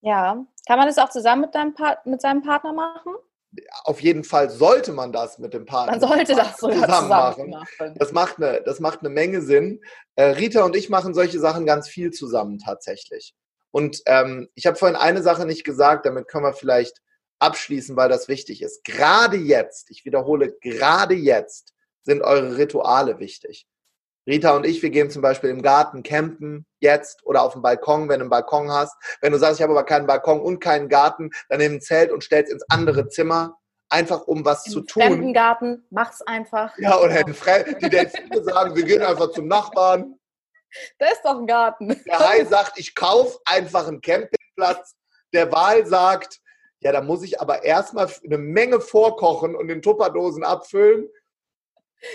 Ja, 0.00 0.46
kann 0.66 0.78
man 0.78 0.86
das 0.86 0.98
auch 0.98 1.10
zusammen 1.10 1.42
mit, 1.42 1.54
deinem 1.54 1.74
mit 2.04 2.20
seinem 2.20 2.42
Partner 2.42 2.72
machen? 2.72 3.14
auf 3.84 4.00
jeden 4.00 4.24
Fall 4.24 4.50
sollte 4.50 4.92
man 4.92 5.12
das 5.12 5.38
mit 5.38 5.54
dem 5.54 5.64
Partner 5.64 5.92
man 5.92 6.00
sollte 6.00 6.34
das 6.34 6.56
zusammen 6.56 7.08
machen. 7.08 7.56
Das 7.94 8.12
macht 8.12 8.36
eine, 8.36 8.62
das 8.62 8.80
macht 8.80 9.00
eine 9.00 9.08
Menge 9.08 9.40
Sinn. 9.40 9.80
Äh, 10.16 10.24
Rita 10.24 10.64
und 10.64 10.76
ich 10.76 10.88
machen 10.88 11.14
solche 11.14 11.38
Sachen 11.38 11.66
ganz 11.66 11.88
viel 11.88 12.10
zusammen 12.10 12.58
tatsächlich. 12.58 13.34
Und 13.70 14.02
ähm, 14.06 14.48
ich 14.54 14.66
habe 14.66 14.76
vorhin 14.76 14.96
eine 14.96 15.22
Sache 15.22 15.46
nicht 15.46 15.64
gesagt, 15.64 16.06
damit 16.06 16.28
können 16.28 16.44
wir 16.44 16.52
vielleicht 16.52 17.00
abschließen, 17.38 17.96
weil 17.96 18.08
das 18.08 18.28
wichtig 18.28 18.62
ist. 18.62 18.84
Gerade 18.84 19.36
jetzt, 19.36 19.90
ich 19.90 20.04
wiederhole, 20.04 20.52
gerade 20.60 21.14
jetzt 21.14 21.74
sind 22.02 22.22
eure 22.22 22.56
Rituale 22.56 23.18
wichtig. 23.18 23.66
Rita 24.26 24.56
und 24.56 24.66
ich, 24.66 24.82
wir 24.82 24.90
gehen 24.90 25.08
zum 25.10 25.22
Beispiel 25.22 25.50
im 25.50 25.62
Garten 25.62 26.02
campen, 26.02 26.66
jetzt 26.80 27.24
oder 27.24 27.42
auf 27.42 27.52
dem 27.52 27.62
Balkon, 27.62 28.08
wenn 28.08 28.18
du 28.18 28.24
einen 28.24 28.30
Balkon 28.30 28.70
hast. 28.72 28.96
Wenn 29.20 29.32
du 29.32 29.38
sagst, 29.38 29.60
ich 29.60 29.62
habe 29.62 29.72
aber 29.72 29.84
keinen 29.84 30.06
Balkon 30.06 30.40
und 30.40 30.58
keinen 30.58 30.88
Garten, 30.88 31.30
dann 31.48 31.58
nimm 31.58 31.74
ein 31.74 31.80
Zelt 31.80 32.10
und 32.10 32.24
stell's 32.24 32.50
ins 32.50 32.64
andere 32.68 33.08
Zimmer, 33.08 33.56
einfach 33.88 34.26
um 34.26 34.44
was 34.44 34.66
Im 34.66 34.72
zu 34.72 34.80
tun. 34.80 35.02
Im 35.02 35.32
Garten, 35.32 35.86
mach's 35.90 36.22
einfach. 36.22 36.76
Ja, 36.78 36.98
oder 36.98 37.24
in 37.26 37.34
Fre 37.34 37.64
die 37.80 37.88
Delfine 37.88 38.42
sagen, 38.42 38.74
wir 38.74 38.82
gehen 38.82 39.02
einfach 39.02 39.30
zum 39.30 39.46
Nachbarn. 39.46 40.18
Da 40.98 41.06
ist 41.06 41.22
doch 41.22 41.38
ein 41.38 41.46
Garten. 41.46 41.88
Der 42.06 42.18
Hai 42.18 42.44
sagt, 42.44 42.78
ich 42.78 42.94
kaufe 42.94 43.38
einfach 43.44 43.86
einen 43.86 44.00
Campingplatz. 44.00 44.94
Der 45.32 45.52
Wal 45.52 45.86
sagt, 45.86 46.40
ja, 46.80 46.92
da 46.92 47.00
muss 47.00 47.22
ich 47.22 47.40
aber 47.40 47.64
erstmal 47.64 48.10
eine 48.24 48.38
Menge 48.38 48.80
vorkochen 48.80 49.54
und 49.54 49.68
in 49.70 49.82
Tupperdosen 49.82 50.44
abfüllen. 50.44 51.08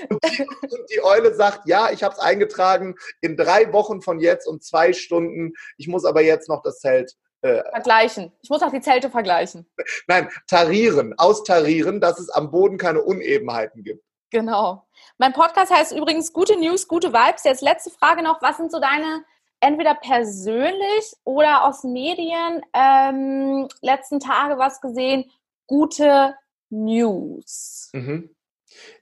Und 0.10 0.24
die, 0.24 0.44
und 0.44 0.90
die, 0.94 1.04
Eule 1.04 1.34
sagt, 1.34 1.68
ja, 1.68 1.92
ich 1.92 2.04
habe 2.04 2.14
es 2.16 2.20
eingetragen 2.20 2.96
in 3.22 3.36
drei 3.36 3.72
Wochen 3.74 4.02
von 4.02 4.20
jetzt 4.20 4.48
und 4.48 4.64
zwei 4.64 4.94
Stunden. 4.94 5.54
Ich 5.78 5.88
muss 5.88 6.06
aber 6.06 6.22
jetzt 6.22 6.50
noch 6.50 6.62
das 6.62 6.80
Zelt 6.80 7.16
äh, 7.42 7.64
vergleichen. 7.72 8.32
Ich 8.42 8.50
muss 8.50 8.62
auch 8.62 8.72
die 8.72 8.82
Zelte 8.82 9.10
vergleichen. 9.10 9.70
Nein, 10.08 10.30
tarieren, 10.48 11.14
austarieren, 11.18 12.00
dass 12.00 12.20
es 12.20 12.30
am 12.30 12.52
Boden 12.52 12.78
keine 12.78 13.02
Unebenheiten 13.02 13.84
gibt. 13.84 14.04
Genau. 14.30 14.88
Mein 15.18 15.34
Podcast 15.34 15.74
heißt 15.74 15.92
übrigens 15.92 16.32
Gute 16.32 16.58
News, 16.58 16.88
gute 16.88 17.12
Vibes. 17.12 17.44
Jetzt 17.44 17.62
letzte 17.62 17.90
Frage 17.90 18.24
noch. 18.24 18.42
Was 18.42 18.58
sind 18.58 18.72
so 18.72 18.80
deine 18.80 19.26
entweder 19.60 19.96
persönlich 19.96 21.14
oder 21.24 21.66
aus 21.66 21.84
Medien 21.84 22.62
ähm, 22.74 23.68
letzten 23.82 24.20
Tage 24.20 24.58
was 24.58 24.80
gesehen? 24.80 25.30
Gute 25.68 26.36
News. 26.70 27.90
Mhm. 27.94 28.34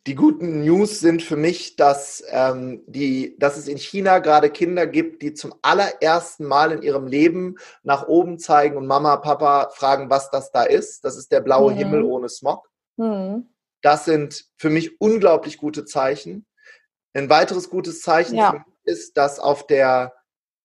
Die 0.08 0.16
guten 0.16 0.62
News 0.62 1.00
sind 1.00 1.22
für 1.22 1.36
mich, 1.36 1.76
dass, 1.76 2.24
ähm, 2.30 2.84
die, 2.88 3.38
dass 3.38 3.58
es 3.58 3.68
in 3.68 3.78
China 3.78 4.20
gerade 4.20 4.50
Kinder 4.50 4.88
gibt, 4.88 5.22
die 5.22 5.34
zum 5.34 5.54
allerersten 5.62 6.46
Mal 6.46 6.72
in 6.72 6.82
ihrem 6.82 7.08
Leben 7.08 7.58
nach 7.84 8.08
oben 8.08 8.40
zeigen 8.40 8.78
und 8.78 8.88
Mama, 8.88 9.18
Papa 9.18 9.70
fragen, 9.74 10.10
was 10.10 10.32
das 10.32 10.52
da 10.52 10.64
ist. 10.64 11.04
Das 11.06 11.18
ist 11.18 11.32
der 11.32 11.42
blaue 11.42 11.74
mhm. 11.74 11.78
Himmel 11.78 12.04
ohne 12.04 12.30
Smog. 12.30 12.70
Mhm. 12.98 13.50
Das 13.82 14.06
sind 14.06 14.46
für 14.58 14.70
mich 14.70 15.00
unglaublich 15.00 15.58
gute 15.58 15.86
Zeichen. 15.86 16.46
Ein 17.14 17.30
weiteres 17.30 17.70
gutes 17.70 18.02
Zeichen 18.02 18.36
ja. 18.36 18.66
ist, 18.84 19.18
dass 19.18 19.40
auf 19.40 19.68
der 19.68 20.14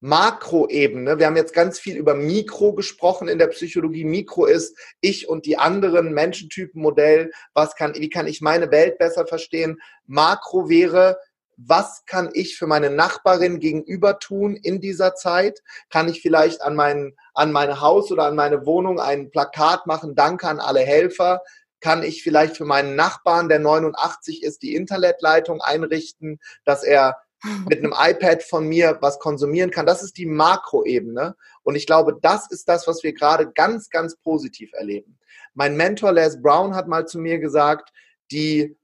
Makroebene. 0.05 1.19
Wir 1.19 1.25
haben 1.25 1.37
jetzt 1.37 1.55
ganz 1.55 1.79
viel 1.79 1.97
über 1.97 2.15
Mikro 2.15 2.75
gesprochen 2.75 3.27
in 3.27 3.39
der 3.39 3.47
Psychologie. 3.47 4.05
Mikro 4.05 4.45
ist 4.45 4.77
ich 5.01 5.31
und 5.31 5.47
die 5.47 5.57
anderen 5.57 6.13
Menschentypen-Modell. 6.13 7.31
Was 7.55 7.75
kann, 7.75 7.95
wie 7.95 8.11
kann 8.11 8.27
ich 8.27 8.43
meine 8.43 8.71
Welt 8.71 8.99
besser 8.99 9.27
verstehen? 9.27 9.81
Makro 10.05 10.69
wäre, 10.69 11.17
was 11.57 12.05
kann 12.05 12.29
ich 12.35 12.59
für 12.59 12.67
meine 12.67 12.91
Nachbarin 12.91 13.61
gegenüber 13.61 14.19
tun 14.19 14.57
in 14.57 14.83
dieser 14.83 15.15
Zeit? 15.15 15.63
Kann 15.89 16.07
ich 16.11 16.21
vielleicht 16.21 16.61
an 16.61 16.77
mein, 16.77 17.15
an 17.33 17.51
mein 17.51 17.81
Haus 17.81 18.13
oder 18.13 18.25
an 18.25 18.37
meine 18.37 18.67
Wohnung 18.67 19.01
ein 19.01 19.31
Plakat 19.31 19.87
machen? 19.87 20.15
Danke 20.15 20.49
an 20.49 20.61
alle 20.61 20.81
Helfer. 20.81 21.41
Kann 21.81 22.03
ich 22.03 22.23
vielleicht 22.23 22.59
für 22.59 22.67
meinen 22.67 22.95
Nachbarn, 22.95 23.49
der 23.49 23.59
89 23.59 24.43
ist, 24.43 24.61
die 24.61 24.75
Internetleitung 24.75 25.63
einrichten, 25.63 26.41
dass 26.67 26.85
er 26.85 27.24
mit 27.69 27.79
einem 27.79 27.95
iPad 27.97 28.43
von 28.43 28.67
mir 28.67 28.99
was 29.01 29.19
konsumieren 29.19 29.71
kann. 29.71 29.87
Das 29.87 30.03
ist 30.03 30.17
die 30.17 30.27
Makroebene. 30.27 31.37
Und 31.63 31.77
ich 31.77 31.87
glaube, 31.87 32.19
das 32.21 32.51
ist 32.51 32.69
das, 32.69 32.87
was 32.87 33.03
wir 33.03 33.13
gerade 33.13 33.51
ganz, 33.53 33.91
ganz 33.91 34.17
positiv 34.17 34.73
erleben. 34.73 35.19
Mein 35.55 35.77
Mentor 35.77 36.13
Les 36.13 36.41
Brown 36.41 36.75
hat 36.75 36.89
mal 36.89 37.07
zu 37.07 37.19
mir 37.19 37.39
gesagt, 37.39 37.93
die 38.31 38.77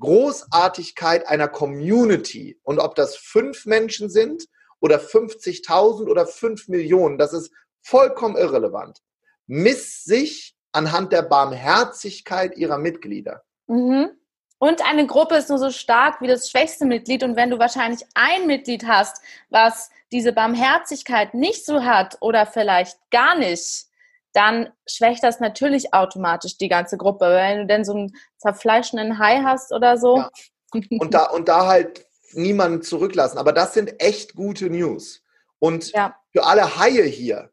Großartigkeit 0.00 1.26
einer 1.26 1.48
Community 1.48 2.58
und 2.62 2.78
ob 2.78 2.94
das 2.94 3.16
fünf 3.16 3.66
Menschen 3.66 4.08
sind 4.10 4.46
oder 4.80 4.98
50.000 4.98 6.08
oder 6.08 6.26
fünf 6.26 6.68
Millionen, 6.68 7.18
das 7.18 7.32
ist 7.32 7.50
vollkommen 7.80 8.36
irrelevant. 8.36 9.00
Misst 9.46 10.04
sich 10.04 10.54
anhand 10.72 11.12
der 11.12 11.22
Barmherzigkeit 11.22 12.56
ihrer 12.56 12.78
Mitglieder. 12.78 13.42
Mhm. 13.66 14.10
Und 14.58 14.84
eine 14.84 15.06
Gruppe 15.06 15.36
ist 15.36 15.48
nur 15.48 15.58
so 15.58 15.70
stark 15.70 16.20
wie 16.20 16.26
das 16.26 16.50
schwächste 16.50 16.84
Mitglied. 16.84 17.22
Und 17.22 17.36
wenn 17.36 17.50
du 17.50 17.58
wahrscheinlich 17.58 18.04
ein 18.14 18.46
Mitglied 18.46 18.86
hast, 18.86 19.22
was 19.50 19.90
diese 20.10 20.32
Barmherzigkeit 20.32 21.34
nicht 21.34 21.64
so 21.64 21.84
hat 21.84 22.16
oder 22.20 22.46
vielleicht 22.46 22.98
gar 23.10 23.36
nicht, 23.36 23.86
dann 24.32 24.72
schwächt 24.86 25.22
das 25.22 25.40
natürlich 25.40 25.94
automatisch 25.94 26.58
die 26.58 26.68
ganze 26.68 26.96
Gruppe. 26.96 27.26
Wenn 27.26 27.58
du 27.58 27.66
denn 27.66 27.84
so 27.84 27.92
einen 27.92 28.16
zerfleischenden 28.38 29.18
Hai 29.18 29.42
hast 29.42 29.72
oder 29.72 29.96
so. 29.96 30.18
Ja. 30.18 30.30
Und, 30.72 31.14
da, 31.14 31.24
und 31.30 31.48
da 31.48 31.66
halt 31.66 32.06
niemanden 32.32 32.82
zurücklassen. 32.82 33.38
Aber 33.38 33.52
das 33.52 33.74
sind 33.74 34.02
echt 34.02 34.34
gute 34.34 34.70
News. 34.70 35.22
Und 35.58 35.92
ja. 35.92 36.16
für 36.32 36.44
alle 36.44 36.78
Haie 36.78 37.04
hier 37.04 37.50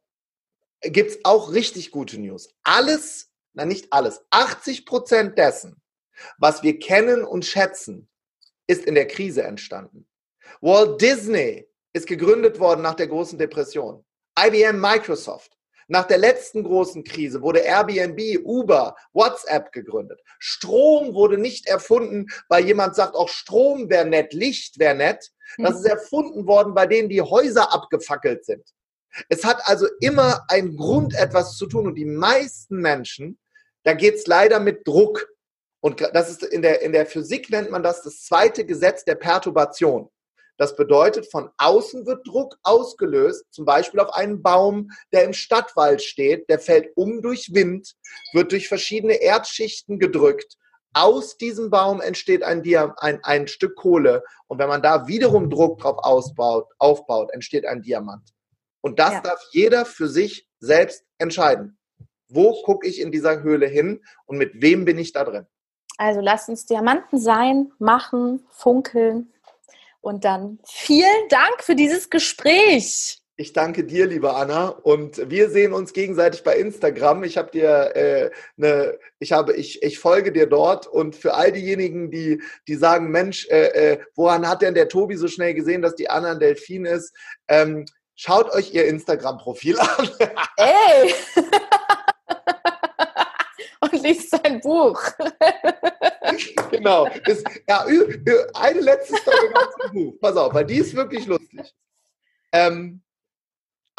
gibt 0.82 1.12
es 1.12 1.20
auch 1.24 1.52
richtig 1.52 1.92
gute 1.92 2.20
News. 2.20 2.50
Alles, 2.64 3.32
na 3.54 3.66
nicht 3.66 3.94
alles, 3.94 4.24
80 4.32 4.86
Prozent 4.86 5.38
dessen, 5.38 5.82
was 6.38 6.64
wir 6.64 6.80
kennen 6.80 7.24
und 7.24 7.46
schätzen, 7.46 8.10
ist 8.68 8.86
in 8.86 8.96
der 8.96 9.08
Krise 9.08 9.44
entstanden. 9.44 10.08
Walt 10.62 11.02
Disney 11.02 11.68
ist 11.94 12.08
gegründet 12.08 12.60
worden 12.60 12.82
nach 12.82 12.96
der 12.96 13.08
großen 13.08 13.38
Depression. 13.38 14.04
IBM 14.38 14.80
Microsoft. 14.80 15.56
Nach 15.88 16.06
der 16.06 16.18
letzten 16.18 16.64
großen 16.64 17.04
Krise 17.04 17.42
wurde 17.42 17.60
Airbnb, 17.60 18.44
Uber, 18.44 18.96
WhatsApp 19.14 19.72
gegründet. 19.72 20.20
Strom 20.40 21.14
wurde 21.14 21.38
nicht 21.38 21.68
erfunden, 21.68 22.26
weil 22.50 22.66
jemand 22.66 22.96
sagt, 22.96 23.16
auch 23.16 23.30
Strom 23.30 23.90
wäre 23.90 24.06
nett, 24.06 24.34
Licht 24.34 24.80
wäre 24.80 24.96
nett. 24.96 25.32
Das 25.58 25.74
mhm. 25.74 25.78
ist 25.78 25.86
erfunden 25.86 26.48
worden 26.48 26.74
bei 26.74 26.88
denen, 26.88 27.08
die 27.10 27.22
Häuser 27.22 27.72
abgefackelt 27.72 28.46
sind. 28.46 28.68
Es 29.30 29.44
hat 29.46 29.62
also 29.66 29.88
immer 30.02 30.44
einen 30.50 30.76
Grund, 30.76 31.14
etwas 31.16 31.56
zu 31.56 31.68
tun. 31.68 31.88
Und 31.88 31.96
die 31.96 32.06
meisten 32.06 32.78
Menschen, 32.78 33.40
da 33.84 33.94
geht 33.94 34.16
es 34.16 34.28
leider 34.28 34.60
mit 34.60 34.88
Druck. 34.88 35.28
Und 35.86 36.02
das 36.14 36.32
ist 36.32 36.42
in 36.42 36.64
der, 36.64 36.82
in 36.82 36.94
der 36.94 37.06
Physik 37.06 37.52
nennt 37.52 37.70
man 37.70 37.84
das 37.84 38.02
das 38.02 38.24
zweite 38.24 38.66
Gesetz 38.66 39.06
der 39.06 39.14
Perturbation. 39.14 40.10
Das 40.58 40.76
bedeutet, 40.76 41.30
von 41.30 41.52
außen 41.60 42.08
wird 42.08 42.28
Druck 42.28 42.58
ausgelöst, 42.64 43.46
zum 43.52 43.66
Beispiel 43.66 44.00
auf 44.00 44.12
einen 44.16 44.42
Baum, 44.42 44.90
der 45.14 45.26
im 45.26 45.34
Stadtwald 45.34 46.02
steht, 46.02 46.50
der 46.50 46.58
fällt 46.58 46.90
um 46.96 47.22
durch 47.22 47.54
Wind, 47.54 47.94
wird 48.34 48.52
durch 48.52 48.68
verschiedene 48.68 49.22
Erdschichten 49.22 50.00
gedrückt. 50.00 50.58
Aus 50.94 51.38
diesem 51.38 51.70
Baum 51.70 52.02
entsteht 52.02 52.42
ein, 52.42 52.64
ein, 52.98 53.24
ein 53.24 53.48
Stück 53.48 53.76
Kohle. 53.76 54.24
Und 54.48 54.58
wenn 54.58 54.70
man 54.70 54.82
da 54.82 55.06
wiederum 55.06 55.52
Druck 55.52 55.78
drauf 55.82 56.00
ausbaut, 56.00 56.68
aufbaut, 56.80 57.32
entsteht 57.32 57.68
ein 57.68 57.84
Diamant. 57.84 58.28
Und 58.82 58.98
das 58.98 59.14
ja. 59.14 59.22
darf 59.22 59.46
jeder 59.52 59.86
für 59.86 60.08
sich 60.08 60.48
selbst 60.58 61.04
entscheiden. 61.20 61.78
Wo 62.28 62.64
gucke 62.64 62.88
ich 62.88 63.00
in 63.00 63.12
dieser 63.12 63.44
Höhle 63.44 63.68
hin 63.68 64.04
und 64.26 64.40
mit 64.40 64.64
wem 64.64 64.84
bin 64.84 64.98
ich 64.98 65.14
da 65.14 65.24
drin? 65.24 65.46
Also 65.98 66.20
lasst 66.22 66.50
uns 66.50 66.66
Diamanten 66.66 67.20
sein, 67.20 67.72
machen, 67.80 68.46
funkeln. 68.50 69.32
Und 70.02 70.26
dann 70.26 70.60
vielen 70.66 71.30
Dank 71.30 71.64
für 71.64 71.76
dieses 71.76 72.10
Gespräch. 72.10 73.20
Ich 73.38 73.52
danke 73.52 73.84
dir, 73.84 74.08
liebe 74.08 74.34
Anna, 74.34 74.70
und 74.70 75.30
wir 75.30 75.50
sehen 75.50 75.74
uns 75.74 75.92
gegenseitig 75.92 76.44
bei 76.44 76.56
Instagram. 76.56 77.24
Ich 77.26 77.38
habe 77.38 77.52
dir 77.52 77.96
äh, 77.96 78.32
eine, 78.58 78.98
ich 79.20 79.34
habe, 79.34 79.54
ich, 79.54 79.84
ich 79.84 80.00
folge 80.00 80.32
dir 80.32 80.48
dort 80.48 80.88
und 80.88 81.18
für 81.18 81.34
all 81.34 81.52
diejenigen, 81.52 82.12
die, 82.12 82.42
die 82.68 82.76
sagen, 82.76 83.10
Mensch, 83.10 83.46
äh, 83.50 83.94
äh, 83.94 84.00
woran 84.16 84.48
hat 84.48 84.62
denn 84.62 84.74
der 84.74 84.88
Tobi 84.88 85.18
so 85.18 85.28
schnell 85.28 85.54
gesehen, 85.54 85.82
dass 85.82 85.96
die 85.96 86.10
Anna 86.10 86.32
ein 86.32 86.40
Delfin 86.40 86.86
ist? 86.86 87.14
Ähm, 87.50 87.86
Schaut 88.18 88.50
euch 88.54 88.74
ihr 88.74 88.88
Instagram-Profil 88.88 89.78
an. 89.78 90.10
Ey! 90.56 91.14
Und 93.92 94.04
liest 94.04 94.32
sein 94.32 94.60
Buch. 94.62 95.02
genau. 96.72 97.08
Das, 97.26 97.44
ja, 97.68 97.86
eine 98.54 98.80
letzte 98.80 99.16
Story 99.18 99.50
zum 99.82 99.92
Buch. 99.94 100.14
Pass 100.20 100.36
auf, 100.38 100.54
weil 100.54 100.66
die 100.66 100.78
ist 100.78 100.96
wirklich 100.96 101.26
lustig. 101.28 101.74
Ähm, 102.52 103.02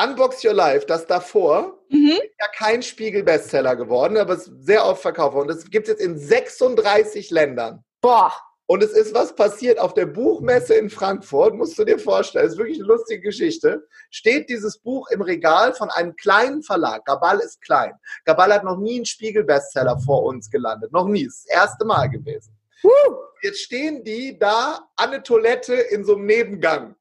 Unbox 0.02 0.44
Your 0.44 0.52
Life, 0.52 0.86
das 0.86 1.06
davor, 1.06 1.78
mhm. 1.88 2.18
ist 2.22 2.34
ja 2.38 2.48
kein 2.54 2.82
Spiegel-Bestseller 2.82 3.76
geworden, 3.76 4.16
aber 4.18 4.34
es 4.34 4.46
ist 4.46 4.66
sehr 4.66 4.84
oft 4.84 5.00
verkauft 5.00 5.34
worden. 5.34 5.48
Das 5.48 5.64
gibt 5.70 5.88
es 5.88 5.92
jetzt 5.94 6.02
in 6.02 6.18
36 6.18 7.30
Ländern. 7.30 7.82
Boah. 8.00 8.32
Und 8.68 8.82
es 8.82 8.90
ist 8.90 9.14
was 9.14 9.34
passiert 9.34 9.78
auf 9.78 9.94
der 9.94 10.06
Buchmesse 10.06 10.74
in 10.74 10.90
Frankfurt, 10.90 11.55
musst 11.55 11.78
du 11.78 11.84
dir 11.84 12.01
vorstellen, 12.01 12.47
das 12.47 12.55
ist 12.55 12.59
wirklich 12.59 12.78
eine 12.78 12.88
lustige 12.88 13.20
Geschichte. 13.20 13.86
Steht 14.10 14.48
dieses 14.48 14.78
Buch 14.78 15.09
im 15.10 15.22
Regal 15.22 15.72
von 15.72 15.88
einem 15.90 16.16
kleinen 16.16 16.62
Verlag. 16.62 17.05
Gabal 17.05 17.38
ist 17.38 17.62
klein. 17.62 17.93
Gabal 18.24 18.52
hat 18.52 18.64
noch 18.64 18.78
nie 18.78 18.97
einen 18.97 19.06
Spiegel-Bestseller 19.06 19.98
vor 20.01 20.24
uns 20.24 20.51
gelandet. 20.51 20.93
Noch 20.93 21.06
nie. 21.06 21.26
Das, 21.26 21.34
ist 21.34 21.48
das 21.48 21.56
erste 21.56 21.84
Mal 21.84 22.09
gewesen. 22.10 22.56
Uh. 22.82 22.90
Jetzt 23.43 23.60
stehen 23.60 24.02
die 24.02 24.36
da 24.36 24.88
an 24.97 25.12
der 25.12 25.22
Toilette 25.22 25.74
in 25.74 26.05
so 26.05 26.16
einem 26.16 26.26
Nebengang. 26.26 26.97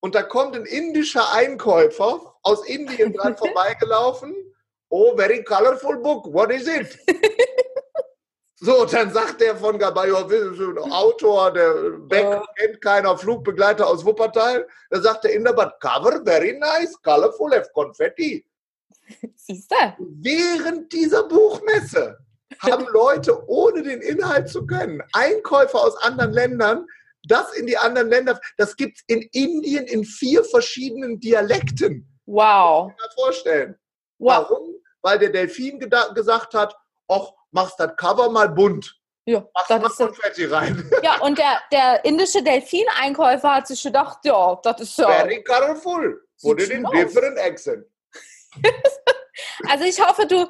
Und 0.00 0.14
da 0.14 0.22
kommt 0.22 0.54
ein 0.54 0.66
indischer 0.66 1.32
Einkäufer 1.32 2.36
aus 2.42 2.64
Indien 2.68 3.12
dran 3.12 3.36
vorbeigelaufen. 3.36 4.34
Oh, 4.88 5.16
very 5.16 5.42
colorful 5.42 5.96
book. 5.96 6.32
What 6.32 6.52
is 6.52 6.68
it? 6.68 6.96
So, 8.58 8.86
dann 8.86 9.12
sagt 9.12 9.42
der 9.42 9.54
von 9.54 9.78
Gabayo, 9.78 10.16
Autor, 10.90 11.52
der 11.52 11.74
Beck 11.98 12.40
kennt 12.56 12.80
keiner, 12.80 13.16
Flugbegleiter 13.18 13.86
aus 13.86 14.02
Wuppertal. 14.04 14.66
Da 14.88 15.00
sagt 15.00 15.24
der 15.24 15.34
Inder, 15.34 15.52
but 15.52 15.72
cover 15.80 16.22
very 16.24 16.58
nice, 16.58 16.96
colorful, 17.02 17.52
have 17.52 17.68
confetti. 17.74 18.46
Siehst 19.34 19.70
du? 19.70 19.76
Während 19.98 20.90
dieser 20.90 21.24
Buchmesse 21.24 22.16
haben 22.60 22.86
Leute, 22.92 23.46
ohne 23.46 23.82
den 23.82 24.00
Inhalt 24.00 24.48
zu 24.48 24.66
können, 24.66 25.02
Einkäufer 25.12 25.78
aus 25.78 25.96
anderen 26.02 26.32
Ländern, 26.32 26.86
das 27.28 27.52
in 27.54 27.66
die 27.66 27.76
anderen 27.76 28.08
Länder, 28.08 28.40
das 28.56 28.74
gibt 28.76 28.96
es 28.96 29.04
in 29.06 29.20
Indien 29.32 29.84
in 29.84 30.04
vier 30.04 30.42
verschiedenen 30.44 31.20
Dialekten. 31.20 32.08
Wow. 32.24 32.88
Das 32.88 32.96
kann 32.96 33.08
ich 33.10 33.16
mir 33.16 33.22
vorstellen. 33.22 33.74
Wow. 34.18 34.46
Warum? 34.48 34.74
Weil 35.02 35.18
der 35.18 35.28
Delfin 35.28 35.78
gesagt 35.78 36.54
hat, 36.54 36.74
ach, 37.08 37.32
machst 37.50 37.78
das 37.78 37.96
Cover 37.96 38.30
mal 38.30 38.48
bunt. 38.48 38.94
Ja, 39.28 39.44
machst 39.54 39.70
das 39.70 39.82
ist 39.82 39.96
Konfetti 39.96 40.44
rein. 40.44 40.90
Ja, 41.02 41.20
und 41.20 41.36
der, 41.38 41.60
der 41.72 42.04
indische 42.04 42.42
Delfin-Einkäufer 42.42 43.56
hat 43.56 43.66
sich 43.66 43.82
gedacht, 43.82 44.18
ja, 44.24 44.58
das 44.62 44.80
ist 44.80 44.98
ja. 44.98 45.08
Very 45.08 45.42
colorful. 45.42 46.22
Put 46.40 46.60
it 46.60 46.70
in 46.70 46.84
different 46.92 47.38
accent. 47.38 47.84
also 49.68 49.84
ich 49.84 50.00
hoffe, 50.00 50.26
du 50.26 50.48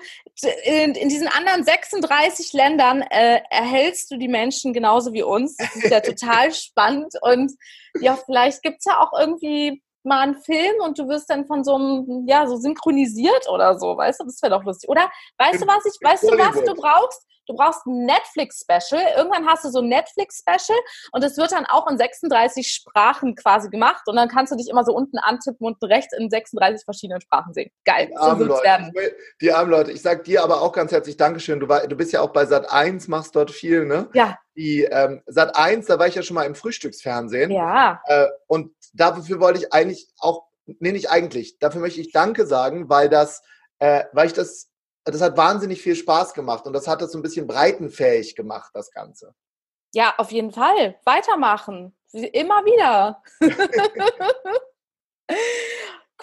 in, 0.64 0.94
in 0.94 1.09
diesen 1.09 1.28
anderen 1.28 1.64
36 1.64 2.52
Ländern 2.52 3.02
äh, 3.02 3.40
erhältst 3.51 4.10
du 4.10 4.18
die 4.18 4.28
Menschen 4.28 4.73
genauso 4.73 5.12
wie 5.12 5.23
uns. 5.23 5.56
Das 5.56 5.77
ist 5.77 5.90
ja 5.90 6.01
total 6.02 6.52
spannend. 6.52 7.14
Und 7.23 7.52
ja, 8.01 8.16
vielleicht 8.16 8.62
gibt 8.62 8.78
es 8.81 8.85
ja 8.85 9.01
auch 9.01 9.18
irgendwie 9.18 9.82
mal 10.07 10.20
einen 10.20 10.37
Film 10.37 10.74
und 10.83 10.99
du 10.99 11.09
wirst 11.09 11.28
dann 11.28 11.47
von 11.47 11.65
so 11.65 11.74
einem, 11.74 12.27
ja, 12.27 12.47
so 12.47 12.57
synchronisiert 12.57 13.49
oder 13.49 13.78
so, 13.78 13.97
weißt 13.97 14.20
du? 14.20 14.24
Das 14.24 14.41
wäre 14.43 14.53
doch 14.57 14.65
lustig. 14.65 14.89
Oder 14.89 15.11
weißt 15.39 15.62
du 15.62 15.66
was 15.66 15.85
ich, 15.85 15.99
weißt 16.03 16.23
du 16.24 16.39
was 16.39 16.65
du 16.65 16.74
brauchst? 16.74 17.27
Du 17.47 17.55
brauchst 17.55 17.86
ein 17.86 18.05
Netflix-Special. 18.05 19.02
Irgendwann 19.16 19.47
hast 19.47 19.64
du 19.64 19.70
so 19.70 19.81
ein 19.81 19.89
Netflix-Special 19.89 20.78
und 21.12 21.24
es 21.24 21.36
wird 21.36 21.52
dann 21.52 21.66
auch 21.66 21.89
in 21.90 21.98
36 21.98 22.68
Sprachen 22.68 23.35
quasi 23.35 23.70
gemacht 23.70 24.02
und 24.06 24.16
dann 24.16 24.28
kannst 24.28 24.52
du 24.52 24.56
dich 24.56 24.68
immer 24.68 24.85
so 24.85 24.93
unten 24.93 25.18
antippen 25.18 25.66
und 25.66 25.82
rechts 25.85 26.16
in 26.16 26.28
36 26.31 26.85
verschiedenen 26.85 27.20
Sprachen 27.20 27.55
sehen. 27.55 27.70
Geil. 27.85 28.09
Die 28.09 28.16
armen, 28.16 28.40
so 28.40 28.44
Leute, 28.47 28.93
die 29.40 29.52
armen 29.52 29.70
Leute. 29.70 29.93
Ich 29.93 30.02
sag 30.02 30.24
dir 30.24 30.43
aber 30.43 30.62
auch 30.62 30.73
ganz 30.73 30.93
herzlich 30.93 31.16
Dankeschön. 31.16 31.60
Du, 31.60 31.68
war, 31.68 31.86
du 31.86 31.97
bist 31.97 32.12
ja 32.12 32.20
auch 32.20 32.32
bei 32.32 32.47
Sat 32.47 32.70
1, 32.70 33.09
machst 33.09 33.36
dort 33.36 33.51
viel, 33.51 33.86
ne? 33.86 34.09
Ja 34.12 34.36
die 34.56 34.85
ähm, 34.85 35.23
Sat 35.27 35.55
1, 35.55 35.86
da 35.86 35.98
war 35.98 36.06
ich 36.06 36.14
ja 36.14 36.23
schon 36.23 36.35
mal 36.35 36.44
im 36.44 36.55
Frühstücksfernsehen. 36.55 37.51
Ja. 37.51 38.01
Äh, 38.06 38.27
und 38.47 38.73
dafür 38.94 39.40
wollte 39.40 39.60
ich 39.60 39.73
eigentlich 39.73 40.09
auch, 40.18 40.47
nee, 40.64 40.93
nicht 40.93 41.10
eigentlich, 41.10 41.59
dafür 41.59 41.81
möchte 41.81 42.01
ich 42.01 42.12
Danke 42.12 42.47
sagen, 42.47 42.89
weil 42.89 43.09
das, 43.09 43.43
äh, 43.78 44.05
weil 44.12 44.27
ich 44.27 44.32
das, 44.32 44.70
das 45.12 45.23
hat 45.23 45.37
wahnsinnig 45.37 45.81
viel 45.81 45.97
Spaß 45.97 46.35
gemacht 46.35 46.66
und 46.66 46.73
das 46.73 46.89
hat 46.89 47.01
das 47.01 47.12
so 47.12 47.19
ein 47.19 47.23
bisschen 47.23 47.47
breitenfähig 47.47 48.35
gemacht, 48.35 48.70
das 48.74 48.91
Ganze. 48.91 49.35
Ja, 49.95 50.15
auf 50.19 50.33
jeden 50.33 50.53
Fall. 50.53 50.99
Weitermachen. 51.05 51.97
Immer 52.12 52.65
wieder. 52.65 53.23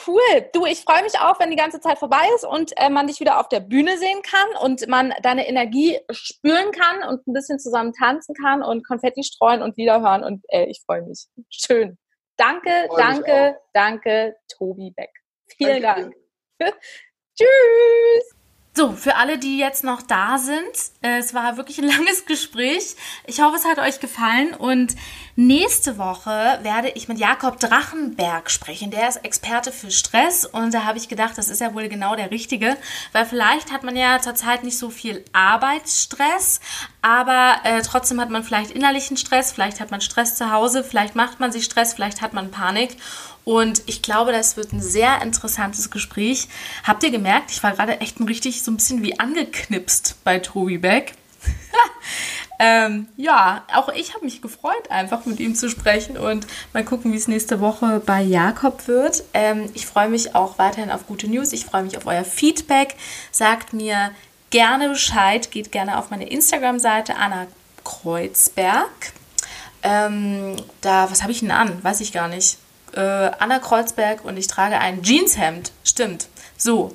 Cool. 0.08 0.50
Du, 0.54 0.66
ich 0.66 0.82
freue 0.82 1.04
mich 1.04 1.20
auch, 1.20 1.40
wenn 1.40 1.52
die 1.52 1.56
ganze 1.56 1.80
Zeit 1.80 2.00
vorbei 2.00 2.28
ist 2.36 2.44
und 2.44 2.72
äh, 2.78 2.90
man 2.90 3.08
dich 3.08 3.20
wieder 3.20 3.40
auf 3.40 3.48
der 3.48 3.60
Bühne 3.60 3.98
sehen 3.98 4.22
kann 4.24 4.64
und 4.64 4.88
man 4.88 5.14
deine 5.22 5.48
Energie 5.48 6.00
spüren 6.10 6.72
kann 6.72 7.08
und 7.08 7.28
ein 7.28 7.34
bisschen 7.34 7.60
zusammen 7.60 7.94
tanzen 7.94 8.34
kann 8.34 8.64
und 8.64 8.86
Konfetti 8.86 9.24
streuen 9.24 9.62
und 9.62 9.78
Lieder 9.78 10.02
hören. 10.02 10.24
Und 10.24 10.44
äh, 10.50 10.66
ich 10.66 10.82
freue 10.86 11.04
mich. 11.04 11.28
Schön. 11.50 11.98
Danke, 12.38 12.90
danke, 12.98 13.60
danke, 13.74 14.36
Tobi 14.58 14.92
Beck. 14.92 15.12
Vielen 15.58 15.84
danke. 15.84 16.16
Dank. 16.58 16.76
Tschüss. 17.38 18.43
So, 18.76 18.92
für 18.94 19.18
alle, 19.18 19.38
die 19.38 19.60
jetzt 19.60 19.84
noch 19.84 20.02
da 20.02 20.40
sind, 20.40 20.58
äh, 21.04 21.20
es 21.20 21.36
war 21.36 21.58
wirklich 21.58 21.78
ein 21.78 21.88
langes 21.88 22.26
Gespräch. 22.26 22.96
Ich 23.28 23.40
hoffe, 23.40 23.56
es 23.56 23.66
hat 23.66 23.78
euch 23.78 24.00
gefallen. 24.00 24.56
Und 24.56 24.96
nächste 25.36 26.00
Woche 26.00 26.58
werde 26.64 26.90
ich 26.96 27.08
mit 27.08 27.20
Jakob 27.20 27.60
Drachenberg 27.60 28.50
sprechen. 28.50 28.90
Der 28.90 29.08
ist 29.08 29.18
Experte 29.18 29.72
für 29.72 29.92
Stress. 29.92 30.46
Und 30.46 30.74
da 30.74 30.86
habe 30.86 30.98
ich 30.98 31.08
gedacht, 31.08 31.38
das 31.38 31.50
ist 31.50 31.62
ja 31.62 31.76
wohl 31.76 31.88
genau 31.88 32.16
der 32.16 32.32
Richtige, 32.32 32.76
weil 33.12 33.28
vielleicht 33.28 33.72
hat 33.72 33.84
man 33.84 33.96
ja 33.96 34.20
zurzeit 34.22 34.64
nicht 34.64 34.80
so 34.80 34.90
viel 34.90 35.24
Arbeitsstress, 35.34 36.60
aber 37.04 37.58
äh, 37.66 37.82
trotzdem 37.84 38.20
hat 38.20 38.32
man 38.32 38.44
vielleicht 38.44 38.72
innerlichen 38.72 39.18
Stress, 39.18 39.52
vielleicht 39.52 39.82
hat 39.82 39.92
man 39.92 40.02
Stress 40.02 40.36
zu 40.36 40.52
Hause, 40.52 40.84
vielleicht 40.84 41.16
macht 41.16 41.40
man 41.40 41.52
sich 41.52 41.66
Stress, 41.66 41.94
vielleicht 41.94 42.22
hat 42.22 42.34
man 42.34 42.50
Panik 42.50 42.98
und 43.46 43.84
ich 43.88 44.02
glaube, 44.02 44.32
das 44.32 44.56
wird 44.56 44.72
ein 44.72 44.82
sehr 44.82 45.22
interessantes 45.22 45.92
Gespräch. 45.92 46.48
Habt 46.84 47.04
ihr 47.04 47.12
gemerkt, 47.12 47.52
ich 47.52 47.62
war 47.62 47.72
gerade 47.72 48.00
echt 48.00 48.20
ein 48.20 48.28
richtig 48.28 48.64
so 48.64 48.72
ein 48.72 48.78
bisschen 48.78 49.04
wie 49.04 49.20
angeknipst 49.20 50.16
bei 50.24 50.40
Tobi 50.40 50.78
Beck. 50.78 51.14
ähm, 52.60 53.08
ja, 53.18 53.66
auch 53.74 53.90
ich 53.90 54.14
habe 54.14 54.24
mich 54.24 54.42
gefreut, 54.42 54.90
einfach 54.90 55.26
mit 55.26 55.42
ihm 55.42 55.56
zu 55.56 55.70
sprechen 55.70 56.18
und 56.18 56.48
mal 56.72 56.86
gucken, 56.86 57.12
wie 57.12 57.18
es 57.18 57.28
nächste 57.28 57.60
Woche 57.60 58.02
bei 58.06 58.22
Jakob 58.22 58.88
wird. 58.88 59.24
Ähm, 59.34 59.70
ich 59.74 59.86
freue 59.86 60.08
mich 60.08 60.36
auch 60.36 60.58
weiterhin 60.58 60.92
auf 60.92 61.06
gute 61.06 61.28
News. 61.28 61.52
Ich 61.52 61.66
freue 61.66 61.84
mich 61.84 61.98
auf 61.98 62.06
euer 62.06 62.24
Feedback. 62.24 62.96
Sagt 63.32 63.74
mir 63.74 64.12
gerne 64.52 64.88
Bescheid. 64.88 65.52
Geht 65.52 65.74
gerne 65.74 65.98
auf 65.98 66.12
meine 66.12 66.30
Instagram-Seite 66.30 67.18
Anna 67.18 67.48
Kreuzberg. 67.84 69.12
Ähm, 69.82 70.56
da, 70.80 71.12
was 71.12 71.24
habe 71.24 71.34
ich 71.34 71.42
denn 71.42 71.52
an? 71.52 71.84
Weiß 71.84 72.00
ich 72.00 72.14
gar 72.14 72.30
nicht 72.30 72.58
äh, 72.96 73.32
Anna 73.40 73.60
Kreuzberg 73.60 74.26
und 74.26 74.38
ich 74.38 74.48
trage 74.48 74.80
ein 74.80 75.04
Jeanshemd. 75.04 75.72
Stimmt. 75.84 76.28
So. 76.58 76.94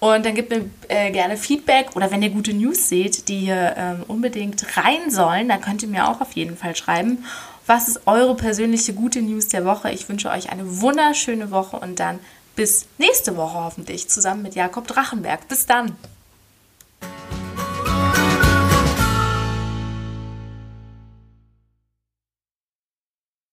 Und 0.00 0.26
dann 0.26 0.34
gebt 0.34 0.50
mir 0.50 0.68
äh, 0.88 1.10
gerne 1.12 1.36
Feedback 1.36 1.96
oder 1.96 2.10
wenn 2.10 2.22
ihr 2.22 2.30
gute 2.30 2.52
News 2.52 2.88
seht, 2.88 3.28
die 3.28 3.38
hier 3.38 3.74
ähm, 3.76 4.04
unbedingt 4.06 4.76
rein 4.76 5.10
sollen, 5.10 5.48
dann 5.48 5.62
könnt 5.62 5.82
ihr 5.82 5.88
mir 5.88 6.08
auch 6.08 6.20
auf 6.20 6.32
jeden 6.32 6.58
Fall 6.58 6.76
schreiben. 6.76 7.24
Was 7.66 7.88
ist 7.88 8.00
eure 8.06 8.34
persönliche 8.34 8.92
gute 8.92 9.22
News 9.22 9.48
der 9.48 9.64
Woche? 9.64 9.90
Ich 9.90 10.06
wünsche 10.08 10.28
euch 10.28 10.50
eine 10.50 10.82
wunderschöne 10.82 11.50
Woche 11.50 11.78
und 11.78 12.00
dann 12.00 12.18
bis 12.54 12.86
nächste 12.98 13.36
Woche 13.36 13.54
hoffentlich 13.54 14.10
zusammen 14.10 14.42
mit 14.42 14.54
Jakob 14.54 14.86
Drachenberg. 14.86 15.48
Bis 15.48 15.64
dann! 15.64 15.96